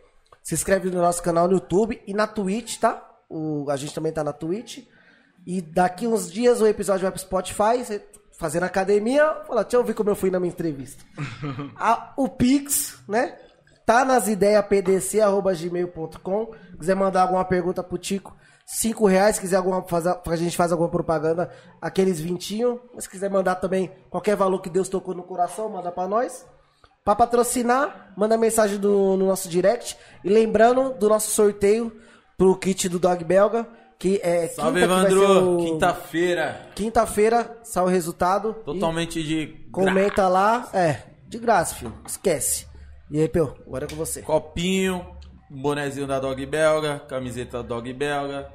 Se 0.42 0.54
inscreve 0.54 0.90
no 0.90 1.00
nosso 1.00 1.22
canal 1.22 1.46
no 1.46 1.54
YouTube 1.54 2.00
e 2.06 2.12
na 2.12 2.26
Twitch, 2.26 2.78
tá? 2.78 3.06
O, 3.28 3.66
a 3.70 3.76
gente 3.76 3.94
também 3.94 4.10
tá 4.12 4.24
na 4.24 4.32
Twitch. 4.32 4.78
E 5.46 5.60
daqui 5.62 6.06
uns 6.06 6.30
dias 6.30 6.60
o 6.60 6.66
episódio 6.66 7.02
vai 7.02 7.10
pro 7.12 7.20
Spotify, 7.20 7.78
você 7.84 8.04
fazendo 8.38 8.64
academia, 8.64 9.42
fala, 9.46 9.62
deixa 9.62 9.76
eu 9.76 9.84
ver 9.84 9.92
como 9.94 10.08
eu 10.10 10.16
fui 10.16 10.30
na 10.30 10.40
minha 10.40 10.50
entrevista. 10.52 11.04
A- 11.76 12.12
o 12.16 12.26
Pix, 12.28 12.98
né? 13.06 13.36
Tá 13.90 14.04
nas 14.04 14.28
ideias 14.28 14.64
pdc.gmail.com. 14.66 16.52
Quiser 16.78 16.94
mandar 16.94 17.22
alguma 17.22 17.44
pergunta 17.44 17.82
pro 17.82 17.98
Tico, 17.98 18.36
5 18.64 19.04
reais. 19.06 19.34
Se 19.34 19.40
quiser 19.42 19.56
alguma, 19.56 19.82
fazer, 19.82 20.16
a 20.24 20.36
gente 20.36 20.56
faz 20.56 20.70
alguma 20.70 20.88
propaganda, 20.88 21.50
aqueles 21.82 22.20
vintinho. 22.20 22.80
Mas 22.94 23.02
se 23.04 23.10
quiser 23.10 23.28
mandar 23.28 23.56
também 23.56 23.90
qualquer 24.08 24.36
valor 24.36 24.60
que 24.60 24.70
Deus 24.70 24.88
tocou 24.88 25.12
no 25.12 25.24
coração, 25.24 25.68
manda 25.68 25.90
pra 25.90 26.06
nós. 26.06 26.46
Pra 27.04 27.16
patrocinar, 27.16 28.12
manda 28.16 28.36
mensagem 28.38 28.78
do- 28.78 29.16
no 29.16 29.26
nosso 29.26 29.48
direct. 29.48 29.96
E 30.22 30.28
lembrando 30.28 30.92
do 30.94 31.08
nosso 31.08 31.30
sorteio 31.32 31.92
pro 32.38 32.56
kit 32.56 32.88
do 32.88 32.98
Dog 33.00 33.24
Belga, 33.24 33.66
que 33.98 34.20
é 34.22 34.46
Salve, 34.48 34.80
quinta 34.82 34.84
Evandro. 34.92 35.50
o- 35.54 35.64
Quinta-feira. 35.64 36.60
Quinta-feira, 36.76 37.58
sai 37.64 37.82
o 37.82 37.88
resultado. 37.88 38.54
Totalmente 38.64 39.20
de. 39.22 39.68
comenta 39.72 40.28
lá. 40.28 40.68
É, 40.72 41.02
de 41.26 41.38
graça, 41.40 41.74
filho. 41.74 41.92
Esquece. 42.06 42.69
E 43.10 43.20
aí, 43.20 43.28
Peu, 43.28 43.56
agora 43.66 43.84
é 43.86 43.88
com 43.88 43.96
você. 43.96 44.22
Copinho, 44.22 45.16
bonezinho 45.50 46.06
da 46.06 46.20
Dog 46.20 46.44
Belga, 46.46 47.00
camiseta 47.00 47.62
da 47.62 47.68
Dog 47.68 47.92
Belga. 47.92 48.52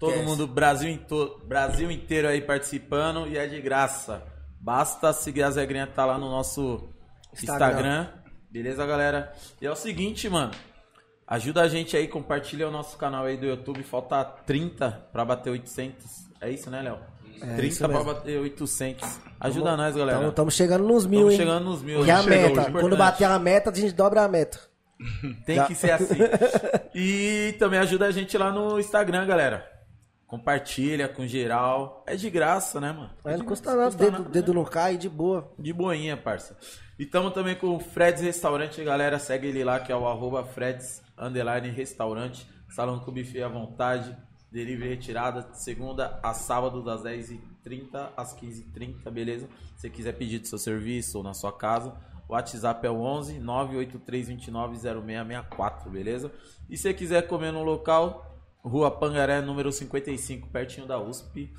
Todo 0.00 0.10
Esquece. 0.10 0.26
mundo, 0.28 0.46
Brasil, 0.46 0.88
into- 0.90 1.40
Brasil 1.44 1.90
inteiro 1.90 2.26
aí 2.26 2.40
participando 2.40 3.28
e 3.28 3.36
é 3.38 3.46
de 3.46 3.60
graça. 3.60 4.22
Basta 4.60 5.12
seguir 5.12 5.42
as 5.44 5.56
regrinhas 5.56 5.90
que 5.90 5.94
tá 5.94 6.04
lá 6.04 6.18
no 6.18 6.28
nosso 6.28 6.88
Instagram. 7.32 7.68
Instagram. 7.68 8.08
Beleza, 8.50 8.84
galera? 8.86 9.32
E 9.60 9.66
é 9.66 9.70
o 9.70 9.76
seguinte, 9.76 10.28
mano. 10.28 10.50
Ajuda 11.26 11.60
a 11.62 11.68
gente 11.68 11.96
aí, 11.96 12.08
compartilha 12.08 12.66
o 12.66 12.70
nosso 12.72 12.96
canal 12.96 13.24
aí 13.26 13.36
do 13.36 13.44
YouTube. 13.46 13.82
Falta 13.84 14.24
30 14.24 14.90
pra 15.12 15.24
bater 15.24 15.50
800. 15.50 16.28
É 16.40 16.50
isso, 16.50 16.70
né, 16.70 16.80
Léo? 16.82 16.98
É 17.42 17.56
30 17.56 17.66
isso 17.66 17.88
pra 17.88 18.02
bater 18.02 18.40
800. 18.40 19.20
Ajuda 19.40 19.76
nós, 19.76 19.96
galera. 19.96 20.28
Estamos 20.28 20.54
chegando 20.54 20.86
nos 20.86 21.06
mil, 21.06 21.20
Tamo 21.20 21.30
hein? 21.30 21.36
chegando 21.36 21.64
nos 21.64 21.82
mil. 21.82 22.04
Que 22.04 22.10
é 22.10 22.14
a 22.14 22.22
meta. 22.22 22.70
Quando 22.72 22.96
bater 22.96 23.24
a 23.24 23.38
meta, 23.38 23.70
a 23.70 23.74
gente 23.74 23.92
dobra 23.92 24.22
a 24.24 24.28
meta. 24.28 24.58
Tem 25.46 25.56
Já. 25.56 25.66
que 25.66 25.74
ser 25.74 25.92
assim. 25.92 26.16
E 26.94 27.54
também 27.58 27.78
ajuda 27.78 28.06
a 28.06 28.10
gente 28.10 28.36
lá 28.36 28.50
no 28.50 28.78
Instagram, 28.80 29.26
galera. 29.26 29.64
Compartilha 30.26 31.08
com 31.08 31.26
geral. 31.26 32.04
É 32.06 32.14
de 32.16 32.28
graça, 32.28 32.80
né, 32.80 32.92
mano? 32.92 33.10
Mas 33.24 33.34
É 33.34 33.36
não 33.36 33.44
de 33.44 33.48
custa 33.48 33.74
nada, 33.74 33.96
dedo, 33.96 34.10
nada, 34.12 34.28
dedo 34.28 34.52
né? 34.52 34.58
não 34.58 34.64
cai, 34.64 34.96
de 34.96 35.08
boa. 35.08 35.50
De 35.58 35.72
boinha, 35.72 36.16
parça. 36.16 36.56
E 36.98 37.06
tamo 37.06 37.30
também 37.30 37.54
com 37.54 37.76
o 37.76 37.80
Freds 37.80 38.20
Restaurante, 38.22 38.82
galera. 38.84 39.18
Segue 39.18 39.46
ele 39.46 39.64
lá, 39.64 39.78
que 39.80 39.90
é 39.90 39.96
o 39.96 40.06
arroba 40.06 40.44
Freds 40.44 41.00
Restaurante. 41.74 42.46
Salão 42.68 42.98
com 42.98 43.12
buffet 43.12 43.42
à 43.42 43.48
vontade. 43.48 44.14
Delivery 44.50 44.88
retirada 44.90 45.46
segunda 45.52 46.18
a 46.22 46.32
sábado, 46.32 46.82
das 46.82 47.02
10h30 47.02 48.08
às 48.16 48.34
15h30, 48.34 49.10
beleza? 49.10 49.46
Se 49.76 49.82
você 49.82 49.90
quiser 49.90 50.12
pedir 50.12 50.38
do 50.38 50.46
seu 50.46 50.58
serviço 50.58 51.18
ou 51.18 51.24
na 51.24 51.34
sua 51.34 51.52
casa, 51.52 51.94
o 52.28 52.32
WhatsApp 52.32 52.86
é 52.86 52.90
o 52.90 53.00
11 53.00 53.40
983290664, 53.40 55.90
beleza? 55.90 56.32
E 56.68 56.76
se 56.76 56.84
você 56.84 56.94
quiser 56.94 57.26
comer 57.26 57.52
no 57.52 57.62
local, 57.62 58.28
Rua 58.62 58.90
Pangaré, 58.90 59.40
número 59.40 59.72
55, 59.72 60.48
pertinho 60.48 60.86
da 60.86 61.00
USP. 61.00 61.50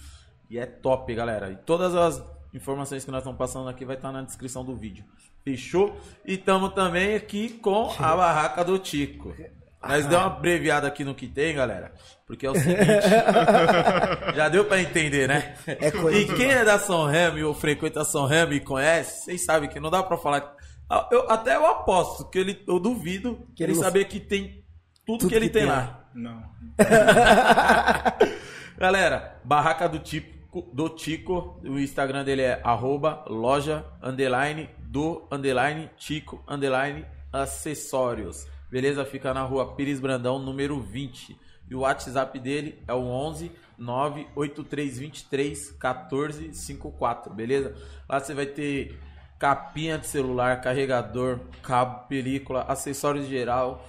E 0.50 0.58
é 0.58 0.66
top, 0.66 1.14
galera. 1.14 1.52
E 1.52 1.58
todas 1.58 1.96
as 1.96 2.24
informações 2.54 3.06
que 3.06 3.12
nós 3.12 3.20
estamos 3.20 3.38
passando 3.38 3.70
aqui 3.70 3.86
vai 3.86 3.96
estar 3.96 4.12
na 4.12 4.22
descrição 4.22 4.66
do 4.66 4.76
vídeo. 4.76 5.06
Fechou? 5.44 5.96
E 6.26 6.34
estamos 6.34 6.74
também 6.74 7.16
aqui 7.16 7.50
com 7.50 7.90
a 8.00 8.06
barraca 8.16 8.64
do 8.64 8.80
Tico. 8.80 9.34
Nós 9.82 10.06
deu 10.06 10.18
uma 10.18 10.28
abreviada 10.28 10.88
aqui 10.88 11.04
no 11.04 11.16
que 11.16 11.28
tem, 11.28 11.56
galera. 11.56 11.94
Porque 12.28 12.46
é 12.46 12.52
o 12.52 12.56
seguinte. 12.56 12.78
já 14.36 14.50
deu 14.50 14.66
pra 14.66 14.82
entender, 14.82 15.28
né? 15.28 15.56
É 15.66 15.90
coisa 15.90 16.20
e 16.20 16.26
quem 16.36 16.52
é 16.52 16.66
da 16.66 16.78
São 16.78 17.06
Remo 17.06 17.48
ou 17.48 17.54
frequenta 17.54 18.04
São 18.04 18.26
Remo 18.26 18.54
e 18.54 18.60
conhece, 18.60 19.26
vocês 19.26 19.46
sabem 19.46 19.70
que 19.70 19.80
não 19.80 19.90
dá 19.90 20.04
pra 20.04 20.18
falar. 20.18 20.54
Ah, 20.90 21.08
Eu, 21.12 21.30
até 21.30 21.56
eu 21.56 21.66
aposto 21.66 22.30
que 22.30 22.38
ele, 22.38 22.62
eu 22.68 22.80
duvido 22.80 23.48
que 23.56 23.64
ele 23.64 23.72
ele 23.72 23.80
saber 23.80 24.06
que 24.06 24.20
tem 24.20 24.64
tudo, 25.06 25.20
Tudo 25.20 25.30
que 25.30 25.36
ele 25.36 25.48
que 25.48 25.54
tem 25.54 25.64
tem 25.64 25.72
lá. 25.72 26.06
Não. 26.14 26.44
Galera, 28.78 29.40
barraca 29.44 29.88
do 29.88 30.00
Tico, 30.00 30.62
do 30.74 30.90
Tico, 30.90 31.60
o 31.64 31.80
Instagram 31.80 32.24
dele 32.24 32.42
é 32.42 32.62
arroba 32.64 33.24
loja 33.28 33.86
underline 34.02 34.70
do 34.80 35.28
underline 35.32 35.90
Tico 35.98 36.44
underline 36.48 37.06
acessórios. 37.32 38.48
Beleza? 38.70 39.06
Fica 39.06 39.34
na 39.34 39.44
rua 39.44 39.76
Pires 39.76 40.00
Brandão, 40.00 40.40
número 40.40 40.80
20. 40.80 41.38
E 41.70 41.76
o 41.76 41.80
WhatsApp 41.82 42.40
dele 42.40 42.82
é 42.88 42.94
o 42.94 43.04
11 43.06 43.52
98323 43.78 45.72
1454, 45.72 47.34
beleza? 47.34 47.76
Lá 48.08 48.20
você 48.20 48.34
vai 48.34 48.46
ter 48.46 49.00
capinha 49.38 49.98
de 49.98 50.08
celular, 50.08 50.60
carregador, 50.62 51.40
cabo, 51.64 52.08
película, 52.08 52.64
acessórios 52.64 53.28
geral, 53.28 53.86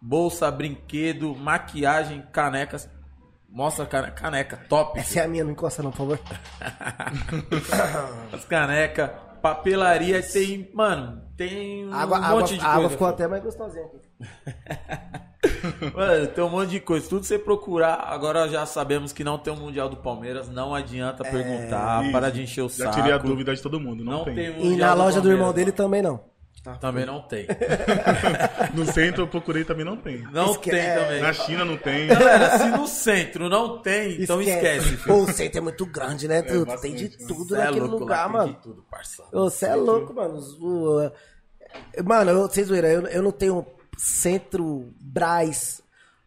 bolsa, 0.00 0.50
brinquedo, 0.50 1.34
maquiagem, 1.34 2.22
canecas. 2.32 2.88
Mostra 3.50 3.84
a 3.84 3.86
cane- 3.86 4.10
caneca, 4.12 4.56
top. 4.68 4.98
Essa 4.98 5.20
é 5.20 5.24
a 5.24 5.28
minha, 5.28 5.42
não 5.44 5.52
encosta 5.52 5.82
não, 5.82 5.90
por 5.90 5.98
favor. 5.98 6.18
As 8.32 8.44
canecas, 8.44 9.10
papelaria, 9.40 10.22
tem, 10.22 10.70
mano, 10.74 11.22
tem 11.36 11.86
um 11.88 11.94
Água, 11.94 12.18
monte 12.20 12.26
água, 12.26 12.42
de 12.44 12.60
a 12.60 12.64
água 12.64 12.74
coisa. 12.80 12.90
ficou 12.90 13.06
até 13.08 13.26
mais 13.28 13.42
gostosinha 13.42 13.84
aqui. 13.86 14.00
Mano, 15.94 16.26
tem 16.28 16.44
um 16.44 16.48
monte 16.48 16.70
de 16.70 16.80
coisa. 16.80 17.08
Tudo 17.08 17.24
você 17.24 17.38
procurar, 17.38 17.94
agora 18.08 18.48
já 18.48 18.66
sabemos 18.66 19.12
que 19.12 19.22
não 19.24 19.38
tem 19.38 19.52
o 19.52 19.56
Mundial 19.56 19.88
do 19.88 19.96
Palmeiras, 19.96 20.48
não 20.48 20.74
adianta 20.74 21.22
perguntar, 21.24 22.02
Isso. 22.02 22.12
para 22.12 22.30
de 22.30 22.42
encher 22.42 22.62
o 22.62 22.68
Já 22.68 22.84
saco. 22.86 22.96
tirei 22.96 23.12
a 23.12 23.18
dúvida 23.18 23.54
de 23.54 23.62
todo 23.62 23.78
mundo. 23.80 24.04
Não, 24.04 24.18
Não 24.18 24.24
tem. 24.24 24.34
tem 24.34 24.72
E 24.72 24.76
na 24.76 24.94
loja 24.94 25.20
do 25.20 25.30
irmão 25.30 25.52
dele 25.52 25.72
também 25.72 26.02
não. 26.02 26.12
mano. 26.64 26.78
Também 26.80 27.06
não 27.06 27.22
tem. 27.22 27.46
No 28.74 28.84
centro 28.84 29.22
eu 29.22 29.28
procurei 29.28 29.64
também 29.64 29.84
não 29.86 29.96
tem. 29.96 30.18
Não 30.32 30.50
Esque- 30.50 30.70
tem 30.70 30.80
é, 30.80 30.98
também. 30.98 31.22
Na 31.22 31.32
China 31.32 31.64
não 31.64 31.76
tem. 31.78 32.08
Galera, 32.08 32.58
se 32.58 32.66
no 32.66 32.86
centro 32.86 33.48
não 33.48 33.78
tem, 33.78 34.20
então 34.22 34.42
esquece. 34.42 34.86
filho. 34.96 35.02
Pô, 35.04 35.14
o 35.22 35.32
centro 35.32 35.58
é 35.58 35.60
muito 35.62 35.86
grande, 35.86 36.28
né? 36.28 36.42
Tudo, 36.42 36.76
tem 36.80 36.94
de 36.94 37.08
tudo 37.26 37.54
Cê 37.54 37.54
é 37.54 37.58
naquele 37.64 37.80
louco, 37.80 38.00
lugar, 38.00 38.18
lá 38.18 38.22
tem 38.24 38.32
mano. 38.32 38.52
de 38.52 38.58
tudo, 38.60 38.84
parceiro. 38.90 39.30
Você 39.32 39.66
é 39.66 39.74
louco, 39.76 40.12
mano. 40.12 40.42
Mano, 42.04 42.30
eu, 42.30 42.42
vocês 42.48 42.68
viram, 42.68 42.88
eu, 42.88 43.06
eu 43.06 43.22
não 43.22 43.30
tenho 43.30 43.64
centro 43.98 44.94
Braz. 45.00 45.82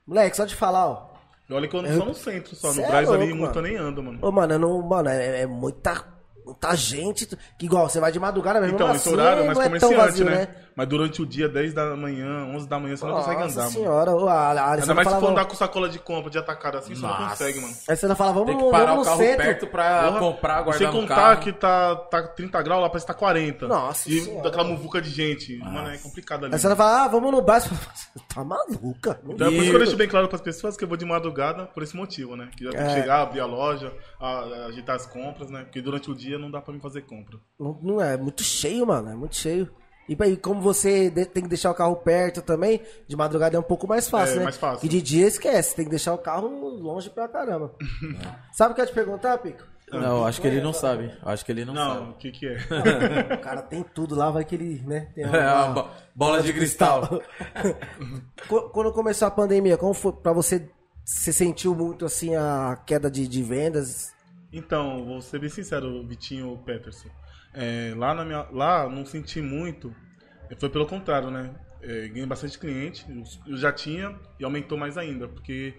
Moleque, 0.05 0.35
só 0.35 0.45
de 0.45 0.55
falar, 0.55 0.87
ó. 0.87 1.11
Olha 1.49 1.67
que 1.67 1.75
eu 1.75 1.81
não 1.81 1.97
sou 1.97 2.05
no 2.05 2.13
centro 2.13 2.55
só. 2.55 2.73
No 2.73 2.81
é 2.81 2.87
Braz 2.87 3.09
ali 3.09 3.25
louco, 3.25 3.37
muito 3.37 3.59
eu 3.59 3.61
nem 3.61 3.75
ando, 3.77 4.03
mano. 4.03 4.19
Ô, 4.21 4.31
mano, 4.31 4.53
eu 4.53 4.59
não, 4.59 4.81
mano, 4.81 5.09
é, 5.09 5.41
é 5.41 5.45
muita, 5.45 6.05
muita 6.45 6.75
gente. 6.75 7.25
Que 7.57 7.65
igual, 7.65 7.87
você 7.89 7.99
vai 7.99 8.11
de 8.11 8.19
madrugada 8.19 8.59
mesmo. 8.59 8.75
Então, 8.75 8.87
esse 8.93 9.07
assim, 9.09 9.13
horário 9.13 9.43
é 9.43 9.45
mais 9.45 9.57
não 9.57 9.63
tão 9.63 9.89
comerciante, 9.89 9.95
vazio, 9.95 10.25
né? 10.25 10.47
Mas 10.73 10.87
durante 10.87 11.21
o 11.21 11.25
dia, 11.25 11.49
10 11.49 11.73
da 11.73 11.95
manhã, 11.97 12.45
11 12.45 12.67
da 12.67 12.79
manhã, 12.79 12.95
você 12.95 13.05
não 13.05 13.13
consegue 13.15 13.41
Nossa 13.41 13.53
andar, 13.53 13.61
mano. 13.63 13.71
senhora, 13.73 14.11
ô, 14.15 14.27
a, 14.29 14.33
a 14.51 14.71
Ainda 14.75 14.93
mais 14.93 15.07
se 15.09 15.19
for 15.19 15.29
andar 15.29 15.45
com 15.45 15.55
sacola 15.55 15.89
de 15.89 15.99
compra 15.99 16.31
de 16.31 16.37
atacado 16.37 16.77
assim, 16.77 16.95
você 16.95 17.01
não 17.01 17.09
Nossa. 17.09 17.29
consegue, 17.29 17.59
mano. 17.59 17.73
Aí 17.89 17.95
você 17.97 18.07
não 18.07 18.15
fala, 18.15 18.31
vamos, 18.31 18.47
Tem 18.55 18.57
que 18.57 18.71
parar 18.71 18.85
vamos 18.85 19.01
o 19.05 19.09
carro 19.09 19.21
centro. 19.21 19.45
perto 19.45 19.67
pra 19.67 20.03
Porra, 20.05 20.19
comprar, 20.19 20.61
guardar 20.61 20.77
Sem 20.91 21.01
contar 21.01 21.15
carro. 21.15 21.39
que 21.41 21.51
tá, 21.51 21.95
tá 21.95 22.23
30 22.23 22.61
graus 22.61 22.81
lá, 22.81 22.89
parece 22.89 23.05
que 23.05 23.11
tá 23.11 23.19
40. 23.19 23.67
Nossa 23.67 24.09
E 24.09 24.21
Senhora. 24.21 24.43
daquela 24.43 24.63
muvuca 24.63 25.01
de 25.01 25.09
gente. 25.09 25.57
Mano, 25.57 25.89
é 25.89 25.97
complicado 25.97 26.45
ali. 26.45 26.53
Aí 26.55 26.59
você 26.59 26.69
não 26.69 26.75
fala, 26.77 27.03
ah, 27.03 27.07
vamos 27.09 27.31
no 27.33 27.41
bar. 27.41 27.59
Você 27.59 27.69
fala, 27.69 27.93
tá 28.33 28.43
maluca? 28.45 29.19
Então 29.27 29.47
é 29.47 29.51
por 29.51 29.57
isso 29.59 29.69
que 29.69 29.75
eu 29.75 29.79
deixo 29.79 29.97
bem 29.97 30.07
claro 30.07 30.29
pras 30.29 30.41
pessoas 30.41 30.77
que 30.77 30.83
eu 30.85 30.87
vou 30.87 30.95
de 30.97 31.05
madrugada 31.05 31.65
por 31.65 31.83
esse 31.83 31.95
motivo, 31.97 32.37
né? 32.37 32.49
Que 32.55 32.63
já 32.63 32.71
tem 32.71 32.79
que 32.79 32.87
É. 32.87 32.93
chegar, 33.01 33.21
abrir 33.23 33.41
a 33.41 33.45
loja, 33.45 33.91
a- 34.21 34.25
a- 34.39 34.65
ajeitar 34.67 34.95
as 34.95 35.05
compras, 35.05 35.49
né? 35.51 35.63
Porque 35.63 35.81
durante 35.81 36.09
o 36.09 36.15
dia 36.15 36.30
não 36.39 36.51
dá 36.51 36.61
pra 36.61 36.73
mim 36.73 36.79
fazer 36.79 37.01
compra. 37.03 37.37
Não, 37.59 37.79
não 37.81 38.01
é, 38.01 38.17
muito 38.17 38.43
cheio, 38.43 38.85
mano, 38.87 39.09
é 39.09 39.15
muito 39.15 39.35
cheio. 39.35 39.69
E 40.09 40.17
aí, 40.19 40.35
como 40.35 40.59
você 40.59 41.09
de- 41.09 41.25
tem 41.25 41.43
que 41.43 41.47
deixar 41.49 41.71
o 41.71 41.75
carro 41.75 41.95
perto 41.95 42.41
também, 42.41 42.81
de 43.07 43.15
madrugada 43.15 43.55
é 43.55 43.59
um 43.59 43.63
pouco 43.63 43.87
mais 43.87 44.09
fácil, 44.09 44.35
É, 44.35 44.37
né? 44.39 44.43
mais 44.45 44.57
fácil. 44.57 44.85
E 44.85 44.89
de 44.89 45.01
dia 45.01 45.27
esquece, 45.27 45.75
tem 45.75 45.85
que 45.85 45.91
deixar 45.91 46.13
o 46.13 46.17
carro 46.17 46.47
longe 46.69 47.09
pra 47.09 47.27
caramba. 47.29 47.73
Sabe 48.51 48.71
o 48.71 48.75
que 48.75 48.81
eu 48.81 48.85
ia 48.85 48.91
te 48.91 48.93
perguntar, 48.95 49.37
Pico? 49.37 49.63
Não, 49.91 50.25
acho 50.25 50.39
que 50.41 50.47
ele 50.47 50.61
não 50.61 50.71
sabe. 50.71 51.11
Acho 51.21 51.43
que 51.45 51.51
ele 51.51 51.65
não, 51.65 51.73
Não, 51.73 51.93
sabe. 51.95 52.09
o 52.11 52.13
que 52.13 52.31
que 52.31 52.47
é? 52.47 52.57
O 53.35 53.37
cara 53.39 53.61
tem 53.61 53.83
tudo 53.83 54.15
lá, 54.15 54.31
vai 54.31 54.45
que 54.45 54.55
ele, 54.55 54.81
né? 54.87 55.09
Tem 55.13 55.23
É 55.27 55.53
uma 55.53 55.67
bo- 55.67 55.89
bola 56.15 56.41
de 56.41 56.53
cristal. 56.53 57.21
Qu- 58.47 58.69
Quando 58.69 58.91
começou 58.93 59.27
a 59.27 59.31
pandemia, 59.31 59.77
como 59.77 59.93
foi 59.93 60.13
pra 60.13 60.31
você? 60.33 60.69
Você 61.03 61.33
sentiu 61.33 61.75
muito 61.75 62.05
assim 62.05 62.35
a 62.35 62.79
queda 62.85 63.09
de, 63.11 63.27
de 63.27 63.43
vendas? 63.43 64.13
Então, 64.51 65.05
vou 65.05 65.21
ser 65.21 65.39
bem 65.39 65.49
sincero, 65.49 66.05
Vitinho 66.05 66.57
Peterson. 66.65 67.09
É, 67.53 67.93
lá, 67.95 68.13
na 68.13 68.25
minha, 68.25 68.45
lá 68.51 68.87
não 68.89 69.05
senti 69.05 69.41
muito, 69.41 69.93
é, 70.49 70.55
foi 70.55 70.69
pelo 70.69 70.85
contrário, 70.85 71.29
né? 71.31 71.53
É, 71.81 72.07
ganhei 72.09 72.25
bastante 72.25 72.57
cliente, 72.59 73.05
eu- 73.47 73.57
já 73.57 73.71
tinha 73.71 74.15
e 74.39 74.43
aumentou 74.45 74.77
mais 74.77 74.97
ainda, 74.97 75.27
porque 75.27 75.73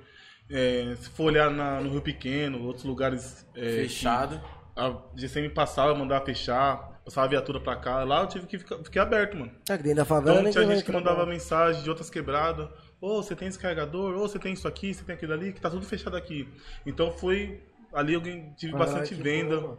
é, 0.51 0.95
se 0.99 1.09
for 1.11 1.25
olhar 1.25 1.51
na- 1.51 1.81
no 1.81 1.91
Rio 1.91 2.03
Pequeno, 2.03 2.63
outros 2.65 2.85
lugares 2.85 3.47
é, 3.55 3.83
Fechado. 3.83 4.41
a 4.77 4.93
GCM 5.17 5.49
passava, 5.51 5.95
mandava 5.95 6.25
fechar, 6.27 7.01
passava 7.05 7.27
a 7.27 7.31
viatura 7.31 7.61
pra 7.61 7.77
cá, 7.77 8.03
lá 8.05 8.21
eu 8.23 8.27
tive 8.27 8.47
que 8.47 8.59
ficar, 8.59 8.79
fiquei 8.79 9.01
aberto, 9.01 9.37
mano. 9.37 9.53
Ah, 9.71 9.77
que 9.77 9.83
dentro 9.83 9.99
da 9.99 10.05
favela 10.05 10.33
Então 10.41 10.45
ninguém 10.45 10.53
tinha 10.65 10.77
gente 10.77 10.85
que 10.85 10.93
mandava 10.93 11.21
não. 11.21 11.27
mensagem 11.33 11.83
de 11.83 11.89
outras 11.89 12.11
quebradas. 12.11 12.69
Ô, 13.01 13.23
você 13.23 13.35
tem 13.35 13.49
esse 13.49 13.59
carregador? 13.59 14.15
Ô, 14.15 14.21
você 14.29 14.39
tem 14.39 14.53
isso 14.53 14.67
aqui? 14.69 14.93
Você 14.93 15.05
tem 15.05 15.15
aquilo 15.15 15.33
ali? 15.33 15.53
Que 15.53 15.61
tá 15.61 15.71
tudo 15.71 15.85
fechado 15.87 16.17
aqui. 16.17 16.49
Então 16.85 17.11
foi. 17.13 17.61
Ali 17.93 18.15
eu 18.15 18.23
tive 18.57 18.75
Ah, 18.75 18.79
bastante 18.79 19.15
venda. 19.15 19.77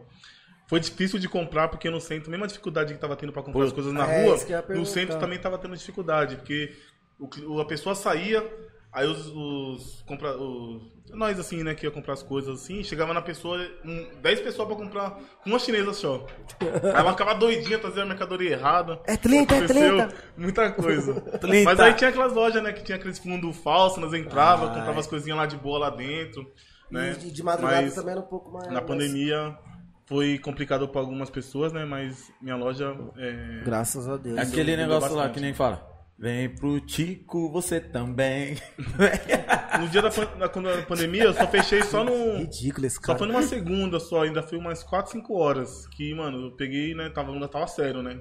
Foi 0.68 0.80
difícil 0.80 1.20
de 1.20 1.28
comprar 1.28 1.68
porque 1.68 1.90
no 1.90 2.00
centro, 2.00 2.32
mesmo 2.32 2.46
a 2.46 2.48
dificuldade 2.48 2.94
que 2.94 3.00
tava 3.00 3.16
tendo 3.16 3.34
pra 3.34 3.44
comprar 3.44 3.60
Pô, 3.60 3.68
as 3.68 3.74
coisas 3.74 3.94
na 3.94 4.10
é 4.10 4.26
rua, 4.26 4.38
no 4.70 4.86
centro 4.86 5.20
também 5.20 5.38
tava 5.38 5.58
tendo 5.58 5.76
dificuldade. 5.76 6.38
Porque 6.38 6.74
o 7.20 7.60
a 7.60 7.66
pessoa 7.66 7.96
saía, 7.96 8.44
aí 8.92 9.06
os. 9.08 9.28
os, 9.28 10.04
compra, 10.08 10.38
os 10.38 10.94
nós 11.12 11.40
assim, 11.40 11.64
né, 11.64 11.76
que 11.76 11.86
ia 11.86 11.92
comprar 11.92 12.14
as 12.14 12.24
coisas 12.24 12.62
assim, 12.62 12.84
chegava 12.84 13.14
na 13.14 13.22
pessoa, 13.22 13.60
um, 13.86 14.08
10 14.22 14.42
pessoas 14.42 14.68
pra 14.68 14.76
comprar 14.76 15.20
uma 15.46 15.60
chinesa 15.60 15.94
só. 15.94 16.26
Aí 16.60 16.90
ela 17.00 17.12
ficava 17.12 17.36
doidinha, 17.36 17.78
trazia 17.78 18.04
a 18.04 18.06
mercadoria 18.06 18.52
errada. 18.52 19.00
É 19.06 19.16
30, 19.16 19.54
é 19.54 19.58
Aconteceu 19.58 19.98
30. 19.98 20.16
Muita 20.36 20.72
coisa. 20.72 21.22
30. 21.40 21.66
Mas 21.66 21.80
aí 21.80 21.94
tinha 21.94 22.10
aquelas 22.10 22.34
lojas, 22.34 22.64
né, 22.64 22.74
que 22.74 22.84
tinha 22.84 22.96
aqueles 22.96 23.20
fundos 23.20 23.56
falsos, 23.58 24.00
nós 24.00 24.14
entrava, 24.14 24.68
comprava 24.70 25.00
as 25.00 25.08
coisinhas 25.08 25.38
lá 25.38 25.46
de 25.46 25.58
boa 25.58 25.78
lá 25.80 25.90
dentro. 25.90 26.52
Né? 26.94 27.14
E 27.14 27.18
de, 27.18 27.32
de 27.32 27.44
madrugada 27.44 27.82
Mas 27.82 27.96
também 27.96 28.12
era 28.12 28.22
um 28.22 28.28
pouco 28.28 28.52
mais. 28.52 28.72
Na 28.72 28.82
pandemia 28.82 29.58
foi 30.06 30.38
complicado 30.38 30.88
para 30.88 31.02
algumas 31.02 31.30
pessoas, 31.30 31.74
né? 31.74 31.86
Mas 31.86 32.32
minha 32.40 32.56
loja 32.56 32.96
é, 33.18 33.64
Graças 33.66 34.08
a 34.08 34.16
Deus. 34.16 34.38
Aquele 34.38 34.78
negócio 34.78 35.16
lá 35.16 35.28
que 35.30 35.40
nem 35.40 35.54
fala. 35.54 35.92
Vem 36.20 36.48
pro 36.48 36.80
Tico, 36.80 37.52
você 37.52 37.82
também. 37.82 38.56
no 39.82 39.88
dia 39.90 40.02
da, 40.02 40.48
quando 40.48 40.70
a 40.70 40.84
pandemia, 40.84 41.24
eu 41.24 41.34
só 41.34 41.48
fechei 41.48 41.82
só 41.82 42.04
no. 42.04 42.38
Ridículo 42.38 42.86
esse 42.86 42.98
Só 42.98 43.02
cara. 43.02 43.18
foi 43.18 43.28
numa 43.28 43.42
segunda 43.42 44.00
só, 44.00 44.22
ainda 44.22 44.44
foi 44.44 44.60
umas 44.60 44.84
4, 44.84 45.14
5 45.14 45.34
horas. 45.36 45.88
Que, 45.88 46.14
mano, 46.14 46.48
eu 46.48 46.52
peguei, 46.52 46.94
né? 46.94 47.10
Tava, 47.10 47.32
ainda 47.32 47.48
tava 47.48 47.66
sério, 47.66 48.04
né? 48.04 48.20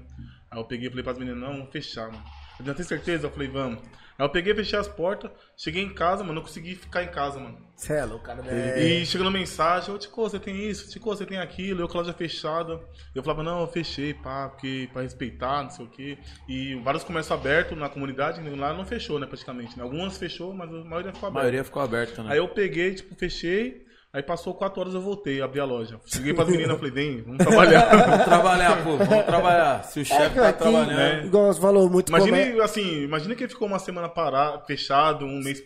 Aí 0.51 0.59
eu 0.59 0.65
peguei 0.65 0.87
e 0.87 0.91
falei 0.91 1.05
pras 1.05 1.19
meninas, 1.19 1.41
não, 1.41 1.59
vamos 1.59 1.71
fechar, 1.71 2.11
mano. 2.11 2.25
Eu 2.59 2.65
já 2.65 2.75
tenho 2.75 2.89
certeza? 2.89 3.27
Eu 3.27 3.31
falei, 3.31 3.49
vamos. 3.49 3.79
Aí 4.19 4.25
eu 4.25 4.29
peguei, 4.29 4.55
fechei 4.55 4.79
as 4.79 4.87
portas, 4.89 5.31
cheguei 5.57 5.83
em 5.83 5.93
casa, 5.93 6.23
mano, 6.23 6.35
não 6.35 6.43
consegui 6.43 6.75
ficar 6.75 7.03
em 7.03 7.09
casa, 7.09 7.39
mano. 7.41 7.59
Cê 7.77 7.95
é 7.95 8.05
louco, 8.05 8.25
cara. 8.25 8.43
É... 8.47 8.81
E 8.83 9.07
chegando 9.07 9.31
mensagem, 9.31 9.93
ô 9.93 9.99
Tico, 9.99 10.23
você 10.23 10.39
tem 10.39 10.69
isso, 10.69 10.89
Tico, 10.91 11.09
você 11.09 11.25
tem 11.27 11.39
aquilo, 11.39 11.81
eu 11.81 11.89
com 11.89 11.99
a 11.99 12.03
loja 12.03 12.13
fechada. 12.13 12.81
Eu 13.15 13.23
falava, 13.23 13.43
não, 13.43 13.61
eu 13.61 13.67
fechei, 13.67 14.15
pá, 14.15 14.49
porque 14.49 14.89
pra 14.93 15.03
respeitar, 15.03 15.63
não 15.65 15.71
sei 15.71 15.85
o 15.85 15.89
quê. 15.89 16.19
E 16.49 16.75
vários 16.77 17.03
comércios 17.05 17.33
abertos 17.33 17.77
na 17.77 17.89
comunidade, 17.89 18.41
lá 18.51 18.73
não 18.73 18.85
fechou, 18.85 19.19
né, 19.19 19.27
praticamente. 19.27 19.77
Né? 19.77 19.83
Algumas 19.83 20.17
fechou, 20.17 20.53
mas 20.55 20.69
a 20.73 20.85
maioria 20.85 21.13
ficou 21.13 21.27
A 21.27 21.31
aberta. 21.31 21.43
maioria 21.43 21.65
ficou 21.65 21.83
aberta, 21.83 22.23
né? 22.23 22.33
Aí 22.33 22.39
eu 22.39 22.49
peguei, 22.49 22.95
tipo, 22.95 23.15
fechei, 23.15 23.85
aí 24.13 24.23
passou 24.23 24.53
4 24.55 24.81
horas 24.81 24.95
eu 24.95 25.01
voltei, 25.01 25.41
abri 25.41 25.59
a 25.61 25.65
loja. 25.65 25.99
Cheguei 26.07 26.35
pras 26.35 26.49
meninas, 26.49 26.77
falei, 26.77 26.91
vem, 26.93 27.23
vamos 27.23 27.39
trabalhar. 27.39 27.89
Vamos 28.07 28.25
trabalhar, 28.25 28.85
pô, 28.85 28.97
vamos 28.97 29.25
trabalhar. 29.27 29.83
Se 29.85 30.01
o 30.01 30.03
É, 30.03 30.05
chefe 30.05 30.35
cara, 30.35 30.47
tá 30.47 30.53
que, 30.53 30.59
trabalhando. 30.59 30.97
né? 30.97 31.23
igual 31.25 31.53
você 31.53 31.61
falou, 31.61 31.89
muito 31.91 32.09
Imagine, 32.11 32.31
comércio. 32.31 32.63
assim, 32.63 33.03
imagina 33.05 33.35
que 33.35 33.43
ele 33.45 33.53
ficou 33.53 33.67
uma 33.69 33.79
semana 33.79 34.09
parado, 34.09 34.67
fechado, 34.67 35.25
um 35.25 35.41
mês 35.43 35.63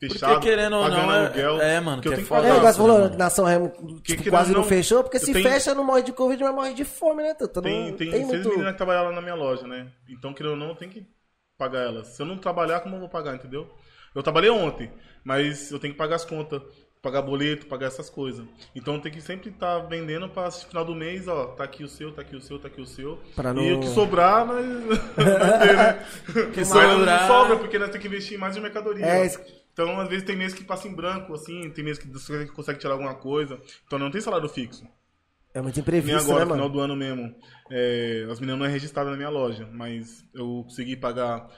fechado. 0.00 0.40
querendo 0.40 0.76
ou 0.76 0.82
pagando 0.82 1.02
não, 1.06 1.12
é- 1.14 1.26
aluguel, 1.26 1.60
é, 1.60 1.80
mano, 1.80 2.00
que 2.02 2.08
eu 2.08 2.12
que 2.12 2.14
é 2.14 2.16
tenho 2.16 2.26
que 2.26 2.28
foda. 2.28 2.40
É, 2.40 2.48
pagar. 2.50 2.56
igual 2.58 2.72
você 2.72 2.78
falou, 2.78 2.98
mano. 3.00 3.18
Nação 3.18 3.44
Remo 3.44 3.68
tipo, 3.68 4.02
querendo 4.02 4.30
quase 4.30 4.50
ou 4.50 4.54
não 4.56 4.62
não, 4.62 4.68
fechou, 4.68 5.02
porque 5.02 5.18
se 5.18 5.32
tenho- 5.32 5.48
fecha 5.48 5.74
não 5.74 5.84
morre 5.84 6.02
de 6.02 6.12
Covid, 6.12 6.42
mas 6.42 6.54
morre 6.54 6.72
de 6.74 6.84
fome, 6.84 7.22
né? 7.22 7.34
Tem, 7.34 7.46
não 7.90 7.96
tem, 7.96 8.10
tem 8.10 8.10
seis 8.12 8.26
muito... 8.26 8.48
meninas 8.50 8.72
que 8.72 8.76
trabalham 8.78 9.04
lá 9.04 9.12
na 9.12 9.20
minha 9.20 9.34
loja, 9.34 9.66
né? 9.66 9.88
Então, 10.08 10.32
querendo 10.32 10.52
ou 10.52 10.56
não, 10.58 10.68
eu 10.70 10.74
tenho 10.74 10.90
que 10.90 11.04
pagar 11.58 11.80
elas. 11.82 12.06
Se 12.08 12.22
eu 12.22 12.26
não 12.26 12.38
trabalhar, 12.38 12.80
como 12.80 12.96
eu 12.96 13.00
vou 13.00 13.08
pagar, 13.10 13.34
entendeu? 13.34 13.68
Eu 14.14 14.22
trabalhei 14.22 14.50
ontem, 14.50 14.90
mas 15.22 15.70
eu 15.70 15.78
tenho 15.78 15.92
que 15.92 15.98
pagar 15.98 16.16
as 16.16 16.24
contas, 16.24 16.60
pagar 17.02 17.22
boleto, 17.22 17.66
pagar 17.66 17.86
essas 17.86 18.10
coisas. 18.10 18.44
Então, 18.74 19.00
tenho 19.00 19.14
que 19.14 19.20
sempre 19.22 19.48
estar 19.50 19.78
vendendo 19.80 20.28
para 20.28 20.50
final 20.50 20.84
do 20.84 20.94
mês, 20.94 21.26
ó, 21.28 21.46
tá 21.46 21.64
aqui 21.64 21.82
o 21.82 21.88
seu, 21.88 22.12
tá 22.12 22.20
aqui 22.22 22.36
o 22.36 22.40
seu, 22.40 22.58
tá 22.58 22.68
aqui 22.68 22.80
o 22.80 22.86
seu. 22.86 23.18
Pra 23.34 23.54
não- 23.54 23.62
E 23.62 23.72
o 23.72 23.80
que 23.80 23.88
sobrar, 23.88 24.44
nós... 24.46 24.64
né? 25.16 26.06
Que 26.52 26.64
Sobra, 26.64 26.90
sobrar- 26.92 27.20
não 27.20 27.26
sobra, 27.28 27.56
porque 27.58 27.78
nós 27.78 27.88
temos 27.88 28.02
que 28.02 28.08
investir 28.08 28.38
mais 28.38 28.56
em 28.56 28.60
mercadoria. 28.60 29.04
É, 29.06 29.26
Então, 29.72 29.98
às 30.00 30.08
vezes, 30.08 30.24
tem 30.24 30.36
meses 30.36 30.56
que 30.56 30.64
passa 30.64 30.88
em 30.88 30.94
branco, 30.94 31.32
assim, 31.32 31.70
tem 31.70 31.82
meses 31.84 32.02
que 32.02 32.08
você 32.08 32.46
consegue 32.46 32.78
tirar 32.78 32.92
alguma 32.94 33.14
coisa. 33.14 33.58
Então, 33.86 33.98
não 33.98 34.10
tem 34.10 34.20
salário 34.20 34.48
fixo. 34.48 34.84
É 35.54 35.60
muito 35.60 35.74
Nem 35.76 35.82
imprevisto, 35.82 36.30
agora, 36.30 36.44
né, 36.44 36.44
no 36.44 36.52
final 36.54 36.68
mano? 36.68 36.72
do 36.72 36.80
ano 36.80 36.96
mesmo. 36.96 37.34
É, 37.70 38.26
as 38.30 38.38
meninas 38.38 38.58
não 38.60 38.66
é 38.66 38.68
registrada 38.68 39.10
na 39.10 39.16
minha 39.16 39.28
loja, 39.30 39.68
mas 39.72 40.22
eu 40.34 40.62
consegui 40.64 40.96
pagar 40.96 41.48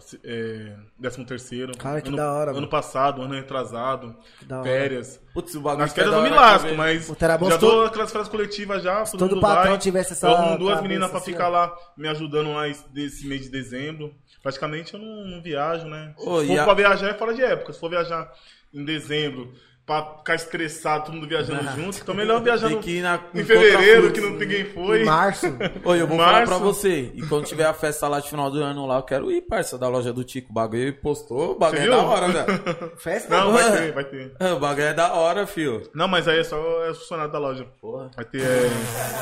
se- 0.00 0.20
é, 0.22 0.76
13 1.00 1.24
terceiro. 1.24 1.76
Cara, 1.78 2.00
que 2.02 2.08
ano, 2.08 2.16
da 2.18 2.30
hora, 2.32 2.50
Ano 2.50 2.60
mano. 2.60 2.68
passado, 2.68 3.22
ano 3.22 3.34
retrasado, 3.34 4.14
da 4.42 4.56
hora. 4.60 4.64
férias. 4.68 5.20
Putz, 5.32 5.54
o 5.54 5.60
bagulho 5.60 5.80
Nas 5.82 5.92
que 5.92 6.00
férias 6.00 6.14
eu 6.14 6.22
me 6.22 6.28
lasco, 6.28 6.74
mas 6.74 7.06
Puta, 7.06 7.26
já 7.26 7.36
dou 7.36 7.70
todo- 7.70 7.86
aquelas 7.86 8.12
férias 8.12 8.28
coletivas 8.28 8.82
já, 8.82 9.04
todo, 9.04 9.18
todo 9.18 9.30
mundo 9.36 9.40
patrão 9.40 9.70
vai. 9.72 9.78
tivesse 9.78 10.12
essa 10.12 10.28
Eu 10.28 10.58
duas 10.58 10.80
meninas 10.82 11.08
pra 11.10 11.18
assim, 11.18 11.32
ficar 11.32 11.48
lá 11.48 11.74
me 11.96 12.06
ajudando 12.08 12.52
lá 12.52 12.68
esse- 12.68 12.86
desse 12.90 13.26
mês 13.26 13.42
de 13.42 13.48
dezembro. 13.48 14.14
Praticamente 14.42 14.94
eu 14.94 15.00
não, 15.00 15.24
não 15.26 15.42
viajo, 15.42 15.86
né? 15.86 16.14
Ô, 16.18 16.40
Se 16.40 16.46
for 16.48 16.58
a- 16.60 16.64
pra 16.64 16.74
viajar 16.74 17.08
é 17.08 17.14
fora 17.14 17.34
de 17.34 17.42
época. 17.42 17.72
Se 17.72 17.80
for 17.80 17.90
viajar 17.90 18.30
em 18.72 18.84
dezembro, 18.84 19.52
pra 19.86 20.02
ficar 20.18 20.34
estressado, 20.34 21.04
todo 21.04 21.14
mundo 21.14 21.28
viajando 21.28 21.62
junto, 21.76 21.98
então 22.02 22.12
melhor 22.12 22.42
viajar 22.42 22.68
no- 22.68 22.80
que 22.80 23.00
na- 23.00 23.20
em 23.32 23.40
em 23.40 23.44
fevereiro, 23.44 24.10
que 24.12 24.20
não 24.20 24.30
ninguém 24.30 24.64
foi. 24.64 25.02
Em 25.02 25.04
março. 25.04 25.46
Oi, 25.84 26.00
eu 26.02 26.08
vou 26.08 26.18
falar 26.18 26.32
Março. 26.32 26.48
pra 26.48 26.58
você. 26.58 27.12
E 27.14 27.22
quando 27.28 27.44
tiver 27.46 27.64
a 27.66 27.72
festa 27.72 28.08
lá 28.08 28.18
de 28.18 28.28
final 28.28 28.50
do 28.50 28.60
ano 28.60 28.84
lá, 28.84 28.96
eu 28.96 29.02
quero 29.04 29.30
ir, 29.30 29.42
parça, 29.42 29.78
da 29.78 29.88
loja 29.88 30.12
do 30.12 30.24
Tico. 30.24 30.50
O 30.50 30.52
bagulho 30.52 30.92
postou, 31.00 31.52
o 31.52 31.54
bagulho 31.54 31.82
é 31.82 31.88
da 31.88 32.02
hora, 32.02 32.28
velho. 32.28 32.92
Festa? 32.98 33.38
Não, 33.38 33.52
vai 33.52 33.70
ter, 33.72 33.92
vai 33.92 34.04
ter. 34.04 34.32
É, 34.40 34.52
O 34.54 34.58
bagulho 34.58 34.86
é 34.86 34.92
da 34.92 35.12
hora, 35.14 35.46
fio. 35.46 35.88
Não, 35.94 36.08
mas 36.08 36.26
aí 36.26 36.40
é 36.40 36.44
só 36.44 36.56
é 36.84 36.92
funcionário 36.92 37.30
da 37.32 37.38
loja. 37.38 37.64
Porra. 37.80 38.10
Vai 38.16 38.24
ter. 38.24 38.42
É... 38.42 38.68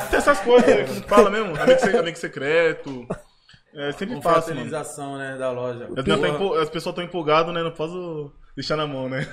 Tem 0.09 0.19
essas 0.19 0.41
coisas, 0.41 0.67
né, 0.67 0.85
como 0.85 1.03
fala 1.03 1.29
mesmo? 1.29 1.61
Amigo, 1.61 1.79
se- 1.81 1.97
amigo 1.97 2.17
secreto. 2.19 3.07
É 3.75 3.93
sempre 3.93 4.15
fácil, 4.23 4.55
mano. 4.55 4.71
Confraternização, 4.71 5.19
né, 5.19 5.37
da 5.37 5.51
loja. 5.51 5.89
As, 6.63 6.69
pessoas 6.71 6.93
estão 6.93 7.05
empolgadas, 7.05 7.53
né? 7.53 7.63
Não 7.63 7.73
posso 7.73 8.33
deixar 8.57 8.77
na 8.77 8.87
mão, 8.87 9.09
né? 9.09 9.27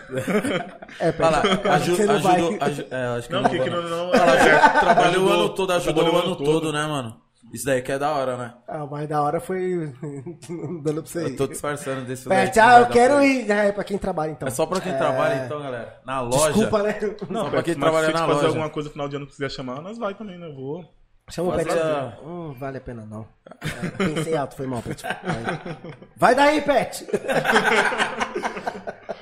É, 1.00 1.14
lá, 1.20 1.42
pera- 1.42 1.74
aju- 1.76 1.96
você 1.96 2.06
não 2.06 2.20
vai. 2.22 2.36
ajudou. 2.36 2.58
aju- 2.62 2.86
é, 2.92 3.06
acho 3.18 3.28
que 3.28 3.34
Não, 3.34 3.42
não, 3.44 3.50
vou, 3.50 3.60
querendo 3.60 3.90
não. 3.90 4.08
não. 4.08 4.14
É, 4.14 4.80
trabalhou 4.80 5.26
o 5.28 5.30
ano 5.32 5.50
todo, 5.50 5.72
ajudou 5.74 6.14
o 6.14 6.18
ano 6.18 6.36
todo, 6.36 6.72
né, 6.74 6.86
mano? 6.88 7.22
Isso 7.54 7.66
daí 7.66 7.82
que 7.82 7.92
é 7.92 8.00
da 8.00 8.12
hora, 8.12 8.38
né? 8.38 8.54
Ah, 8.66 8.84
o 8.86 8.90
mais 8.90 9.10
da 9.10 9.22
hora 9.22 9.42
foi 9.42 9.92
dando 10.84 11.02
pra 11.04 11.12
você 11.12 11.24
Eu 11.24 11.28
ir. 11.30 11.36
tô 11.36 11.48
disfarçando 11.48 12.06
desse 12.06 12.30
Pet, 12.30 12.56
daí, 12.56 12.64
ah, 12.66 12.72
vai 12.74 12.82
eu 12.82 12.86
quero 12.88 13.14
pra- 13.16 13.26
ir. 13.26 13.52
Ah, 13.52 13.64
é 13.66 13.72
pra 13.74 13.84
quem 13.84 13.98
trabalha, 13.98 14.32
então. 14.32 14.48
É 14.48 14.52
só 14.52 14.66
pra 14.66 14.80
quem 14.80 14.94
É. 14.94 14.98
trabalha, 14.98 15.44
então, 15.46 15.62
galera. 15.62 16.00
Na 16.06 16.22
loja. 16.22 16.54
Desculpa, 16.54 16.84
né? 16.84 16.98
Não, 17.30 17.50
pra 17.50 17.62
quem 17.62 17.76
trabalha 17.76 18.08
se 18.08 18.14
na 18.14 18.20
fazer 18.20 18.34
loja. 18.34 18.48
alguma 18.48 18.70
coisa 18.70 18.88
no 18.88 18.94
final 18.94 19.10
de 19.10 19.16
ano 19.18 19.26
que 19.26 19.34
quiser 19.34 19.52
chamar, 19.52 19.82
nós 19.82 19.98
vai 19.98 20.14
também, 20.14 20.38
né? 20.40 20.48
Eu 20.48 20.56
vou. 20.56 20.86
Chama 21.30 21.50
o 21.50 21.52
Fazer 21.52 21.66
Pet. 21.66 21.78
a- 21.80 22.18
Hum, 22.26 22.56
vale 22.58 22.78
a 22.78 22.82
pena 22.82 23.06
não. 23.06 23.26
É, 23.50 23.90
pensei 24.06 24.36
alto, 24.36 24.56
foi 24.56 24.68
mal, 24.68 24.82
Pet. 24.82 25.04
Vai, 25.04 25.16
vai 26.18 26.36
daí, 26.36 26.62
Pet. 26.62 27.06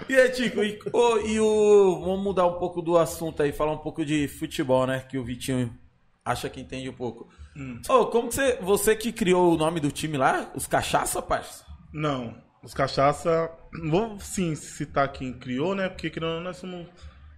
E 0.10 0.16
aí, 0.16 0.30
Tico, 0.32 0.64
e, 0.64 0.80
ô, 0.92 1.18
e 1.20 1.40
o. 1.40 2.00
Vamos 2.02 2.24
mudar 2.24 2.48
um 2.48 2.58
pouco 2.60 2.82
do 2.82 2.98
assunto 2.98 3.44
aí, 3.44 3.52
falar 3.52 3.72
um 3.74 3.78
pouco 3.78 4.04
de 4.04 4.28
futebol, 4.28 4.88
né? 4.88 5.02
Que 5.02 5.18
o 5.18 5.24
Vitinho 5.24 5.74
acha 6.26 6.50
que 6.50 6.60
entende 6.60 6.90
um 6.90 6.94
pouco. 6.94 7.30
Ô, 7.88 8.08
como 8.08 8.28
que 8.30 8.36
você. 8.36 8.58
Você 8.62 8.96
que 8.96 9.12
criou 9.12 9.54
o 9.54 9.58
nome 9.58 9.80
do 9.80 9.92
time 9.92 10.18
lá? 10.18 10.52
Os 10.56 10.68
Cachaça, 10.68 11.22
parça? 11.22 11.64
Não, 11.94 12.36
os 12.64 12.74
cachaça. 12.74 13.52
Vou 13.90 14.20
sim 14.20 14.56
citar 14.56 15.12
quem 15.12 15.34
criou, 15.34 15.76
né? 15.76 15.90
Porque 15.90 16.20
não, 16.20 16.40
nós 16.42 16.58
somos 16.58 16.88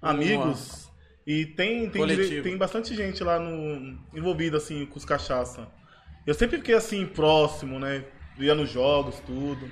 amigos. 0.02 0.90
E 1.26 1.46
tem, 1.46 1.90
tem, 1.90 2.06
dire- 2.06 2.42
tem 2.42 2.58
bastante 2.58 2.96
gente 2.96 3.24
lá 3.24 3.40
no, 3.40 3.98
envolvida, 4.14 4.58
assim, 4.58 4.86
com 4.86 4.98
os 4.98 5.06
cachaça. 5.06 5.68
Eu 6.26 6.34
sempre 6.34 6.58
fiquei 6.58 6.76
assim, 6.76 7.06
próximo, 7.06 7.80
né? 7.80 8.06
Ia 8.40 8.56
nos 8.56 8.70
jogos, 8.70 9.20
tudo. 9.22 9.70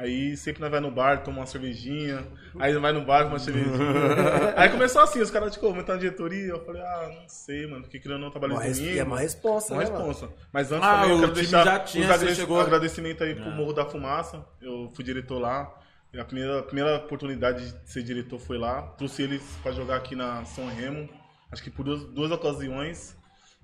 Aí 0.00 0.34
sempre 0.36 0.60
nós 0.62 0.70
vai 0.70 0.80
no 0.80 0.90
bar, 0.90 1.22
toma 1.22 1.38
uma 1.40 1.46
cervejinha. 1.46 2.26
Aí 2.58 2.72
vai 2.78 2.90
no 2.92 3.04
bar, 3.04 3.24
toma 3.24 3.34
uma 3.34 3.38
cervejinha. 3.38 4.54
aí 4.56 4.68
começou 4.70 5.02
assim, 5.02 5.20
os 5.20 5.30
caras, 5.30 5.52
tipo, 5.52 5.66
aumentando 5.66 5.96
a 5.96 6.00
diretoria. 6.00 6.46
Eu 6.52 6.64
falei, 6.64 6.80
ah, 6.80 7.10
não 7.20 7.28
sei, 7.28 7.66
mano, 7.66 7.82
porque 7.82 7.98
querendo 8.00 8.20
não 8.20 8.30
trabalhar 8.30 8.58
res- 8.58 8.78
comigo. 8.78 8.94
e 8.96 8.98
é 8.98 9.04
uma 9.04 9.18
responsa, 9.18 9.74
Uma 9.74 9.84
né, 9.84 9.90
mano? 9.90 10.06
responsa. 10.08 10.32
Mas 10.52 10.72
antes 10.72 10.88
Ah, 10.88 10.94
também 11.02 11.10
eu 11.10 11.20
quero 11.20 11.32
deixar 11.32 11.64
já 11.64 11.78
tinha, 11.80 12.04
os 12.06 12.10
agrade- 12.10 12.34
chegou- 12.34 12.60
agradecimento 12.60 13.22
aí 13.24 13.34
pro 13.34 13.50
Morro 13.50 13.72
da 13.74 13.84
Fumaça. 13.84 14.44
Eu 14.60 14.90
fui 14.94 15.04
diretor 15.04 15.38
lá. 15.38 15.70
E 16.12 16.18
A 16.18 16.24
primeira, 16.24 16.58
a 16.58 16.62
primeira 16.62 16.96
oportunidade 16.96 17.70
de 17.70 17.88
ser 17.90 18.02
diretor 18.02 18.38
foi 18.40 18.58
lá. 18.58 18.82
Trouxe 18.98 19.22
eles 19.22 19.42
pra 19.62 19.70
jogar 19.70 19.96
aqui 19.96 20.16
na 20.16 20.44
São 20.44 20.66
Remo. 20.66 21.08
Acho 21.52 21.62
que 21.62 21.70
por 21.70 21.84
duas, 21.84 22.02
duas 22.06 22.30
ocasiões. 22.32 23.16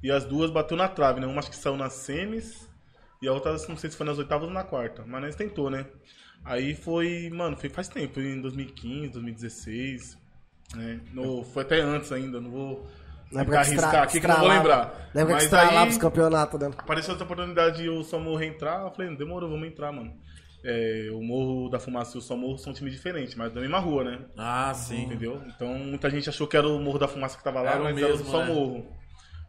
E 0.02 0.12
as 0.12 0.24
duas 0.24 0.50
bateu 0.50 0.76
na 0.76 0.86
trave, 0.86 1.18
né? 1.18 1.26
Uma 1.26 1.38
acho 1.40 1.50
que 1.50 1.56
saiu 1.56 1.76
nas 1.76 1.94
semis. 1.94 2.68
E 3.20 3.26
a 3.26 3.32
outra, 3.32 3.50
não 3.68 3.76
sei 3.78 3.90
se 3.90 3.96
foi 3.96 4.04
nas 4.06 4.18
oitavas 4.18 4.46
ou 4.46 4.52
na 4.54 4.62
quarta. 4.62 5.02
Mas 5.06 5.22
nós 5.22 5.34
tentou, 5.34 5.70
né? 5.70 5.86
Aí 6.46 6.74
foi, 6.74 7.28
mano, 7.30 7.56
foi 7.56 7.68
faz 7.68 7.88
tempo. 7.88 8.14
Foi 8.14 8.24
em 8.24 8.40
2015, 8.40 9.12
2016. 9.12 10.16
Né? 10.74 11.00
No, 11.12 11.44
foi 11.44 11.62
até 11.62 11.80
antes 11.80 12.10
ainda. 12.12 12.40
Não 12.40 12.50
vou 12.50 12.86
que 13.30 13.54
arriscar 13.54 14.02
aqui 14.04 14.20
que 14.20 14.26
eu 14.26 14.30
não 14.30 14.38
vou 14.38 14.48
lembrar. 14.48 15.10
Que 15.12 15.24
Mas 15.24 15.42
estralava 15.44 15.80
aí- 15.82 15.88
os 15.88 15.98
campeonatos, 15.98 16.60
né? 16.60 16.70
Apareceu 16.78 17.14
essa 17.14 17.24
oportunidade 17.24 17.78
de 17.82 17.88
o 17.88 18.02
Samorro 18.04 18.42
entrar, 18.42 18.82
eu 18.82 18.90
falei, 18.92 19.14
demorou, 19.16 19.50
vamos 19.50 19.66
entrar, 19.66 19.90
mano. 19.92 20.14
É, 20.64 21.08
o 21.12 21.20
Morro 21.22 21.68
da 21.68 21.78
Fumaça 21.78 22.16
e 22.16 22.18
o 22.18 22.22
Samorro 22.22 22.58
são 22.58 22.72
times 22.72 22.92
diferentes, 22.92 23.34
mas 23.36 23.52
da 23.52 23.60
mesma 23.60 23.78
rua, 23.78 24.02
né? 24.04 24.18
Ah, 24.36 24.72
sim. 24.74 25.02
Entendeu? 25.02 25.40
Então 25.48 25.68
muita 25.78 26.08
gente 26.10 26.28
achou 26.28 26.46
que 26.46 26.56
era 26.56 26.66
o 26.66 26.80
Morro 26.80 26.98
da 26.98 27.06
Fumaça 27.08 27.36
que 27.36 27.44
tava 27.44 27.60
lá, 27.60 27.72
Era 27.72 27.80
o 27.80 27.84
mas 27.84 27.94
mesmo, 27.94 28.08
era 28.14 28.24
só 28.24 28.44
né? 28.44 28.50
o 28.50 28.54
Morro. 28.54 28.86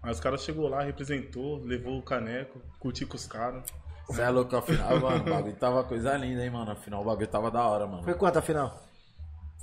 Mas 0.03 0.17
os 0.17 0.19
caras 0.23 0.43
chegou 0.43 0.67
lá, 0.69 0.83
representou, 0.83 1.63
levou 1.63 1.97
o 1.97 2.03
caneco, 2.03 2.61
curtiu 2.79 3.07
com 3.07 3.15
os 3.15 3.25
caras. 3.25 3.63
Você 4.07 4.21
é 4.21 4.29
louco, 4.29 4.55
afinal, 4.55 4.99
mano. 4.99 5.21
O 5.21 5.29
bagulho 5.29 5.55
tava 5.55 5.83
coisa 5.83 6.15
linda, 6.15 6.43
hein, 6.43 6.49
mano. 6.49 6.71
Afinal, 6.71 7.01
o 7.01 7.05
bagulho 7.05 7.27
tava 7.27 7.51
da 7.51 7.65
hora, 7.65 7.85
mano. 7.85 8.03
Foi 8.03 8.13
quanto 8.13 8.37
a 8.37 8.41
final? 8.41 8.81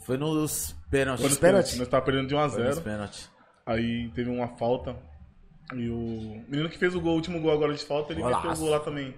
Foi 0.05 0.19
nos 0.19 0.77
pênaltis. 0.91 1.25
Nos 1.25 1.39
pênaltis? 1.39 1.79
Nós 1.79 1.89
tava 1.89 2.05
perdendo 2.05 2.29
de 2.29 2.35
1 2.35 2.39
a 2.39 2.49
Foi 2.51 2.63
nos 2.63 2.75
0 2.75 2.85
pênaltis. 2.85 3.31
Aí 3.65 4.11
teve 4.15 4.31
uma 4.31 4.49
falta. 4.57 4.95
E 5.73 5.89
o 5.89 6.45
menino 6.47 6.69
que 6.69 6.77
fez 6.77 6.95
o 6.95 7.01
gol, 7.01 7.13
o 7.13 7.17
último 7.17 7.41
gol 7.41 7.53
agora 7.53 7.73
de 7.73 7.83
falta, 7.83 8.13
ele 8.13 8.21
Golaço. 8.21 8.47
meteu 8.47 8.61
o 8.61 8.65
gol 8.65 8.71
lá 8.71 8.81
também. 8.81 9.15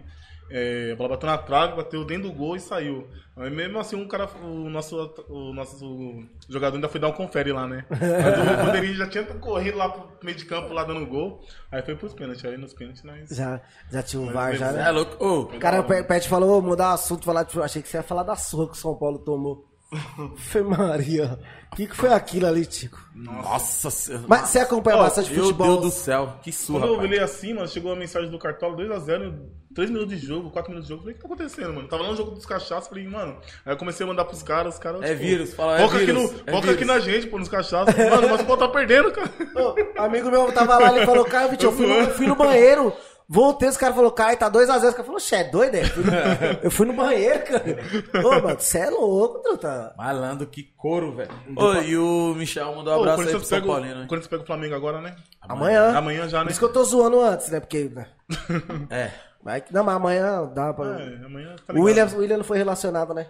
É, 0.51 0.91
a 0.93 0.97
bola 0.97 1.11
bateu 1.11 1.29
na 1.29 1.39
trave, 1.39 1.77
bateu 1.77 2.05
dentro 2.05 2.29
do 2.29 2.35
gol 2.35 2.55
e 2.57 2.61
saiu. 2.61 3.09
Mas 3.35 3.53
mesmo 3.53 3.79
assim, 3.79 3.97
um 3.97 4.07
cara, 4.07 4.29
o 4.43 4.71
nosso, 4.71 4.97
o 5.29 5.53
nosso 5.53 6.23
jogador 6.49 6.77
ainda 6.77 6.89
foi 6.89 7.01
dar 7.01 7.09
um 7.09 7.13
confere 7.13 7.53
lá, 7.53 7.67
né? 7.67 7.85
Mas 7.91 7.99
o 8.01 8.57
Bandeirinha 8.67 8.95
já 8.95 9.07
tinha 9.09 9.25
corrido 9.25 9.77
lá 9.77 9.89
pro 9.89 10.09
meio 10.25 10.37
de 10.37 10.45
campo, 10.45 10.73
lá 10.73 10.85
dando 10.85 11.05
gol. 11.07 11.43
Aí 11.71 11.83
foi 11.83 11.97
pros 11.97 12.15
pênaltis. 12.15 12.45
Aí 12.45 12.57
nos 12.57 12.73
pênaltis 12.73 13.03
nós. 13.03 13.29
Já, 13.31 13.61
já 13.91 14.03
tinha 14.03 14.23
o 14.23 14.31
VAR, 14.33 14.55
já, 14.57 14.71
Você 14.73 14.79
é 14.79 14.83
né? 14.85 14.91
louco. 14.91 15.25
Ô, 15.25 15.41
O 15.43 15.59
cara, 15.59 15.81
o 15.81 15.85
Pe- 15.85 16.05
Pet 16.05 16.29
falou, 16.29 16.59
ô, 16.59 16.63
mudar 16.63 16.91
o 16.91 16.95
assunto, 16.95 17.25
falar, 17.25 17.43
de- 17.43 17.61
achei 17.61 17.83
que 17.83 17.89
você 17.89 17.97
ia 17.99 18.03
falar 18.03 18.23
da 18.23 18.37
surra 18.37 18.67
que 18.69 18.73
o 18.75 18.77
São 18.77 18.95
Paulo 18.95 19.19
tomou. 19.19 19.67
Foi 20.37 20.63
Maria. 20.63 21.39
O 21.73 21.77
que, 21.77 21.87
que 21.87 21.95
foi 21.97 22.13
aquilo 22.13 22.47
ali, 22.47 22.65
Tico? 22.67 22.99
nossa 23.15 23.91
senhora. 23.91 24.25
Mas 24.27 24.49
você 24.49 24.59
acompanha 24.61 24.97
Ó, 24.97 25.03
bastante 25.03 25.31
Meu 25.33 25.45
futebol? 25.45 25.67
Deus 25.67 25.81
do 25.83 25.91
céu. 25.91 26.39
Que 26.43 26.51
surra, 26.51 26.81
Quando 26.81 26.95
eu 26.95 26.99
olhei 27.01 27.21
assim, 27.21 27.53
mano, 27.55 27.69
chegou 27.69 27.93
a 27.93 27.97
mensagem 27.97 28.31
do 28.31 28.39
Cartola 28.39 28.77
2x0. 28.77 29.35
3 29.77 29.91
minutos 29.91 30.19
de 30.21 30.27
jogo, 30.27 30.51
4 30.51 30.71
minutos 30.71 30.89
de 30.89 30.95
jogo. 30.95 31.03
Falei, 31.03 31.15
o 31.15 31.17
que 31.17 31.23
tá 31.23 31.33
acontecendo, 31.33 31.73
mano? 31.75 31.87
Tava 31.87 32.03
lá 32.03 32.09
no 32.11 32.17
jogo 32.17 32.31
dos 32.33 32.45
cachaços, 32.47 32.89
falei, 32.89 33.07
mano. 33.07 33.37
Aí 33.65 33.73
eu 33.73 33.77
comecei 33.77 34.05
a 34.05 34.09
mandar 34.09 34.25
pros 34.25 34.43
caras, 34.43 34.75
os 34.75 34.81
caras. 34.81 35.03
É 35.03 35.15
vírus, 35.15 35.55
fala, 35.55 35.79
é 35.79 35.83
Foca, 35.83 35.97
aqui, 35.99 36.07
vírus, 36.07 36.23
no, 36.23 36.29
é 36.29 36.33
foca 36.51 36.53
vírus. 36.63 36.71
aqui 36.75 36.85
na 36.85 36.99
gente, 36.99 37.27
pô, 37.29 37.39
nos 37.39 37.49
cachaços. 37.49 37.95
Mano, 37.95 38.29
mas 38.29 38.41
o 38.41 38.45
pau 38.45 38.57
tá 38.57 38.67
perdendo, 38.69 39.13
cara. 39.13 39.31
Ô, 39.55 40.01
amigo 40.03 40.31
meu 40.31 40.51
tava 40.51 40.79
lá, 40.79 40.97
ele 40.97 41.07
falou, 41.07 41.25
Caio, 41.25 41.51
Vitinho, 41.51 41.71
eu 41.71 41.77
fui 41.77 41.87
no, 41.87 42.11
fui 42.13 42.27
no 42.27 42.35
banheiro. 42.35 42.93
Voltei, 43.29 43.69
os 43.69 43.77
caras 43.77 43.97
falaram, 43.97 44.15
Caio, 44.15 44.39
tá 44.39 44.49
2x0. 44.49 44.61
Os 44.61 44.81
caras 44.81 44.95
falaram, 44.95 45.19
xe, 45.19 45.35
é 45.35 45.45
doido, 45.51 45.75
é? 45.75 45.83
Eu 45.83 45.89
fui 45.91 46.05
no- 46.05 46.59
Eu 46.63 46.71
fui 46.71 46.87
no 46.87 46.93
banheiro, 46.93 47.41
cara. 47.45 48.25
Ô, 48.25 48.31
mano, 48.41 48.57
você 48.61 48.79
é 48.79 48.89
louco, 48.89 49.41
truta. 49.43 49.93
Malandro, 49.99 50.47
que 50.47 50.63
couro, 50.77 51.13
velho. 51.17 51.31
Ô, 51.57 51.75
e 51.75 51.99
o 51.99 52.35
Michel 52.37 52.73
mandou 52.77 52.95
um 52.95 52.99
Ô, 52.99 53.01
abraço 53.01 53.23
aí 53.23 53.31
pro 53.31 53.41
São 53.41 53.59
pega, 53.59 53.67
o- 53.69 53.75
Paulino, 53.75 53.95
né? 53.97 54.07
Corinthians 54.09 54.29
pega 54.31 54.43
o 54.45 54.47
Flamengo 54.47 54.75
agora, 54.77 55.01
né? 55.01 55.17
Amanhã. 55.43 55.97
Amanhã 55.99 56.29
já, 56.29 56.39
Por 56.39 56.45
né? 56.45 56.51
isso 56.53 56.61
que 56.61 56.67
eu 56.67 56.73
tô 56.73 56.85
zoando 56.85 57.21
antes, 57.21 57.49
né? 57.51 57.59
Porque. 57.59 57.91
né? 57.93 58.07
É. 58.91 59.11
Vai 59.47 59.61
que- 59.61 59.73
Não, 59.73 59.85
mas 59.85 59.95
amanhã 59.95 60.45
dá 60.53 60.75
pra. 60.75 61.01
É, 61.01 61.25
amanhã 61.25 61.55
tá 61.65 61.73
o. 61.73 61.81
William, 61.83 62.07
o 62.07 62.19
William 62.19 62.37
não 62.39 62.45
foi 62.45 62.59
relacionado, 62.59 63.15
né? 63.15 63.29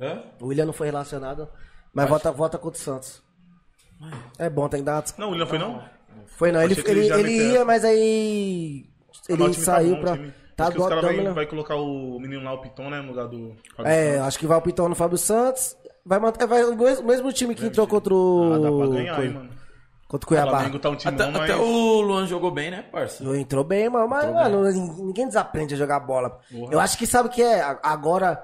Hã? 0.00 0.22
O 0.40 0.46
William 0.46 0.66
não 0.66 0.72
foi 0.72 0.86
relacionado. 0.86 1.48
Mas 1.92 2.08
volta, 2.08 2.30
volta 2.30 2.56
contra 2.58 2.78
o 2.78 2.82
Santos. 2.82 3.20
É 4.38 4.48
bom, 4.48 4.68
tem 4.68 4.78
que 4.80 4.86
dar 4.86 4.98
uma... 4.98 5.04
Não, 5.18 5.28
o 5.28 5.30
William 5.32 5.46
foi 5.46 5.58
não? 5.58 5.82
Foi 6.26 6.52
não, 6.52 6.62
ele, 6.62 6.74
ele 6.86 6.90
ele, 7.00 7.12
ele 7.12 7.52
ia, 7.54 7.64
mas 7.64 7.84
aí. 7.84 8.86
Ele 9.28 9.42
Mas 9.42 9.56
tá 9.56 9.62
saiu 9.64 9.94
bom, 9.94 9.98
o 9.98 10.00
pra. 10.02 10.12
time. 10.16 10.34
Tá 10.56 10.64
Acho 10.64 10.72
que 10.72 10.78
do 10.78 10.82
os 10.84 10.88
caras 10.88 11.04
vai, 11.04 11.32
vai 11.32 11.46
colocar 11.46 11.74
o 11.74 12.20
menino 12.20 12.44
lá, 12.44 12.52
o 12.52 12.60
Piton, 12.60 12.88
né? 12.90 13.00
No 13.00 13.08
lugar 13.08 13.26
do. 13.26 13.56
Fábio 13.76 13.90
É, 13.92 14.12
Santos. 14.12 14.28
acho 14.28 14.38
que 14.38 14.46
vai 14.46 14.58
o 14.58 14.62
Pitão 14.62 14.88
no 14.88 14.94
Fábio 14.94 15.18
Santos. 15.18 15.76
Vai 16.06 16.20
manter 16.20 16.46
vai, 16.46 16.62
o 16.62 17.04
mesmo, 17.04 17.32
time 17.32 17.54
que 17.56 17.66
entrou 17.66 17.86
contra 17.88 18.14
o. 18.14 18.52
Ah, 18.54 18.58
dá 18.58 18.70
pra 18.70 18.86
ganhar 18.86 19.32
mano. 19.34 19.50
Contra 20.08 20.24
o 20.24 20.26
O 20.26 20.28
Cuiabá. 20.28 20.50
Flamengo 20.52 20.78
tá 20.78 20.88
um 20.88 20.96
time 20.96 21.14
Até, 21.14 21.30
mas. 21.30 21.42
até 21.50 21.56
o 21.56 22.00
Luan 22.00 22.26
jogou 22.26 22.50
bem, 22.50 22.70
né, 22.70 22.82
parça? 22.90 23.22
Entrou 23.36 23.62
bem, 23.62 23.90
mano, 23.90 24.08
mas, 24.08 24.32
mano, 24.32 24.62
ninguém 25.04 25.26
desaprende 25.26 25.74
a 25.74 25.76
jogar 25.76 26.00
bola. 26.00 26.40
Eu 26.70 26.80
acho 26.80 26.96
que 26.96 27.06
sabe 27.06 27.28
o 27.28 27.30
que 27.30 27.42
é? 27.42 27.60
Agora, 27.82 28.42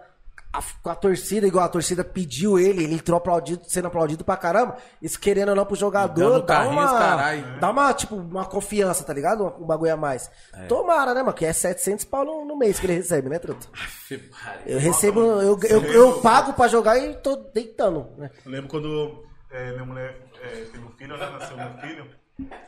a- 0.53 0.61
com 0.82 0.91
a 0.91 0.95
torcida, 0.95 1.47
igual 1.47 1.65
a 1.65 1.69
torcida 1.69 2.05
pediu 2.05 2.59
ele, 2.59 2.85
ele 2.85 2.95
entrou 2.97 3.16
aplaudido, 3.16 3.62
sendo 3.66 3.86
aplaudido 3.89 4.23
pra 4.24 4.36
caramba. 4.36 4.77
Isso 5.01 5.19
querendo 5.19 5.49
ou 5.49 5.55
não 5.57 5.65
pro 5.65 5.74
jogador, 5.74 6.43
dá 6.43 6.69
uma, 6.69 6.86
caralho. 6.86 7.59
dá 7.59 7.70
uma, 7.70 7.93
tipo, 7.95 8.15
uma 8.15 8.45
confiança, 8.45 9.03
tá 9.03 9.15
ligado? 9.15 9.43
Um, 9.45 9.65
um 9.65 9.66
bagulho 9.66 9.95
a 9.95 9.97
mais. 9.97 10.31
Tomara, 10.69 11.15
né, 11.15 11.23
mano? 11.23 11.32
Que 11.35 11.47
é 11.47 11.53
700 11.55 12.05
pau 12.05 12.27
no, 12.27 12.45
no 12.45 12.57
mês 12.59 12.78
que 12.78 12.85
ele 12.86 12.95
recebe, 12.97 13.31
né, 13.31 13.39
truta? 13.39 13.66
Eu 14.66 14.78
recebo, 14.78 15.20
eu, 15.20 15.59
eu, 15.65 15.82
eu 15.93 16.20
pago 16.20 16.53
pra 16.53 16.69
jogar 16.69 16.99
e 16.99 17.15
tô 17.15 17.36
deitando, 17.36 18.07
né? 18.19 18.31
Eu 18.45 18.53
lembro 18.53 18.69
quando 18.69 19.24
é, 19.51 19.73
minha 19.73 19.85
mulher 19.86 20.24
é, 20.45 20.65
teve 20.66 20.85
um 20.85 20.91
filho, 20.93 21.16
né? 21.16 21.31
Nasceu 21.31 21.57
meu 21.57 21.79
filho. 21.79 22.11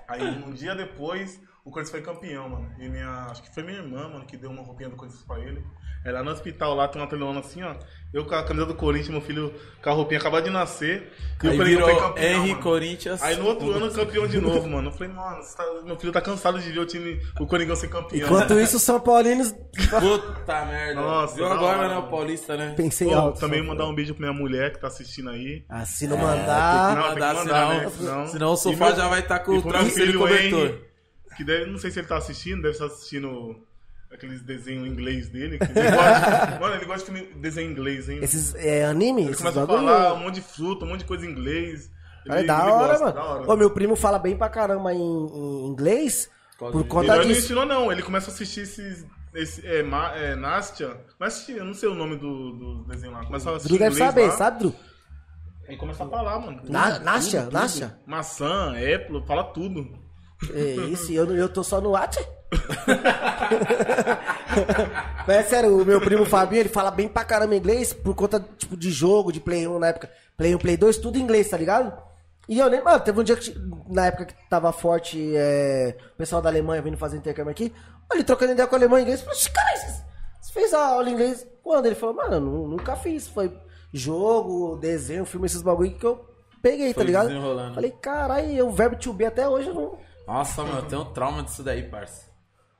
Aí 0.09 0.23
um 0.23 0.53
dia 0.53 0.74
depois 0.74 1.40
o 1.65 1.70
Corinthians 1.70 1.90
foi 1.90 2.03
campeão, 2.03 2.48
mano. 2.48 2.74
E 2.78 2.89
minha. 2.89 3.27
Acho 3.27 3.43
que 3.43 3.53
foi 3.53 3.62
minha 3.62 3.78
irmã, 3.78 4.09
mano, 4.09 4.24
que 4.24 4.36
deu 4.36 4.51
uma 4.51 4.62
roupinha 4.62 4.89
do 4.89 4.97
Corinthians 4.97 5.23
pra 5.24 5.40
ele. 5.40 5.65
É 6.05 6.12
lá 6.12 6.23
no 6.23 6.31
hospital, 6.31 6.74
lá 6.74 6.86
tem 6.89 7.01
uma 7.02 7.09
telona 7.09 7.40
assim, 7.40 7.62
ó. 7.62 7.74
Eu 8.14 8.24
com 8.24 8.35
a 8.36 8.43
camisa 8.44 8.64
do 8.66 8.74
Corinthians, 8.74 9.10
meu 9.10 9.20
filho 9.20 9.52
com 9.82 9.90
a 9.90 9.93
roupinha 9.93 10.18
acabado 10.20 10.44
de 10.44 10.51
nascer. 10.51 11.12
E 11.43 11.48
Aí 11.48 11.55
o 11.55 11.56
Corinthians 11.59 11.68
virou 11.68 11.89
foi 11.90 12.01
campeão. 12.01 12.24
Henry 12.31 12.51
mano. 12.52 12.62
Corinthians. 12.62 13.23
Aí 13.23 13.36
no 13.36 13.47
outro 13.47 13.73
ano 13.73 13.90
campeão 13.93 14.27
de 14.28 14.40
novo, 14.40 14.66
mano. 14.70 14.89
Eu 14.89 14.93
falei, 14.93 15.12
mano, 15.12 15.39
tá- 15.56 15.82
meu 15.85 15.97
filho 15.98 16.12
tá 16.12 16.20
cansado 16.20 16.59
de 16.60 16.70
ver 16.70 16.78
o 16.78 16.86
time, 16.86 17.20
o 17.40 17.47
Coringão 17.47 17.74
ser 17.77 17.89
campeão. 17.89 18.27
Enquanto 18.27 18.59
isso, 18.60 18.77
os 18.77 18.82
São 18.85 19.01
Paulinos. 19.01 19.52
Puta 20.01 20.64
merda. 20.66 20.94
Nossa, 21.01 21.35
Viu 21.35 21.44
agora, 21.47 21.78
hora, 21.78 21.89
né, 21.89 21.98
o. 21.98 22.02
Paulista, 22.09 22.56
né? 22.56 22.74
Pensei 22.77 23.09
Pô, 23.09 23.14
alto. 23.16 23.40
também 23.40 23.62
mandar 23.62 23.86
um 23.86 23.94
beijo 23.94 24.14
pra 24.14 24.31
minha 24.31 24.40
mulher 24.40 24.73
que 24.73 24.78
tá 24.81 24.86
assistindo 24.86 25.28
aí. 25.31 25.64
Ah, 25.68 25.85
se 25.85 26.06
não 26.06 26.16
Tem 26.16 26.24
mandar. 26.27 26.97
Não, 26.97 27.02
tem 27.02 27.12
que 27.14 27.20
mandar, 27.20 27.35
mandar, 27.35 27.43
senão, 27.44 27.68
né? 27.81 27.90
Senão- 27.90 28.27
senão 28.28 28.52
o 28.52 28.56
sofá 28.56 28.86
meu- 28.86 28.97
já 28.97 29.09
vai 29.09 29.20
estar 29.20 29.40
com 29.40 29.52
e 29.55 29.59
o 29.59 29.62
travesseiro 29.62 30.10
e 30.10 30.12
filho 30.12 30.20
cobertor. 30.20 30.66
Henry, 30.66 30.85
que 31.36 31.44
deve, 31.44 31.70
não 31.70 31.78
sei 31.78 31.90
se 31.90 31.98
ele 31.98 32.06
tá 32.06 32.16
assistindo, 32.16 32.62
deve 32.62 32.70
estar 32.74 32.86
assistindo 32.86 33.56
aqueles 34.12 34.43
desenhos 34.43 34.87
em 34.87 34.91
inglês 34.91 35.28
dele. 35.28 35.59
que 35.59 35.65
Ele 35.78 35.91
gosta, 35.91 36.59
mano, 36.61 36.74
ele 36.74 36.85
gosta 36.85 37.11
de 37.12 37.19
filme- 37.19 37.35
desenho 37.41 37.69
em 37.69 37.73
inglês, 37.73 38.09
hein? 38.09 38.19
Esses 38.23 38.55
é, 38.55 38.85
anime? 38.85 39.27
ele 39.27 39.37
começa 39.37 39.62
a 39.62 39.66
bagulho? 39.66 39.87
falar 39.89 40.15
um 40.15 40.20
monte 40.20 40.35
de 40.37 40.41
fruta, 40.43 40.85
um 40.85 40.89
monte 40.89 41.01
de 41.01 41.05
coisa 41.07 41.27
em 41.27 41.31
inglês. 41.31 41.91
Ele, 42.24 42.39
É 42.41 42.43
da 42.45 42.61
ele 42.62 42.70
hora, 42.73 42.87
gosta, 42.89 43.05
mano. 43.05 43.15
da 43.15 43.24
hora. 43.24 43.53
Ô, 43.53 43.57
meu 43.57 43.70
primo 43.70 43.95
fala 43.97 44.19
bem 44.19 44.37
pra 44.37 44.49
caramba 44.49 44.93
em, 44.93 44.99
em 45.01 45.66
inglês 45.66 46.28
por 46.59 46.69
Ele 46.70 46.78
Ele 46.78 46.89
conta 46.89 47.16
não 47.16 47.23
disso. 47.24 47.41
ensinou, 47.41 47.66
não. 47.66 47.93
Ele 47.93 48.03
começa 48.03 48.31
a 48.31 48.35
assistir 48.35 48.61
esses. 48.61 49.07
Esse, 49.35 49.66
é, 49.66 49.83
Ma, 49.83 50.16
é, 50.16 50.35
Nastia. 50.35 50.97
Mas 51.20 51.35
assistir, 51.35 51.57
eu 51.59 51.65
não 51.66 51.74
sei 51.74 51.89
o 51.91 51.95
nome 51.95 52.16
do, 52.16 52.53
do 52.53 52.85
desenho 52.85 53.12
lá. 53.12 53.24
Começa 53.27 53.51
a 53.51 53.57
assistir 53.57 53.69
Drew 53.69 53.78
deve 53.78 53.95
inglês 53.95 54.09
saber, 54.11 54.27
lá, 54.28 54.31
sabe, 54.33 54.59
Drew? 54.61 54.74
E 55.69 55.77
começa 55.77 56.05
a 56.05 56.09
falar, 56.09 56.39
mano. 56.39 56.59
Tudo, 56.61 56.73
Na- 56.73 56.93
tudo, 56.93 57.05
Nastia? 57.05 57.43
tudo. 57.43 57.53
Nastia? 57.53 57.99
Maçã, 58.07 58.70
Apple, 58.73 59.23
fala 59.27 59.45
tudo. 59.45 59.87
É 60.55 60.74
isso, 60.91 61.12
eu, 61.12 61.27
eu 61.37 61.49
tô 61.49 61.62
só 61.62 61.81
no 61.81 61.91
Watch. 61.91 62.19
Mas 65.27 65.36
é 65.36 65.43
sério, 65.43 65.81
o 65.81 65.85
meu 65.85 66.01
primo 66.01 66.24
Fabinho, 66.24 66.60
ele 66.60 66.68
fala 66.68 66.90
bem 66.90 67.09
pra 67.09 67.24
caramba 67.24 67.56
inglês 67.56 67.93
por 67.93 68.14
conta 68.14 68.40
tipo, 68.56 68.77
de 68.77 68.90
jogo, 68.90 69.32
de 69.32 69.40
Play 69.40 69.66
1 69.66 69.78
na 69.78 69.89
época. 69.89 70.10
Play 70.36 70.55
1, 70.55 70.59
Play 70.59 70.77
2, 70.77 70.98
tudo 70.98 71.18
em 71.18 71.23
inglês, 71.23 71.48
tá 71.48 71.56
ligado? 71.56 71.93
E 72.48 72.59
eu 72.59 72.70
nem, 72.70 72.82
mano, 72.82 73.01
teve 73.01 73.18
um 73.20 73.24
dia 73.24 73.36
que, 73.36 73.52
na 73.89 74.06
época 74.06 74.27
que 74.27 74.35
tava 74.48 74.70
forte 74.73 75.32
é, 75.36 75.97
o 76.14 76.16
pessoal 76.16 76.40
da 76.40 76.48
Alemanha 76.48 76.81
vindo 76.81 76.97
fazer 76.97 77.16
intercâmbio 77.16 77.51
aqui, 77.51 77.73
ele 78.12 78.23
trocando 78.23 78.52
ideia 78.52 78.68
com 78.68 78.74
o 78.74 78.78
alemão 78.78 78.98
em 78.98 79.02
inglês, 79.02 79.20
eu 79.20 79.27
falei, 79.27 79.40
cara, 79.52 79.77
você, 80.40 80.52
fez 80.52 80.73
a 80.73 80.86
aula 80.86 81.10
em 81.10 81.14
inglês 81.14 81.44
quando? 81.62 81.86
Ele 81.86 81.97
falou, 81.97 82.14
mano, 82.14 82.35
eu 82.35 82.40
nu- 82.40 82.68
nunca 82.68 82.94
fiz, 82.94 83.27
foi 83.27 83.52
jogo, 83.93 84.77
desenho, 84.77 85.24
filme, 85.24 85.47
esses 85.47 85.60
bagulho 85.60 85.98
que 85.98 86.06
eu 86.06 86.24
peguei, 86.62 86.89
tá 86.90 86.94
Foi 87.01 87.05
ligado? 87.05 87.27
desenrolando. 87.28 87.74
Falei, 87.74 87.90
caralho, 87.90 88.66
o 88.68 88.70
verbo 88.70 88.97
to 88.97 89.12
be 89.12 89.24
até 89.27 89.48
hoje 89.48 89.68
eu 89.68 89.74
não... 89.74 89.98
Nossa, 90.28 90.62
mano, 90.62 90.78
eu 90.78 90.82
tenho 90.86 91.02
um 91.02 91.12
trauma 91.12 91.43
disso 91.43 91.62
daí, 91.64 91.82
parça. 91.82 92.27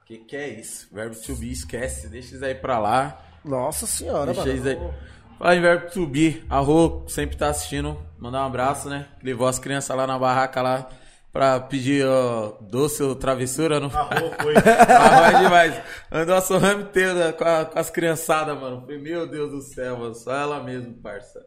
Que 0.07 0.19
que 0.19 0.37
é 0.37 0.49
isso? 0.49 0.89
Verbo 0.93 1.17
to 1.17 1.35
be, 1.37 1.51
esquece. 1.53 2.09
Deixa 2.09 2.35
isso 2.37 2.45
aí 2.45 2.55
pra 2.55 2.79
lá. 2.79 3.21
Nossa 3.45 3.87
senhora, 3.87 4.27
Deixa 4.33 4.41
mano. 4.47 4.55
isso 4.57 4.69
aí. 4.69 4.91
Fala 5.39 5.57
em 5.57 5.61
verbo 5.61 5.91
to 5.91 6.07
be. 6.07 6.45
A 6.49 6.59
Rô 6.61 7.05
sempre 7.09 7.37
tá 7.37 7.49
assistindo. 7.49 8.01
Mandar 8.19 8.43
um 8.43 8.47
abraço, 8.47 8.89
né? 8.89 9.07
Levou 9.23 9.47
as 9.47 9.59
crianças 9.59 9.95
lá 9.97 10.07
na 10.07 10.19
barraca 10.19 10.63
lá 10.63 10.89
pra 11.33 11.61
pedir 11.61 12.07
ó, 12.07 12.57
doce 12.63 13.03
ou 13.03 13.15
travessura. 13.17 13.79
Não... 13.81 13.89
A 13.89 14.03
Rô 14.03 14.31
foi. 14.41 14.55
Ah, 14.57 15.21
vai 15.33 15.43
demais. 15.43 15.83
Andou 16.11 16.37
a 16.37 16.41
sorrame 16.41 16.85
inteira 16.85 17.33
com, 17.33 17.45
a- 17.45 17.65
com 17.65 17.79
as 17.79 17.91
criançadas, 17.91 18.59
mano. 18.59 18.81
Falei, 18.83 18.99
meu 18.99 19.27
Deus 19.29 19.51
do 19.51 19.61
céu, 19.61 19.99
mano. 19.99 20.15
Só 20.15 20.33
ela 20.33 20.63
mesmo, 20.63 20.95
parça. 20.95 21.45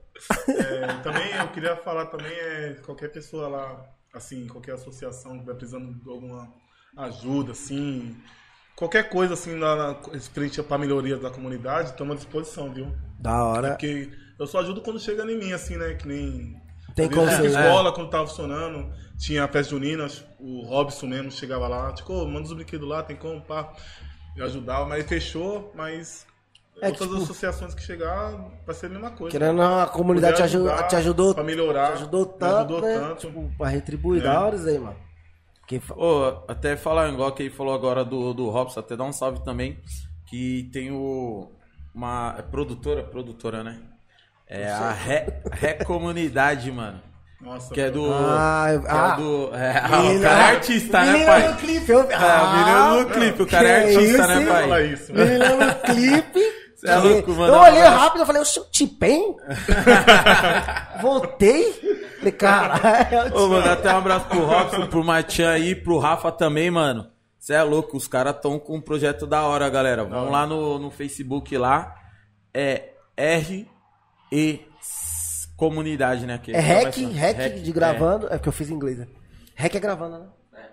É, 0.49 0.85
também 1.01 1.31
eu 1.33 1.47
queria 1.47 1.77
falar 1.77 2.07
também 2.07 2.29
é 2.31 2.75
qualquer 2.85 3.09
pessoa 3.09 3.47
lá, 3.47 3.85
assim, 4.13 4.47
qualquer 4.47 4.73
associação 4.73 5.31
que 5.31 5.37
estiver 5.37 5.55
precisando 5.55 5.93
de 5.93 6.09
alguma 6.09 6.53
ajuda, 6.97 7.53
assim, 7.53 8.15
qualquer 8.79 9.09
coisa 9.09 9.33
assim 9.33 9.55
na, 9.55 9.75
na, 9.75 9.95
frente 10.33 10.63
para 10.63 10.77
melhoria 10.77 11.17
da 11.17 11.29
comunidade, 11.29 11.89
estamos 11.89 12.13
à 12.13 12.15
disposição, 12.15 12.73
viu? 12.73 12.95
Da 13.19 13.43
hora. 13.43 13.69
Porque 13.71 14.09
eu 14.39 14.47
só 14.47 14.59
ajudo 14.61 14.79
quando 14.79 15.01
chega 15.01 15.29
em 15.29 15.37
mim, 15.37 15.51
assim, 15.51 15.75
né? 15.75 15.95
Que 15.95 16.07
nem. 16.07 16.55
Tem 16.95 17.09
como 17.09 17.29
ser- 17.29 17.45
escola, 17.47 17.91
quando 17.91 18.09
tava 18.09 18.25
funcionando, 18.25 18.89
tinha 19.17 19.43
a 19.43 19.47
festa 19.49 19.71
junina, 19.71 20.07
o 20.39 20.61
Robson 20.65 21.07
mesmo 21.07 21.29
chegava 21.29 21.67
lá, 21.67 21.91
tipo, 21.91 22.13
"Ô, 22.13 22.25
manda 22.25 22.47
os 22.47 22.53
brinquedos 22.53 22.87
lá, 22.87 23.03
tem 23.03 23.17
como, 23.17 23.41
pá. 23.41 23.73
Eu 24.35 24.45
ajudava, 24.45 24.85
mas 24.85 25.05
fechou, 25.05 25.73
mas. 25.75 26.25
É 26.81 26.87
outras 26.87 27.09
tipo, 27.09 27.21
associações 27.21 27.75
que 27.75 27.81
chegar, 27.81 28.31
vai 28.65 28.73
ser 28.73 28.85
a 28.85 28.89
mesma 28.89 29.11
coisa. 29.11 29.37
Querendo 29.37 29.61
a 29.61 29.85
comunidade 29.87 30.37
te, 30.37 30.43
ajudar, 30.43 30.83
te 30.87 30.95
ajudou. 30.95 31.35
pra 31.35 31.43
melhorar, 31.43 31.87
Te 31.87 31.93
ajudou 32.03 32.25
me 32.25 32.33
tanto, 32.39 32.55
ajudou 32.55 32.81
né? 32.81 32.99
tanto. 32.99 33.27
Tipo, 33.27 33.51
pra 33.57 33.67
retribuir. 33.67 34.21
É. 34.21 34.23
Da 34.23 34.39
hora 34.39 34.55
aí, 34.55 34.79
mano. 34.79 35.08
Que 35.69 35.79
fa- 35.79 35.93
Ô, 35.95 36.43
até 36.47 36.75
falar 36.75 37.07
igual 37.09 37.31
que 37.31 37.43
ele 37.43 37.51
falou 37.51 37.75
agora 37.75 38.03
do, 38.03 38.33
do 38.33 38.49
Robson, 38.49 38.79
até 38.79 38.97
dar 38.97 39.03
um 39.03 39.13
salve 39.13 39.43
também. 39.45 39.77
Que 40.25 40.67
tem 40.73 40.89
o. 40.91 41.47
Uma. 41.93 42.35
É 42.39 42.41
produtora? 42.41 43.03
Produtora, 43.03 43.63
né? 43.63 43.79
É 44.47 44.67
a 44.67 44.91
Ré, 44.91 45.41
Ré 45.51 45.73
Comunidade, 45.75 46.71
mano. 46.71 46.99
Nossa, 47.39 47.71
Que 47.71 47.81
é 47.81 47.91
do. 47.91 48.11
Ah, 48.11 48.65
que 48.81 48.87
é 48.87 48.89
ah. 48.91 49.15
do. 49.15 49.55
É, 49.55 49.77
ah, 49.77 49.89
o 49.99 50.01
Menina- 50.07 50.27
cara 50.29 50.41
é 50.41 50.55
artista, 50.55 50.99
né, 51.05 51.11
menina 51.11 51.25
pai? 51.31 51.47
no 51.49 51.55
clipe, 51.57 51.91
eu... 51.91 52.11
É, 52.11 52.17
o 52.17 52.57
menino 52.57 52.99
no 53.03 53.05
clipe, 53.11 53.41
o 53.43 53.47
cara 53.47 53.67
é 53.69 53.81
que 53.81 53.95
artista, 53.95 54.17
isso, 54.21 54.27
né, 54.27 54.45
pai? 54.67 54.85
Isso. 54.87 55.13
Menina 55.13 55.55
no 55.55 55.75
clipe. 55.81 56.58
Cê 56.79 56.89
é 56.89 56.95
louco, 56.95 57.31
mano. 57.33 57.53
Eu 57.53 57.59
olhei 57.59 57.81
rápido, 57.81 58.21
eu 58.21 58.25
falei, 58.25 58.41
o 58.41 58.45
seu 58.45 58.63
Tipem? 58.65 59.35
Voltei. 61.01 61.73
Falei, 62.17 62.31
caralho. 62.33 63.35
Ô, 63.35 63.47
mano, 63.47 63.69
até 63.71 63.93
um 63.93 63.97
abraço 63.97 64.25
pro 64.27 64.45
Robson, 64.45 64.87
pro 64.87 65.03
Matian 65.03 65.51
aí, 65.51 65.75
pro 65.75 65.97
Rafa 65.97 66.31
também, 66.31 66.69
mano. 66.71 67.07
Você 67.37 67.53
é 67.53 67.63
louco, 67.63 67.95
os 67.97 68.07
caras 68.07 68.35
tão 68.41 68.59
com 68.59 68.75
um 68.77 68.81
projeto 68.81 69.25
da 69.25 69.43
hora, 69.43 69.69
galera. 69.69 70.03
Vamos 70.03 70.31
lá 70.31 70.45
no, 70.45 70.77
no 70.77 70.91
Facebook 70.91 71.57
lá. 71.57 71.95
É 72.53 72.89
R 73.15 73.67
E 74.31 74.61
S- 74.81 75.47
Comunidade, 75.55 76.25
né? 76.25 76.37
Que 76.41 76.51
É 76.53 76.59
hack, 76.59 76.95
hack 77.13 77.53
de 77.61 77.71
gravando. 77.71 78.27
É 78.27 78.31
porque 78.37 78.49
eu 78.49 78.53
fiz 78.53 78.69
em 78.69 78.73
inglês, 78.73 78.97
né? 78.97 79.07
Hack 79.55 79.75
é 79.75 79.79
gravando, 79.79 80.19
né? 80.19 80.25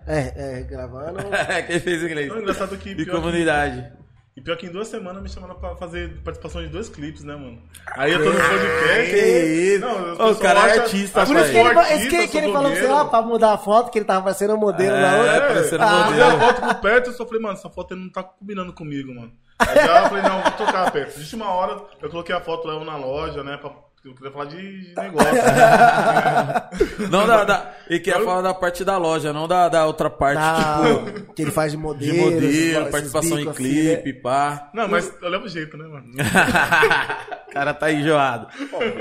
É, 0.07 0.61
é, 0.61 0.63
gravando. 0.63 1.19
É, 1.49 1.63
quem 1.63 1.81
fez 1.81 2.03
inglês. 2.03 2.29
Não, 2.29 2.39
engraçado 2.41 2.77
que 2.77 2.91
E 2.91 3.07
comunidade. 3.07 3.93
E 4.37 4.41
pior 4.43 4.55
que 4.59 4.67
em 4.67 4.71
duas 4.71 4.87
semanas 4.89 5.23
me 5.23 5.31
chamaram 5.31 5.55
pra 5.55 5.75
fazer 5.77 6.21
participação 6.23 6.61
de 6.61 6.69
dois 6.69 6.91
clipes, 6.91 7.25
né, 7.25 7.35
mano? 7.35 7.59
Aí 7.97 8.13
eu 8.13 8.19
tô 8.23 8.31
no 8.31 8.37
podcast. 8.39 9.11
Que 9.11 9.17
isso? 9.17 9.81
Não, 9.81 10.31
o 10.31 10.37
cara 10.37 10.61
é 10.69 10.79
artista, 10.81 11.25
Por 11.25 11.37
isso 11.37 11.51
que 11.51 11.57
eu 11.57 11.67
ele, 11.67 11.81
isso 11.81 11.87
que, 11.87 11.93
artista, 12.17 12.29
que 12.29 12.37
ele 12.39 12.53
falou 12.53 12.71
blogueiro. 12.71 12.93
lá, 12.95 13.05
pra 13.07 13.23
mudar 13.23 13.53
a 13.55 13.59
foto, 13.59 13.91
que 13.91 13.99
ele 13.99 14.05
tava 14.05 14.23
parecendo 14.25 14.57
modelo 14.59 14.95
na 14.95 15.17
É, 15.17 15.21
outra. 15.21 15.47
parecendo 15.55 15.83
Ah, 15.83 15.87
Eu 16.01 16.05
modelo. 16.11 16.29
a 16.29 16.39
foto 16.41 16.61
por 16.61 16.75
perto, 16.83 17.07
eu 17.09 17.13
só 17.15 17.25
falei, 17.25 17.41
mano, 17.41 17.55
essa 17.55 17.71
foto 17.71 17.97
não 17.97 18.11
tá 18.11 18.23
combinando 18.23 18.75
comigo, 18.75 19.15
mano. 19.15 19.33
Aí 19.59 19.75
já 19.75 20.03
eu 20.03 20.09
falei, 20.11 20.23
não, 20.23 20.43
vou 20.43 20.51
trocar, 20.53 20.91
Pet. 20.93 21.15
De 21.15 21.21
última 21.21 21.51
hora, 21.51 21.81
eu 22.03 22.11
coloquei 22.11 22.35
a 22.35 22.41
foto 22.43 22.69
lá 22.69 22.85
na 22.85 22.97
loja, 22.99 23.43
né? 23.43 23.57
Pra, 23.57 23.71
eu 24.07 24.15
queria 24.15 24.31
falar 24.31 24.45
de, 24.45 24.57
de 24.57 24.95
negócio. 24.95 25.33
né? 25.35 26.69
Não 27.11 27.27
da, 27.27 27.45
da. 27.45 27.73
E 27.91 27.99
quer 27.99 28.23
falar 28.23 28.41
da 28.43 28.55
parte 28.55 28.85
da 28.85 28.97
loja, 28.97 29.33
não 29.33 29.47
da, 29.47 29.69
da 29.69 29.87
outra 29.87 30.09
parte, 30.11 30.41
tipo, 30.41 31.35
que 31.35 31.43
ele 31.43 31.51
faz 31.51 31.73
de 31.73 31.79
modelo. 31.79 32.13
de 32.13 32.19
modelo, 32.19 32.91
participação 32.91 33.39
em 33.39 33.49
assim, 33.49 33.57
clipe, 33.57 34.13
né? 34.13 34.21
pá. 34.21 34.71
Não, 34.75 34.89
mas 34.89 35.13
eu 35.21 35.29
levo 35.29 35.49
jeito, 35.49 35.77
né, 35.77 35.87
mano? 35.87 36.07
o 37.49 37.53
cara 37.53 37.75
tá 37.75 37.93
enjoado. 37.93 38.49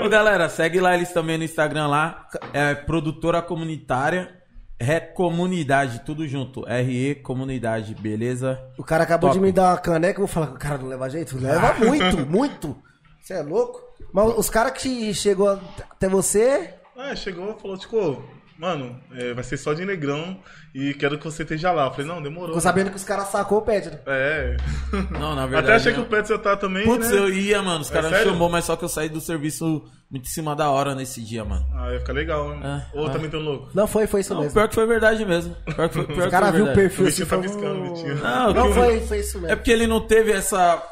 Ô, 0.04 0.08
galera, 0.08 0.48
segue 0.48 0.80
lá 0.80 0.94
eles 0.94 1.12
também 1.12 1.38
no 1.38 1.44
Instagram 1.44 1.88
lá. 1.88 2.28
É 2.52 2.74
produtora 2.74 3.42
comunitária. 3.42 4.34
Recomunidade, 4.78 6.02
tudo 6.04 6.26
junto. 6.28 6.62
RE 6.64 7.14
Comunidade, 7.16 7.94
beleza? 7.94 8.60
O 8.76 8.84
cara 8.84 9.04
acabou 9.04 9.30
Top. 9.30 9.40
de 9.40 9.44
me 9.44 9.50
dar 9.50 9.70
uma 9.70 9.78
caneca, 9.78 10.20
eu 10.20 10.26
vou 10.26 10.28
falar 10.28 10.48
que 10.48 10.54
o 10.54 10.58
cara 10.58 10.78
não 10.78 10.86
leva 10.86 11.08
jeito. 11.08 11.38
Leva 11.38 11.74
muito, 11.74 12.26
muito. 12.26 12.76
Você 13.22 13.34
é 13.34 13.42
louco? 13.42 13.85
Mas 14.16 14.38
os 14.38 14.48
caras 14.50 14.72
que 14.72 15.12
chegou 15.14 15.60
até 15.90 16.08
você, 16.08 16.74
Ah, 16.96 17.14
chegou 17.14 17.54
e 17.56 17.60
falou, 17.60 17.76
tipo, 17.76 18.22
mano, 18.58 18.98
é, 19.14 19.34
vai 19.34 19.44
ser 19.44 19.58
só 19.58 19.74
de 19.74 19.84
negrão 19.84 20.38
e 20.74 20.94
quero 20.94 21.18
que 21.18 21.24
você 21.26 21.42
esteja 21.42 21.70
lá. 21.72 21.84
Eu 21.86 21.90
falei, 21.90 22.06
não, 22.06 22.22
demorou. 22.22 22.48
ficou 22.48 22.60
sabendo 22.62 22.88
que 22.90 22.96
os 22.96 23.04
caras 23.04 23.28
sacou 23.28 23.58
o 23.58 23.62
pet, 23.62 23.88
né? 23.90 23.98
É. 24.06 24.56
Não, 25.10 25.34
na 25.34 25.42
verdade. 25.46 25.66
Até 25.66 25.74
achei 25.74 25.92
que 25.92 25.98
não. 25.98 26.06
o 26.06 26.08
Pet 26.08 26.30
ia 26.30 26.36
estar 26.36 26.56
também, 26.56 26.84
Putz, 26.84 27.10
né? 27.10 27.18
eu 27.18 27.28
ia, 27.30 27.60
mano. 27.62 27.80
Os 27.80 27.90
É 27.90 27.92
caras 27.92 28.10
me 28.10 28.16
sério? 28.16 28.32
chamou, 28.32 28.48
mas 28.48 28.64
só 28.64 28.76
que 28.76 28.84
eu 28.84 28.88
saí 28.88 29.08
do 29.10 29.20
serviço 29.20 29.84
muito 30.10 30.24
em 30.24 30.30
cima 30.30 30.54
da 30.56 30.70
hora 30.70 30.94
nesse 30.94 31.20
dia, 31.22 31.44
mano. 31.44 31.66
Ah, 31.74 31.92
ia 31.92 31.98
ficar 32.00 32.12
legal, 32.14 32.48
né? 32.56 32.86
É, 32.94 32.98
Ou 32.98 33.08
é. 33.08 33.10
também 33.10 33.28
tão 33.28 33.40
louco. 33.40 33.68
Não 33.74 33.86
foi, 33.86 34.06
foi 34.06 34.20
isso 34.20 34.32
Não, 34.32 34.40
mesmo. 34.42 34.54
pior 34.54 34.68
que 34.68 34.74
foi 34.74 34.86
verdade 34.86 35.24
mesmo. 35.26 35.54
Pior 35.64 35.88
que 35.88 35.94
foi, 35.94 36.04
pior 36.06 36.18
Os 36.18 36.24
que 36.24 36.30
caras 36.30 36.50
foi 36.50 36.62
viu 36.62 36.70
o 36.70 36.74
perfil 36.74 37.04
O 37.04 37.08
assim 37.08 37.24
Vitinho 37.24 37.42
tá 37.42 37.48
falou, 37.48 37.60
piscando, 37.60 37.80
"Hum, 37.82 37.94
Vitinho." 37.94 38.14
Não, 38.22 38.54
Não, 38.54 38.68
que 38.68 38.74
foi, 38.74 39.00
foi 39.00 39.18
isso 39.18 39.38
mesmo. 39.38 39.52
É 39.52 39.56
porque 39.56 39.70
ele 39.72 39.86
não 39.86 40.00
teve 40.00 40.32
essa 40.32 40.82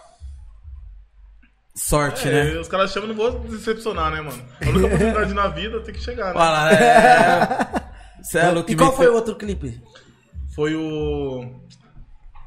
sorte, 1.75 2.29
É, 2.29 2.55
né? 2.55 2.61
os 2.61 2.69
caras 2.69 2.93
chamam, 2.93 3.09
não 3.09 3.15
vou 3.17 3.31
decepcionar, 3.41 4.11
né, 4.11 4.21
mano? 4.21 4.43
A 4.65 4.69
única 4.69 4.87
oportunidade 4.87 5.35
na 5.35 5.49
vida 5.49 5.81
tem 5.81 5.95
que 5.95 6.01
chegar, 6.01 6.29
né? 6.29 6.33
Fala, 6.35 6.73
é. 6.73 8.23
Cê 8.23 8.39
é 8.39 8.51
louco 8.51 8.71
E 8.71 8.77
qual 8.77 8.95
foi 8.97 9.09
o 9.09 9.15
outro 9.15 9.35
clipe? 9.37 9.83
Foi 10.55 10.75
o. 10.75 11.61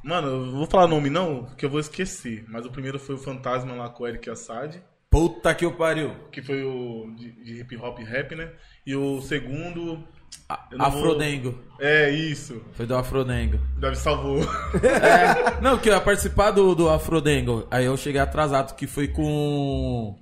Mano, 0.03 0.27
eu 0.27 0.51
vou 0.51 0.65
falar 0.67 0.87
nome 0.87 1.09
não, 1.09 1.45
que 1.57 1.65
eu 1.65 1.69
vou 1.69 1.79
esquecer. 1.79 2.45
Mas 2.47 2.65
o 2.65 2.71
primeiro 2.71 2.97
foi 2.97 3.15
o 3.15 3.19
Fantasma 3.19 3.73
lá 3.75 3.89
com 3.89 4.03
o 4.03 4.07
Eric 4.07 4.29
Assad, 4.29 4.77
Puta 5.09 5.53
que 5.53 5.65
o 5.65 5.73
pariu. 5.73 6.13
que 6.31 6.41
foi 6.41 6.63
o 6.63 7.13
de, 7.17 7.31
de 7.43 7.59
hip 7.61 7.75
hop 7.77 7.99
rap, 7.99 8.35
né? 8.35 8.51
E 8.85 8.95
o 8.95 9.21
segundo. 9.21 10.03
A- 10.49 10.67
Eu 10.71 10.77
não 10.77 10.89
vou- 10.91 10.99
Afrodengo. 11.01 11.55
É, 11.79 12.09
isso. 12.09 12.61
Foi 12.73 12.85
do 12.85 12.95
Afrodengo. 12.95 13.59
Deve 13.77 13.95
salvou. 13.97 14.39
É, 14.81 15.59
não, 15.61 15.77
que 15.77 15.89
eu 15.89 15.93
ia 15.93 16.01
participar 16.01 16.51
do, 16.51 16.73
do 16.73 16.89
Afrodengo. 16.89 17.67
Aí 17.69 17.85
eu 17.85 17.95
cheguei 17.97 18.19
atrasado, 18.21 18.75
que 18.75 18.87
foi 18.87 19.07
com. 19.07 20.17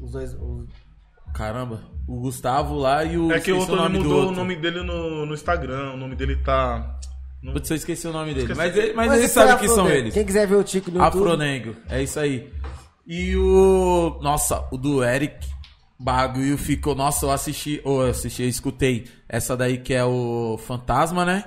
Os 0.00 0.10
dois. 0.12 0.34
os- 0.34 0.66
Caramba, 1.34 1.82
o 2.08 2.20
Gustavo 2.20 2.76
lá 2.76 3.04
e 3.04 3.18
o. 3.18 3.30
É 3.32 3.40
que 3.40 3.52
o 3.52 3.58
outro 3.58 3.74
ele 3.74 3.88
do 3.88 3.98
mudou 3.98 4.16
outro. 4.18 4.32
o 4.32 4.36
nome 4.36 4.56
dele 4.56 4.82
no, 4.82 5.26
no 5.26 5.34
Instagram. 5.34 5.92
O 5.92 5.96
nome 5.96 6.14
dele 6.14 6.36
tá. 6.36 6.98
no- 7.42 7.52
Putz, 7.52 7.68
eu 7.70 7.76
esqueci 7.76 8.06
o 8.06 8.12
nome 8.12 8.32
dele. 8.34 8.52
Esqueci. 8.52 8.58
Mas 8.58 8.76
ele, 8.76 8.92
mas 8.94 9.06
Mas 9.08 9.18
ele 9.18 9.28
sabe 9.28 9.52
é 9.52 9.56
que 9.56 9.68
são 9.68 9.88
eles. 9.88 10.14
Quem 10.14 10.24
quiser 10.24 10.46
ver 10.46 10.54
o 10.56 10.64
Tico 10.64 10.90
no 10.90 10.98
YouTube. 11.02 11.22
Afronengo, 11.24 11.76
é 11.90 12.02
isso 12.02 12.18
aí. 12.20 12.50
E 13.06 13.36
o. 13.36 14.18
Nossa, 14.22 14.66
o 14.70 14.76
do 14.78 15.02
Eric. 15.04 15.46
Bagulho 15.98 16.58
ficou. 16.58 16.94
Nossa, 16.94 17.24
eu 17.26 17.30
assisti. 17.30 17.80
Ou 17.84 18.02
eu 18.02 18.10
assisti, 18.10 18.42
eu 18.42 18.48
escutei. 18.48 19.06
Essa 19.28 19.56
daí 19.56 19.78
que 19.78 19.94
é 19.94 20.04
o 20.04 20.58
Fantasma, 20.66 21.24
né? 21.24 21.44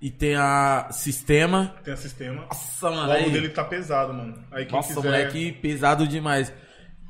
E 0.00 0.10
tem 0.10 0.34
a 0.34 0.88
Sistema. 0.90 1.74
Tem 1.84 1.94
a 1.94 1.96
sistema. 1.96 2.42
Nossa, 2.46 2.88
O 2.90 2.94
mano. 2.94 3.12
álbum 3.12 3.24
Aí, 3.26 3.30
dele 3.30 3.48
tá 3.50 3.62
pesado, 3.62 4.12
mano. 4.12 4.34
Aí 4.50 4.64
quem 4.66 4.74
nossa, 4.74 4.88
quiser. 4.94 5.02
moleque 5.04 5.52
pesado 5.52 6.08
demais. 6.08 6.52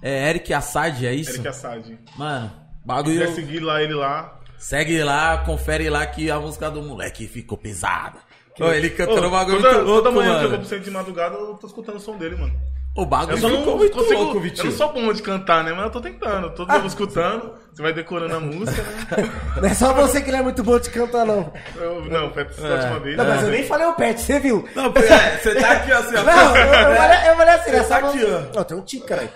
É 0.03 0.29
Eric 0.29 0.53
Assad, 0.53 1.07
é 1.07 1.15
isso? 1.15 1.31
Eric 1.31 1.49
Assad. 1.49 1.99
Mano, 2.19 2.49
Se 2.51 2.87
bagulho. 2.87 3.21
quiser 3.21 3.35
seguir 3.35 3.61
lá 3.61 3.83
ele 3.83 3.95
lá. 3.95 4.39
Segue 4.59 5.03
lá, 5.03 5.39
confere 5.39 5.89
lá 5.89 6.05
que 6.07 6.31
a 6.31 6.39
música 6.39 6.71
do 6.71 6.83
moleque 6.83 7.27
ficou 7.27 7.57
pesada. 7.57 8.19
Ô, 8.61 8.67
ele 8.71 8.91
cantando 8.91 9.27
um 9.27 9.31
bagulho 9.31 9.63
toda, 9.63 9.73
muito 9.75 9.87
louco, 9.87 10.03
toda 10.03 10.15
manhã 10.15 10.31
que 10.31 10.35
eu 10.37 10.41
vou 10.41 10.51
mano. 10.51 10.59
pro 10.61 10.69
centro 10.69 10.85
de 10.85 10.91
madrugada, 10.91 11.35
eu 11.37 11.55
tô 11.55 11.67
escutando 11.67 11.97
o 11.97 12.01
som 12.01 12.19
dele, 12.19 12.37
mano. 12.37 12.53
O 12.95 13.07
bagulho 13.07 13.39
Eu 13.39 13.41
só 13.41 13.49
não 13.49 13.59
ficou 13.61 13.79
muito 13.79 13.93
consigo. 13.97 14.21
louco, 14.21 14.37
eu 14.37 14.41
Vitinho. 14.43 14.65
não 14.67 14.73
sou 14.73 14.93
bom 14.93 15.13
de 15.15 15.23
cantar, 15.23 15.65
né? 15.65 15.73
Mas 15.73 15.85
eu 15.85 15.91
tô 15.91 16.01
tentando. 16.03 16.51
Todo 16.51 16.67
dia 16.69 16.77
eu 16.77 16.81
vou 16.81 16.89
escutando. 16.89 17.55
Você 17.73 17.81
vai 17.81 17.95
decorando 17.95 18.35
a 18.35 18.39
música, 18.41 18.83
né? 18.83 19.33
Não 19.63 19.67
é 19.67 19.73
só 19.73 19.95
você 19.95 20.21
que 20.21 20.31
não 20.31 20.41
é 20.41 20.43
muito 20.43 20.63
bom 20.63 20.79
de 20.79 20.91
cantar, 20.91 21.25
não. 21.25 21.51
Eu, 21.75 22.05
não, 22.05 22.31
foi 22.31 22.43
a 22.43 22.47
É. 22.47 22.75
última 22.75 22.99
vez. 23.01 23.17
Não, 23.17 23.25
mas 23.25 23.43
eu 23.45 23.49
nem 23.49 23.65
falei 23.65 23.87
o 23.87 23.95
pet, 23.95 24.21
você 24.21 24.39
viu? 24.39 24.69
Não, 24.77 24.93
é, 24.95 25.39
você 25.39 25.55
tá 25.55 25.73
aqui 25.73 25.91
assim, 25.91 26.17
ó. 26.17 26.23
Não, 26.23 26.55
eu, 26.57 26.65
eu, 26.67 26.97
falei, 26.97 27.31
eu 27.31 27.37
falei 27.37 27.55
assim, 27.55 27.71
Você 27.71 27.77
nessa 27.79 27.89
tá 27.89 28.09
aqui, 28.11 28.19
ó. 28.27 28.57
Não, 28.59 28.65
tem 28.65 28.77
um 28.77 28.83
tique, 28.83 29.07
caralho. 29.07 29.31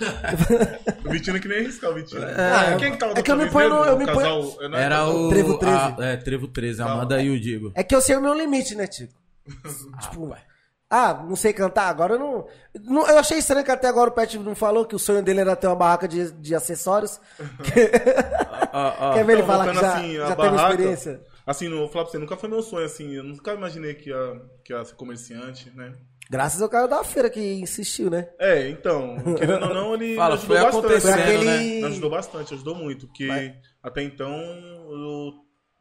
O 1.06 1.10
Vitinho 1.10 1.40
que 1.40 1.48
nem 1.48 1.58
arriscar 1.60 1.90
o 1.92 1.94
Vitinho. 1.94 2.22
É, 2.24 2.76
Quem 2.78 2.92
que 2.92 2.98
tava 2.98 3.18
é 3.18 3.22
que 3.22 3.30
eu 3.32 3.36
me 3.38 3.48
ponho 3.50 3.70
no- 3.70 3.84
eu 3.86 3.94
O 3.94 3.98
me 3.98 4.04
ponho- 4.04 4.16
casal, 4.18 4.56
é, 4.60 4.68
não 4.68 4.78
é 4.78 4.82
Era 4.82 5.06
o. 5.06 5.28
Trevo 5.30 5.58
13. 5.58 5.74
a- 5.76 5.96
é, 6.00 6.16
Trevo 6.18 6.48
13, 6.48 6.82
Amanda 6.82 7.22
e 7.22 7.30
o 7.30 7.40
Diego. 7.40 7.72
É 7.74 7.82
que 7.82 7.94
eu 7.94 8.02
sei 8.02 8.16
o 8.16 8.20
meu 8.20 8.34
limite, 8.34 8.74
né, 8.74 8.86
Tico? 8.86 9.14
tipo, 10.02 10.36
ah, 10.90 11.24
não 11.28 11.34
sei 11.36 11.52
cantar, 11.52 11.88
agora 11.88 12.14
eu 12.14 12.18
não, 12.18 12.46
não- 12.84 13.08
Eu 13.08 13.18
achei 13.18 13.38
estranho 13.38 13.64
que 13.64 13.70
até 13.70 13.88
agora 13.88 14.10
o 14.10 14.12
Pet 14.12 14.38
não 14.38 14.54
falou 14.54 14.84
que 14.86 14.94
o 14.94 14.98
sonho 14.98 15.22
dele 15.22 15.40
era 15.40 15.56
ter 15.56 15.66
uma 15.66 15.74
barraca 15.76 16.06
de, 16.06 16.30
de 16.32 16.54
acessórios. 16.54 17.20
Ó, 18.72 18.94
ó. 19.10 19.14
Quer 19.14 19.24
ver 19.24 19.32
ele 19.34 19.42
falar 19.42 19.68
que 19.72 19.74
já, 19.80 19.94
assim, 19.96 20.14
já 20.16 20.24
a 20.32 20.36
teve 20.36 20.50
barraca, 20.50 20.70
experiência? 20.70 21.20
Assim, 21.46 21.68
não, 21.68 21.78
vou 21.78 21.88
falar 21.88 22.04
pra 22.04 22.12
você, 22.12 22.18
nunca 22.18 22.36
foi 22.36 22.48
meu 22.48 22.62
sonho, 22.62 22.84
assim. 22.86 23.14
Eu 23.14 23.22
nunca 23.24 23.52
imaginei 23.54 23.94
que 23.94 24.10
ia, 24.10 24.42
que 24.64 24.72
ia 24.72 24.84
ser 24.84 24.94
comerciante, 24.94 25.70
né? 25.76 25.94
Graças 26.28 26.60
ao 26.60 26.68
cara 26.68 26.88
da 26.88 27.04
feira 27.04 27.30
que 27.30 27.40
insistiu, 27.54 28.10
né? 28.10 28.28
É, 28.38 28.68
então, 28.68 29.16
querendo 29.38 29.66
ou 29.66 29.74
não, 29.74 29.94
ele 29.94 30.14
Fala, 30.16 30.34
me 30.34 30.40
ajudou 30.40 30.56
foi 30.56 30.64
bastante. 30.64 30.84
acontecendo, 30.86 31.12
Foi 31.14 31.22
aquele- 31.22 31.44
né? 31.44 31.58
Me 31.80 31.84
ajudou 31.84 32.10
bastante, 32.10 32.54
ajudou 32.54 32.74
muito, 32.74 33.06
porque 33.06 33.26
Mas- 33.26 33.52
até 33.80 34.02
então 34.02 34.28
eu 34.32 35.32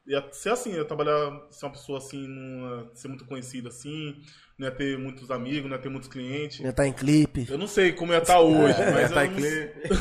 ia 0.07 0.23
ser 0.31 0.49
assim, 0.49 0.71
eu 0.73 0.79
ia 0.79 0.85
trabalhar, 0.85 1.31
ser 1.49 1.65
uma 1.65 1.71
pessoa 1.71 1.97
assim, 1.97 2.27
não 2.27 2.81
ia 2.85 2.89
ser 2.93 3.07
muito 3.07 3.25
conhecida 3.25 3.69
assim, 3.69 4.15
não 4.57 4.67
ia 4.67 4.71
ter 4.73 4.97
muitos 4.97 5.29
amigos, 5.31 5.69
não 5.69 5.75
ia 5.77 5.81
ter 5.81 5.89
muitos 5.89 6.07
clientes. 6.09 6.57
Já 6.59 6.71
tá 6.71 6.87
em 6.87 6.93
clipe. 6.93 7.45
Eu 7.49 7.57
não 7.57 7.67
sei 7.67 7.91
como 7.91 8.13
ia 8.13 8.19
estar 8.19 8.39
hoje, 8.39 8.73
É, 8.81 8.91
mas 8.91 9.11
tá 9.11 9.25
eu 9.25 9.31
em 9.31 9.33
não 9.33 9.41
sei. 9.41 9.73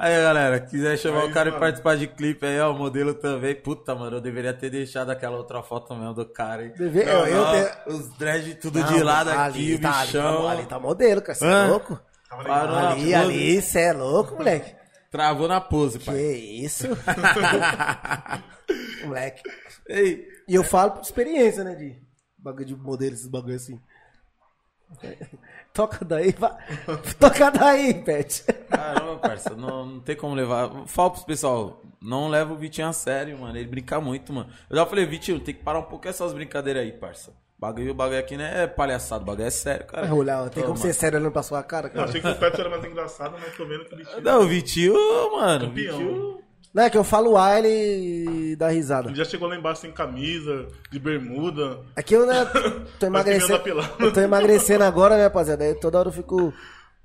Aí, 0.00 0.14
galera, 0.22 0.60
quiser 0.60 0.96
chamar 0.96 1.22
Aí, 1.22 1.28
o 1.28 1.32
cara 1.32 1.48
e 1.48 1.52
participar 1.58 1.96
de 1.96 2.06
clipe 2.06 2.46
aí, 2.46 2.60
ó, 2.60 2.70
o 2.70 2.74
modelo 2.78 3.14
também. 3.14 3.52
Puta, 3.56 3.96
mano, 3.96 4.18
eu 4.18 4.20
deveria 4.20 4.54
ter 4.54 4.70
deixado 4.70 5.10
aquela 5.10 5.36
outra 5.36 5.60
foto 5.60 5.92
mesmo 5.96 6.14
do 6.14 6.24
cara, 6.24 6.66
hein? 6.66 6.72
Deve- 6.78 7.04
Não, 7.04 7.26
eu, 7.26 7.36
eu 7.36 7.42
Ó, 7.42 7.50
tenho- 7.50 7.68
Os 7.98 8.08
dread 8.16 8.54
tudo 8.56 8.78
Não, 8.78 8.86
de 8.86 9.02
lado 9.02 9.28
aqui, 9.30 9.40
ali, 9.40 9.74
o 9.74 9.80
tá, 9.80 9.98
ali, 9.98 10.06
bichão. 10.06 10.42
tá, 10.44 10.50
ali 10.52 10.66
tá 10.66 10.78
modelo, 10.78 11.20
cara. 11.20 11.34
Você 11.36 11.44
é 11.44 11.64
louco? 11.66 12.00
Parou 12.30 12.46
na 12.76 12.90
Ali, 12.92 13.12
ali, 13.14 13.60
você 13.60 13.80
é 13.80 13.92
louco, 13.92 14.36
moleque. 14.36 14.77
Travou 15.10 15.48
na 15.48 15.60
pose, 15.60 15.98
Que 15.98 16.06
pai. 16.06 16.20
isso? 16.20 16.86
moleque. 19.04 19.42
Ei, 19.88 20.26
E 20.46 20.54
eu 20.54 20.64
falo 20.64 20.92
por 20.92 21.02
experiência, 21.02 21.64
né? 21.64 21.74
De 21.74 22.00
bagulho 22.36 22.66
de 22.66 22.76
modelo, 22.76 23.14
esses 23.14 23.26
bagulho 23.26 23.56
assim. 23.56 23.80
Toca 25.72 26.04
daí, 26.04 26.32
vai. 26.32 26.56
Toca 27.18 27.50
daí, 27.50 27.94
Pet. 28.02 28.42
caramba, 28.68 29.16
parça, 29.18 29.50
não, 29.54 29.86
não 29.86 30.00
tem 30.00 30.16
como 30.16 30.34
levar. 30.34 30.86
Fala 30.86 31.10
pros 31.10 31.24
pessoal, 31.24 31.82
não 32.00 32.28
leva 32.28 32.52
o 32.52 32.56
Vitinho 32.56 32.88
a 32.88 32.92
sério, 32.92 33.38
mano. 33.38 33.56
Ele 33.56 33.68
brinca 33.68 34.00
muito, 34.00 34.32
mano. 34.32 34.50
Eu 34.70 34.76
já 34.76 34.86
falei, 34.86 35.04
Vitinho, 35.06 35.40
tem 35.40 35.54
que 35.54 35.62
parar 35.62 35.80
um 35.80 35.84
pouco 35.84 36.08
essas 36.08 36.32
brincadeiras 36.32 36.82
aí, 36.82 36.92
parça. 36.92 37.32
Bagulho, 37.60 37.90
o 37.90 37.94
bagulho 37.94 38.20
aqui 38.20 38.36
não 38.36 38.44
é 38.44 38.66
palhaçado, 38.68 39.22
o 39.22 39.26
bagulho 39.26 39.46
é 39.46 39.50
sério, 39.50 39.84
cara. 39.86 40.06
Vai 40.06 40.16
olhar, 40.16 40.48
tem 40.48 40.62
Ô, 40.62 40.66
como 40.66 40.78
mano. 40.78 40.86
ser 40.92 40.92
sério 40.98 41.18
olhando 41.18 41.32
pra 41.32 41.42
sua 41.42 41.60
cara, 41.62 41.88
Eu 41.88 41.92
cara? 41.92 42.08
achei 42.08 42.20
que 42.20 42.28
o 42.28 42.34
Pet 42.36 42.60
era 42.60 42.70
mais 42.70 42.84
engraçado, 42.84 43.34
mas 43.40 43.56
tô 43.56 43.66
vendo 43.66 43.84
que 43.84 43.94
o 43.94 43.96
bichinho. 43.98 44.22
Não, 44.22 44.42
o 44.42 44.46
Vitinho, 44.46 44.92
mano. 45.36 45.64
o 45.64 45.68
Campeão. 45.68 45.98
Vitinho- 45.98 46.38
Não, 46.72 46.82
é 46.84 46.90
que 46.90 46.96
eu 46.98 47.02
falo 47.02 47.36
A 47.36 47.58
ele 47.58 48.54
dá 48.54 48.68
risada. 48.68 49.08
Ele 49.08 49.16
já 49.16 49.24
chegou 49.24 49.48
lá 49.48 49.56
embaixo 49.56 49.80
sem 49.80 49.90
camisa, 49.90 50.68
de 50.90 50.98
bermuda. 51.00 51.80
É 51.96 52.02
que 52.02 52.14
eu, 52.14 52.24
né, 52.26 52.44
tô 53.00 53.06
emagrecendo. 53.06 53.60
Eu 53.98 54.12
tô 54.12 54.20
emagrecendo 54.20 54.84
agora, 54.84 55.16
né, 55.16 55.24
rapaziada? 55.24 55.64
Aí 55.64 55.74
toda 55.74 55.98
hora 55.98 56.08
eu 56.08 56.12
fico. 56.12 56.52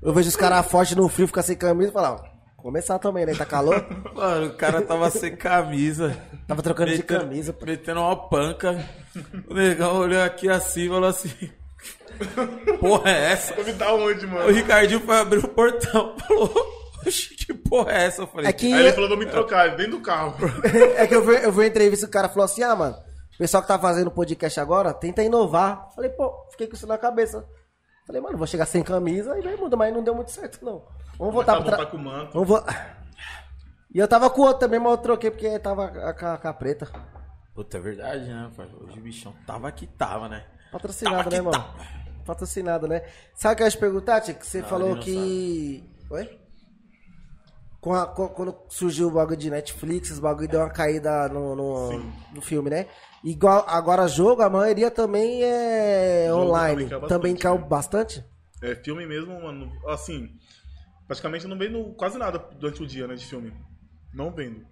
Eu 0.01 0.13
vejo 0.13 0.30
os 0.30 0.35
caras 0.35 0.67
fortes 0.69 0.95
no 0.95 1.07
frio, 1.09 1.25
ficar 1.27 1.41
sem 1.41 1.55
camisa 1.57 1.89
e 1.89 1.93
falar, 1.93 2.11
ó, 2.13 2.32
começar 2.64 2.98
também, 2.98 3.26
né? 3.26 3.35
Tá 3.35 3.45
calor? 3.45 3.85
Mano, 4.15 4.48
o 4.48 4.53
cara 4.56 4.81
tava 4.81 5.10
sem 5.11 5.35
camisa. 5.35 6.18
Tava 6.48 6.61
trocando 6.64 6.91
de 6.91 6.98
metendo- 6.98 7.19
camisa. 7.19 7.53
pô. 7.53 7.65
Metendo 7.65 7.99
uma 7.99 8.15
panca. 8.30 8.84
O 9.48 9.53
negão 9.53 9.98
olhou 9.98 10.22
aqui 10.23 10.49
assim 10.49 10.85
e 10.85 10.90
falou 10.90 11.10
assim: 11.10 11.30
Porra, 12.80 13.11
é 13.11 13.31
essa? 13.34 13.53
Deve 13.56 13.73
dar 13.73 13.94
onde, 13.94 14.26
O 14.26 14.30
mano? 14.30 14.52
Ricardinho 14.52 14.99
foi 15.02 15.18
abrir 15.18 15.40
o 15.40 15.48
portão 15.48 16.15
falou: 16.18 16.52
Oxi, 17.06 17.35
que 17.35 17.53
porra 17.53 17.91
é 17.91 18.06
essa? 18.06 18.22
Eu 18.23 18.27
falei: 18.27 18.49
É 18.49 18.53
que, 18.53 18.73
Aí 18.73 18.80
ele 18.81 18.94
falou 18.94 19.10
pra 19.10 19.18
me 19.18 19.26
trocar, 19.26 19.76
dentro 19.76 19.94
do 19.98 20.02
carro. 20.02 20.35
é 20.98 21.06
que 21.06 21.15
eu 21.15 21.23
vi, 21.26 21.34
eu 21.44 21.52
vi 21.52 21.60
uma 21.60 21.68
entrevista 21.68 22.06
e 22.06 22.10
o 22.10 22.11
cara 22.11 22.30
falou 22.30 22.45
assim: 22.45 22.64
ah, 22.64 22.76
mano, 22.76 22.95
o 23.34 23.38
pessoal 23.38 23.61
que 23.61 23.68
tá 23.68 23.77
fazendo 23.77 24.10
podcast 24.11 24.60
agora 24.60 24.94
tenta 24.94 25.22
inovar. 25.23 25.90
Falei, 25.95 26.10
pô, 26.11 26.34
fiquei 26.52 26.68
com 26.68 26.76
isso 26.76 26.88
na 26.88 26.98
cabeça. 26.98 27.45
Falei, 28.06 28.22
mano, 28.22 28.38
vou 28.38 28.48
chegar 28.48 28.65
sem 28.65 28.84
camisa 28.84 29.38
e 29.38 29.41
vai 29.41 29.56
mudar, 29.56 29.77
mas 29.77 29.94
não 29.94 30.03
deu 30.03 30.14
muito 30.14 30.31
certo, 30.31 30.64
não. 30.64 30.84
Vamos 31.18 31.34
voltar 31.34 31.53
pra 31.53 31.61
voltar 31.61 31.76
trás. 31.77 31.90
com 31.90 31.98
o 31.98 31.99
manto. 31.99 32.34
Vamos 32.34 32.48
vo... 32.48 32.64
E 33.94 33.99
eu 33.99 34.07
tava 34.07 34.30
com 34.30 34.41
o 34.41 34.45
outro 34.45 34.60
também, 34.60 34.80
mas 34.80 34.91
eu 34.91 34.98
troquei 34.98 35.30
porque 35.30 35.60
tava 35.60 35.85
a, 35.85 36.10
a, 36.10 36.34
a 36.49 36.53
preta. 36.53 36.88
Puta, 37.53 37.77
é 37.77 37.80
verdade, 37.81 38.26
né, 38.26 38.49
pai? 38.57 38.68
Hoje 38.81 38.98
o 38.99 39.02
bichão 39.03 39.34
tava 39.45 39.72
que 39.72 39.85
tava, 39.85 40.27
né? 40.27 40.44
Patrocinado, 40.72 41.18
Tava 41.30 41.30
né, 41.30 41.41
mano? 41.41 41.52
tava. 41.52 42.03
Patrocinado, 42.26 42.88
né? 42.88 43.03
Sabe 43.35 43.53
o 43.53 43.57
que 43.57 43.64
eu 43.64 43.68
ia 43.68 43.72
te 43.72 43.77
perguntar, 43.77 44.22
Tia? 44.22 44.34
Que 44.34 44.48
você 44.48 44.61
Não, 44.61 44.68
falou 44.68 44.98
que. 44.98 45.84
Oi? 46.10 46.40
Com 47.80 47.94
a- 47.94 48.07
com- 48.07 48.30
quando 48.30 48.56
surgiu 48.69 49.10
o 49.10 49.11
bagulho 49.11 49.38
de 49.38 49.52
Netflix, 49.52 50.10
os 50.10 50.19
bagulho 50.19 50.48
deu 50.48 50.61
uma 50.61 50.69
caída 50.69 51.27
no, 51.30 51.53
no, 51.56 52.03
no 52.34 52.41
filme, 52.41 52.69
né? 52.72 52.88
Igual 53.23 53.64
agora 53.68 54.07
jogo, 54.07 54.41
a 54.41 54.49
maioria 54.49 54.90
também 54.90 55.44
é 55.44 56.26
Jogo 56.30 56.44
online. 56.48 56.85
também 56.88 56.90
caiu 56.90 57.07
Também 57.07 57.34
bastante, 57.34 57.41
caiu 57.44 57.60
né? 57.60 57.68
bastante? 57.68 58.26
É, 58.64 58.76
filme 58.76 59.06
mesmo, 59.06 59.40
mano, 59.44 59.72
assim, 59.90 60.30
praticamente 61.07 61.45
eu 61.45 61.49
não 61.49 61.57
vendo 61.57 61.84
quase 61.93 62.17
nada 62.17 62.39
durante 62.39 62.81
o 62.81 62.88
dia, 62.88 63.07
né, 63.07 63.15
de 63.15 63.25
filme. 63.25 63.53
Não 64.13 64.31
vendo. 64.31 64.65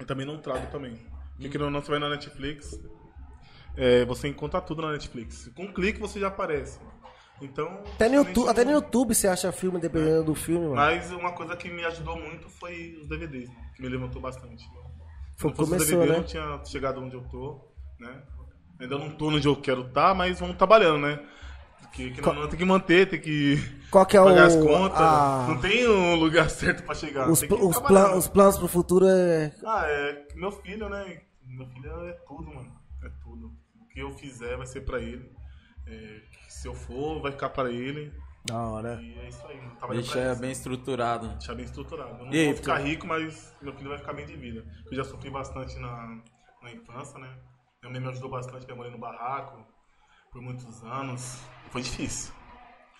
E 0.00 0.04
também 0.04 0.26
não 0.26 0.38
trago 0.38 0.70
também. 0.70 0.98
Porque 1.40 1.58
ou 1.58 1.70
não, 1.70 1.80
você 1.80 1.90
vai 1.90 1.98
na 2.00 2.08
Netflix, 2.08 2.78
é, 3.76 4.04
você 4.04 4.28
encontra 4.28 4.60
tudo 4.60 4.82
na 4.82 4.92
Netflix. 4.92 5.48
Com 5.54 5.64
um 5.64 5.72
clique 5.72 5.98
você 6.00 6.20
já 6.20 6.28
aparece. 6.28 6.78
Então. 7.40 7.82
Até 7.94 8.08
no, 8.08 8.16
YouTube, 8.16 8.48
até 8.48 8.64
no 8.64 8.70
YouTube 8.70 9.14
você 9.14 9.26
acha 9.26 9.50
filme, 9.50 9.80
dependendo 9.80 10.24
do 10.24 10.34
filme, 10.34 10.60
mano. 10.66 10.76
Mas 10.76 11.10
uma 11.10 11.32
coisa 11.32 11.56
que 11.56 11.68
me 11.68 11.84
ajudou 11.84 12.16
muito 12.16 12.48
foi 12.48 12.96
os 13.00 13.08
DVDs, 13.08 13.50
que 13.74 13.82
me 13.82 13.88
levantou 13.88 14.22
bastante. 14.22 14.62
Se 14.62 14.70
Foi- 15.36 15.50
os 15.50 15.56
começou, 15.56 15.78
DVD, 15.78 16.02
eu 16.04 16.12
né? 16.12 16.16
não 16.18 16.24
tinha 16.24 16.64
chegado 16.64 17.00
onde 17.00 17.16
eu 17.16 17.22
tô, 17.22 17.60
né? 17.98 18.22
Ainda 18.78 18.98
não 18.98 19.10
tô 19.10 19.28
onde 19.28 19.46
eu 19.46 19.56
quero 19.56 19.82
estar, 19.86 20.14
mas 20.14 20.38
vamos 20.38 20.56
trabalhando, 20.56 20.98
né? 21.02 21.24
Porque 21.92 22.10
que 22.10 22.20
não, 22.22 22.32
não, 22.34 22.48
tem 22.48 22.58
que 22.58 22.64
manter, 22.64 23.06
tem 23.08 23.20
que 23.20 23.58
Qual 23.90 24.06
que 24.06 24.16
é 24.16 24.20
pagar 24.24 24.44
o- 24.44 24.46
as 24.46 24.56
contas. 24.56 24.98
a- 25.00 25.46
Não 25.50 25.60
tem 25.60 25.86
um 25.86 26.14
lugar 26.14 26.48
certo 26.50 26.82
pra 26.84 26.94
chegar. 26.94 27.28
Os, 27.28 27.40
que 27.40 27.48
pl- 27.48 27.62
os, 27.62 27.78
plan- 27.78 28.14
os 28.16 28.26
planos 28.28 28.56
pro 28.56 28.66
futuro 28.66 29.06
é. 29.06 29.54
Ah, 29.64 29.84
é 29.86 30.26
meu 30.34 30.50
filho, 30.50 30.88
né? 30.88 31.20
Meu 31.44 31.66
filho 31.66 31.90
é 32.08 32.12
tudo, 32.26 32.46
mano. 32.54 32.72
É 33.04 33.10
tudo. 33.22 33.52
O 33.78 33.86
que 33.88 34.00
eu 34.00 34.10
fizer 34.12 34.56
vai 34.56 34.66
ser 34.66 34.80
pra 34.86 34.98
ele. 35.00 35.30
É, 35.86 36.20
se 36.48 36.66
eu 36.66 36.72
for, 36.74 37.20
vai 37.20 37.30
ficar 37.32 37.50
pra 37.50 37.70
ele. 37.70 38.10
Da 38.46 38.56
hora. 38.58 38.98
E 39.02 39.18
é 39.18 39.28
isso 39.28 39.46
aí. 39.46 39.60
Não 39.60 39.74
trabalhar 39.76 40.00
Deixa 40.00 40.12
pra 40.18 40.32
isso. 40.32 40.40
bem 40.40 40.50
estruturado. 40.50 41.28
deixar 41.28 41.54
bem 41.54 41.64
estruturado. 41.66 42.18
Eu 42.20 42.24
não 42.24 42.32
E 42.32 42.38
aí, 42.38 42.46
vou 42.46 42.54
ficar 42.56 42.78
tu- 42.80 42.86
rico, 42.86 43.06
mas 43.06 43.52
meu 43.60 43.74
filho 43.74 43.90
vai 43.90 43.98
ficar 43.98 44.14
bem 44.14 44.24
de 44.24 44.34
vida. 44.36 44.64
Eu 44.90 44.96
já 44.96 45.04
sofri 45.04 45.28
bastante 45.30 45.78
na, 45.78 46.18
na 46.62 46.72
infância, 46.72 47.18
né? 47.18 47.28
Minha 47.82 47.92
mãe 47.92 48.00
me 48.00 48.08
ajudou 48.08 48.30
bastante, 48.30 48.64
minha 48.64 48.76
mãe 48.78 48.90
no 48.90 48.98
barraco 48.98 49.62
por 50.32 50.40
muitos 50.40 50.82
anos. 50.82 51.38
Foi 51.70 51.82
difícil. 51.82 52.32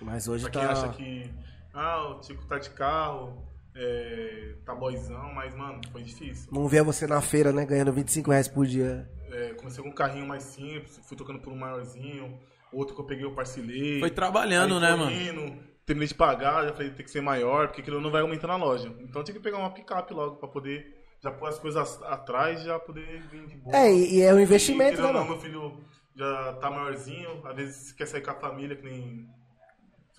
Mas 0.00 0.28
hoje 0.28 0.44
Pra 0.44 0.50
quem 0.52 0.62
tá. 0.62 0.72
acha 0.72 0.88
que, 0.90 1.30
ah, 1.72 2.08
o 2.10 2.20
Tico 2.20 2.44
tá 2.46 2.58
de 2.58 2.70
carro, 2.70 3.42
é, 3.74 4.54
tá 4.64 4.74
boizão, 4.74 5.32
mas, 5.34 5.54
mano, 5.54 5.80
foi 5.90 6.02
difícil. 6.02 6.48
Não 6.52 6.68
vê 6.68 6.82
você 6.82 7.06
na 7.06 7.20
feira, 7.20 7.52
né? 7.52 7.64
Ganhando 7.64 7.92
25 7.92 8.30
reais 8.30 8.48
por 8.48 8.66
dia. 8.66 9.08
É, 9.30 9.54
comecei 9.54 9.82
com 9.82 9.88
um 9.90 9.94
carrinho 9.94 10.26
mais 10.26 10.42
simples, 10.42 11.00
fui 11.04 11.16
tocando 11.16 11.38
por 11.38 11.52
um 11.52 11.56
maiorzinho, 11.56 12.38
outro 12.72 12.94
que 12.94 13.00
eu 13.00 13.06
peguei 13.06 13.24
eu 13.24 13.34
parcelei. 13.34 13.98
Foi 14.00 14.10
trabalhando, 14.10 14.78
né, 14.78 14.88
foi 14.88 14.98
mano? 15.32 15.72
terminei 15.86 16.06
de 16.08 16.14
pagar, 16.14 16.64
já 16.64 16.72
falei 16.72 16.90
tem 16.90 17.04
que 17.04 17.10
ser 17.10 17.22
maior, 17.22 17.68
porque 17.68 17.80
aquilo 17.80 18.00
não 18.00 18.10
vai 18.10 18.20
aumentar 18.20 18.46
na 18.48 18.56
loja. 18.56 18.94
Então 19.00 19.20
eu 19.20 19.24
tinha 19.24 19.34
que 19.34 19.42
pegar 19.42 19.58
uma 19.58 19.70
picape 19.70 20.12
logo 20.12 20.36
pra 20.36 20.48
poder 20.48 21.02
já 21.22 21.30
pôr 21.30 21.48
as 21.48 21.58
coisas 21.58 22.02
atrás 22.02 22.60
e 22.60 22.64
já 22.66 22.78
poder 22.78 23.22
vir 23.30 23.46
de 23.46 23.56
boa. 23.56 23.76
É, 23.76 23.92
e, 23.92 24.20
é 24.20 24.34
um 24.34 24.40
investimento, 24.40 24.98
E, 24.98 25.02
né, 25.02 25.06
não, 25.06 25.12
mano? 25.20 25.30
meu 25.30 25.40
filho 25.40 25.80
já 26.14 26.52
tá 26.54 26.70
maiorzinho, 26.70 27.46
às 27.46 27.56
vezes 27.56 27.92
quer 27.92 28.06
sair 28.06 28.22
com 28.22 28.30
a 28.30 28.34
família, 28.34 28.76
que 28.76 28.82
nem 28.84 29.28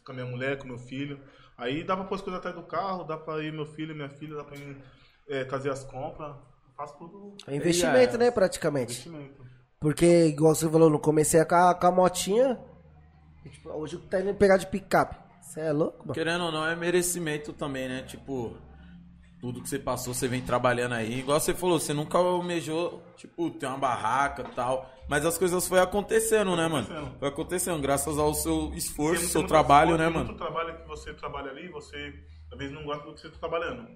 com 0.06 0.12
a 0.12 0.16
minha 0.16 0.28
mulher, 0.28 0.58
com 0.58 0.68
meu 0.68 0.78
filho. 0.78 1.20
Aí 1.58 1.84
dá 1.84 1.96
pra 1.96 2.06
pôr 2.06 2.16
as 2.16 2.22
coisas 2.22 2.40
atrás 2.40 2.56
do 2.56 2.64
carro, 2.64 3.04
dá 3.04 3.16
pra 3.18 3.42
ir 3.44 3.54
meu 3.54 3.66
filho, 3.66 3.96
minha 3.96 4.10
filha, 4.10 4.36
dá 4.36 4.44
pra 4.44 4.58
ir 4.58 4.78
é, 5.30 5.44
trazer 5.46 5.70
as 5.70 5.84
compras. 5.84 6.36
Faço 6.76 6.98
tudo 6.98 7.36
É 7.48 7.56
investimento, 7.56 8.16
É. 8.16 8.18
né, 8.18 8.32
praticamente. 8.32 9.08
investimento. 9.08 9.44
Porque, 9.80 10.26
igual 10.28 10.56
você 10.56 10.70
falou, 10.70 10.90
não 10.90 10.98
comecei 11.00 11.44
com 11.46 11.56
a, 11.56 11.76
com 11.76 11.88
a 11.88 11.92
motinha. 11.92 12.60
e, 13.46 13.50
tipo, 13.50 13.70
hoje 13.70 13.98
tá 14.10 14.20
indo 14.22 14.34
pegar 14.34 14.58
de 14.58 14.66
picape. 14.68 15.16
Você 15.42 15.60
é 15.60 15.72
louco, 15.72 16.00
mano? 16.00 16.14
Querendo 16.14 16.46
ou 16.46 16.52
não, 16.52 16.66
é 16.66 16.76
merecimento 16.76 17.52
também, 17.54 17.88
né? 17.90 18.02
Tipo, 18.04 18.58
tudo 19.42 19.62
que 19.62 19.68
você 19.70 19.78
passou, 19.78 20.14
você 20.14 20.28
vem 20.28 20.42
trabalhando 20.42 20.94
aí. 20.96 21.20
Igual 21.20 21.40
você 21.40 21.54
falou, 21.54 21.80
você 21.80 21.94
nunca 21.94 22.18
almejou, 22.18 23.04
tipo, 23.18 23.52
ter 23.52 23.68
uma 23.68 23.78
barraca 23.78 24.44
e 24.50 24.56
tal. 24.56 24.90
Mas 25.08 25.26
as 25.26 25.38
coisas 25.38 25.68
foi 25.68 25.80
acontecendo, 25.80 26.56
né, 26.56 26.68
mano? 26.68 27.16
Foi 27.20 27.28
acontecendo, 27.28 27.82
graças 27.82 28.18
ao 28.18 28.34
seu 28.34 28.72
esforço, 28.74 29.22
Tem 29.22 29.30
seu 29.30 29.46
trabalho, 29.46 29.92
esforço, 29.92 30.04
né, 30.04 30.10
mano? 30.10 30.26
muito 30.26 30.38
trabalho 30.38 30.78
que 30.78 30.88
você 30.88 31.14
trabalha 31.14 31.52
ali, 31.52 31.68
você 31.70 32.14
às 32.52 32.58
vezes 32.58 32.74
não 32.74 32.84
gosta 32.84 33.06
do 33.06 33.14
que 33.14 33.22
você 33.22 33.30
tá 33.30 33.38
trabalhando. 33.40 33.88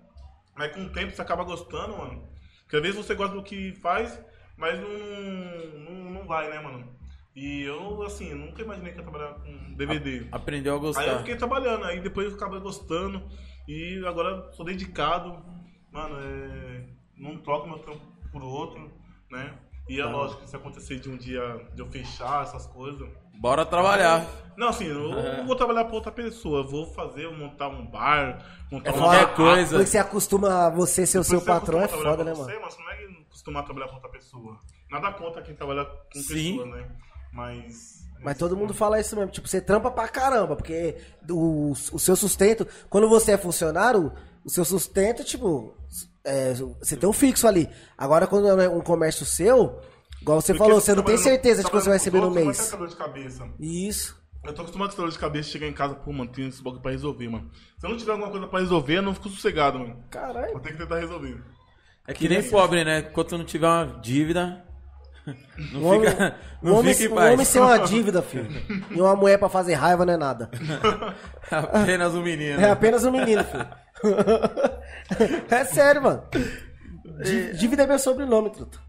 Mas 0.55 0.73
com 0.73 0.83
o 0.83 0.89
tempo 0.89 1.15
você 1.15 1.21
acaba 1.21 1.43
gostando, 1.43 1.97
mano. 1.97 2.27
Porque 2.63 2.75
às 2.75 2.81
vezes 2.81 2.97
você 2.97 3.15
gosta 3.15 3.35
do 3.35 3.43
que 3.43 3.73
faz, 3.81 4.19
mas 4.57 4.77
não, 4.79 4.89
não, 5.79 6.11
não 6.11 6.27
vai, 6.27 6.49
né, 6.49 6.59
mano? 6.59 6.95
E 7.35 7.61
eu, 7.61 8.01
assim, 8.01 8.33
nunca 8.33 8.63
imaginei 8.63 8.91
que 8.91 8.97
ia 8.97 9.03
trabalhar 9.03 9.35
com 9.35 9.75
DVD. 9.75 10.27
Aprendeu 10.31 10.73
a 10.73 10.75
Aí 10.77 10.81
eu 10.81 10.87
gostar. 10.87 11.17
fiquei 11.19 11.35
trabalhando, 11.35 11.85
aí 11.85 11.99
depois 12.01 12.27
eu 12.29 12.35
acabei 12.35 12.59
gostando. 12.59 13.23
E 13.67 14.03
agora 14.07 14.51
sou 14.53 14.65
dedicado. 14.65 15.45
Mano, 15.91 16.15
é, 16.19 16.87
não 17.15 17.37
troco 17.37 17.67
meu 17.69 17.77
tempo 17.79 18.01
por 18.31 18.41
outro, 18.43 18.91
né? 19.29 19.55
E 19.89 19.99
é 20.01 20.05
lógico 20.05 20.41
que 20.41 20.49
se 20.49 20.55
acontecer 20.55 20.99
de 20.99 21.09
um 21.09 21.17
dia 21.17 21.41
de 21.73 21.81
eu 21.81 21.87
fechar 21.87 22.43
essas 22.43 22.65
coisas. 22.67 23.07
Bora 23.39 23.65
trabalhar. 23.65 24.25
Não, 24.57 24.69
assim, 24.69 24.85
eu 24.85 25.13
É. 25.17 25.37
não 25.37 25.45
vou 25.45 25.55
trabalhar 25.55 25.85
pra 25.85 25.93
outra 25.95 26.11
pessoa. 26.11 26.63
Vou 26.67 26.87
fazer, 26.93 27.29
montar 27.31 27.67
um 27.69 27.85
bar, 27.85 28.43
montar 28.71 28.89
É 28.89 28.93
uma 28.93 29.01
qualquer 29.03 29.35
coisa. 29.35 29.75
Porque 29.77 29.85
você 29.91 29.97
acostuma 29.97 30.69
você 30.71 31.05
ser 31.05 31.19
o 31.19 31.23
seu 31.23 31.41
patrão, 31.41 31.79
é 31.81 31.87
foda, 31.87 32.23
né, 32.23 32.33
você, 32.33 32.51
mano? 32.53 32.61
Mas 32.65 32.73
você 32.73 32.81
não 32.81 32.91
é 32.91 33.21
acostumar 33.27 33.61
a 33.63 33.65
trabalhar 33.65 33.87
pra 33.87 33.95
outra 33.95 34.09
pessoa. 34.09 34.57
Nada 34.89 35.11
contra 35.13 35.41
quem 35.41 35.55
trabalha 35.55 35.85
com 35.85 36.19
Sim. 36.19 36.57
pessoa, 36.57 36.75
né? 36.75 36.87
Mas. 37.31 38.05
Mas 38.23 38.37
todo 38.37 38.57
mundo 38.57 38.73
fala 38.73 38.99
isso 38.99 39.15
mesmo. 39.15 39.31
Tipo, 39.31 39.47
você 39.47 39.61
trampa 39.61 39.91
pra 39.91 40.07
caramba, 40.07 40.55
porque 40.55 40.97
o, 41.29 41.71
o 41.71 41.99
seu 41.99 42.15
sustento, 42.15 42.67
quando 42.89 43.07
você 43.07 43.33
é 43.33 43.37
funcionário, 43.37 44.11
o 44.47 44.49
seu 44.49 44.63
sustento, 44.63 45.25
tipo, 45.25 45.75
é, 46.23 46.53
você 46.79 46.95
tem 46.95 47.07
um 47.09 47.11
fixo 47.13 47.45
ali. 47.45 47.69
Agora, 47.97 48.25
quando 48.25 48.47
é 48.61 48.69
um 48.69 48.79
comércio 48.79 49.25
seu, 49.25 49.81
igual 50.21 50.39
você 50.39 50.53
Porque 50.53 50.63
falou, 50.65 50.79
você 50.79 50.95
não 50.95 51.03
tem 51.03 51.17
certeza 51.17 51.61
de 51.61 51.69
que 51.69 51.75
você 51.75 51.89
vai 51.89 51.97
receber 51.97 52.21
no 52.21 52.31
mês. 52.31 52.69
ter 52.69 52.77
dor 52.77 52.87
de 52.87 52.95
cabeça. 52.95 53.45
Isso. 53.59 54.15
Eu 54.45 54.53
tô 54.53 54.61
acostumado 54.61 54.87
com 54.87 54.93
essa 54.93 55.01
dor 55.01 55.11
de 55.11 55.19
cabeça, 55.19 55.49
chegar 55.49 55.67
em 55.67 55.73
casa, 55.73 55.95
pô, 55.95 56.13
mano, 56.13 56.31
tem 56.31 56.47
esse 56.47 56.63
bagulho 56.63 56.81
pra 56.81 56.91
resolver, 56.91 57.27
mano. 57.27 57.51
Se 57.77 57.85
eu 57.85 57.89
não 57.89 57.97
tiver 57.97 58.13
alguma 58.13 58.31
coisa 58.31 58.47
pra 58.47 58.59
resolver, 58.61 58.97
eu 58.97 59.01
não 59.01 59.13
fico 59.13 59.27
sossegado, 59.27 59.79
mano. 59.79 60.01
Caralho. 60.09 60.53
Vou 60.53 60.61
ter 60.61 60.71
que 60.71 60.77
tentar 60.77 60.99
resolver. 60.99 61.43
É 62.07 62.13
que 62.13 62.29
nem 62.29 62.41
pobre, 62.41 62.85
né? 62.85 62.99
Enquanto 62.99 63.37
não 63.37 63.43
tiver 63.43 63.67
uma 63.67 63.99
dívida, 64.01 64.63
não 65.73 65.81
Um 65.81 65.85
homem, 65.87 66.09
fica, 66.09 66.35
um 66.63 66.69
não 66.69 66.75
homem, 66.77 66.93
fica 66.93 67.09
em 67.09 67.11
um 67.11 67.15
paz. 67.15 67.33
homem 67.33 67.45
sem 67.45 67.61
uma 67.61 67.77
dívida, 67.85 68.21
filho. 68.21 68.47
E 68.91 69.01
uma 69.01 69.13
mulher 69.13 69.37
pra 69.37 69.49
fazer 69.49 69.73
raiva 69.73 70.05
não 70.05 70.13
é 70.13 70.17
nada. 70.17 70.49
Apenas 71.51 72.15
um 72.15 72.21
menino. 72.23 72.61
É 72.61 72.69
apenas 72.69 73.03
um 73.03 73.11
menino, 73.11 73.43
filho. 73.43 73.67
É 75.49 75.63
sério, 75.65 76.01
mano. 76.03 76.23
Dí- 77.23 77.53
Dívida 77.57 77.83
é 77.83 77.87
meu 77.87 77.97
sobrenome, 77.99 78.49
truta. 78.51 78.79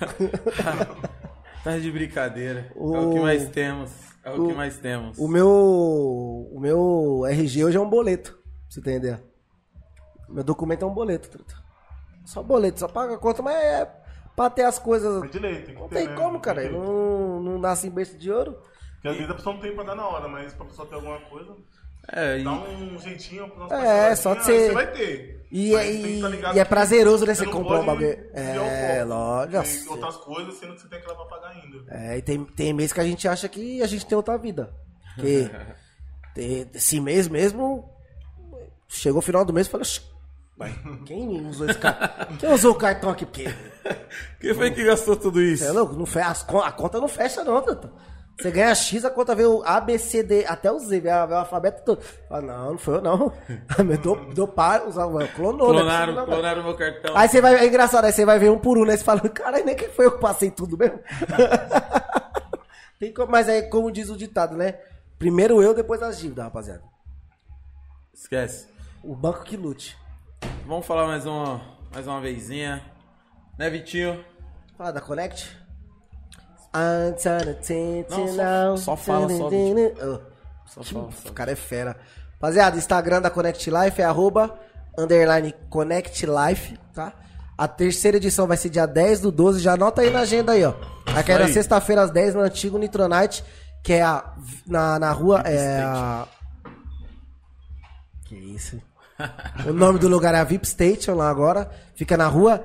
Tá 1.62 1.76
de 1.78 1.90
brincadeira. 1.92 2.70
É 2.74 2.78
O- 2.78 3.10
o 3.10 3.14
que 3.14 3.20
mais 3.20 3.48
temos. 3.50 3.90
É 4.24 4.30
o, 4.30 4.44
o- 4.44 4.48
que 4.48 4.54
mais 4.54 4.78
temos. 4.78 5.18
O 5.18 5.28
meu, 5.28 5.48
o 5.50 6.58
meu 6.58 7.26
RG 7.26 7.64
hoje 7.64 7.76
é 7.76 7.80
um 7.80 7.88
boleto, 7.88 8.32
pra 8.32 8.42
você 8.68 8.80
entender. 8.80 9.22
Meu 10.28 10.42
documento 10.44 10.84
é 10.84 10.88
um 10.88 10.94
boleto, 10.94 11.28
truta. 11.28 11.54
Só 12.24 12.42
boleto, 12.42 12.80
só 12.80 12.88
paga 12.88 13.14
a 13.14 13.18
conta, 13.18 13.42
mas 13.42 13.56
é 13.56 13.84
pra 14.36 14.48
ter 14.48 14.62
as 14.62 14.78
coisas. 14.78 15.22
É 15.22 15.26
de 15.26 15.38
lei, 15.38 15.62
tem 15.62 15.74
que 15.74 15.80
Não 15.80 15.88
ter, 15.88 15.96
tem 15.96 16.08
né? 16.08 16.14
como, 16.14 16.40
cara. 16.40 16.70
Não, 16.70 17.42
não 17.42 17.58
nasce 17.58 17.88
em 17.88 17.90
berço 17.90 18.16
de 18.16 18.30
ouro. 18.30 18.52
Porque 18.94 19.08
às 19.08 19.16
vezes 19.16 19.30
a 19.30 19.34
pessoa 19.34 19.54
não 19.54 19.60
tem 19.62 19.74
pra 19.74 19.84
dar 19.84 19.94
na 19.94 20.06
hora, 20.06 20.28
mas 20.28 20.54
pra 20.54 20.64
pessoa 20.66 20.86
ter 20.88 20.94
alguma 20.94 21.18
coisa, 21.22 21.54
É, 22.12 22.38
e 22.38 22.44
dá 22.44 22.52
um 22.52 22.98
jeitinho 22.98 23.48
pra 23.50 23.58
nossa 23.64 23.74
É, 23.76 24.16
só 24.16 24.34
de 24.34 24.44
você... 24.44 24.52
ser- 24.52 24.66
Você 24.68 24.72
vai 24.74 24.92
ter. 24.92 25.46
E, 25.52 25.74
é- 25.74 25.84
que 25.84 25.90
e- 25.92 26.20
tá 26.20 26.54
e 26.54 26.58
é 26.58 26.62
que 26.64 26.68
prazeroso, 26.68 27.26
né? 27.26 27.34
Você 27.34 27.46
comprar 27.46 27.80
um 27.80 27.86
bagulho. 27.86 28.06
É, 28.32 28.98
foco. 29.00 29.08
lógico. 29.08 29.62
Tem 29.84 29.88
outras 29.92 30.16
coisas, 30.16 30.54
sendo 30.54 30.74
que 30.74 30.80
você 30.82 30.88
tem 30.88 30.98
aquela 30.98 31.14
pra 31.16 31.24
pagar 31.26 31.48
ainda. 31.50 31.78
É, 31.88 32.18
e 32.18 32.22
tem, 32.22 32.44
tem 32.44 32.72
mês 32.72 32.92
que 32.92 33.00
a 33.00 33.04
gente 33.04 33.26
acha 33.26 33.48
que 33.48 33.82
a 33.82 33.86
gente 33.86 34.06
tem 34.06 34.16
outra 34.16 34.36
vida. 34.38 34.72
Porque 35.14 35.50
tem- 36.34 36.70
esse 36.74 37.00
mês 37.00 37.26
mesmo, 37.28 37.88
chegou 38.88 39.18
o 39.18 39.22
final 39.22 39.44
do 39.44 39.52
mês 39.52 39.66
e 39.66 39.70
falei, 39.70 39.82
"Oxi, 39.82 40.00
vai, 40.56 40.72
quem 41.04 41.46
usou 41.48 41.68
esse 41.68 41.78
cartão? 41.78 42.26
Quem 42.38 42.52
usou 42.52 42.72
o 42.72 42.76
cartão 42.76 43.10
aqui? 43.10 43.24
Porque, 43.26 43.52
quem 44.40 44.54
foi 44.54 44.70
que 44.70 44.84
gastou 44.84 45.16
tudo 45.16 45.40
isso? 45.42 45.64
é 45.64 45.72
louco? 45.72 45.94
Não 45.94 46.06
fecha, 46.06 46.28
as 46.30 46.42
a 46.48 46.72
conta 46.72 47.00
não 47.00 47.08
fecha 47.08 47.42
não, 47.42 47.60
truta. 47.62 47.92
Você 48.40 48.50
ganha 48.50 48.74
X, 48.74 49.04
a 49.04 49.10
conta 49.10 49.34
vê 49.34 49.44
o 49.44 49.62
A, 49.66 49.80
B, 49.80 49.98
C, 49.98 50.22
D, 50.22 50.46
até 50.46 50.72
o 50.72 50.78
Z, 50.78 51.00
vê 51.00 51.10
o 51.10 51.34
alfabeto 51.34 51.82
todo. 51.84 52.02
Fala, 52.28 52.40
não, 52.42 52.70
não 52.72 52.78
foi 52.78 52.94
eu 52.96 53.00
não. 53.02 53.32
deu 54.34 54.48
par, 54.48 54.86
usava- 54.86 55.26
clonou, 55.28 55.72
né? 55.74 55.80
Clonaram, 55.80 56.14
não. 56.14 56.24
clonaram 56.24 56.62
meu 56.64 56.76
cartão. 56.76 57.16
Aí 57.16 57.28
você 57.28 57.40
vai, 57.40 57.54
é 57.56 57.66
engraçado, 57.66 58.04
aí 58.06 58.12
você 58.12 58.24
vai 58.24 58.38
ver 58.38 58.50
um 58.50 58.58
por 58.58 58.78
um, 58.78 58.84
né? 58.84 58.96
Você 58.96 59.04
fala, 59.04 59.20
caralho, 59.28 59.64
nem 59.64 59.76
que 59.76 59.88
foi 59.88 60.06
eu 60.06 60.12
que 60.12 60.20
passei 60.20 60.50
tudo 60.50 60.78
mesmo. 60.78 60.98
Tem 62.98 63.12
como- 63.12 63.30
mas 63.30 63.48
é 63.48 63.62
como 63.62 63.90
diz 63.90 64.10
o 64.10 64.16
ditado, 64.16 64.56
né? 64.56 64.78
Primeiro 65.18 65.62
eu, 65.62 65.74
depois 65.74 66.02
as 66.02 66.18
dívidas, 66.18 66.44
rapaziada. 66.44 66.82
Esquece. 68.12 68.68
O 69.02 69.14
banco 69.14 69.42
que 69.42 69.56
lute. 69.56 69.96
Vamos 70.66 70.86
falar 70.86 71.06
mais 71.06 71.24
uma, 71.26 71.60
mais 71.92 72.06
uma 72.06 72.20
vezinha. 72.20 72.82
Né, 73.58 73.68
Vitinho? 73.70 74.24
Fala 74.76 74.92
da 74.92 75.00
Connect. 75.00 75.56
Não, 78.10 78.26
só- 78.76 78.76
só 78.76 78.96
fala, 78.96 79.28
só, 79.38 79.48
Oh, 80.02 80.20
Só 80.66 80.82
fala. 80.84 81.08
O 81.28 81.32
cara 81.32 81.52
é 81.52 81.56
fera. 81.56 81.96
Rapaziada, 82.34 82.76
Instagram 82.78 83.20
da 83.20 83.30
Connect 83.30 83.70
Life 83.70 84.00
é 84.00 84.04
arroba 84.04 84.58
underline 84.98 85.54
Connect 85.68 86.24
Life, 86.26 86.78
tá? 86.94 87.12
A 87.58 87.68
terceira 87.68 88.16
edição 88.16 88.46
vai 88.46 88.56
ser 88.56 88.70
dia 88.70 88.86
10 88.86 89.20
do 89.20 89.30
12. 89.30 89.60
Já 89.60 89.74
anota 89.74 90.00
aí 90.00 90.10
na 90.10 90.20
agenda 90.20 90.52
aí, 90.52 90.64
ó. 90.64 90.72
Aqui 91.14 91.32
é 91.32 91.38
na 91.38 91.48
sexta-feira 91.52 92.02
às 92.02 92.10
10 92.10 92.34
no 92.34 92.40
antigo 92.40 92.78
Nitronite, 92.78 93.44
que 93.82 93.92
é 93.94 94.02
a, 94.02 94.32
na, 94.66 94.98
na 94.98 95.12
rua. 95.12 95.42
É 95.44 95.82
a. 95.82 96.26
Que 98.24 98.34
isso? 98.36 98.80
o 99.68 99.72
nome 99.74 99.98
do 99.98 100.08
lugar 100.08 100.34
é 100.34 100.38
a 100.38 100.44
VIP 100.44 100.66
Station 100.66 101.14
lá 101.14 101.28
agora. 101.28 101.70
Fica 101.94 102.16
na 102.16 102.28
rua 102.28 102.64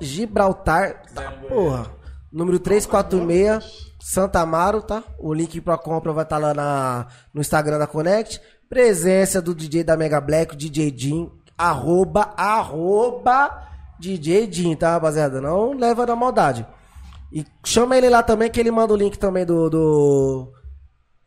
Gibraltar. 0.00 1.02
Tá, 1.14 1.30
porra. 1.48 1.97
Número 2.30 2.58
346, 2.58 3.94
Santa 4.00 4.40
Amaro, 4.40 4.82
tá? 4.82 5.02
O 5.18 5.32
link 5.32 5.60
pra 5.60 5.78
compra 5.78 6.12
vai 6.12 6.24
estar 6.24 6.38
lá 6.38 6.52
na, 6.52 7.06
no 7.32 7.40
Instagram 7.40 7.78
da 7.78 7.86
Connect. 7.86 8.40
Presença 8.68 9.40
do 9.40 9.54
DJ 9.54 9.82
da 9.82 9.96
Mega 9.96 10.20
Black, 10.20 10.54
o 10.54 10.56
DJ 10.56 10.92
Jim. 10.96 11.30
Arroba, 11.56 12.34
arroba 12.36 13.66
DJ 13.98 14.48
Jim, 14.52 14.76
tá, 14.76 14.92
rapaziada? 14.92 15.40
Não 15.40 15.72
leva 15.72 16.06
na 16.06 16.14
maldade. 16.14 16.66
E 17.32 17.44
chama 17.64 17.96
ele 17.96 18.08
lá 18.08 18.22
também, 18.22 18.50
que 18.50 18.60
ele 18.60 18.70
manda 18.70 18.92
o 18.92 18.96
link 18.96 19.18
também 19.18 19.44
do, 19.44 19.68
do, 19.68 20.52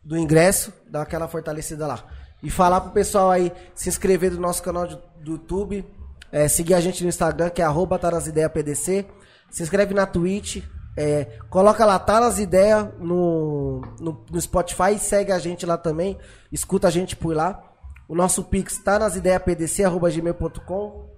do 0.04 0.18
ingresso, 0.18 0.72
dá 0.90 1.02
aquela 1.02 1.28
fortalecida 1.28 1.86
lá. 1.86 2.04
E 2.42 2.50
falar 2.50 2.82
pro 2.82 2.92
pessoal 2.92 3.30
aí 3.30 3.52
se 3.76 3.90
inscrever 3.90 4.32
no 4.32 4.40
nosso 4.40 4.64
canal 4.64 4.88
de- 4.88 4.98
do 5.24 5.34
YouTube, 5.34 5.86
é, 6.32 6.48
seguir 6.48 6.74
a 6.74 6.80
gente 6.80 7.04
no 7.04 7.10
Instagram, 7.10 7.50
que 7.50 7.62
é 7.62 7.66
arroba 7.66 8.00
tá 8.00 8.10
PDC. 8.50 9.06
Se 9.50 9.62
inscreve 9.62 9.94
na 9.94 10.06
Twitch, 10.06 10.64
é, 10.96 11.26
coloca 11.50 11.86
lá, 11.86 11.98
tá 11.98 12.20
nas 12.20 12.40
ideias 12.40 12.88
no, 13.00 13.82
no, 14.00 14.26
no 14.30 14.42
Spotify, 14.42 14.98
segue 15.00 15.32
a 15.32 15.40
gente 15.40 15.66
lá 15.66 15.78
também, 15.78 16.18
escuta 16.52 16.88
a 16.88 16.92
gente 16.92 17.16
por 17.16 17.36
lá. 17.36 17.64
O 18.08 18.16
nosso 18.16 18.44
Pix 18.44 18.78
tá 18.78 19.00
nas 19.00 19.16
ideias 19.16 19.42
PDC, 19.42 19.84
arroba 19.84 20.10
gmail.com. 20.10 21.10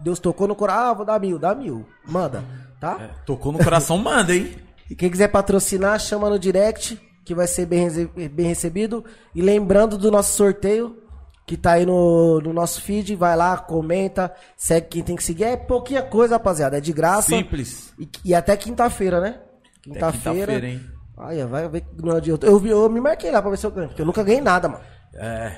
Deus 0.00 0.18
tocou 0.18 0.48
no 0.48 0.56
coração, 0.56 0.84
ah, 0.84 0.92
vou 0.94 1.04
dar 1.04 1.20
mil, 1.20 1.38
dá 1.38 1.54
mil, 1.54 1.86
manda, 2.06 2.42
tá? 2.80 2.98
É, 3.00 3.10
tocou 3.24 3.52
no 3.52 3.62
coração, 3.62 3.98
manda, 3.98 4.34
hein? 4.34 4.56
E 4.90 4.94
quem 4.94 5.10
quiser 5.10 5.28
patrocinar, 5.28 5.98
chama 5.98 6.28
no 6.28 6.38
direct, 6.38 7.00
que 7.24 7.34
vai 7.34 7.46
ser 7.46 7.64
bem, 7.64 7.88
bem 8.30 8.46
recebido. 8.46 9.02
E 9.34 9.40
lembrando 9.40 9.96
do 9.96 10.10
nosso 10.10 10.36
sorteio, 10.36 11.02
que 11.46 11.56
tá 11.56 11.72
aí 11.72 11.84
no, 11.86 12.40
no 12.40 12.52
nosso 12.52 12.80
feed, 12.80 13.14
vai 13.16 13.36
lá, 13.36 13.56
comenta, 13.56 14.32
segue 14.56 14.86
quem 14.88 15.02
tem 15.02 15.16
que 15.16 15.22
seguir. 15.24 15.44
É 15.44 15.56
pouquinha 15.56 16.02
coisa, 16.02 16.34
rapaziada, 16.36 16.78
é 16.78 16.80
de 16.80 16.92
graça. 16.92 17.28
Simples. 17.28 17.92
E, 17.98 18.08
e 18.24 18.34
até 18.34 18.56
quinta-feira, 18.56 19.20
né? 19.20 19.38
Quinta-feira. 19.82 20.52
quinta-feira, 20.52 20.66
hein? 20.68 20.80
Ai, 21.16 21.44
vai 21.44 21.68
ver 21.68 21.82
que 21.82 21.86
não 22.04 22.16
adianta. 22.16 22.46
Eu, 22.46 22.58
vi- 22.58 22.70
eu 22.70 22.88
me 22.88 23.00
marquei 23.00 23.30
lá 23.30 23.40
pra 23.42 23.50
ver 23.50 23.56
se 23.58 23.66
eu 23.66 23.70
ganho, 23.70 23.88
porque 23.88 24.02
eu 24.02 24.06
nunca 24.06 24.22
ganhei 24.22 24.40
nada, 24.40 24.68
mano. 24.68 24.82
É. 25.14 25.56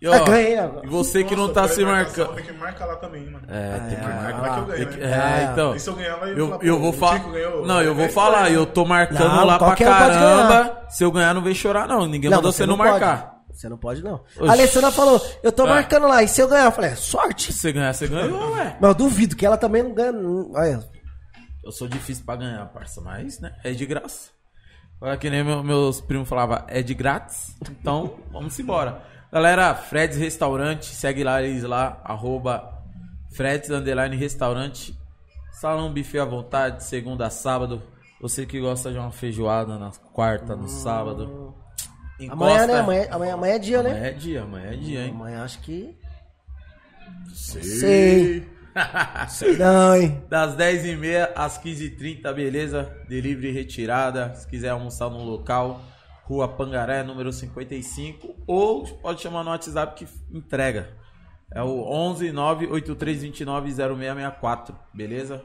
E, 0.00 0.06
Ah, 0.06 0.20
ganhei 0.20 0.56
agora. 0.56 0.86
e 0.86 0.88
você 0.88 1.24
que 1.24 1.34
não 1.34 1.48
Nossa, 1.48 1.54
tá 1.54 1.62
pela 1.62 1.74
se 1.74 1.84
marcando. 1.84 2.34
Tem 2.34 2.44
que 2.44 2.52
marcar 2.52 2.86
lá 2.86 2.96
também, 2.96 3.24
mano. 3.30 3.44
É, 3.48 3.78
tem 3.88 3.98
que 3.98 4.04
Ah, 4.04 4.08
marcar. 4.08 4.40
Vai 4.40 4.50
que 4.52 4.58
eu 4.58 4.64
ganho, 4.66 4.88
que- 4.90 4.96
né? 5.00 5.40
É, 5.40 5.52
então. 5.52 5.74
E 5.74 5.80
se 5.80 5.88
eu 5.90 5.94
ganhar, 5.96 6.16
vai 6.16 6.32
Eu, 6.32 6.58
eu 6.62 6.78
vou 6.78 6.92
falar. 6.92 7.24
Não, 7.66 7.82
eu 7.82 7.94
vou 7.96 8.04
É 8.04 8.08
falar. 8.08 8.42
aí. 8.44 8.54
Eu 8.54 8.64
tô 8.66 8.84
marcando 8.84 9.18
Não, 9.28 9.44
lá 9.44 9.58
pra 9.58 9.74
caramba. 9.74 10.82
Se 10.88 11.02
eu 11.02 11.10
ganhar, 11.10 11.34
não 11.34 11.42
vem 11.42 11.54
chorar, 11.54 11.88
não. 11.88 12.06
Ninguém 12.06 12.30
mandou 12.30 12.52
você 12.52 12.64
não 12.66 12.76
pode. 12.76 12.90
marcar. 12.90 13.37
Você 13.58 13.68
não 13.68 13.76
pode, 13.76 14.04
não. 14.04 14.22
Oxi. 14.36 14.48
A 14.48 14.52
Alessandra 14.52 14.92
falou, 14.92 15.20
eu 15.42 15.50
tô 15.50 15.64
Ah. 15.64 15.70
marcando 15.70 16.06
lá, 16.06 16.22
e 16.22 16.28
se 16.28 16.40
eu 16.40 16.46
ganhar? 16.46 16.66
Eu 16.66 16.70
falei, 16.72 16.90
é, 16.90 16.94
sorte. 16.94 17.52
Se 17.52 17.58
você 17.58 17.72
ganhar, 17.72 17.92
você 17.92 18.06
ganhou, 18.06 18.52
ué. 18.52 18.76
Mas 18.80 18.88
eu 18.88 18.94
duvido 18.94 19.34
que 19.34 19.44
ela 19.44 19.56
também 19.56 19.82
não 19.82 19.92
ganha. 19.92 20.12
Olha, 20.54 20.88
Eu 21.64 21.72
sou 21.72 21.88
difícil 21.88 22.24
pra 22.24 22.36
ganhar, 22.36 22.64
parça, 22.66 23.00
mas, 23.00 23.40
né? 23.40 23.52
É 23.64 23.72
de 23.72 23.84
graça. 23.84 24.30
Agora 25.00 25.16
que 25.18 25.28
nem 25.28 25.42
meu- 25.44 25.62
meus 25.62 26.00
primos 26.00 26.28
falavam, 26.28 26.62
é 26.68 26.80
de 26.82 26.94
grátis. 26.94 27.54
Então, 27.68 28.18
vamos 28.32 28.56
embora. 28.58 29.02
Galera, 29.30 29.74
Fred's 29.74 30.16
Restaurante, 30.16 30.86
segue 30.86 31.22
lá 31.24 31.42
eles 31.42 31.64
lá, 31.64 32.00
arroba 32.04 32.72
Fred's 33.34 33.68
Underline 33.70 34.16
Restaurante. 34.16 34.96
Salão 35.52 35.92
buffet 35.92 36.20
à 36.20 36.24
vontade, 36.24 36.84
segunda 36.84 37.26
a 37.26 37.30
sábado. 37.30 37.82
Você 38.20 38.46
que 38.46 38.60
gosta 38.60 38.90
de 38.92 38.98
uma 38.98 39.10
feijoada 39.10 39.76
na 39.78 39.90
quarta, 40.12 40.54
no 40.56 40.68
sábado. 40.68 41.54
Amanhã, 42.28 42.66
né? 42.66 42.78
Amanhã, 42.78 43.08
amanhã, 43.10 43.34
amanhã 43.34 43.54
é 43.54 43.58
dia, 43.58 43.82
né? 43.82 43.90
Amanhã 43.90 44.06
é 44.06 44.12
dia, 44.12 44.42
amanhã 44.42 44.72
é 44.72 44.76
dia, 44.76 45.04
hein? 45.04 45.10
Amanhã 45.10 45.44
acho 45.44 45.60
que. 45.60 45.96
Sei. 47.32 48.48
Sei 49.28 49.56
não, 49.58 49.94
hein? 49.94 50.22
Das 50.28 50.56
10h30 50.56 51.30
às 51.34 51.58
15h30, 51.62 52.32
beleza? 52.34 52.96
Delivery 53.08 53.52
retirada. 53.52 54.34
Se 54.34 54.46
quiser 54.46 54.70
almoçar 54.70 55.10
no 55.10 55.22
local, 55.22 55.80
Rua 56.24 56.48
Pangaré, 56.48 57.02
número 57.02 57.32
55. 57.32 58.36
Ou 58.46 58.84
pode 58.98 59.20
chamar 59.20 59.44
no 59.44 59.50
WhatsApp 59.50 59.94
que 59.94 60.36
entrega. 60.36 60.96
É 61.54 61.62
o 61.62 61.82
11 61.82 62.30
98329 62.32 63.72
0664, 63.72 64.76
beleza? 64.92 65.44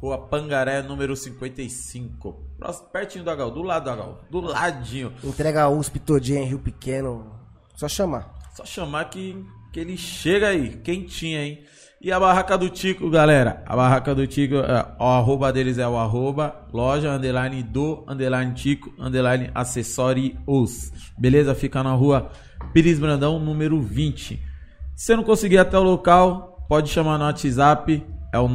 Rua 0.00 0.16
Pangaré, 0.16 0.80
número 0.80 1.16
55. 1.16 2.46
Próximo, 2.56 2.88
pertinho 2.88 3.24
do 3.24 3.30
H, 3.30 3.48
do 3.50 3.62
lado 3.62 3.84
do 3.84 3.90
H, 3.90 4.14
do 4.30 4.40
ladinho. 4.40 5.12
Entrega 5.24 5.64
a 5.64 5.68
USP 5.68 5.98
todinha 5.98 6.40
em 6.40 6.46
Rio 6.46 6.60
Pequeno. 6.60 7.32
Só 7.74 7.88
chamar. 7.88 8.32
Só 8.54 8.64
chamar 8.64 9.06
que, 9.06 9.44
que 9.72 9.80
ele 9.80 9.96
chega 9.96 10.48
aí, 10.48 10.76
quentinha, 10.76 11.44
hein? 11.44 11.64
E 12.00 12.12
a 12.12 12.20
barraca 12.20 12.56
do 12.56 12.70
Tico, 12.70 13.10
galera. 13.10 13.60
A 13.66 13.74
barraca 13.74 14.14
do 14.14 14.24
Tico, 14.24 14.54
é, 14.54 14.86
o 15.00 15.04
arroba 15.04 15.52
deles 15.52 15.78
é 15.78 15.88
o 15.88 15.96
arroba 15.96 16.68
loja 16.72 17.12
underline 17.12 17.60
do 17.60 18.04
underline 18.06 18.54
Tico 18.54 18.92
underline 18.96 19.50
acessórios. 19.52 20.92
Beleza? 21.18 21.56
Fica 21.56 21.82
na 21.82 21.92
rua 21.92 22.30
Pires 22.72 23.00
Brandão, 23.00 23.40
número 23.40 23.82
20. 23.82 24.40
Se 24.94 25.06
você 25.06 25.16
não 25.16 25.24
conseguir 25.24 25.56
ir 25.56 25.58
até 25.58 25.76
o 25.76 25.82
local, 25.82 26.64
pode 26.68 26.88
chamar 26.88 27.18
no 27.18 27.24
WhatsApp, 27.24 28.06
é 28.32 28.38
o 28.38 28.48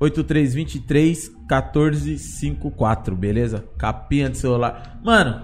98323 0.00 1.30
1454, 1.48 3.14
beleza? 3.14 3.64
Capinha 3.78 4.28
de 4.30 4.38
celular. 4.38 4.98
Mano, 5.04 5.42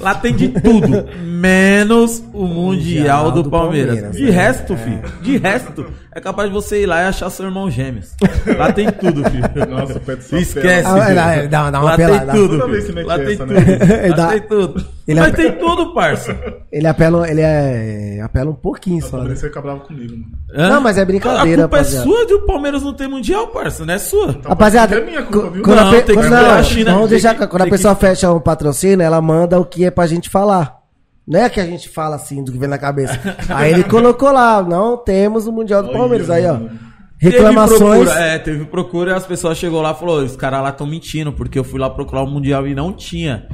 Lá 0.00 0.14
tem 0.14 0.34
de 0.34 0.48
tudo, 0.48 1.06
menos 1.22 2.24
o 2.32 2.46
Mundial 2.46 3.30
do, 3.30 3.42
do 3.42 3.50
Palmeiras. 3.50 3.96
Palmeiras, 4.00 4.16
De 4.16 4.26
é. 4.26 4.30
resto, 4.30 4.74
filho, 4.78 5.02
de 5.20 5.36
resto, 5.36 5.86
é 6.10 6.18
capaz 6.22 6.48
de 6.48 6.54
você 6.54 6.82
ir 6.84 6.86
lá 6.86 7.02
e 7.02 7.06
achar 7.08 7.28
seu 7.28 7.44
irmão 7.44 7.70
gêmeos. 7.70 8.14
Lá 8.56 8.72
tem 8.72 8.90
tudo, 8.90 9.22
filho. 9.28 9.44
Nossa, 9.68 10.00
o 10.32 10.38
Esquece. 10.38 10.88
Ah, 10.88 11.46
dá- 11.46 11.70
dá- 11.70 11.80
uma 11.80 11.90
Lá 11.90 11.96
pelada. 11.98 12.32
tem 12.32 12.48
tudo, 12.48 12.82
filho. 12.82 13.06
Lá 13.06 13.18
tem 13.18 13.36
tudo. 13.36 13.52
né? 13.52 13.60
Ele 14.04 14.16
Lá 14.16 14.28
tem 14.28 14.40
tudo. 14.40 14.86
Ele 15.08 15.18
Mas 15.20 15.32
é- 15.32 15.36
tem 15.36 15.52
tudo, 15.52 15.92
parça. 15.94 16.36
Ele 16.70 16.86
apela, 16.86 17.28
ele 17.28 17.40
é, 17.40 18.20
apela 18.22 18.50
um 18.50 18.54
pouquinho 18.54 19.02
só. 19.02 19.16
Por 19.18 19.24
Né? 19.26 19.32
isso 19.32 19.40
você 19.40 19.48
fica 19.48 19.60
bravo 19.62 19.80
comigo, 19.80 20.12
mano. 20.12 20.26
Hã? 20.54 20.68
Não, 20.68 20.80
mas 20.80 20.98
é 20.98 21.04
brincadeira, 21.04 21.64
A 21.64 21.68
culpa 21.68 21.76
rapaziada. 21.78 22.04
é 22.08 22.12
sua 22.12 22.26
de 22.26 22.34
o 22.34 22.46
Palmeiras 22.46 22.82
não 22.82 22.92
ter 22.92 23.08
Mundial, 23.08 23.46
parça, 23.48 23.84
não 23.86 23.94
é 23.94 23.98
sua. 23.98 24.38
Rapaziada, 24.44 24.96
É 24.96 25.00
minha 25.04 25.22
culpa, 25.22 25.46
cu- 25.48 25.52
viu? 25.54 25.62
quando, 25.62 25.80
Não, 25.80 25.90
pe- 25.90 26.02
que 26.02 26.14
quando, 26.14 26.30
não, 26.30 26.62
China, 26.62 26.92
vamos 26.94 27.10
deixar, 27.10 27.34
que- 27.34 27.46
quando 27.46 27.62
a 27.62 27.66
pessoa 27.70 27.94
fecha 27.94 28.30
um 28.32 28.38
patrocínio, 28.40 29.02
ela 29.02 29.20
manda 29.20 29.58
o 29.58 29.64
que 29.64 29.84
é 29.84 29.90
pra 29.90 30.06
gente 30.06 30.28
falar. 30.28 30.76
Não 31.26 31.40
é 31.40 31.48
que 31.50 31.60
a 31.60 31.66
gente 31.66 31.88
fala 31.88 32.16
assim 32.16 32.42
do 32.42 32.50
que 32.52 32.58
vem 32.58 32.68
na 32.68 32.78
cabeça. 32.78 33.18
Aí 33.50 33.72
ele 33.72 33.84
colocou 33.84 34.30
lá, 34.32 34.62
não 34.62 34.96
temos 34.96 35.46
o 35.46 35.52
Mundial 35.52 35.82
do 35.82 35.90
Palmeiras. 35.92 36.30
Aí, 36.30 36.46
ó. 36.46 36.58
Reclamações. 37.20 37.80
Teve 37.80 38.04
procura, 38.04 38.20
é, 38.20 38.38
teve 38.38 38.64
procura 38.66 39.10
e 39.10 39.14
as 39.14 39.26
pessoas 39.26 39.58
chegou 39.58 39.82
lá 39.82 39.90
e 39.90 39.94
falou: 39.94 40.22
os 40.22 40.36
caras 40.36 40.62
lá 40.62 40.68
estão 40.70 40.86
mentindo, 40.86 41.32
porque 41.32 41.58
eu 41.58 41.64
fui 41.64 41.80
lá 41.80 41.90
procurar 41.90 42.22
o 42.22 42.26
Mundial 42.26 42.66
e 42.66 42.74
não 42.74 42.92
tinha. 42.92 43.46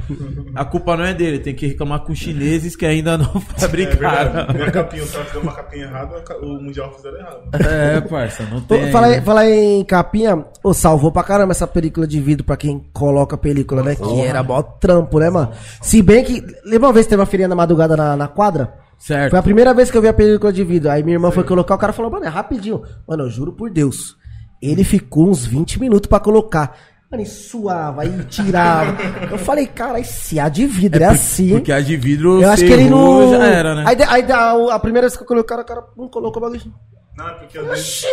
A 0.53 0.63
culpa 0.63 0.95
não 0.95 1.03
é 1.03 1.13
dele, 1.13 1.39
tem 1.39 1.53
que 1.55 1.65
reclamar 1.67 2.01
com 2.01 2.13
os 2.13 2.19
chineses 2.19 2.75
que 2.75 2.85
ainda 2.85 3.17
não 3.17 3.25
É 3.57 3.59
fabricaram. 3.61 4.31
verdade. 4.33 4.53
Minha 4.57 4.71
capinha, 4.71 5.03
os 5.03 5.11
caras 5.11 5.27
fizeram 5.27 5.43
uma 5.43 5.53
capinha 5.55 5.83
errada, 5.85 6.23
o 6.41 6.47
Mundial 6.61 6.93
fizeram 6.93 7.17
errado. 7.17 7.39
É, 7.53 8.01
parça, 8.01 8.43
não 8.51 8.61
Pô, 8.61 8.75
tem. 8.75 8.91
Falar, 8.91 9.21
falar 9.23 9.49
em 9.49 9.83
capinha, 9.83 10.45
ô, 10.63 10.73
salvou 10.73 11.11
pra 11.11 11.23
caramba 11.23 11.51
essa 11.51 11.65
película 11.67 12.05
de 12.05 12.19
vidro 12.21 12.43
pra 12.45 12.57
quem 12.57 12.85
coloca 12.93 13.35
a 13.35 13.37
película, 13.39 13.81
né? 13.81 13.95
Que 13.95 14.21
era 14.21 14.43
mó 14.43 14.61
trampo, 14.61 15.19
né, 15.19 15.29
mano? 15.29 15.51
Se 15.81 16.01
bem 16.01 16.23
que. 16.23 16.43
Lembra 16.63 16.87
uma 16.87 16.93
vez 16.93 17.05
que 17.07 17.09
teve 17.09 17.19
uma 17.19 17.25
feirinha 17.25 17.47
na 17.47 17.55
madrugada 17.55 17.97
na, 17.97 18.15
na 18.15 18.27
quadra? 18.27 18.84
Certo. 18.97 19.29
Foi 19.31 19.39
a 19.39 19.43
primeira 19.43 19.73
vez 19.73 19.91
que 19.91 19.97
eu 19.97 20.01
vi 20.01 20.07
a 20.07 20.13
película 20.13 20.51
de 20.51 20.63
vidro. 20.63 20.89
Aí 20.89 21.03
minha 21.03 21.15
irmã 21.15 21.29
foi 21.31 21.43
colocar, 21.43 21.75
o 21.75 21.77
cara 21.77 21.93
falou, 21.93 22.11
mano, 22.11 22.25
é 22.25 22.29
rapidinho. 22.29 22.81
Mano, 23.07 23.23
eu 23.23 23.29
juro 23.29 23.51
por 23.53 23.69
Deus. 23.69 24.15
Ele 24.61 24.83
ficou 24.83 25.29
uns 25.29 25.45
20 25.45 25.79
minutos 25.79 26.07
pra 26.07 26.19
colocar. 26.19 26.75
Mano, 27.11 27.21
e 27.21 27.25
suava, 27.25 28.01
aí 28.01 28.23
tirava. 28.25 28.95
eu 29.31 29.37
falei, 29.37 29.67
cara, 29.67 29.99
esse 29.99 30.39
A 30.39 30.49
de 30.49 30.65
vidro 30.65 31.03
é, 31.03 31.07
assim. 31.07 31.49
Porque 31.51 31.71
a 31.71 31.79
de 31.79 31.95
vidro 31.95 32.41
eu 32.41 32.49
acho 32.49 32.65
que 32.65 32.71
ele 32.71 32.89
não. 32.89 33.29
já 33.31 33.45
era, 33.45 33.75
né? 33.75 33.83
Aí, 33.85 33.97
aí 34.07 34.23
da- 34.23 34.73
a 34.73 34.79
primeira 34.79 35.07
vez 35.07 35.15
que 35.15 35.21
eu 35.23 35.27
coloquei, 35.27 35.45
o 35.45 35.47
cara, 35.47 35.61
o 35.61 35.65
cara 35.65 35.83
não 35.95 36.07
colocou 36.09 36.41
o 36.41 36.45
bagulho. 36.49 36.73
Não, 37.15 37.27
é 37.29 37.33
porque 37.33 37.57
às 37.59 37.67
vezes 37.67 37.85
Oxi! 38.03 38.07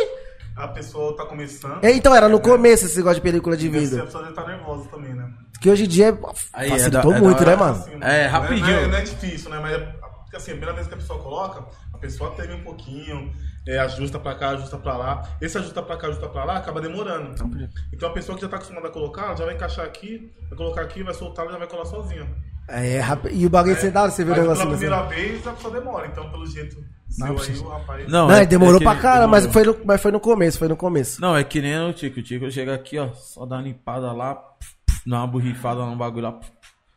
a 0.57 0.69
pessoa 0.69 1.17
tá 1.17 1.25
começando. 1.25 1.83
É, 1.83 1.91
Então, 1.93 2.15
era 2.15 2.29
no 2.29 2.39
começo 2.39 2.85
esse 2.85 2.97
negócio 2.99 3.17
de 3.17 3.23
película 3.23 3.57
de 3.57 3.67
e 3.67 3.69
a 3.69 3.73
vidro. 3.81 4.05
pessoa 4.05 4.25
já 4.25 4.33
tá 4.33 4.47
nervosa 4.47 4.87
também, 4.91 5.15
né? 5.15 5.27
Que 5.61 5.71
hoje 5.71 5.85
em 5.85 5.89
dia 5.89 6.09
é- 6.09 6.19
Aí, 6.53 6.69
facilitou 6.69 7.13
é 7.13 7.15
da- 7.15 7.19
é 7.19 7.21
muito, 7.23 7.39
da- 7.45 7.51
né, 7.51 7.57
mano? 7.57 7.73
Assim, 7.77 7.91
É, 8.03 8.27
rapidinho. 8.27 8.67
Não 8.67 8.79
é, 8.85 8.89
não 8.89 8.97
é 8.99 9.01
difícil, 9.03 9.49
né? 9.51 9.59
Mas 9.63 9.73
é, 9.73 9.89
porque, 10.33 10.37
assim, 10.39 10.51
a 10.53 10.55
primeira 10.55 10.73
vez 10.73 10.87
que 10.87 10.95
a 10.95 10.97
pessoa 10.97 11.19
coloca, 11.19 11.65
a 11.93 11.99
pessoa 11.99 12.31
teve 12.31 12.55
um 12.55 12.63
pouquinho. 12.63 13.33
é, 13.69 13.79
ajusta 13.79 14.19
pra 14.19 14.35
cá, 14.35 14.49
ajusta 14.51 14.79
pra 14.79 14.97
lá. 14.97 15.29
Esse 15.41 15.57
ajusta 15.59 15.83
pra 15.83 15.97
cá, 15.97 16.07
ajusta 16.09 16.27
pra 16.29 16.45
lá, 16.45 16.57
acaba 16.57 16.81
demorando. 16.81 17.35
Então 17.93 18.09
a 18.09 18.13
pessoa 18.13 18.35
que 18.35 18.43
já 18.43 18.49
tá 18.49 18.57
acostumada 18.57 18.89
a 18.89 18.91
colocar, 18.91 19.27
ela 19.27 19.37
já 19.37 19.45
vai 19.45 19.55
encaixar 19.55 19.85
aqui, 19.85 20.33
vai 20.49 20.57
colocar 20.57 20.81
aqui, 20.81 21.03
vai 21.03 21.15
soltar, 21.15 21.45
ela 21.45 21.53
já 21.53 21.59
vai 21.59 21.69
colar 21.69 21.85
sozinha. 21.85 22.27
É, 22.67 22.99
rápido. 22.99 23.35
E 23.35 23.45
o 23.45 23.51
bagulho 23.51 23.77
você 23.77 23.91
dá, 23.91 24.09
você 24.09 24.25
viu 24.25 24.33
o 24.33 24.37
negócio 24.37 24.63
pela 24.65 24.75
assim? 24.75 24.87
primeira 24.87 25.03
vez, 25.09 25.47
a 25.47 25.53
pessoa 25.53 25.75
demora. 25.75 26.07
Então, 26.07 26.31
pelo 26.31 26.47
jeito 26.47 26.83
seu 27.11 27.27
aí, 27.27 27.59
o 27.59 27.69
rapaz... 27.69 28.09
Não, 28.09 28.29
Não, 28.29 28.35
é- 28.35 28.47
demorou 28.47 28.77
é 28.77 28.79
que 28.79 28.85
pra 28.85 28.97
caramba, 28.97 29.29
mas 29.29 29.47
foi, 29.47 29.65
no, 29.65 29.77
mas 29.85 30.01
foi 30.01 30.11
no 30.13 30.21
começo, 30.21 30.59
foi 30.59 30.69
no 30.69 30.77
começo. 30.77 31.21
Não, 31.21 31.37
é 31.37 31.45
que 31.45 31.61
nem 31.61 31.79
o 31.89 31.93
Tico. 31.93 32.21
O 32.21 32.23
Tico 32.23 32.51
chega 32.51 32.75
aqui, 32.75 32.99
ó, 32.99 33.09
só 33.13 33.45
dá 33.45 33.57
uma 33.57 33.63
limpada 33.63 34.13
lá, 34.13 34.35
pf, 34.35 34.75
pf, 34.87 35.03
dá 35.11 35.19
uma 35.19 35.27
borrifada 35.27 35.85
no 35.85 35.95
bagulho 35.97 36.23
lá. 36.25 36.33
pf. 36.33 36.51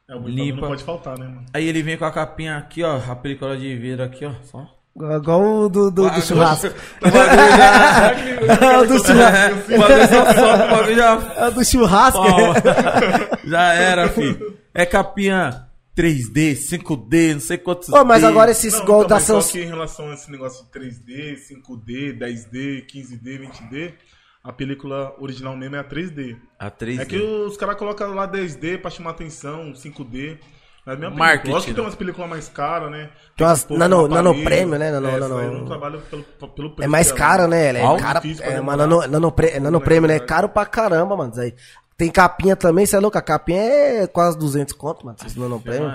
É, 0.07 0.15
o 0.15 0.19
Limpa. 0.19 0.29
Limpa. 0.29 0.61
não 0.61 0.67
pode 0.69 0.83
faltar, 0.83 1.17
né, 1.17 1.25
mano? 1.27 1.45
Aí 1.53 1.67
ele 1.67 1.81
vem 1.81 1.97
com 1.97 2.05
a 2.05 2.11
capinha 2.11 2.57
aqui, 2.57 2.83
ó, 2.83 2.97
a 3.09 3.15
película 3.15 3.57
de 3.57 3.75
vidro 3.75 4.03
aqui, 4.03 4.25
ó, 4.25 4.31
só. 4.43 4.67
Igual 4.97 5.41
o 5.43 5.67
do, 5.69 5.91
do, 5.91 6.09
do 6.09 6.21
churrasco. 6.21 6.67
O 6.67 6.71
bagulho 7.11 7.57
já- 7.57 8.79
o 8.81 8.85
do 8.87 9.05
churrasco. 9.05 9.71
Só 10.07 10.33
sobe, 10.33 10.91
o 10.91 10.95
já 10.95 11.33
É 11.35 11.47
o 11.47 11.51
do 11.51 11.65
churrasco. 11.65 12.21
Já 13.45 13.73
era, 13.73 14.09
filho. 14.09 14.57
É 14.73 14.85
capinha 14.85 15.67
3D, 15.97 16.53
5D, 16.55 17.33
não 17.33 17.39
sei 17.41 17.57
quantos. 17.57 17.89
Ô, 17.89 18.03
mas 18.03 18.21
D. 18.21 18.27
agora 18.27 18.51
esses 18.51 18.73
Não, 18.79 18.85
gol 18.85 18.97
então, 18.99 19.07
da 19.09 19.15
mas 19.15 19.23
só 19.25 19.39
Samsung. 19.41 19.51
que 19.59 19.63
em 19.63 19.67
relação 19.67 20.09
a 20.09 20.13
esse 20.13 20.31
negócio 20.31 20.65
de 20.65 20.71
3D, 20.79 21.35
5D, 21.37 22.17
10D, 22.17 22.85
15D, 22.85 23.39
20D, 23.49 23.93
a 24.47 24.53
película 24.53 25.15
original 25.19 25.55
mesmo 25.57 25.75
é 25.75 25.79
a 25.79 25.83
3D. 25.83 26.37
A 26.59 26.69
3D. 26.71 26.99
É 27.01 27.05
que 27.05 27.17
os 27.17 27.57
caras 27.57 27.75
colocam 27.75 28.13
lá 28.13 28.27
10D 28.27 28.79
pra 28.79 28.91
chamar 28.91 29.11
atenção, 29.11 29.73
5D. 29.73 30.37
Mas 30.85 30.93
é 30.93 30.97
a 30.97 30.99
mesma 31.01 31.15
Marketing. 31.17 31.51
Lógico 31.51 31.65
que 31.65 31.71
né? 31.71 31.75
tem 31.77 31.83
umas 31.83 31.95
películas 31.95 32.29
mais 32.29 32.47
caras, 32.47 32.91
né? 32.91 33.09
Tem 33.35 33.47
umas 33.47 33.65
um 33.67 33.75
nano- 33.75 33.97
no 33.97 34.05
aparelho. 34.05 34.23
nanoprêmio, 34.23 34.77
né? 34.79 34.91
Nano- 34.91 35.07
é, 35.09 35.19
nano- 35.19 35.51
não 35.51 35.65
trabalho 35.65 35.99
pelo, 36.01 36.23
pelo 36.23 36.69
preço 36.75 36.83
É 36.83 36.87
mais 36.87 37.11
caro, 37.11 37.47
né? 37.47 37.69
Ela 37.69 37.79
é 37.79 37.81
Algo 37.81 37.99
cara. 38.01 38.21
É, 38.41 38.61
mano, 38.61 38.77
nano, 38.85 39.07
nano, 39.07 39.31
pre- 39.31 39.59
nano 39.59 39.81
prêmio, 39.81 40.07
né? 40.07 40.17
É 40.17 40.19
caro 40.19 40.47
pra 40.47 40.63
caramba, 40.65 41.17
mano. 41.17 41.33
Aí. 41.37 41.55
Tem 41.97 42.11
capinha 42.11 42.55
também, 42.55 42.85
você 42.85 42.95
é 42.97 42.99
louco? 42.99 43.17
A 43.17 43.21
capinha 43.21 43.61
é 43.61 44.05
quase 44.07 44.37
200 44.37 44.73
conto, 44.75 45.03
mano. 45.05 45.17
Esses 45.19 45.35
nano 45.35 45.59
prêmio. 45.59 45.89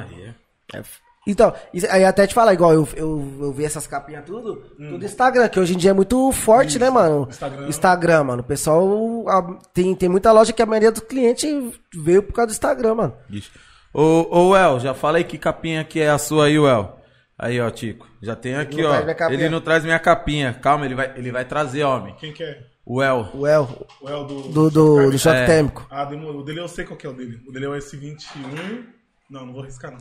É 0.75 0.79
f- 0.79 0.99
Então, 1.31 1.53
isso- 1.73 1.87
aí 1.91 2.05
até 2.05 2.27
te 2.27 2.35
falar, 2.35 2.53
igual 2.55 2.73
eu, 2.73 2.89
eu, 2.97 3.33
eu 3.41 3.53
vi 3.53 3.65
essas 3.65 3.87
capinhas 3.87 4.25
tudo, 4.25 4.57
tudo 4.77 5.05
Instagram, 5.05 5.49
que 5.49 5.61
hoje 5.61 5.75
em 5.75 5.79
dia 5.79 5.91
é 5.91 5.95
muito 5.95 6.31
forte, 6.33 6.79
né, 6.79 6.91
mano? 6.91 7.27
Instagram. 7.31 7.69
Instagram, 7.69 8.25
mano. 8.25 8.41
O 8.43 8.45
pessoal 8.45 9.29
a- 9.29 9.59
tem, 9.73 9.95
tem 9.95 10.09
muita 10.09 10.33
loja 10.33 10.53
que 10.53 10.63
a 10.63 10.67
maioria 10.67 10.91
dos 10.93 11.03
clientes 11.03 11.51
veio 11.95 12.23
por 12.23 12.33
causa 12.33 12.49
do 12.49 12.53
Instagram, 12.53 12.95
mano. 12.95 13.15
Ixi. 13.31 13.51
Ô, 13.93 14.27
ô, 14.51 14.57
El, 14.57 14.79
já 14.81 14.95
falei 14.95 15.25
que 15.25 15.37
capinha 15.37 15.83
que 15.85 16.01
é 16.01 16.11
a 16.11 16.19
sua 16.19 16.47
aí, 16.47 16.57
El. 16.57 16.97
Aí, 17.39 17.61
ó, 17.61 17.71
Tico. 17.71 18.07
Já 18.23 18.37
tem 18.37 18.55
aqui, 18.55 18.85
ó. 18.85 18.95
Ele 19.31 19.49
não 19.49 19.61
traz 19.63 19.83
minha 19.83 19.99
capinha. 19.99 20.53
Calma, 20.53 20.85
ele 20.85 20.95
vai, 20.95 21.13
ele 21.17 21.33
vai 21.33 21.45
trazer, 21.45 21.83
homem. 21.85 22.15
Quem 22.21 22.33
que 22.35 22.43
é? 22.45 22.59
O 22.85 23.03
El. 23.03 23.29
O 23.35 23.47
El, 23.47 23.69
O 24.03 24.09
El 24.09 24.25
do... 24.27 24.43
do, 24.43 24.71
do, 24.71 25.11
do 25.11 25.19
choque 25.19 25.39
É. 25.39 25.47
térmico. 25.47 25.87
Ah, 25.91 26.05
demorou. 26.05 26.43
O 26.43 26.45
dele 26.45 26.61
eu 26.61 26.69
sei 26.69 26.85
qual 26.85 26.97
que 26.99 27.07
é 27.07 27.11
o 27.11 27.13
dele. 27.15 27.41
O 27.49 27.53
dele 27.53 27.65
é 27.65 27.69
o 27.69 27.73
S21... 27.73 28.85
Não, 29.31 29.47
não 29.47 29.53
vou 29.53 29.63
arriscar, 29.63 29.93
não. 29.93 29.99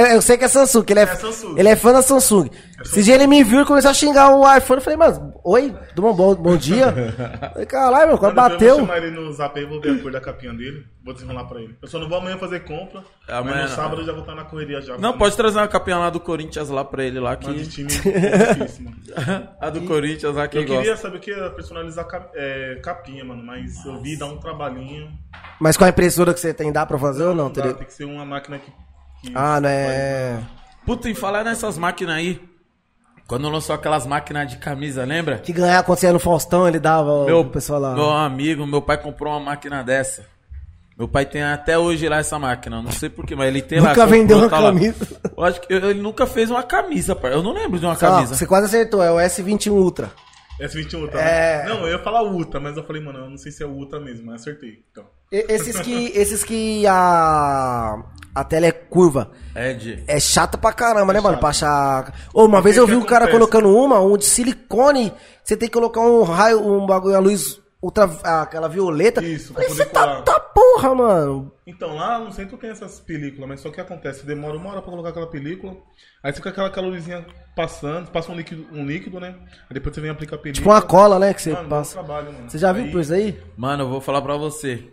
eu, 0.00 0.06
eu 0.14 0.22
sei 0.22 0.38
que 0.38 0.44
é 0.44 0.48
Samsung, 0.48 0.84
que 0.84 0.92
ele 0.92 1.00
é, 1.00 1.02
É 1.02 1.06
Samsung. 1.16 1.58
ele 1.58 1.68
é 1.68 1.74
fã 1.74 1.92
da 1.92 2.02
Samsung. 2.02 2.48
Esse 2.80 3.02
dia 3.02 3.14
ele 3.16 3.26
me 3.26 3.42
viu 3.42 3.62
e 3.62 3.64
começou 3.64 3.90
a 3.90 3.94
xingar 3.94 4.30
o 4.36 4.42
iPhone. 4.56 4.78
Eu 4.78 4.84
falei, 4.84 4.96
mano, 4.96 5.34
oi, 5.44 5.74
do 5.94 6.02
bom, 6.02 6.14
bom, 6.14 6.34
bom 6.36 6.56
dia. 6.56 6.92
Falei, 7.52 7.66
caralho, 7.66 8.08
meu, 8.08 8.18
quando 8.18 8.34
Depois 8.34 8.52
Eu 8.52 8.58
bateu. 8.58 8.76
vou 8.76 8.86
chamar 8.86 8.98
ele 8.98 9.10
no 9.10 9.32
zap 9.32 9.58
aí, 9.58 9.66
vou 9.66 9.80
ver 9.80 9.98
a 9.98 10.02
cor 10.02 10.12
da 10.12 10.20
capinha 10.20 10.52
dele. 10.52 10.84
Vou 11.04 11.12
desenrolar 11.12 11.44
pra 11.46 11.60
ele. 11.60 11.76
Eu 11.82 11.88
só 11.88 11.98
não 11.98 12.08
vou 12.08 12.18
amanhã 12.18 12.38
fazer 12.38 12.60
compra. 12.60 13.02
Amanhã 13.28 13.42
mas 13.56 13.62
no 13.64 13.68
não. 13.70 13.76
sábado 13.76 14.00
eu 14.02 14.06
já 14.06 14.12
vou 14.12 14.20
estar 14.20 14.34
na 14.36 14.44
correria 14.44 14.80
já. 14.80 14.96
Não, 14.98 15.18
pode 15.18 15.36
trazer 15.36 15.58
uma 15.58 15.66
capinha 15.66 15.98
lá 15.98 16.10
do 16.10 16.20
Corinthians 16.20 16.68
lá 16.68 16.84
pra 16.84 17.04
ele 17.04 17.18
lá 17.18 17.36
Mas 17.44 17.56
de 17.56 17.64
que. 17.64 17.68
time 17.70 17.90
é 18.14 18.54
difícil, 18.54 18.84
mano. 18.84 19.48
a 19.60 19.68
do 19.70 19.80
Corinthians 19.82 20.34
lá 20.36 20.46
que 20.46 20.58
Eu 20.58 20.64
queria, 20.64 20.78
gosta. 20.90 20.96
sabe 20.96 21.16
o 21.16 21.20
que? 21.20 21.32
Personalizar 21.56 22.06
cap- 22.06 22.30
é, 22.36 22.76
capinha, 22.84 23.24
mano. 23.24 23.42
Mas 23.44 23.84
eu 23.84 24.00
vi 24.00 24.16
dar 24.16 24.26
um 24.26 24.38
trabalhinho. 24.38 25.08
Mas 25.60 25.76
com 25.76 25.84
a 25.84 25.88
impressora 25.88 26.32
que 26.34 26.40
você 26.40 26.52
tem, 26.54 26.70
dá 26.72 26.84
pra 26.86 26.98
fazer 26.98 27.24
ou 27.24 27.34
não? 27.34 27.44
Não 27.44 27.52
dá, 27.52 27.62
Teria- 27.62 27.74
tem 27.74 27.86
que 27.86 27.92
ser 27.92 28.04
uma 28.14 28.24
máquina 28.24 28.58
que. 28.58 28.70
que 29.22 29.32
Ah, 29.34 29.60
não 29.60 29.68
é. 29.68 30.38
Puta, 30.84 31.08
e 31.08 31.14
falar 31.14 31.44
nessas 31.44 31.78
máquinas 31.78 32.16
aí. 32.16 32.40
Quando 33.26 33.48
lançou 33.48 33.74
aquelas 33.74 34.06
máquinas 34.06 34.50
de 34.50 34.58
camisa, 34.58 35.04
lembra? 35.04 35.38
Que 35.38 35.52
ganhar 35.52 35.78
acontecia 35.78 36.12
no 36.12 36.18
Faustão, 36.18 36.68
ele 36.68 36.78
dava 36.78 37.24
Meu, 37.24 37.40
o 37.40 37.44
pessoal 37.46 37.80
lá. 37.80 37.94
meu 37.94 38.10
amigo, 38.10 38.66
meu 38.66 38.82
pai 38.82 38.98
comprou 38.98 39.32
uma 39.32 39.40
máquina 39.40 39.82
dessa. 39.82 40.26
Meu 40.98 41.08
pai 41.08 41.24
tem 41.24 41.42
até 41.42 41.78
hoje 41.78 42.06
lá 42.08 42.18
essa 42.18 42.38
máquina. 42.38 42.82
Não 42.82 42.92
sei 42.92 43.08
porquê, 43.08 43.34
mas 43.34 43.48
ele 43.48 43.62
tem 43.62 43.80
lá. 43.80 43.88
Nunca 43.90 44.06
vendeu 44.06 44.38
uma 44.38 44.48
tá 44.50 44.58
lá. 44.58 44.72
camisa. 44.72 45.20
Eu 45.36 45.44
acho 45.44 45.60
que 45.60 45.72
ele 45.72 45.94
nunca 45.94 46.26
fez 46.26 46.50
uma 46.50 46.62
camisa, 46.62 47.16
par. 47.16 47.32
Eu 47.32 47.42
não 47.42 47.52
lembro 47.52 47.78
de 47.78 47.86
uma 47.86 47.96
camisa. 47.96 48.34
você 48.34 48.46
quase 48.46 48.66
acertou, 48.66 49.02
é 49.02 49.10
o 49.10 49.16
S21 49.16 49.70
Ultra. 49.72 50.12
S21 50.60 51.08
tá? 51.08 51.18
É. 51.18 51.64
Não, 51.66 51.86
eu 51.86 51.96
ia 51.96 51.98
falar 51.98 52.22
Uta, 52.22 52.60
mas 52.60 52.76
eu 52.76 52.84
falei, 52.84 53.02
mano, 53.02 53.20
eu 53.20 53.30
não 53.30 53.38
sei 53.38 53.50
se 53.50 53.62
é 53.62 53.66
Uta 53.66 53.98
mesmo, 53.98 54.26
mas 54.26 54.42
acertei. 54.42 54.84
Então. 54.90 55.04
Esses 55.32 55.80
que, 55.80 56.12
esses 56.14 56.44
que 56.44 56.86
a, 56.86 58.02
a 58.34 58.44
tela 58.44 58.66
é 58.66 58.72
curva. 58.72 59.30
É 59.54 59.72
de. 59.72 60.04
É 60.06 60.20
chato 60.20 60.58
pra 60.58 60.72
caramba, 60.72 61.12
né, 61.12 61.20
mano? 61.20 61.34
chato. 61.36 61.40
Pra 61.40 61.48
achar. 61.48 62.14
Ô, 62.34 62.44
uma 62.44 62.60
vez 62.60 62.76
eu 62.76 62.86
vi 62.86 62.94
um 62.96 63.04
cara 63.04 63.26
colocando 63.30 63.74
uma, 63.74 63.98
um 64.00 64.16
de 64.18 64.26
silicone. 64.26 65.12
Você 65.42 65.56
tem 65.56 65.68
que 65.68 65.74
colocar 65.74 66.00
um 66.00 66.22
raio, 66.22 66.60
um 66.60 66.84
bagulho, 66.86 67.16
a 67.16 67.18
luz 67.18 67.60
ultra. 67.80 68.04
aquela 68.22 68.68
violeta. 68.68 69.24
Isso, 69.24 69.54
pra 69.54 69.66
você 69.66 69.86
tá, 69.86 70.20
tá 70.22 70.38
porra, 70.38 70.94
mano. 70.94 71.52
Então, 71.66 71.94
lá 71.96 72.18
no 72.18 72.30
centro 72.32 72.56
tem 72.58 72.70
essas 72.70 73.00
películas, 73.00 73.48
mas 73.48 73.60
só 73.60 73.70
que 73.70 73.80
acontece, 73.80 74.26
demora 74.26 74.56
uma 74.56 74.70
hora 74.70 74.82
pra 74.82 74.90
colocar 74.90 75.10
aquela 75.10 75.26
película, 75.28 75.76
aí 76.22 76.32
fica 76.32 76.50
aquela 76.50 76.68
calorzinha 76.70 77.24
passando, 77.56 78.10
passa 78.10 78.30
um 78.32 78.34
líquido, 78.36 78.66
um 78.72 78.84
líquido, 78.84 79.18
né? 79.20 79.34
Aí 79.68 79.74
depois 79.74 79.94
você 79.94 80.00
vem 80.00 80.10
aplicar 80.10 80.36
a 80.36 80.38
película. 80.38 80.62
Tipo 80.62 80.68
uma 80.70 80.82
cola, 80.82 81.18
né? 81.18 81.32
Que 81.32 81.40
você 81.40 81.52
Mano, 81.52 81.68
passa. 81.68 81.94
trabalho, 81.94 82.32
mano. 82.32 82.50
Você 82.50 82.58
já 82.58 82.72
viu 82.72 82.84
Aí- 82.84 82.90
por 82.90 83.00
isso 83.00 83.14
aí? 83.14 83.40
Mano, 83.56 83.84
eu 83.84 83.88
vou 83.88 84.00
falar 84.00 84.20
pra 84.22 84.36
você. 84.36 84.84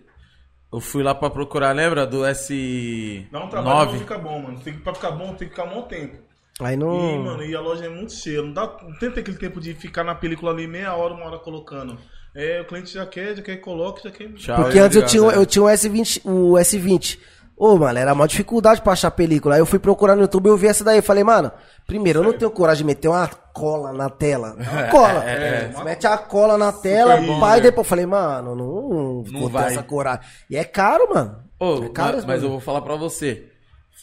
Eu 0.71 0.79
fui 0.79 1.01
lá 1.01 1.15
pra 1.15 1.29
procurar, 1.29 1.71
lembra? 1.75 2.05
Do 2.05 2.19
S9. 2.19 3.27
Dá 3.31 3.43
um 3.43 3.49
trabalho, 3.49 3.91
não 3.93 3.99
fica 3.99 4.17
bom, 4.17 4.39
mano. 4.41 4.59
Tem 4.59 4.73
que, 4.73 4.79
pra 4.81 4.93
ficar 4.93 5.11
bom, 5.11 5.33
tem 5.33 5.47
que 5.47 5.55
ficar 5.55 5.63
um 5.65 5.73
bom 5.75 5.81
tempo. 5.83 6.17
Aí 6.61 6.73
E, 6.75 6.77
não. 6.77 7.23
mano, 7.23 7.43
e 7.43 7.55
a 7.55 7.61
loja 7.61 7.85
é 7.85 7.89
muito 7.89 8.13
cheia. 8.13 8.41
Não, 8.41 8.51
dá, 8.53 8.77
não 8.83 8.93
tem 8.99 9.09
aquele 9.09 9.37
tempo 9.37 9.59
de 9.59 9.73
ficar 9.73 10.03
na 10.03 10.13
película 10.13 10.51
ali 10.51 10.67
meia 10.67 10.93
hora, 10.93 11.13
uma 11.13 11.25
hora 11.25 11.39
colocando. 11.39 11.97
É, 12.35 12.61
o 12.61 12.65
cliente 12.65 12.93
já 12.93 13.05
quer, 13.07 13.35
já 13.35 13.41
quer 13.41 13.55
que 13.55 13.61
coloque, 13.63 14.03
já 14.03 14.11
quer. 14.11 14.31
Tchau, 14.33 14.55
Porque 14.57 14.77
antes 14.77 14.95
eu 14.95 15.01
obrigado, 15.01 15.09
tinha, 15.09 15.23
um- 15.23 15.27
né? 15.27 15.37
eu 15.37 15.45
tinha 15.45 15.63
um 15.63 15.67
S20, 15.67 16.21
o 16.25 16.53
S20. 16.59 17.19
Ô, 17.59 17.75
mano, 17.77 17.99
era 17.99 18.13
uma 18.13 18.25
dificuldade 18.25 18.81
pra 18.81 18.93
achar 18.93 19.11
película. 19.11 19.55
Aí 19.55 19.59
eu 19.61 19.65
fui 19.65 19.79
procurar 19.79 20.15
no 20.15 20.21
YouTube 20.21 20.45
e 20.45 20.49
eu 20.49 20.55
vi 20.55 20.67
essa 20.67 20.81
daí. 20.81 20.99
Eu 20.99 21.03
falei, 21.03 21.25
mano, 21.25 21.51
primeiro, 21.85 22.19
eu 22.19 22.23
não 22.23 22.31
tenho 22.31 22.49
coragem 22.51 22.83
de 22.83 22.87
meter 22.87 23.09
uma 23.09 23.27
cola 23.27 23.91
na 23.91 24.09
tela. 24.09 24.55
Uma 24.57 24.83
cola. 24.87 25.23
é, 25.29 25.69
Você 25.69 25.83
mete 25.83 26.07
a 26.07 26.17
cola 26.17 26.57
na 26.57 26.71
tela, 26.71 27.17
bom, 27.17 27.37
pai, 27.37 27.57
né? 27.57 27.63
depois 27.63 27.85
eu 27.85 27.89
falei, 27.89 28.05
mano, 28.05 28.55
não, 28.55 29.23
Não 29.29 29.41
vou 29.41 29.49
vai. 29.49 29.73
essa 29.73 29.83
coragem. 29.83 30.21
E 30.49 30.55
é 30.55 30.63
caro, 30.63 31.09
mano. 31.13 31.43
Ô, 31.59 31.83
é 31.83 31.89
caro 31.89 32.15
mas, 32.15 32.25
mas 32.25 32.43
eu 32.43 32.49
vou 32.49 32.61
falar 32.61 32.79
pra 32.81 32.95
você. 32.95 33.49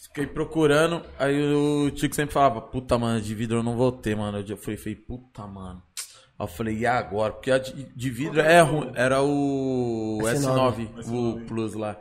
Fiquei 0.03 0.27
procurando, 0.27 1.01
aí 1.19 1.41
o 1.55 1.91
Tico 1.91 2.15
sempre 2.15 2.35
falava, 2.35 2.61
puta, 2.61 2.99
mano, 2.99 3.20
de 3.23 3.35
vidro 3.35 3.59
eu 3.59 3.62
não 3.62 3.74
vou 3.74 3.91
ter, 3.91 4.15
mano. 4.15 4.45
Eu 4.47 4.57
falei, 4.59 4.77
falei 4.77 4.97
puta, 4.97 5.47
mano. 5.47 5.83
Aí 6.39 6.45
eu 6.45 6.47
falei, 6.47 6.77
e 6.77 6.87
agora? 6.87 7.33
Porque 7.33 7.51
a 7.51 7.57
de, 7.59 7.73
de 7.97 8.11
vidro 8.11 8.39
é 8.41 8.61
ruim. 8.61 8.93
Era 8.95 9.23
o 9.23 10.19
S9, 10.23 10.89
S9, 10.99 11.11
o 11.11 11.41
Plus 11.47 11.73
lá. 11.73 11.97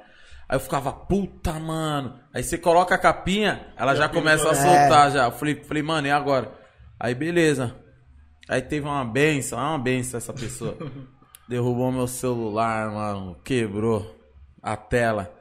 Aí 0.48 0.56
eu 0.56 0.60
ficava, 0.60 0.92
puta, 0.94 1.54
mano. 1.60 2.20
Aí 2.34 2.44
você 2.44 2.58
coloca 2.58 2.94
a 2.94 2.98
capinha, 2.98 3.68
ela 3.76 3.96
já 3.96 4.08
começa 4.08 4.48
a 4.48 4.52
É. 4.52 4.56
soltar 4.56 5.12
já. 5.12 5.26
Eu 5.26 5.32
falei, 5.32 5.56
falei, 5.64 5.82
mano, 5.84 6.08
e 6.08 6.12
agora? 6.12 6.52
Aí 7.00 7.16
beleza. 7.16 7.76
Aí 8.48 8.62
teve 8.62 8.86
uma 8.86 9.04
benção, 9.04 9.58
uma 9.58 9.80
benção 9.80 10.18
essa 10.20 10.32
pessoa. 10.34 10.78
Derrubou 11.50 11.92
meu 11.92 12.08
celular, 12.08 12.92
mano. 12.92 13.36
Quebrou 13.44 14.16
a 14.62 14.76
tela. 14.78 15.34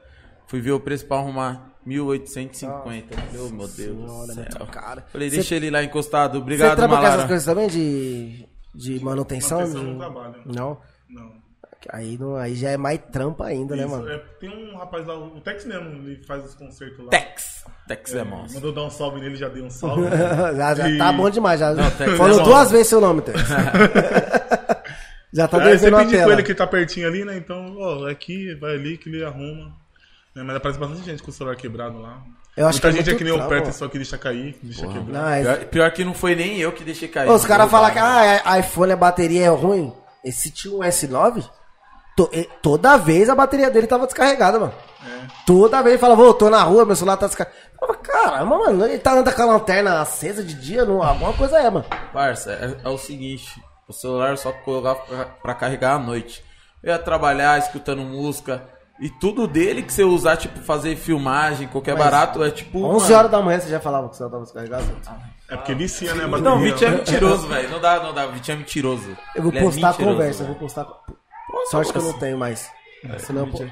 Fui 0.47 0.59
ver 0.61 0.71
o 0.71 0.79
preço 0.79 1.05
pra 1.07 1.17
arrumar 1.17 1.71
1850. 1.85 3.15
Meu, 3.31 3.49
meu 3.49 3.67
Deus 3.67 3.75
Senhora, 3.75 4.27
do 4.27 4.31
é 4.31 4.35
muito 4.35 4.57
céu. 4.57 4.67
caro. 4.67 5.03
Falei, 5.11 5.29
Cê- 5.29 5.35
deixa 5.37 5.55
ele 5.55 5.69
lá 5.69 5.83
encostado. 5.83 6.33
Você 6.33 6.37
Obrigado, 6.39 6.75
trabalha 6.75 7.01
com 7.01 7.07
essas 7.07 7.25
coisas 7.27 7.45
também 7.45 7.67
de, 7.67 8.47
de 8.73 9.03
manutenção? 9.03 9.59
Manutenção 9.59 9.83
De- 9.83 9.91
não 9.91 9.97
trabalho. 9.99 10.35
Não? 10.45 10.77
Não. 11.09 11.44
Aí, 11.89 12.17
não, 12.17 12.35
aí 12.35 12.55
já 12.55 12.69
é 12.71 12.77
mais 12.77 12.99
trampa 13.11 13.45
ainda, 13.45 13.75
né, 13.75 13.83
Isso, 13.85 13.91
mano? 13.95 14.09
é, 14.09 14.17
tem 14.39 14.49
um 14.49 14.77
rapaz 14.77 15.05
lá, 15.05 15.17
o 15.17 15.39
Tex 15.41 15.65
mesmo, 15.65 15.87
ele 16.07 16.23
faz 16.25 16.43
os 16.45 16.55
concertos 16.55 16.99
lá. 17.05 17.09
Tex. 17.11 17.63
Tex 17.87 18.13
é, 18.15 18.23
monstro. 18.23 18.55
Mandou 18.55 18.71
dar 18.73 18.83
um 18.83 18.89
salve 18.89 19.19
nele, 19.19 19.35
já 19.35 19.47
dei 19.49 19.61
um 19.61 19.69
salve. 19.69 20.03
já 20.57 20.75
já 20.75 20.89
E- 20.89 20.97
tá 20.97 21.11
bom 21.13 21.29
demais. 21.29 21.59
Já, 21.59 21.73
Não, 21.73 21.89
Tex 21.91 22.17
falou 22.17 22.39
é 22.39 22.43
duas 22.43 22.71
vezes 22.71 22.87
seu 22.87 22.99
nome, 23.01 23.21
Tex. 23.21 23.39
já 25.33 25.47
tá 25.47 25.57
Aí 25.61 25.77
você 25.77 25.85
devendo 25.89 25.95
a 25.95 25.99
pede 25.99 26.11
com 26.11 26.17
tela. 26.17 26.33
ele 26.33 26.43
que 26.43 26.55
tá 26.55 26.67
pertinho 26.67 27.07
ali, 27.07 27.25
né? 27.25 27.37
Então, 27.37 27.75
ó, 27.77 28.07
é 28.07 28.11
aqui, 28.11 28.55
vai 28.55 28.73
ali 28.75 28.97
que 28.97 29.09
ele 29.09 29.23
arruma. 29.23 29.71
É, 30.35 30.43
mas 30.43 30.55
aparece 30.55 30.79
bastante 30.79 31.03
gente 31.05 31.23
com 31.23 31.29
o 31.31 31.33
celular 31.33 31.55
quebrado 31.55 31.99
lá. 31.99 32.21
Eu 32.57 32.67
acho 32.67 32.75
Muita 32.81 32.87
que 32.89 32.93
é 32.93 32.97
gente 33.03 33.13
é 33.15 33.17
que 33.17 33.23
nem 33.23 33.33
o 33.33 33.47
Perto, 33.49 33.71
só 33.73 33.87
que 33.87 33.97
deixa 33.97 34.17
cair, 34.17 34.57
deixa 34.63 34.87
quebrar. 34.87 35.03
Não, 35.21 35.29
é- 35.29 35.41
Pior, 35.43 35.65
pior 35.65 35.91
que 35.91 36.05
não 36.05 36.13
foi 36.13 36.35
nem 36.35 36.57
eu 36.59 36.71
que 36.71 36.83
deixei 36.85 37.07
cair. 37.09 37.29
Ô, 37.29 37.35
os 37.35 37.45
caras 37.45 37.69
falam 37.69 37.91
que 37.91 37.99
ah, 37.99 38.41
é- 38.45 38.59
iPhone 38.59 38.93
a 38.93 38.95
bateria 38.95 39.45
é 39.45 39.49
ruim. 39.49 39.91
Esse 40.23 40.49
tinha 40.49 40.73
um 40.73 40.79
S9? 40.79 41.43
To- 42.15 42.29
e- 42.31 42.49
toda 42.61 42.97
vez 42.97 43.29
a 43.29 43.35
bateria 43.35 43.69
dele 43.69 43.87
tava 43.87 44.05
descarregada, 44.05 44.57
mano. 44.59 44.73
É. 45.05 45.27
Toda 45.45 45.81
vez 45.81 45.93
ele 45.95 45.97
falava, 46.01 46.33
tô 46.33 46.49
na 46.49 46.63
rua, 46.63 46.85
meu 46.85 46.95
celular 46.95 47.17
tá 47.17 47.27
descarregado. 47.27 47.57
Falava, 47.79 47.97
caramba, 47.99 48.57
mano, 48.57 48.85
ele 48.85 48.99
tá 48.99 49.11
andando 49.11 49.35
com 49.35 49.41
a 49.41 49.45
lanterna 49.45 50.01
acesa 50.01 50.43
de 50.43 50.53
dia, 50.53 50.85
não, 50.85 51.03
alguma 51.03 51.33
coisa 51.33 51.57
é, 51.59 51.69
mano. 51.69 51.85
Parça, 52.13 52.51
é, 52.53 52.87
é 52.87 52.89
o 52.89 52.97
seguinte, 52.97 53.61
o 53.87 53.93
celular 53.93 54.37
só 54.37 54.51
colocava 54.51 54.99
pra, 54.99 55.25
pra 55.25 55.53
carregar 55.53 55.95
à 55.95 55.99
noite. 55.99 56.43
Eu 56.81 56.91
ia 56.93 56.99
trabalhar 56.99 57.59
escutando 57.59 58.01
música 58.01 58.63
e 58.99 59.09
tudo 59.09 59.45
dele 59.45 59.83
que 59.83 59.91
você 59.91 60.03
usar, 60.05 60.37
tipo, 60.37 60.59
fazer 60.61 60.95
filmagem, 60.95 61.67
qualquer 61.67 61.95
Mas 61.95 62.03
barato, 62.03 62.41
é 62.43 62.49
tipo. 62.49 62.81
11 62.81 63.03
mano, 63.05 63.15
horas 63.17 63.31
da 63.31 63.41
manhã 63.41 63.59
você 63.59 63.69
já 63.69 63.79
falava 63.81 64.07
que 64.07 64.13
o 64.13 64.17
celular 64.17 64.31
tava 64.31 64.43
descarregado? 64.43 64.85
É 65.49 65.57
porque 65.57 65.75
vicia, 65.75 66.13
né? 66.15 66.23
a 66.23 66.27
bateria. 66.27 66.49
Não, 66.49 66.57
o 66.57 66.61
Vitinho 66.61 66.87
é 66.87 66.95
mentiroso, 66.95 67.47
velho. 67.47 67.69
Não 67.69 67.79
dá, 67.81 68.01
não 68.01 68.13
dá. 68.13 68.25
O 68.25 68.31
Vitinho 68.31 68.55
é 68.55 68.59
mentiroso. 68.59 69.17
Eu 69.35 69.43
vou 69.43 69.51
Ele 69.51 69.59
é 69.59 69.61
postar 69.63 69.87
a 69.87 69.89
mentiroso, 69.91 70.15
conversa, 70.17 70.43
eu 70.43 70.47
vou 70.47 70.55
postar. 70.55 70.87
Sorte 71.69 71.91
que 71.91 71.97
eu 71.97 72.03
não 72.03 72.13
tenho 72.13 72.37
mais. 72.37 72.71
É, 73.03 73.17
Senão, 73.19 73.49
pô... 73.49 73.65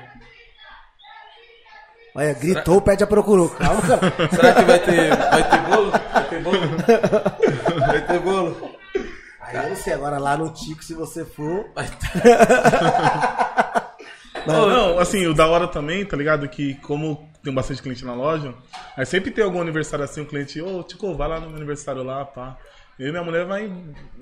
Olha, 2.15 2.33
gritou, 2.33 2.79
pede 2.79 3.03
a 3.03 3.07
procurou. 3.07 3.49
Calma, 3.49 3.81
cara. 3.87 4.29
Será 4.29 4.53
que 4.53 4.63
vai 4.63 4.79
ter, 4.79 5.15
vai 5.15 5.49
ter 5.49 5.57
bolo? 5.61 5.91
Vai 5.91 6.29
ter 6.29 6.39
bolo? 6.41 6.59
Vai 7.79 8.07
ter 8.07 8.19
bolo? 8.19 8.71
Aí 9.41 9.55
eu 9.57 9.69
não 9.69 9.75
sei, 9.75 9.93
agora 9.93 10.19
lá 10.19 10.37
no 10.37 10.53
Tico, 10.53 10.83
se 10.83 10.93
você 10.93 11.25
for. 11.25 11.65
Vai 11.73 11.87
ter. 11.97 12.23
Não, 14.45 14.69
não, 14.69 14.99
assim, 14.99 15.25
o 15.25 15.33
da 15.33 15.47
hora 15.47 15.67
também, 15.67 16.05
tá 16.05 16.15
ligado? 16.15 16.47
Que 16.47 16.75
como 16.75 17.29
tem 17.43 17.53
bastante 17.53 17.81
cliente 17.81 18.05
na 18.05 18.13
loja, 18.13 18.53
aí 18.95 19.05
sempre 19.05 19.31
tem 19.31 19.43
algum 19.43 19.61
aniversário 19.61 20.05
assim, 20.05 20.21
o 20.21 20.25
cliente, 20.25 20.61
ô, 20.61 20.83
Tico, 20.83 21.15
vai 21.15 21.27
lá 21.27 21.39
no 21.39 21.47
meu 21.47 21.57
aniversário 21.57 22.03
lá, 22.03 22.23
pá. 22.25 22.57
Eu 23.03 23.09
e 23.09 23.11
minha 23.11 23.23
mulher 23.23 23.45
vai. 23.45 23.69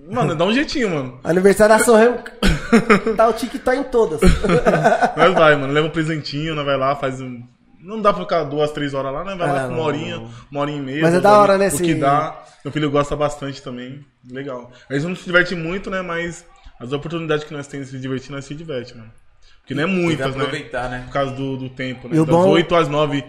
Mano, 0.09 0.33
dá 0.35 0.43
um 0.43 0.51
jeitinho, 0.51 0.89
mano. 0.89 1.19
Aniversário 1.23 1.77
da 1.77 1.97
Remo. 1.99 2.17
tá 3.15 3.29
o 3.29 3.33
tá 3.59 3.75
em 3.75 3.83
todas. 3.83 4.19
Nós 5.15 5.33
vai, 5.35 5.55
mano. 5.55 5.71
Leva 5.71 5.85
um 5.85 5.91
presentinho, 5.91 6.55
nós 6.55 6.65
vai 6.65 6.75
lá, 6.77 6.95
faz 6.95 7.21
um. 7.21 7.43
Não 7.79 8.01
dá 8.01 8.11
pra 8.11 8.23
ficar 8.23 8.43
duas, 8.45 8.71
três 8.71 8.95
horas 8.95 9.13
lá, 9.13 9.23
né? 9.23 9.35
Vai 9.35 9.49
Ah, 9.49 9.53
lá 9.53 9.61
não, 9.61 9.67
com 9.69 9.73
uma 9.75 9.83
horinha, 9.83 10.15
não. 10.17 10.29
uma 10.51 10.61
hora 10.61 10.71
e 10.71 10.81
meia. 10.81 11.01
Mas 11.03 11.13
é 11.13 11.19
da 11.19 11.37
hora, 11.39 11.57
né, 11.59 11.67
O 11.67 11.77
que 11.77 11.93
dá. 11.93 12.43
Meu 12.65 12.71
filho 12.71 12.89
gosta 12.89 13.15
bastante 13.15 13.61
também. 13.61 14.03
Legal. 14.27 14.71
A 14.89 14.93
gente 14.95 15.07
não 15.07 15.15
se 15.15 15.25
diverte 15.25 15.53
muito, 15.55 15.91
né? 15.91 16.01
Mas 16.01 16.43
as 16.79 16.91
oportunidades 16.91 17.43
que 17.43 17.53
nós 17.53 17.67
temos 17.67 17.87
de 17.87 17.93
se 17.97 17.99
divertir, 18.01 18.31
nós 18.31 18.45
se 18.45 18.55
diverte, 18.55 18.97
mano. 18.97 19.11
Porque 19.59 19.75
não 19.75 19.83
é 19.83 19.85
muitas, 19.85 20.35
né? 20.35 20.41
aproveitar, 20.43 20.89
né? 20.89 21.03
Por 21.05 21.13
causa 21.13 21.31
do, 21.33 21.55
do 21.57 21.69
tempo, 21.69 22.07
né? 22.07 22.15
Das 22.15 22.25
bom- 22.25 22.49
8 22.49 22.75
às 22.75 22.87
9, 22.87 23.23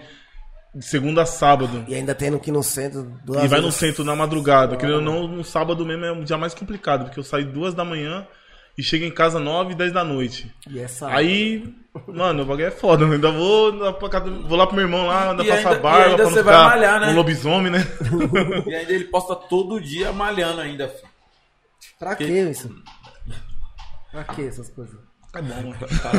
de 0.75 0.85
segunda 0.85 1.23
a 1.23 1.27
sábado. 1.27 1.85
E 1.89 1.95
ainda 1.95 2.15
tendo 2.15 2.39
que 2.41 2.51
ir 2.51 2.53
no 2.53 2.63
centro. 2.63 3.03
duas 3.25 3.45
E 3.45 3.49
vai 3.49 3.61
no 3.61 3.67
vezes. 3.67 3.79
centro 3.81 4.05
na 4.05 4.17
madrugada. 4.17 4.77
Querendo 4.77 4.97
ou 4.97 5.03
não, 5.03 5.29
no 5.29 5.45
sábado 5.45 5.85
mesmo 5.85 6.05
é 6.05 6.13
um 6.13 6.25
dia 6.25 6.39
mais 6.39 6.55
complicado, 6.55 7.05
porque 7.05 7.19
eu 7.21 7.25
saio 7.25 7.51
duas 7.53 7.75
da 7.75 7.85
manhã 7.85 8.27
e 8.77 8.83
chego 8.83 9.05
em 9.05 9.11
casa 9.11 9.39
nove, 9.39 9.75
dez 9.75 9.93
da 9.93 10.03
noite. 10.03 10.51
E 10.71 10.79
essa. 10.79 11.07
Aí, 11.09 11.75
mano, 12.09 12.43
o 12.43 12.47
bagulho 12.47 12.67
é 12.67 12.71
foda, 12.71 13.07
né? 13.07 13.17
Ainda 13.17 13.31
vou, 13.31 13.71
vou 14.49 14.57
lá 14.57 14.67
pro 14.67 14.77
meu 14.77 14.87
irmão 14.87 15.07
lá, 15.07 15.31
ainda 15.31 15.45
E 15.45 15.49
passar 15.49 15.69
ainda- 15.71 15.81
barba 15.81 16.05
ainda 16.05 16.15
pra 16.17 16.25
não 16.25 16.31
você 16.33 16.43
vai 16.43 16.55
ficar 16.55 16.69
malhar, 16.69 17.01
né? 17.01 17.09
um 17.11 17.15
lobisomem, 17.17 17.71
né? 17.73 17.87
E 18.67 18.75
ainda 18.75 18.93
ele 18.93 19.05
posta 19.05 19.37
todo 19.37 19.79
dia 19.81 20.11
malhando 20.13 20.61
ainda, 20.63 20.89
filho. 20.89 21.13
Pra 21.99 22.17
que 22.17 22.25
isso? 22.25 22.75
Pra 24.11 24.25
que 24.25 24.43
essas 24.47 24.69
coisas? 24.71 24.97
Tá 25.33 25.41
bom, 25.41 25.73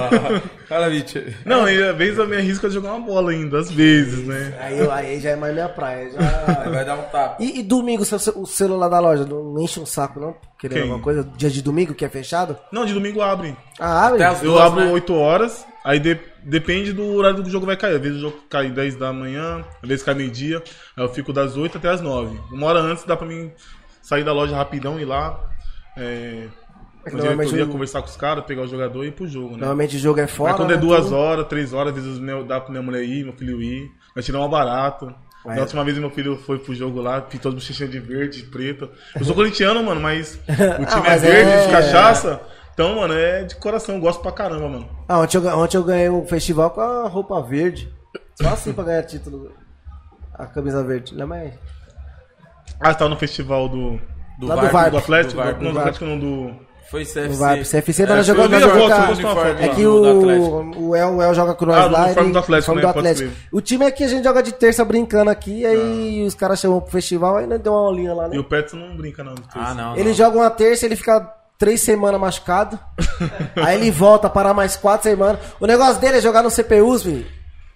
fala 0.67 0.89
Vitinho. 0.89 1.31
Não, 1.45 1.69
e 1.69 1.83
às 1.83 1.95
vezes 1.95 2.17
eu 2.17 2.27
me 2.27 2.35
arrisco 2.35 2.65
a 2.65 2.69
jogar 2.69 2.93
uma 2.93 3.05
bola 3.05 3.29
ainda, 3.31 3.59
às 3.59 3.69
vezes, 3.69 4.25
né? 4.25 4.57
Aí, 4.59 4.79
eu- 4.79 4.91
aí 4.91 5.19
já 5.19 5.29
é 5.29 5.35
mais 5.35 5.53
minha 5.53 5.69
praia. 5.69 6.09
Já... 6.09 6.19
Vai 6.71 6.83
dar 6.83 6.95
um 6.95 7.03
tapa. 7.03 7.37
E, 7.39 7.59
e 7.59 7.63
domingo, 7.63 8.03
seu- 8.03 8.41
o 8.41 8.47
celular 8.47 8.89
da 8.89 8.99
loja 8.99 9.23
não 9.23 9.59
enche 9.61 9.79
um 9.79 9.85
saco, 9.85 10.19
não? 10.19 10.35
Querendo 10.57 10.73
Quem? 10.77 10.81
alguma 10.83 10.99
coisa? 11.03 11.23
Dia 11.37 11.51
de 11.51 11.61
domingo 11.61 11.93
que 11.93 12.03
é 12.03 12.09
fechado? 12.09 12.57
Não, 12.71 12.85
de 12.87 12.93
domingo 12.95 13.21
abre. 13.21 13.55
Ah, 13.79 14.07
abre. 14.07 14.23
Até 14.23 14.33
as- 14.33 14.43
Eu 14.43 14.53
Duas, 14.53 14.63
abro 14.65 14.79
né? 14.85 14.91
8 14.91 15.13
horas, 15.13 15.63
aí 15.85 15.99
de- 15.99 16.19
depende 16.41 16.91
do 16.91 17.05
horário 17.13 17.43
que 17.43 17.47
o 17.47 17.51
jogo 17.51 17.67
vai 17.67 17.77
cair. 17.77 17.95
Às 17.97 18.01
vezes 18.01 18.17
o 18.17 18.21
jogo 18.21 18.37
cai 18.49 18.71
10 18.71 18.95
da 18.95 19.13
manhã, 19.13 19.63
às 19.83 19.87
vezes 19.87 20.03
cai 20.03 20.15
meio-dia, 20.15 20.57
aí 20.97 21.03
eu 21.03 21.09
fico 21.09 21.31
das 21.31 21.55
8 21.55 21.77
até 21.77 21.87
as 21.89 22.01
9. 22.01 22.35
Uma 22.51 22.65
hora 22.65 22.79
antes 22.79 23.03
dá 23.03 23.15
pra 23.15 23.27
mim 23.27 23.51
sair 24.01 24.23
da 24.23 24.33
loja 24.33 24.55
rapidão 24.55 24.97
e 24.97 25.03
ir 25.03 25.05
lá. 25.05 25.39
É, 25.95 26.47
É 27.05 27.09
na 27.11 27.17
normalmente 27.17 27.47
diretoria, 27.49 27.65
o- 27.65 27.71
conversar 27.71 28.01
com 28.01 28.07
os 28.07 28.15
caras, 28.15 28.45
pegar 28.45 28.61
o 28.61 28.67
jogador 28.67 29.03
e 29.03 29.07
ir 29.07 29.11
pro 29.11 29.27
jogo, 29.27 29.51
né? 29.51 29.57
Normalmente 29.57 29.95
o 29.97 29.99
jogo 29.99 30.19
é 30.19 30.27
fora. 30.27 30.51
Mas 30.53 30.61
quando 30.61 30.71
é 30.71 30.75
né, 30.75 30.81
duas 30.81 31.03
tudo. 31.05 31.15
horas, 31.17 31.47
três 31.47 31.73
horas, 31.73 31.95
às 31.97 32.03
vezes 32.03 32.19
meu- 32.19 32.43
dá 32.45 32.59
pra 32.61 32.71
minha 32.71 32.81
mulher 32.83 33.03
ir, 33.03 33.23
meu 33.25 33.33
filho 33.33 33.61
ir. 33.61 33.91
Nós 34.15 34.23
tiramos 34.25 34.47
um 34.47 34.49
barato. 34.49 35.13
Ué. 35.45 35.55
Da 35.55 35.61
última 35.61 35.83
vez 35.83 35.97
meu 35.97 36.09
filho 36.09 36.37
foi 36.37 36.57
pro 36.59 36.73
jogo 36.73 37.01
lá, 37.01 37.19
pintou 37.19 37.49
as 37.49 37.55
bochechinhas 37.55 37.91
de 37.91 37.99
verde, 37.99 38.41
de 38.43 38.47
preto. 38.47 38.89
Eu 39.19 39.25
sou 39.25 39.35
corintiano, 39.35 39.83
mano, 39.83 39.99
mas 39.99 40.35
o 40.47 40.85
time 40.85 41.05
é 41.05 41.09
mas 41.09 41.21
verde, 41.21 41.51
é- 41.51 41.65
de 41.65 41.71
cachaça. 41.71 42.41
Então, 42.73 42.95
mano, 42.95 43.13
é 43.13 43.43
de 43.43 43.55
coração, 43.57 43.99
gosto 43.99 44.21
pra 44.21 44.31
caramba, 44.31 44.67
mano. 44.69 44.89
Ah, 45.07 45.19
ontem, 45.19 45.37
eu, 45.37 45.45
ontem 45.59 45.77
eu 45.77 45.83
ganhei 45.83 46.09
um 46.09 46.25
festival 46.25 46.71
com 46.71 46.81
a 46.81 47.07
roupa 47.09 47.39
verde. 47.41 47.93
Só 48.41 48.47
assim 48.49 48.73
pra 48.73 48.83
ganhar 48.85 49.03
título. 49.03 49.51
A 50.33 50.45
camisa 50.47 50.83
verde. 50.83 51.13
Não, 51.13 51.27
mas... 51.27 51.53
Ah, 52.79 52.91
você 52.91 52.97
tava 52.97 53.09
no 53.09 53.17
festival 53.17 53.69
do. 53.69 53.99
Do 54.39 54.47
Lá 54.47 54.55
do 54.55 54.61
VAR, 54.61 54.71
VAR. 54.71 54.89
Do 54.91 54.97
Atlético? 54.97 55.41
Do 55.41 55.45
não, 55.45 55.53
do 55.53 55.71
do. 55.73 55.79
Atlético 55.79 56.05
não, 56.05 56.17
do. 56.19 56.55
Foi 56.91 57.03
CFC. 57.05 57.27
Não 57.27 57.35
vai 57.37 57.55
pro 57.59 57.65
CFC, 57.69 58.03
É, 58.03 58.05
nós 58.05 58.15
foi 58.27 58.35
jogamos 58.35 58.51
eu 58.53 58.59
vi 58.59 58.63
nós 58.63 58.63
a 58.63 58.67
jogamos 58.67 58.87
foto, 58.87 58.87
com 58.87 58.93
a- 58.93 59.01
eu 59.03 59.07
postei 59.07 59.25
uma 59.25 59.35
foto 59.35 59.63
É 59.63 59.67
que 59.75 59.85
o, 59.87 60.89
o, 60.89 60.95
El, 60.95 61.15
o 61.15 61.21
El 61.23 61.33
joga 61.33 61.53
com 61.55 61.65
nós 61.65 61.77
Ah, 61.77 61.87
do 61.87 61.93
lá. 61.93 62.11
ele- 62.11 62.31
do 62.31 62.39
Atlético, 62.39 62.75
né? 62.75 62.81
do 62.81 62.87
Atlético. 62.87 63.31
O 63.51 63.61
time 63.61 63.85
é 63.85 63.91
que 63.91 64.03
a 64.03 64.07
gente 64.07 64.23
joga 64.23 64.43
de 64.43 64.51
terça 64.53 64.85
brincando 64.85 65.31
aqui, 65.31 65.65
aí 65.65 66.23
os 66.25 66.35
caras 66.35 66.59
chamam 66.59 66.79
pro 66.81 66.91
festival, 66.91 67.37
aí 67.37 67.47
deu 67.59 67.71
uma 67.73 67.81
aulinha 67.87 68.13
lá, 68.13 68.27
né? 68.27 68.35
E 68.35 68.39
o 68.39 68.43
Petson 68.43 68.77
não 68.77 68.95
brinca, 68.95 69.23
não. 69.23 69.33
Ah, 69.55 69.73
não. 69.73 69.95
Ele 69.95 70.09
não. 70.09 70.13
joga 70.15 70.37
uma 70.37 70.49
terça, 70.51 70.85
ele 70.85 70.95
fica 70.95 71.19
três 71.57 71.81
semanas 71.81 72.19
machucado. 72.21 72.77
aí 73.55 73.75
ele 73.79 73.89
volta 73.89 74.29
para 74.29 74.53
mais 74.53 74.75
quatro 74.75 75.09
semanas. 75.09 75.39
O 75.59 75.65
negócio 75.65 75.99
dele 75.99 76.17
é 76.17 76.21
jogar 76.21 76.43
no 76.43 76.51
CPUSP, 76.51 77.25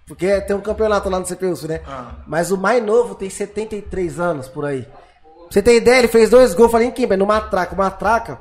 porque 0.05 0.41
tem 0.41 0.55
um 0.55 0.61
campeonato 0.61 1.09
lá 1.09 1.19
no 1.19 1.25
CPUSP, 1.25 1.67
né? 1.67 1.81
Ah. 1.87 2.11
Mas 2.27 2.51
o 2.51 2.57
mais 2.57 2.83
novo 2.83 3.15
tem 3.15 3.29
73 3.29 4.19
anos 4.19 4.47
por 4.47 4.65
aí. 4.65 4.81
Pra 4.83 5.53
você 5.53 5.61
ter 5.61 5.75
ideia, 5.77 5.99
ele 5.99 6.09
fez 6.09 6.29
dois 6.29 6.53
gols, 6.53 6.69
falei 6.69 6.87
em 6.87 6.91
quem? 6.91 7.07
No 7.15 7.25
Matraca. 7.25 7.73
O 7.73 7.77
Matraca, 7.77 8.39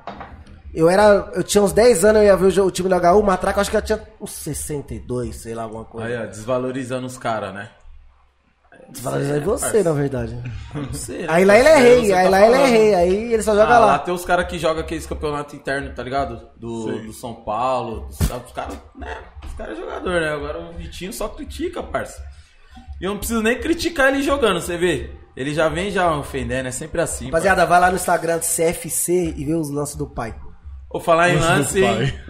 eu 0.78 0.88
era. 0.88 1.30
Eu 1.34 1.42
tinha 1.42 1.62
uns 1.62 1.72
10 1.72 2.04
anos, 2.04 2.20
eu 2.22 2.26
ia 2.26 2.36
ver 2.36 2.60
o, 2.60 2.66
o 2.66 2.70
time 2.70 2.88
do 2.88 2.94
HU, 2.94 3.18
o 3.18 3.22
Matraca, 3.22 3.58
eu 3.58 3.60
acho 3.62 3.70
que 3.70 3.76
eu 3.76 3.82
tinha 3.82 4.02
uns 4.20 4.30
62, 4.30 5.34
sei 5.36 5.54
lá, 5.54 5.62
alguma 5.64 5.84
coisa. 5.84 6.06
Aí, 6.08 6.16
ó, 6.16 6.26
desvalorizando 6.26 7.06
os 7.06 7.16
caras, 7.18 7.52
né? 7.54 7.70
Desvalorizando 8.88 9.44
você, 9.44 9.82
na 9.82 9.92
verdade. 9.92 10.38
Você, 10.92 11.18
né, 11.18 11.26
Aí 11.28 11.44
lá 11.44 11.58
ele 11.58 11.68
é 11.68 11.76
rei, 11.76 12.06
Você 12.06 12.12
aí 12.12 12.24
tá 12.24 12.30
lá 12.30 12.38
ele 12.46 12.54
é 12.54 12.56
falando. 12.58 12.70
rei, 12.70 12.94
aí 12.94 13.32
ele 13.32 13.42
só 13.42 13.52
joga 13.56 13.74
Ah, 13.74 13.78
lá. 13.80 13.86
lá 13.86 13.98
tem 13.98 14.14
os 14.14 14.24
caras 14.24 14.46
que 14.46 14.58
jogam 14.60 14.80
aqueles 14.82 15.06
campeonatos 15.06 15.54
internos, 15.54 15.92
tá 15.92 16.02
ligado? 16.04 16.48
Do, 16.56 17.02
do 17.04 17.12
São 17.12 17.34
Paulo. 17.34 18.06
Os, 18.08 18.20
os 18.20 18.52
caras, 18.52 18.78
né? 18.94 19.16
Os 19.44 19.52
caras 19.54 19.76
é 19.76 19.80
jogador, 19.80 20.20
né? 20.20 20.28
Agora 20.28 20.60
o 20.60 20.72
Vitinho 20.74 21.12
só 21.12 21.26
critica, 21.28 21.82
parça. 21.82 22.22
E 23.00 23.04
eu 23.04 23.10
não 23.10 23.18
preciso 23.18 23.42
nem 23.42 23.58
criticar 23.58 24.08
ele 24.14 24.22
jogando, 24.22 24.60
você 24.60 24.76
vê? 24.76 25.10
Ele 25.36 25.52
já 25.52 25.68
vem 25.68 25.90
já 25.90 26.16
ofendendo, 26.16 26.68
é 26.68 26.70
sempre 26.72 27.00
assim. 27.00 27.24
Rapaziada, 27.26 27.66
vai 27.66 27.80
lá 27.80 27.90
no 27.90 27.96
Instagram 27.96 28.38
do 28.38 28.44
CFC 28.44 29.34
e 29.36 29.44
vê 29.44 29.54
os 29.54 29.68
lances 29.68 29.96
do 29.96 30.06
pai. 30.06 30.32
Vou 30.96 31.04
falar 31.04 31.28
em 31.28 31.38
lance. 31.38 31.78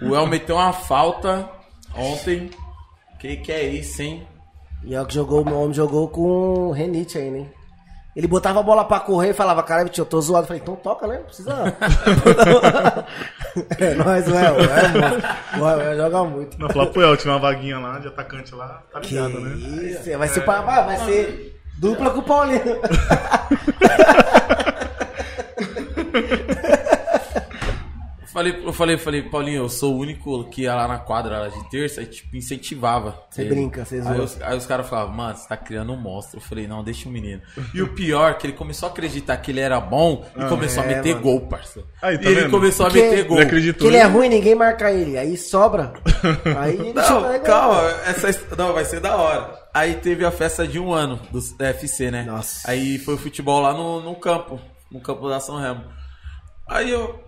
O 0.01 0.13
El 0.13 0.27
meteu 0.27 0.57
uma 0.57 0.73
falta 0.73 1.49
ontem. 1.95 2.49
Que 3.17 3.37
que 3.37 3.49
é 3.49 3.63
isso, 3.63 4.01
hein? 4.01 4.27
E 4.83 4.93
é 4.93 5.01
o 5.01 5.05
que 5.05 5.13
jogou, 5.13 5.47
o 5.47 5.61
homem 5.61 5.73
jogou 5.73 6.09
com 6.09 6.67
o 6.67 6.71
Renite 6.73 7.17
aí, 7.17 7.31
né? 7.31 7.45
Ele 8.13 8.27
botava 8.27 8.59
a 8.59 8.63
bola 8.63 8.83
pra 8.83 8.99
correr 8.99 9.29
e 9.29 9.33
falava, 9.33 9.63
caralho, 9.63 9.87
tio, 9.87 10.01
eu 10.01 10.05
tô 10.05 10.19
zoado. 10.19 10.43
Eu 10.43 10.47
falei, 10.47 10.61
então 10.61 10.75
toca, 10.75 11.07
né? 11.07 11.15
Não 11.15 11.23
precisa. 11.23 11.53
é 13.79 13.93
nóis, 13.93 14.27
o 14.27 14.35
El. 14.35 14.55
O 14.55 14.59
El, 15.69 15.77
o 15.77 15.81
El 15.81 15.97
joga 15.97 16.23
muito. 16.25 16.59
Não, 16.59 16.69
falar 16.69 16.87
pro 16.87 17.01
El, 17.03 17.15
tinha 17.15 17.33
uma 17.33 17.39
vaguinha 17.39 17.79
lá 17.79 17.99
de 17.99 18.09
atacante 18.09 18.53
lá, 18.53 18.83
tá 18.91 18.99
Que 18.99 19.15
ligado, 19.15 19.39
né? 19.39 19.55
isso, 19.91 20.17
vai 20.17 20.27
ser, 20.27 20.41
pra, 20.41 20.59
vai, 20.59 20.85
vai 20.85 20.97
ser 21.05 21.57
dupla 21.79 22.09
com 22.09 22.19
o 22.19 22.23
Paulinho. 22.23 22.63
Eu 28.37 28.43
falei, 28.43 28.65
eu 28.67 28.73
falei, 28.73 28.97
falei, 28.97 29.21
Paulinho, 29.23 29.63
eu 29.63 29.69
sou 29.69 29.95
o 29.95 29.97
único 29.97 30.43
que 30.51 30.61
ia 30.61 30.75
lá 30.75 30.87
na 30.87 30.99
quadra 30.99 31.39
lá 31.39 31.47
de 31.47 31.69
terça 31.71 32.03
e 32.03 32.05
tipo, 32.05 32.35
incentivava. 32.35 33.19
Você 33.31 33.41
ele. 33.41 33.49
brinca, 33.49 33.83
você 33.83 33.99
aí 34.05 34.19
os, 34.19 34.39
aí 34.41 34.55
os 34.55 34.65
caras 34.67 34.87
falavam, 34.87 35.15
mano, 35.15 35.35
você 35.35 35.47
tá 35.47 35.57
criando 35.57 35.91
um 35.91 35.97
monstro. 35.97 36.37
Eu 36.37 36.41
falei, 36.43 36.67
não, 36.67 36.83
deixa 36.83 37.09
o 37.09 37.11
menino. 37.11 37.41
E 37.73 37.81
o 37.81 37.87
pior, 37.95 38.37
que 38.37 38.45
ele 38.45 38.53
começou 38.53 38.87
a 38.89 38.91
acreditar 38.91 39.37
que 39.37 39.49
ele 39.49 39.59
era 39.59 39.79
bom 39.79 40.23
e 40.35 40.45
começou 40.45 40.83
a 40.83 40.85
é, 40.85 40.95
meter 40.97 41.15
mano. 41.15 41.23
gol, 41.23 41.41
parça. 41.41 41.83
Aí, 41.99 42.17
tá 42.17 42.25
e 42.29 42.31
ele 42.31 42.41
vendo? 42.41 42.51
começou 42.51 42.85
a 42.85 42.89
Porque 42.89 43.01
meter 43.09 43.23
gol. 43.23 43.37
Ele 43.37 43.45
Que 43.45 43.47
acreditou. 43.49 43.87
ele 43.87 43.97
é 43.97 44.03
ruim, 44.03 44.29
ninguém 44.29 44.53
marca 44.53 44.91
ele. 44.91 45.17
Aí 45.17 45.35
sobra. 45.35 45.93
Aí 46.59 46.75
ele 46.75 46.93
Não, 46.93 47.03
chama- 47.03 47.39
calma, 47.39 47.89
essa 48.05 48.55
não, 48.55 48.71
vai 48.71 48.85
ser 48.85 48.99
da 48.99 49.15
hora. 49.15 49.51
Aí 49.73 49.95
teve 49.95 50.23
a 50.23 50.31
festa 50.31 50.67
de 50.67 50.79
um 50.79 50.93
ano 50.93 51.19
do 51.31 51.39
FC, 51.63 52.11
né? 52.11 52.21
Nossa. 52.23 52.69
Aí 52.69 52.99
foi 52.99 53.15
o 53.15 53.17
futebol 53.17 53.61
lá 53.61 53.73
no, 53.73 53.99
no 54.01 54.15
campo, 54.15 54.59
no 54.91 55.01
campo 55.01 55.27
da 55.27 55.39
São 55.39 55.59
Remo. 55.59 55.83
Aí 56.67 56.91
eu, 56.91 57.19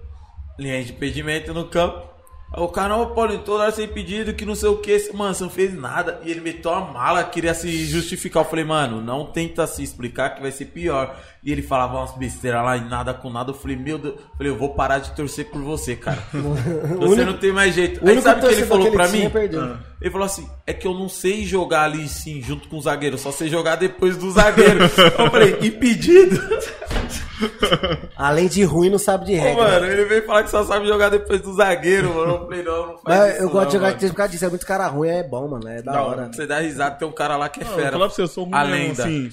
linha 0.60 0.84
de 0.84 0.92
impedimento 0.92 1.54
no 1.54 1.66
campo, 1.66 2.08
O 2.52 2.68
cara, 2.68 2.98
ô 2.98 3.08
Paulinho, 3.08 3.42
toda 3.42 3.64
hora 3.64 3.72
sem 3.72 3.88
pedido, 3.88 4.34
que 4.34 4.44
não 4.44 4.56
sei 4.56 4.70
o 4.70 4.78
que. 4.78 5.12
Mano, 5.14 5.36
você 5.36 5.44
não 5.44 5.52
fez 5.52 5.72
nada. 5.74 6.20
E 6.24 6.32
ele 6.32 6.42
meteu 6.42 6.74
a 6.74 6.82
mala, 6.82 7.24
queria 7.24 7.54
se 7.54 7.86
justificar. 7.86 8.44
Eu 8.44 8.50
falei, 8.50 8.66
mano, 8.66 9.00
não 9.00 9.24
tenta 9.24 9.68
se 9.68 9.84
explicar 9.84 10.32
que 10.32 10.42
vai 10.42 10.52
ser 10.52 10.66
pior. 10.66 11.16
E 11.44 11.52
ele 11.52 11.62
falava 11.62 11.98
umas 11.98 12.18
besteiras 12.18 12.64
lá 12.66 12.76
e 12.76 12.82
nada 12.82 13.14
com 13.14 13.30
nada. 13.30 13.52
Eu 13.52 13.56
falei, 13.56 13.78
meu 13.78 14.00
Deus. 14.00 14.16
Eu 14.16 14.36
falei, 14.36 14.52
eu 14.52 14.58
vou 14.58 14.74
parar 14.74 14.98
de 14.98 15.12
torcer 15.12 15.46
por 15.46 15.62
você, 15.62 15.96
cara. 15.96 16.24
você 16.98 17.24
não 17.24 17.38
tem 17.38 17.52
mais 17.52 17.76
jeito. 17.76 18.00
Aí 18.02 18.14
único 18.14 18.24
sabe 18.24 18.44
o 18.44 18.50
que 18.50 18.56
ele 18.56 18.66
falou 18.66 18.86
que 18.88 18.92
pra 18.94 19.04
ele 19.04 19.14
tinha, 19.14 19.26
mim? 19.26 19.30
perdeu. 19.30 19.78
Ele 20.02 20.12
falou 20.12 20.26
assim: 20.26 20.50
é 20.66 20.74
que 20.74 20.88
eu 20.88 20.94
não 20.96 21.08
sei 21.08 21.46
jogar 21.46 21.84
ali 21.84 22.10
sim, 22.10 22.42
junto 22.42 22.68
com 22.68 22.78
o 22.78 22.82
zagueiro, 22.82 23.18
só 23.18 23.32
sei 23.32 23.48
jogar 23.48 23.76
depois 23.76 24.18
do 24.18 24.32
zagueiro. 24.32 24.80
eu 25.20 25.30
falei, 25.30 25.56
impedido. 25.62 26.42
Além 28.16 28.48
de 28.48 28.64
ruim, 28.64 28.90
não 28.90 29.00
sabe 29.00 29.26
de 29.26 29.34
Ô, 29.34 29.42
regra. 29.42 29.64
mano, 29.64 29.86
ele 29.86 30.06
veio 30.06 30.26
falar 30.26 30.44
que 30.44 30.50
só 30.50 30.64
sabe 30.64 30.88
jogar 30.88 31.10
depois 31.10 31.42
do 31.42 31.54
zagueiro, 31.54 32.14
mano. 32.14 32.32
Eu 32.34 32.40
falei, 32.46 32.64
não, 32.64 32.88
não 32.88 32.98
faz 32.98 33.04
Mas 33.20 33.34
isso 33.36 33.44
eu 33.44 33.50
gosto 33.50 33.56
não, 33.62 33.66
de 33.68 33.74
jogar 33.74 33.88
mano. 33.88 34.00
de 34.00 34.08
por 34.08 34.16
causa 34.16 34.32
disso. 34.32 34.46
É 34.46 34.50
muito 34.50 34.66
cara 34.66 34.88
ruim, 34.88 35.10
é 35.10 35.24
bom, 35.24 35.48
mano. 35.48 35.68
É 35.68 35.82
da, 35.82 35.92
Da 35.94 36.02
hora. 36.04 36.22
hora. 36.24 36.34
Você 36.34 36.46
dá 36.48 36.60
risada, 36.60 36.96
tem 36.96 37.08
um 37.08 37.12
cara 37.12 37.36
lá 37.38 37.50
que 37.50 37.62
é 37.62 37.64
Não, 37.66 37.74
fera. 37.76 37.92
falar 37.92 38.06
pra 38.08 38.16
você, 38.16 38.22
eu 38.22 38.28
sou 38.28 38.44
ruim 38.46 38.54
A 38.56 38.64
lenda. 38.64 39.04
assim. 39.04 39.30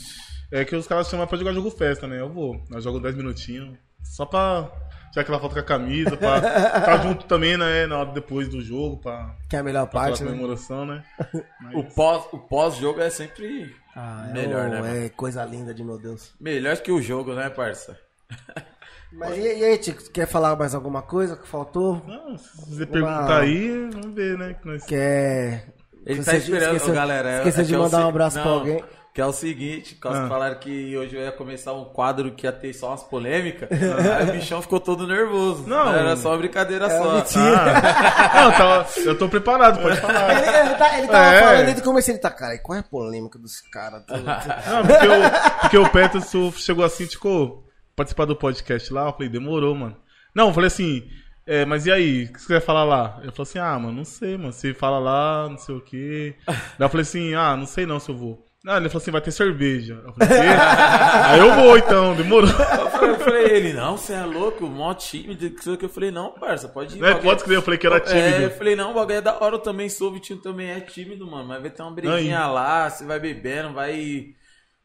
É 0.52 0.64
que 0.64 0.76
os 0.76 0.86
caras 0.86 1.08
chamam 1.08 1.26
pra 1.26 1.36
jogar 1.38 1.52
jogo 1.52 1.70
festa, 1.70 2.06
né? 2.06 2.20
Eu 2.20 2.28
vou. 2.28 2.56
Eu 2.72 2.80
jogo 2.80 3.00
10 3.00 3.16
minutinhos. 3.16 3.70
Só 4.10 4.24
pra 4.24 4.68
tirar 5.10 5.22
aquela 5.22 5.38
foto 5.40 5.52
com 5.54 5.60
a 5.60 5.62
camisa, 5.62 6.16
pra 6.16 6.36
estar 6.38 7.02
junto 7.06 7.26
também, 7.26 7.56
né? 7.56 7.86
Na 7.86 7.98
hora 7.98 8.12
depois 8.12 8.48
do 8.48 8.60
jogo, 8.62 8.98
pra, 8.98 9.34
Que 9.48 9.56
é 9.56 9.58
a 9.58 9.62
melhor 9.62 9.86
pra 9.86 10.00
parte, 10.00 10.22
né? 10.24 10.30
comemoração, 10.30 10.84
né? 10.86 11.04
O 11.74 11.82
pós- 11.84 12.26
o 12.32 12.38
pós-jogo 12.38 13.00
é 13.00 13.10
sempre 13.10 13.74
Ah, 13.94 14.26
é 14.30 14.32
melhor, 14.32 14.66
um- 14.66 14.70
né? 14.70 14.80
mano? 14.80 14.96
É 15.04 15.08
coisa 15.10 15.44
linda 15.44 15.72
de 15.74 15.82
meu 15.84 15.98
Deus. 15.98 16.32
Melhor 16.40 16.76
que 16.78 16.90
o 16.92 17.00
jogo, 17.02 17.34
né, 17.34 17.48
parça? 17.50 17.98
Mas 19.12 19.36
e, 19.38 19.40
e 19.58 19.64
aí, 19.64 19.78
Tico, 19.78 20.02
quer 20.10 20.26
falar 20.26 20.56
mais 20.56 20.74
alguma 20.74 21.00
coisa 21.00 21.36
que 21.36 21.46
faltou? 21.46 22.02
Não, 22.06 22.36
se 22.36 22.74
você 22.74 22.84
perguntar 22.84 23.40
aí, 23.40 23.88
vamos 23.90 24.14
ver, 24.14 24.36
né? 24.36 24.54
Que 24.60 24.66
nós... 24.66 24.84
Quer. 24.84 25.72
Ele 26.04 26.22
Você 26.22 26.30
tá 26.32 26.36
esperando, 26.36 26.74
esqueceu- 26.76 26.94
galera. 26.94 27.30
é- 27.30 27.38
Esqueceu 27.38 27.62
é 27.62 27.66
de 27.66 27.74
é 27.74 27.78
mandar 27.78 27.98
um 27.98 28.02
se- 28.02 28.08
abraço 28.08 28.36
pra 28.40 28.44
não, 28.44 28.58
alguém. 28.58 28.84
Que 29.16 29.22
é 29.22 29.24
o 29.24 29.32
seguinte, 29.32 29.94
quando 29.98 30.14
Ah. 30.16 30.28
falaram 30.28 30.56
que 30.58 30.94
hoje 30.94 31.16
eu 31.16 31.22
ia 31.22 31.32
começar 31.32 31.72
um 31.72 31.86
quadro 31.86 32.32
que 32.32 32.46
ia 32.46 32.52
ter 32.52 32.74
só 32.74 32.88
umas 32.88 33.02
polêmicas, 33.02 33.66
aí 33.72 34.28
o 34.28 34.32
bichão 34.32 34.60
ficou 34.60 34.78
todo 34.78 35.06
nervoso. 35.06 35.66
Não. 35.66 35.90
Era 35.90 36.14
só 36.16 36.32
uma 36.32 36.36
brincadeira 36.36 36.84
É 36.84 36.90
só. 36.98 37.14
mentira. 37.14 37.78
Ah, 37.78 38.44
não, 38.44 38.52
tava, 38.52 38.86
eu 39.00 39.16
tô 39.18 39.26
preparado, 39.26 39.80
pode 39.80 39.98
falar. 40.02 40.32
Ele, 40.36 40.56
ele, 40.68 40.74
tá- 40.76 40.98
ele 40.98 41.06
tava 41.08 41.34
É. 41.34 41.40
falando 41.40 41.64
desde 41.64 41.80
o 41.80 41.84
começo, 41.84 42.10
ele 42.10 42.18
tá, 42.18 42.30
cara, 42.30 42.56
e 42.56 42.58
qual 42.58 42.76
é 42.76 42.80
a 42.80 42.82
polêmica 42.82 43.38
dos 43.38 43.58
caras? 43.62 44.02
Não, 44.06 44.86
porque, 44.86 45.06
o, 45.08 45.60
porque 45.62 45.78
o 45.78 45.88
Peterson 45.88 46.52
chegou 46.52 46.84
assim, 46.84 47.06
tipo, 47.06 47.64
participar 47.96 48.26
do 48.26 48.36
podcast 48.36 48.92
lá, 48.92 49.06
eu 49.06 49.12
falei, 49.14 49.30
demorou, 49.30 49.74
mano. 49.74 49.96
Não, 50.34 50.48
eu 50.48 50.52
falei 50.52 50.66
assim, 50.68 51.02
é, 51.46 51.64
mas 51.64 51.86
e 51.86 51.90
aí, 51.90 52.24
o 52.24 52.32
que 52.34 52.42
você 52.42 52.52
vai 52.52 52.60
falar 52.60 52.84
lá? 52.84 53.16
Ele 53.22 53.32
falou 53.32 53.44
assim, 53.48 53.58
ah, 53.58 53.78
mano, 53.78 53.92
não 53.96 54.04
sei, 54.04 54.36
mano, 54.36 54.52
você 54.52 54.74
fala 54.74 54.98
lá, 54.98 55.48
não 55.48 55.56
sei 55.56 55.74
o 55.74 55.80
quê. 55.80 56.34
Daí 56.46 56.56
eu 56.80 56.88
falei 56.90 57.00
assim, 57.02 57.34
ah, 57.34 57.56
não 57.56 57.64
sei 57.64 57.86
não 57.86 57.98
se 57.98 58.10
eu 58.10 58.16
vou. 58.18 58.45
Ah, 58.66 58.78
ele 58.78 58.88
falou 58.88 59.00
assim, 59.00 59.10
vai 59.12 59.20
ter 59.20 59.30
cerveja. 59.30 60.02
Eu 60.04 60.12
falei, 60.12 60.38
aí 60.48 61.38
eu 61.38 61.54
vou 61.54 61.78
então, 61.78 62.16
demorou. 62.16 62.48
Eu 62.50 62.90
falei, 62.90 63.10
eu 63.10 63.18
falei, 63.20 63.44
ele, 63.44 63.72
não, 63.72 63.96
você 63.96 64.12
é 64.12 64.24
louco, 64.24 64.66
mó 64.66 64.92
tímido, 64.92 65.54
eu 65.80 65.88
falei, 65.88 66.10
não, 66.10 66.32
parça, 66.32 66.68
pode 66.68 66.96
ir. 66.96 67.00
Bagulho- 67.00 67.22
pode 67.22 67.40
escrever, 67.40 67.58
eu 67.58 67.62
falei 67.62 67.78
que 67.78 67.86
era 67.86 67.96
É, 67.96 67.98
eu 67.98 68.32
tímido. 68.32 68.50
falei, 68.58 68.74
não, 68.74 68.90
o 68.90 68.94
bagulho 68.94 69.18
é 69.18 69.20
da 69.20 69.38
hora, 69.40 69.54
eu 69.54 69.60
também 69.60 69.88
sou, 69.88 70.10
o 70.10 70.14
Vitinho 70.14 70.40
também 70.40 70.68
é 70.70 70.80
tímido, 70.80 71.24
mano, 71.30 71.46
mas 71.46 71.60
vai 71.60 71.70
ter 71.70 71.82
uma 71.82 71.92
briguinha 71.92 72.44
Aí. 72.44 72.52
lá, 72.52 72.90
você 72.90 73.04
vai 73.04 73.20
bebendo, 73.20 73.72
vai... 73.72 74.24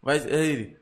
vai 0.01 0.17
aí 0.19 0.49
ele, 0.51 0.77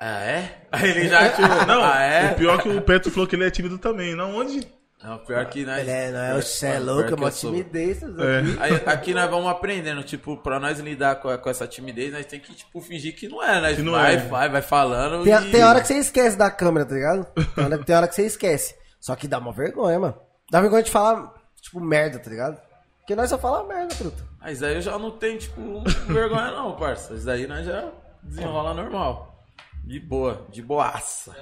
ah, 0.00 0.20
é? 0.24 0.62
Aí 0.72 0.88
ele 0.90 1.08
já, 1.08 1.28
tipo, 1.36 1.66
Não, 1.66 1.84
ah, 1.84 2.00
é? 2.00 2.32
o 2.32 2.34
pior 2.36 2.58
é 2.58 2.62
que 2.62 2.68
o 2.70 2.80
Petro 2.80 3.10
falou 3.10 3.26
que 3.28 3.36
ele 3.36 3.44
é 3.44 3.50
tímido 3.50 3.76
também. 3.76 4.14
Não, 4.14 4.34
onde? 4.34 4.66
Não, 5.02 5.16
pior 5.18 5.46
que 5.46 5.64
nós... 5.64 5.88
É, 5.88 6.12
não 6.12 6.18
é, 6.18 6.34
o 6.34 6.42
cê 6.42 6.66
é 6.66 6.72
pior 6.72 6.84
louco, 6.84 7.10
é 7.10 7.14
uma 7.14 7.30
timidez. 7.30 8.02
É. 8.02 8.06
aqui. 8.06 8.56
Aí, 8.60 8.74
aqui 8.86 9.14
nós 9.14 9.30
vamos 9.30 9.50
aprendendo, 9.50 10.02
tipo, 10.02 10.36
pra 10.36 10.60
nós 10.60 10.78
lidar 10.78 11.16
com, 11.16 11.36
com 11.38 11.50
essa 11.50 11.66
timidez, 11.66 12.12
nós 12.12 12.26
tem 12.26 12.38
que, 12.38 12.54
tipo, 12.54 12.80
fingir 12.82 13.16
que 13.16 13.26
não 13.26 13.42
é, 13.42 13.60
né? 13.62 13.74
Que 13.74 13.82
não 13.82 13.92
vai, 13.92 14.16
é. 14.16 14.18
vai, 14.18 14.48
vai 14.50 14.62
falando 14.62 15.24
Tem, 15.24 15.32
e... 15.32 15.50
tem 15.50 15.64
hora 15.64 15.80
que 15.80 15.86
você 15.86 15.94
esquece 15.94 16.36
da 16.36 16.50
câmera, 16.50 16.84
tá 16.84 16.94
ligado? 16.94 17.26
Tem 17.54 17.64
hora, 17.64 17.78
tem 17.78 17.96
hora 17.96 18.08
que 18.08 18.14
você 18.14 18.26
esquece. 18.26 18.74
Só 19.00 19.16
que 19.16 19.26
dá 19.26 19.38
uma 19.38 19.52
vergonha, 19.52 19.98
mano. 19.98 20.20
Dá 20.50 20.60
vergonha 20.60 20.82
de 20.82 20.90
falar, 20.90 21.32
tipo, 21.62 21.80
merda, 21.80 22.18
tá 22.18 22.28
ligado? 22.28 22.60
Porque 22.98 23.16
nós 23.16 23.30
só 23.30 23.38
fala 23.38 23.66
merda, 23.66 23.94
truta. 23.94 24.22
Mas 24.38 24.62
aí 24.62 24.74
eu 24.74 24.82
já 24.82 24.98
não 24.98 25.12
tenho, 25.12 25.38
tipo, 25.38 25.82
vergonha 26.08 26.50
não, 26.50 26.76
parça. 26.76 27.14
Isso 27.14 27.24
daí 27.24 27.46
nós 27.46 27.64
já 27.64 27.90
desenrola 28.22 28.74
normal. 28.74 29.42
De 29.82 29.98
boa, 29.98 30.46
de 30.50 30.60
boaça. 30.60 31.34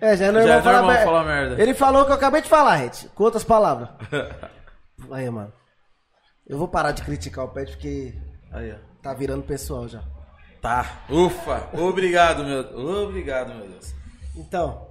É, 0.00 0.16
já 0.16 0.26
é 0.26 0.30
normal, 0.30 0.48
Já 0.48 0.54
é 0.56 0.62
falar, 0.62 0.76
normal 0.78 0.90
merda. 0.94 1.04
falar 1.04 1.24
merda. 1.24 1.62
Ele 1.62 1.74
falou 1.74 2.02
o 2.02 2.04
que 2.06 2.10
eu 2.12 2.16
acabei 2.16 2.40
de 2.42 2.48
falar, 2.48 2.78
gente. 2.78 3.08
Com 3.08 3.24
outras 3.24 3.44
palavras. 3.44 3.88
Aí, 5.10 5.28
mano. 5.30 5.52
Eu 6.46 6.58
vou 6.58 6.66
parar 6.68 6.92
de 6.92 7.02
criticar 7.02 7.44
o 7.44 7.48
Pet 7.48 7.70
porque 7.72 8.14
Aí, 8.52 8.72
ó. 8.72 8.76
tá 9.02 9.12
virando 9.14 9.42
pessoal 9.42 9.86
já. 9.88 10.02
Tá. 10.60 11.04
Ufa. 11.08 11.68
Obrigado, 11.74 12.44
meu 12.44 12.60
Obrigado, 13.04 13.54
meu 13.54 13.68
Deus. 13.68 13.94
Então, 14.36 14.88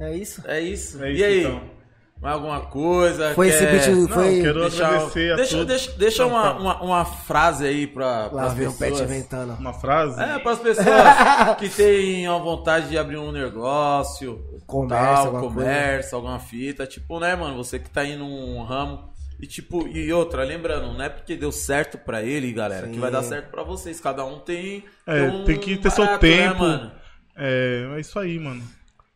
é 0.00 0.14
isso. 0.14 0.42
É 0.46 0.60
isso. 0.60 1.02
É 1.04 1.10
e 1.10 1.14
isso, 1.14 1.24
aí? 1.24 1.40
então. 1.44 1.77
Mais 2.20 2.34
alguma 2.34 2.60
coisa? 2.62 3.32
Foi 3.34 3.48
esse 3.48 3.58
Quer- 3.64 3.78
vídeo, 3.80 4.00
Não, 4.02 4.08
foi... 4.08 4.40
quero 4.42 4.60
Deixa, 4.62 4.86
agradecer 4.86 5.32
a 5.32 5.36
deixa, 5.36 5.50
todos. 5.52 5.66
deixa, 5.66 5.92
deixa 5.98 6.22
Não, 6.24 6.30
uma, 6.30 6.52
uma, 6.58 6.82
uma 6.82 7.04
frase 7.04 7.64
aí 7.64 7.86
pra, 7.86 8.22
Lá 8.26 8.28
pras 8.28 8.54
vem 8.54 8.66
o 8.66 8.72
Pet 8.72 8.90
pessoas. 8.90 9.10
inventando. 9.10 9.52
Uma 9.60 9.72
frase? 9.72 10.20
É, 10.20 10.38
para 10.40 10.52
as 10.52 10.58
pessoas 10.58 10.86
que 11.58 11.68
têm 11.68 12.26
a 12.26 12.36
vontade 12.38 12.88
de 12.88 12.98
abrir 12.98 13.18
um 13.18 13.30
negócio, 13.30 14.44
Comércio, 14.66 15.06
tal, 15.06 15.26
alguma 15.26 15.42
comércio, 15.42 16.16
alguma 16.16 16.38
fita, 16.40 16.86
tipo, 16.86 17.20
né, 17.20 17.36
mano, 17.36 17.56
você 17.56 17.78
que 17.78 17.88
tá 17.88 18.04
indo 18.04 18.24
num 18.24 18.62
ramo 18.64 19.08
e 19.40 19.46
tipo, 19.46 19.86
e 19.86 20.12
outra, 20.12 20.42
lembrando, 20.42 20.92
não 20.92 21.00
é 21.02 21.08
porque 21.08 21.36
deu 21.36 21.52
certo 21.52 21.96
pra 21.98 22.22
ele, 22.24 22.52
galera, 22.52 22.86
Sim. 22.86 22.92
que 22.94 22.98
vai 22.98 23.10
dar 23.12 23.22
certo 23.22 23.50
pra 23.50 23.62
vocês, 23.62 24.00
cada 24.00 24.24
um 24.24 24.40
tem 24.40 24.84
É, 25.06 25.22
um 25.22 25.44
tem 25.44 25.56
que 25.56 25.76
ter 25.76 25.90
seu 25.92 26.04
barato, 26.04 26.26
né, 26.26 26.36
tempo. 26.36 26.58
mano? 26.58 26.90
É, 27.36 27.92
é 27.96 28.00
isso 28.00 28.18
aí, 28.18 28.36
mano. 28.40 28.62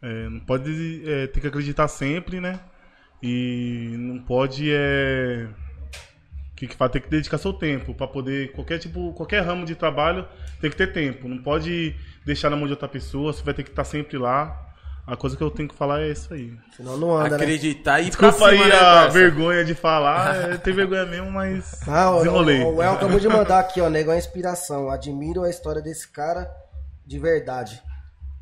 É, 0.01 0.29
não 0.29 0.39
pode. 0.41 1.03
É, 1.05 1.27
tem 1.27 1.41
que 1.43 1.49
acreditar 1.49 1.89
sempre, 1.89 2.41
né? 2.41 2.61
E 3.23 3.95
não 3.99 4.19
pode. 4.19 4.71
É, 4.73 5.47
que 6.63 6.69
que 6.69 6.77
fala? 6.77 6.91
Tem 6.91 7.03
que 7.03 7.11
dedicar 7.11 7.39
seu 7.39 7.53
tempo 7.53 7.93
pra 7.93 8.07
poder. 8.07 8.53
Qualquer 8.53 8.79
tipo, 8.79 9.13
qualquer 9.15 9.43
ramo 9.43 9.65
de 9.65 9.75
trabalho 9.75 10.27
tem 10.61 10.71
que 10.71 10.77
ter 10.77 10.93
tempo. 10.93 11.29
Não 11.29 11.39
pode 11.39 11.97
deixar 12.25 12.51
na 12.51 12.57
mão 12.57 12.67
de 12.67 12.73
outra 12.73 12.89
pessoa. 12.89 13.33
Você 13.33 13.43
vai 13.43 13.53
ter 13.53 13.65
que 13.65 13.71
estar 13.71 13.85
sempre 13.85 14.17
lá. 14.17 14.69
A 15.05 15.17
coisa 15.17 15.37
que 15.37 15.43
eu 15.43 15.51
tenho 15.51 15.69
que 15.69 15.75
falar 15.75 16.03
é 16.03 16.13
isso 16.13 16.33
aí. 16.33 16.57
Senão 16.77 16.97
não 16.97 17.17
anda, 17.17 17.31
né? 17.31 17.35
Acreditar 17.37 17.99
e 18.01 18.07
ir 18.07 18.17
pra 18.17 18.29
Desculpa 18.29 18.51
cima, 18.51 18.65
aí 18.65 18.71
né, 18.71 18.77
a 18.77 19.09
vergonha 19.09 19.65
de 19.65 19.75
falar. 19.75 20.53
É, 20.53 20.57
tem 20.57 20.73
vergonha 20.73 21.05
mesmo, 21.05 21.29
mas. 21.33 21.81
Ah, 21.89 22.13
desenrolei. 22.19 22.63
o, 22.63 22.77
o 22.77 22.83
El 22.83 22.93
acabou 22.93 23.19
de 23.19 23.29
mandar 23.29 23.59
aqui, 23.59 23.81
ó, 23.81 23.91
nego, 23.91 24.13
é 24.13 24.19
inspiração. 24.19 24.89
Admiro 24.89 25.43
a 25.43 25.51
história 25.51 25.83
desse 25.83 26.07
cara 26.09 26.49
de 27.05 27.19
verdade. 27.19 27.83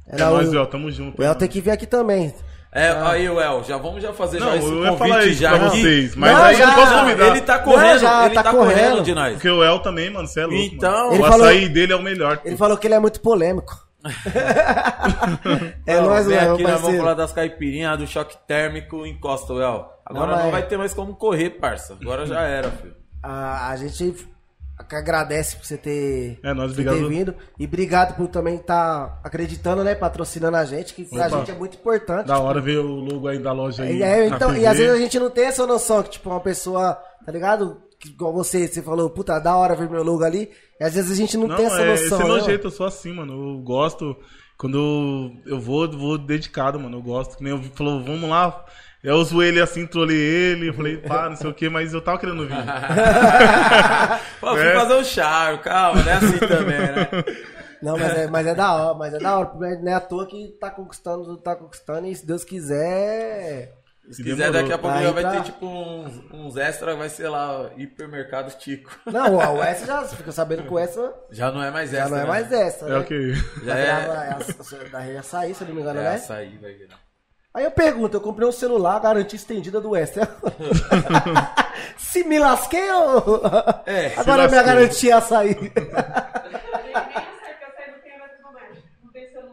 É 0.06 0.16
Era 0.16 0.28
nóis, 0.28 0.50
o, 0.50 0.56
El, 0.56 0.66
tamo 0.66 0.90
junto. 0.90 1.22
o 1.22 1.24
El 1.24 1.34
tem 1.34 1.48
que 1.48 1.62
vir 1.62 1.70
aqui 1.70 1.86
também. 1.86 2.34
É, 2.72 2.88
aí, 2.90 3.26
El, 3.26 3.64
já 3.64 3.76
vamos 3.78 4.00
já 4.00 4.12
fazer 4.12 4.38
Não, 4.38 4.46
já 4.48 4.56
esse 4.56 4.66
eu 4.68 4.84
ia 4.84 4.92
falar 4.96 5.14
convite 5.16 5.30
isso 5.32 5.40
já 5.40 5.50
pra 5.58 5.66
aqui. 5.66 5.80
vocês, 5.82 6.14
mas 6.14 6.32
Não, 6.32 6.42
aí 6.44 6.52
eu 6.54 6.58
já, 6.58 6.66
não 6.66 6.74
posso 6.74 6.94
convidar. 7.00 7.26
Ele 7.26 7.40
tá 7.40 7.58
correndo, 7.58 7.98
já, 7.98 8.26
ele 8.26 8.34
tá 8.34 8.42
tá, 8.44 8.50
correndo. 8.52 8.74
correndo. 8.78 9.02
de 9.02 9.14
nós. 9.14 9.32
Porque 9.32 9.50
o 9.50 9.64
El 9.64 9.78
também, 9.80 10.10
mano, 10.10 10.28
você 10.28 10.40
é 10.40 10.46
louco. 10.46 10.62
Então- 10.62 10.90
mano. 10.92 11.12
Ele 11.14 11.22
o 11.22 11.26
falou- 11.26 11.46
açaí 11.46 11.68
dele 11.68 11.92
é 11.92 11.96
o 11.96 12.02
melhor. 12.02 12.40
Ele 12.44 12.56
falou 12.56 12.76
que 12.76 12.86
ele 12.86 12.94
é 12.94 12.98
muito 13.00 13.20
polêmico. 13.20 13.88
é 15.86 15.96
Não, 15.96 16.06
nóis, 16.06 16.26
vem 16.26 16.40
meu 16.40 16.54
aqui, 16.54 16.62
nós 16.62 16.80
vamos 16.80 16.96
falar 16.98 17.14
das 17.14 17.32
caipirinhas, 17.32 17.98
do 17.98 18.06
choque 18.06 18.36
térmico, 18.46 19.04
encosta, 19.06 19.52
El. 19.52 19.90
Agora 20.06 20.36
Não, 20.36 20.44
não, 20.44 20.50
vai 20.50 20.62
ter 20.62 20.76
mais 20.78 20.94
como 20.94 21.14
correr, 21.14 21.50
parça. 21.50 21.96
Agora 22.00 22.26
já 22.26 22.40
era, 22.40 22.70
filho. 22.70 22.94
A, 23.22 23.68
a 23.70 23.76
gente 23.76 24.14
agradece 24.90 25.56
por 25.56 25.64
você 25.66 25.76
ter, 25.76 26.38
É, 26.42 26.52
nós, 26.54 26.72
por 26.74 26.84
ter 26.84 27.08
vindo. 27.08 27.34
E 27.58 27.64
obrigado 27.66 28.16
por 28.16 28.28
também 28.28 28.56
estar 28.56 29.20
acreditando, 29.24 29.84
né? 29.84 29.94
Patrocinando 29.94 30.56
a 30.56 30.64
gente, 30.64 30.94
que 30.94 31.04
pra 31.04 31.26
Opa. 31.26 31.38
gente 31.38 31.50
é 31.50 31.54
muito 31.54 31.76
importante. 31.76 32.26
Da 32.26 32.38
hora 32.38 32.60
ver 32.60 32.78
o 32.78 32.86
logo 33.00 33.28
aí 33.28 33.38
da 33.38 33.52
loja 33.52 33.82
aí. 33.82 34.02
É, 34.02 34.28
na 34.28 34.36
então, 34.36 34.56
e 34.56 34.66
às 34.66 34.76
vezes 34.78 34.92
a 34.92 34.98
gente 34.98 35.18
não 35.18 35.30
tem 35.30 35.44
essa 35.46 35.66
noção 35.66 36.02
que, 36.02 36.10
tipo, 36.10 36.30
uma 36.30 36.40
pessoa, 36.40 36.94
tá 37.24 37.32
ligado? 37.32 37.82
Igual 38.04 38.32
você, 38.32 38.66
você 38.66 38.80
falou, 38.80 39.10
puta, 39.10 39.38
da 39.38 39.54
hora 39.56 39.74
ver 39.76 39.88
meu 39.90 40.02
logo 40.02 40.24
ali. 40.24 40.50
E 40.80 40.84
às 40.84 40.94
vezes 40.94 41.10
a 41.10 41.14
gente 41.14 41.36
não, 41.36 41.46
Não, 41.46 41.56
tem 41.56 41.66
essa 41.66 41.82
é, 41.82 41.90
noção. 41.90 42.04
esse 42.06 42.14
é 42.14 42.18
né, 42.18 42.24
meu 42.24 42.32
mano? 42.34 42.44
jeito, 42.44 42.66
eu 42.66 42.70
sou 42.70 42.86
assim, 42.86 43.12
mano. 43.12 43.32
Eu 43.56 43.58
gosto. 43.62 44.16
Quando 44.56 45.32
eu 45.46 45.60
vou, 45.60 45.90
vou 45.90 46.18
dedicado, 46.18 46.80
mano. 46.80 46.96
Eu 46.98 47.02
gosto. 47.02 47.36
Que 47.36 47.44
nem 47.44 47.52
eu 47.52 47.62
falou, 47.74 48.02
vamos 48.02 48.28
lá. 48.28 48.64
Eu 49.02 49.16
uso 49.16 49.42
ele 49.42 49.60
assim, 49.60 49.86
trolei 49.86 50.16
ele. 50.18 50.68
Eu 50.68 50.74
falei, 50.74 50.98
pá, 50.98 51.28
não 51.28 51.36
sei 51.36 51.48
o 51.50 51.54
que, 51.54 51.68
mas 51.70 51.92
eu 51.94 52.02
tava 52.02 52.18
querendo 52.18 52.46
vir. 52.46 52.54
Pô, 54.40 54.48
fui 54.54 54.66
É. 54.66 54.74
fazer 54.74 54.94
um 54.94 55.04
charme, 55.04 55.58
calma, 55.58 56.02
não 56.02 56.10
é 56.10 56.14
assim 56.14 56.38
também, 56.38 56.78
né? 56.78 57.08
Não, 57.82 57.96
mas 57.96 58.14
é, 58.18 58.26
mas 58.26 58.46
é 58.46 58.54
da 58.54 58.72
hora, 58.74 58.94
mas 58.98 59.14
é 59.14 59.18
da 59.18 59.38
hora. 59.38 59.46
porque 59.46 59.76
Não 59.76 59.90
é 59.90 59.94
à 59.94 60.00
toa 60.00 60.26
que 60.26 60.48
tá 60.60 60.70
conquistando, 60.70 61.36
tá 61.38 61.56
conquistando, 61.56 62.06
e 62.06 62.14
se 62.14 62.26
Deus 62.26 62.44
quiser. 62.44 63.74
Se 64.10 64.22
Demorou. 64.24 64.46
quiser, 64.48 64.52
daqui 64.62 64.72
a 64.72 64.78
pouco 64.78 64.96
Aí 64.96 65.04
já 65.04 65.12
vai 65.12 65.22
pra- 65.22 65.30
ter 65.32 65.42
tipo 65.44 65.64
uns, 65.66 66.12
uns 66.34 66.56
extras, 66.56 66.98
vai 66.98 67.08
ser 67.08 67.28
lá, 67.28 67.70
hipermercado 67.76 68.50
Tico. 68.58 68.90
Não, 69.06 69.36
o 69.56 69.62
essa 69.62 69.86
já 69.86 70.00
você 70.02 70.16
fica 70.16 70.32
sabendo 70.32 70.64
que 70.64 70.72
o 70.74 70.78
essa 70.78 71.14
Já 71.30 71.52
não 71.52 71.62
é 71.62 71.70
mais 71.70 71.90
já 71.90 71.98
extra. 72.00 72.10
não 72.10 72.18
é 72.18 72.22
né? 72.22 72.28
mais 72.28 72.52
essa, 72.52 72.86
É 72.86 72.88
né? 72.90 72.98
o 72.98 73.04
que? 73.04 73.32
Já 73.34 73.72
Vai 73.72 73.80
é. 73.80 74.00
virar- 74.00 74.24
é 74.24 74.30
a- 74.32 74.88
da 75.14 75.20
açaí, 75.20 75.54
se 75.54 75.62
eu 75.62 75.68
não 75.68 75.74
me 75.76 75.80
engano, 75.82 76.00
É 76.00 76.02
né? 76.02 76.14
açaí, 76.16 76.58
vai 76.60 76.72
virar. 76.74 76.98
Aí 77.52 77.64
eu 77.64 77.70
pergunto, 77.72 78.16
eu 78.16 78.20
comprei 78.20 78.46
um 78.48 78.52
celular, 78.52 79.00
garantia 79.00 79.36
estendida 79.36 79.80
do 79.80 79.96
Extra. 79.96 80.28
Se 81.98 82.22
me 82.24 82.38
lasquei 82.38 82.88
ou... 82.92 83.42
É, 83.86 84.14
Agora 84.16 84.46
minha 84.48 84.62
garantia 84.62 85.10
ia 85.16 85.20
sair. 85.20 85.72
Eu 85.74 85.82
eu. 89.34 89.50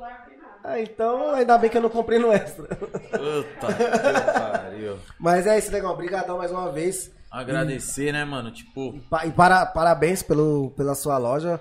Ah, 0.63 0.79
então 0.81 1.33
ainda 1.33 1.57
bem 1.57 1.69
que 1.69 1.77
eu 1.77 1.81
não 1.81 1.89
comprei 1.89 2.19
no 2.19 2.31
Extra. 2.31 2.65
Puta 2.67 3.73
que 3.73 4.39
pariu. 4.39 4.99
Mas 5.19 5.47
é 5.47 5.57
isso, 5.57 5.71
legal. 5.71 5.93
Obrigadão 5.93 6.37
mais 6.37 6.51
uma 6.51 6.71
vez. 6.71 7.09
Agradecer, 7.31 8.11
né, 8.11 8.23
mano? 8.25 8.51
Tipo, 8.51 8.99
Pa- 9.09 9.25
E 9.25 9.31
para, 9.31 9.65
parabéns 9.65 10.21
pelo, 10.21 10.71
pela 10.71 10.93
sua 10.93 11.17
loja. 11.17 11.59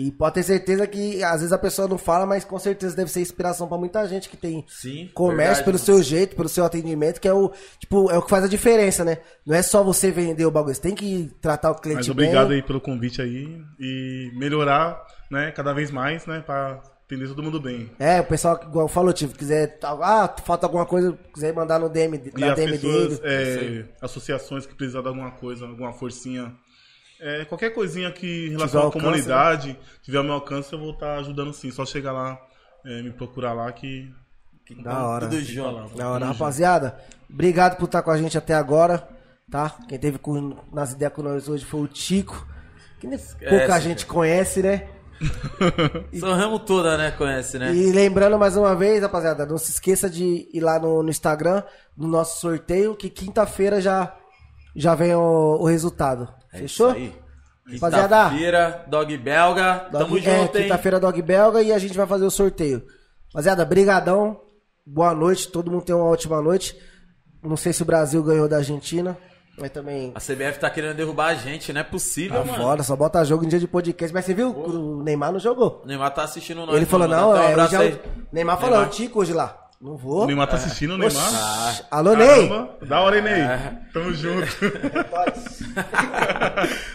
E 0.00 0.12
pode 0.12 0.34
ter 0.36 0.44
certeza 0.44 0.86
que 0.86 1.24
às 1.24 1.40
vezes 1.40 1.52
a 1.52 1.58
pessoa 1.58 1.88
não 1.88 1.98
fala, 1.98 2.24
mas 2.24 2.44
com 2.44 2.56
certeza 2.56 2.94
deve 2.94 3.10
ser 3.10 3.20
inspiração 3.20 3.66
pra 3.66 3.76
muita 3.76 4.06
gente 4.06 4.28
que 4.28 4.36
tem 4.36 4.64
sim. 4.68 5.10
comércio 5.12 5.36
verdade, 5.36 5.64
pelo 5.64 5.74
mano. 5.74 5.84
seu 5.86 6.02
jeito, 6.04 6.36
pelo 6.36 6.48
seu 6.48 6.64
atendimento, 6.64 7.20
que 7.20 7.26
é 7.26 7.34
o, 7.34 7.50
tipo, 7.80 8.08
é 8.08 8.16
o 8.16 8.22
que 8.22 8.30
faz 8.30 8.44
a 8.44 8.48
diferença, 8.48 9.04
né? 9.04 9.18
Não 9.44 9.56
é 9.56 9.60
só 9.60 9.82
você 9.82 10.12
vender 10.12 10.46
o 10.46 10.52
bagulho, 10.52 10.72
você 10.74 10.80
tem 10.80 10.94
que 10.94 11.28
tratar 11.40 11.72
o 11.72 11.74
cliente 11.74 11.98
Mas 11.98 12.08
obrigado 12.10 12.48
bem. 12.48 12.58
aí 12.58 12.62
pelo 12.62 12.80
convite 12.80 13.20
aí 13.20 13.60
e 13.80 14.30
melhorar, 14.36 15.04
né, 15.28 15.50
cada 15.50 15.72
vez 15.72 15.90
mais, 15.90 16.24
né, 16.26 16.40
pra 16.46 16.80
atender 17.04 17.26
todo 17.26 17.42
mundo 17.42 17.60
bem. 17.60 17.90
É, 17.98 18.20
o 18.20 18.24
pessoal, 18.24 18.60
igual 18.62 18.86
falou, 18.86 19.12
tipo, 19.12 19.34
quiser. 19.34 19.78
Ah, 19.82 20.32
falta 20.44 20.66
alguma 20.66 20.86
coisa, 20.86 21.18
quiser 21.34 21.52
mandar 21.54 21.80
no 21.80 21.88
DM, 21.88 22.22
E 22.36 22.40
na 22.40 22.50
as 22.52 22.54
DM 22.56 22.72
pessoas, 22.78 23.18
dele. 23.18 23.80
é, 24.00 24.04
associações 24.04 24.64
que 24.66 24.74
precisar 24.74 25.00
de 25.00 25.08
alguma 25.08 25.30
coisa, 25.32 25.66
alguma 25.66 25.92
forcinha, 25.92 26.54
é, 27.20 27.44
qualquer 27.44 27.70
coisinha 27.70 28.10
que 28.12 28.46
em 28.48 28.50
relação 28.50 28.80
à 28.80 28.84
alcance, 28.84 29.04
comunidade, 29.04 29.78
tiver 30.02 30.18
ao 30.18 30.24
meu 30.24 30.34
alcance, 30.34 30.72
eu 30.72 30.78
vou 30.78 30.90
estar 30.90 31.18
ajudando 31.18 31.52
sim. 31.52 31.70
Só 31.70 31.84
chegar 31.84 32.12
lá, 32.12 32.38
é, 32.84 33.02
me 33.02 33.10
procurar 33.10 33.52
lá 33.52 33.70
que. 33.72 34.12
Da 34.82 35.06
hora. 35.06 35.28
Tudo 35.28 35.40
junto. 35.40 35.96
Da 35.96 36.10
hora, 36.10 36.26
rapaziada. 36.26 36.98
Obrigado 37.28 37.76
por 37.76 37.86
estar 37.86 38.02
com 38.02 38.10
a 38.10 38.18
gente 38.18 38.36
até 38.36 38.54
agora, 38.54 39.08
tá? 39.50 39.74
Quem 39.88 39.98
teve 39.98 40.18
com- 40.18 40.56
nas 40.72 40.92
ideias 40.92 41.12
com 41.12 41.22
nós 41.22 41.48
hoje 41.48 41.64
foi 41.64 41.80
o 41.80 41.88
Tico. 41.88 42.46
Que 43.00 43.06
nem 43.06 43.18
pouca 43.18 43.66
cara. 43.66 43.80
gente 43.80 44.04
conhece, 44.06 44.62
né? 44.62 44.88
São 46.18 46.32
Ramo 46.34 46.58
toda, 46.58 46.96
né? 46.96 47.10
Conhece, 47.12 47.58
né? 47.58 47.74
E 47.74 47.92
lembrando 47.92 48.38
mais 48.38 48.56
uma 48.56 48.74
vez, 48.74 49.02
rapaziada, 49.02 49.46
não 49.46 49.58
se 49.58 49.70
esqueça 49.70 50.08
de 50.08 50.48
ir 50.52 50.60
lá 50.60 50.78
no, 50.78 51.02
no 51.02 51.10
Instagram, 51.10 51.62
no 51.96 52.06
nosso 52.08 52.40
sorteio, 52.40 52.94
que 52.96 53.08
quinta-feira 53.10 53.80
já, 53.80 54.14
já 54.74 54.94
vem 54.94 55.14
o, 55.14 55.58
o 55.60 55.64
resultado. 55.64 56.28
É 56.52 56.58
Fechou? 56.58 56.90
isso 56.90 56.96
aí. 56.96 57.12
Rapaziada. 57.74 58.24
Quinta-feira, 58.30 58.84
dog 58.88 59.16
belga. 59.18 59.88
Dog- 59.92 60.04
Tamo 60.04 60.18
é, 60.18 60.20
junto, 60.22 60.52
quinta-feira 60.58 60.98
Dog 61.00 61.20
Belga 61.20 61.62
e 61.62 61.70
a 61.72 61.78
gente 61.78 61.94
vai 61.96 62.06
fazer 62.06 62.24
o 62.24 62.30
sorteio. 62.30 62.82
Rapaziada, 63.32 63.64
brigadão. 63.64 64.40
Boa 64.86 65.14
noite, 65.14 65.48
todo 65.48 65.70
mundo 65.70 65.82
tem 65.84 65.94
uma 65.94 66.06
ótima 66.06 66.40
noite. 66.40 66.74
Não 67.42 67.56
sei 67.58 67.74
se 67.74 67.82
o 67.82 67.84
Brasil 67.84 68.22
ganhou 68.22 68.48
da 68.48 68.56
Argentina, 68.56 69.16
mas 69.60 69.70
também 69.70 70.12
A 70.14 70.20
CBF 70.20 70.58
tá 70.60 70.70
querendo 70.70 70.96
derrubar 70.96 71.26
a 71.26 71.34
gente, 71.34 71.72
não 71.72 71.80
é 71.80 71.84
possível, 71.84 72.38
tá 72.40 72.44
mano. 72.44 72.62
foda, 72.64 72.82
só 72.82 72.96
bota 72.96 73.24
jogo 73.24 73.44
em 73.44 73.48
dia 73.48 73.58
de 73.58 73.68
podcast. 73.68 74.14
Mas 74.14 74.24
você 74.24 74.32
viu, 74.32 74.50
o 74.50 75.02
Neymar 75.02 75.32
não 75.32 75.38
jogou. 75.38 75.82
O 75.84 75.86
Neymar 75.86 76.14
tá 76.14 76.22
assistindo 76.22 76.64
nós. 76.64 76.74
Ele 76.74 76.86
falou, 76.86 77.06
não, 77.06 77.32
Dá 77.32 77.40
um 77.40 77.42
é, 77.42 77.76
aí. 77.76 77.92
o... 77.94 78.00
Neymar 78.32 78.56
falou, 78.58 78.76
Neymar. 78.76 78.88
é 78.88 78.90
o 78.90 78.96
Tico 78.96 79.20
hoje 79.20 79.32
lá. 79.32 79.67
Não 79.80 79.96
vou. 79.96 80.24
O 80.24 80.26
Neymar 80.26 80.48
tá 80.48 80.56
assistindo, 80.56 80.94
o 80.94 80.98
Neymar. 80.98 81.68
Oxi. 81.68 81.84
Alô, 81.90 82.14
Ney! 82.16 82.48
Caramba, 82.48 82.76
Da 82.82 83.00
hora, 83.00 83.16
hein, 83.18 83.22
Ney? 83.22 83.42
Tamo 83.92 84.12
junto. 84.12 84.46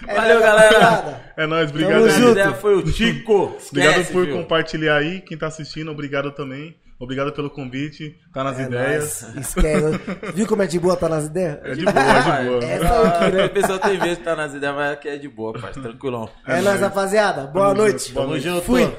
É 0.07 0.15
Valeu, 0.15 0.39
galera. 0.41 1.21
É 1.37 1.47
nóis, 1.47 1.69
obrigado. 1.69 1.93
Tamo 1.93 2.05
aí. 2.05 2.11
A 2.11 2.17
junto. 2.19 2.31
ideia 2.31 2.53
foi 2.53 2.75
o 2.75 2.83
Tico. 2.83 3.57
Obrigado 3.69 4.05
por 4.11 4.25
viu? 4.25 4.35
compartilhar 4.37 4.97
aí. 4.97 5.21
Quem 5.21 5.37
tá 5.37 5.47
assistindo, 5.47 5.89
obrigado 5.91 6.31
também. 6.31 6.75
Obrigado 6.99 7.31
pelo 7.31 7.49
convite. 7.49 8.15
Tá 8.33 8.43
nas 8.43 8.59
É 8.59 8.63
ideias. 8.63 9.21
nóis. 9.33 9.37
Esquece. 9.47 9.99
Viu 10.35 10.45
como 10.47 10.61
é 10.61 10.67
de 10.67 10.79
boa 10.79 10.95
tá 10.97 11.07
nas 11.09 11.25
ideias? 11.27 11.59
É 11.63 11.73
de 11.75 11.85
boa, 11.85 11.95
é 11.99 12.41
de 12.43 12.49
boa. 12.49 12.63
Essa 12.65 12.93
eu 12.93 13.11
queria. 13.19 13.45
A 13.45 13.49
pessoa 13.49 13.79
tem 13.79 13.91
medo 13.93 14.03
de 14.05 14.11
estar 14.11 14.35
nas 14.35 14.53
ideias, 14.53 14.75
mas 14.75 14.91
aqui 14.93 15.07
é 15.09 15.17
de 15.17 15.29
boa, 15.29 15.53
parceiro. 15.53 15.81
Tranquilão. 15.89 16.29
É 16.45 16.61
nóis, 16.61 16.81
rapaziada. 16.81 17.47
Boa 17.47 17.67
Tamo 17.69 17.77
noite. 17.81 17.99
junto. 17.99 18.13
Boa 18.13 18.23
Tamo 18.25 18.33
noite. 18.33 18.43
junto. 18.49 18.61
Fui. 18.65 18.91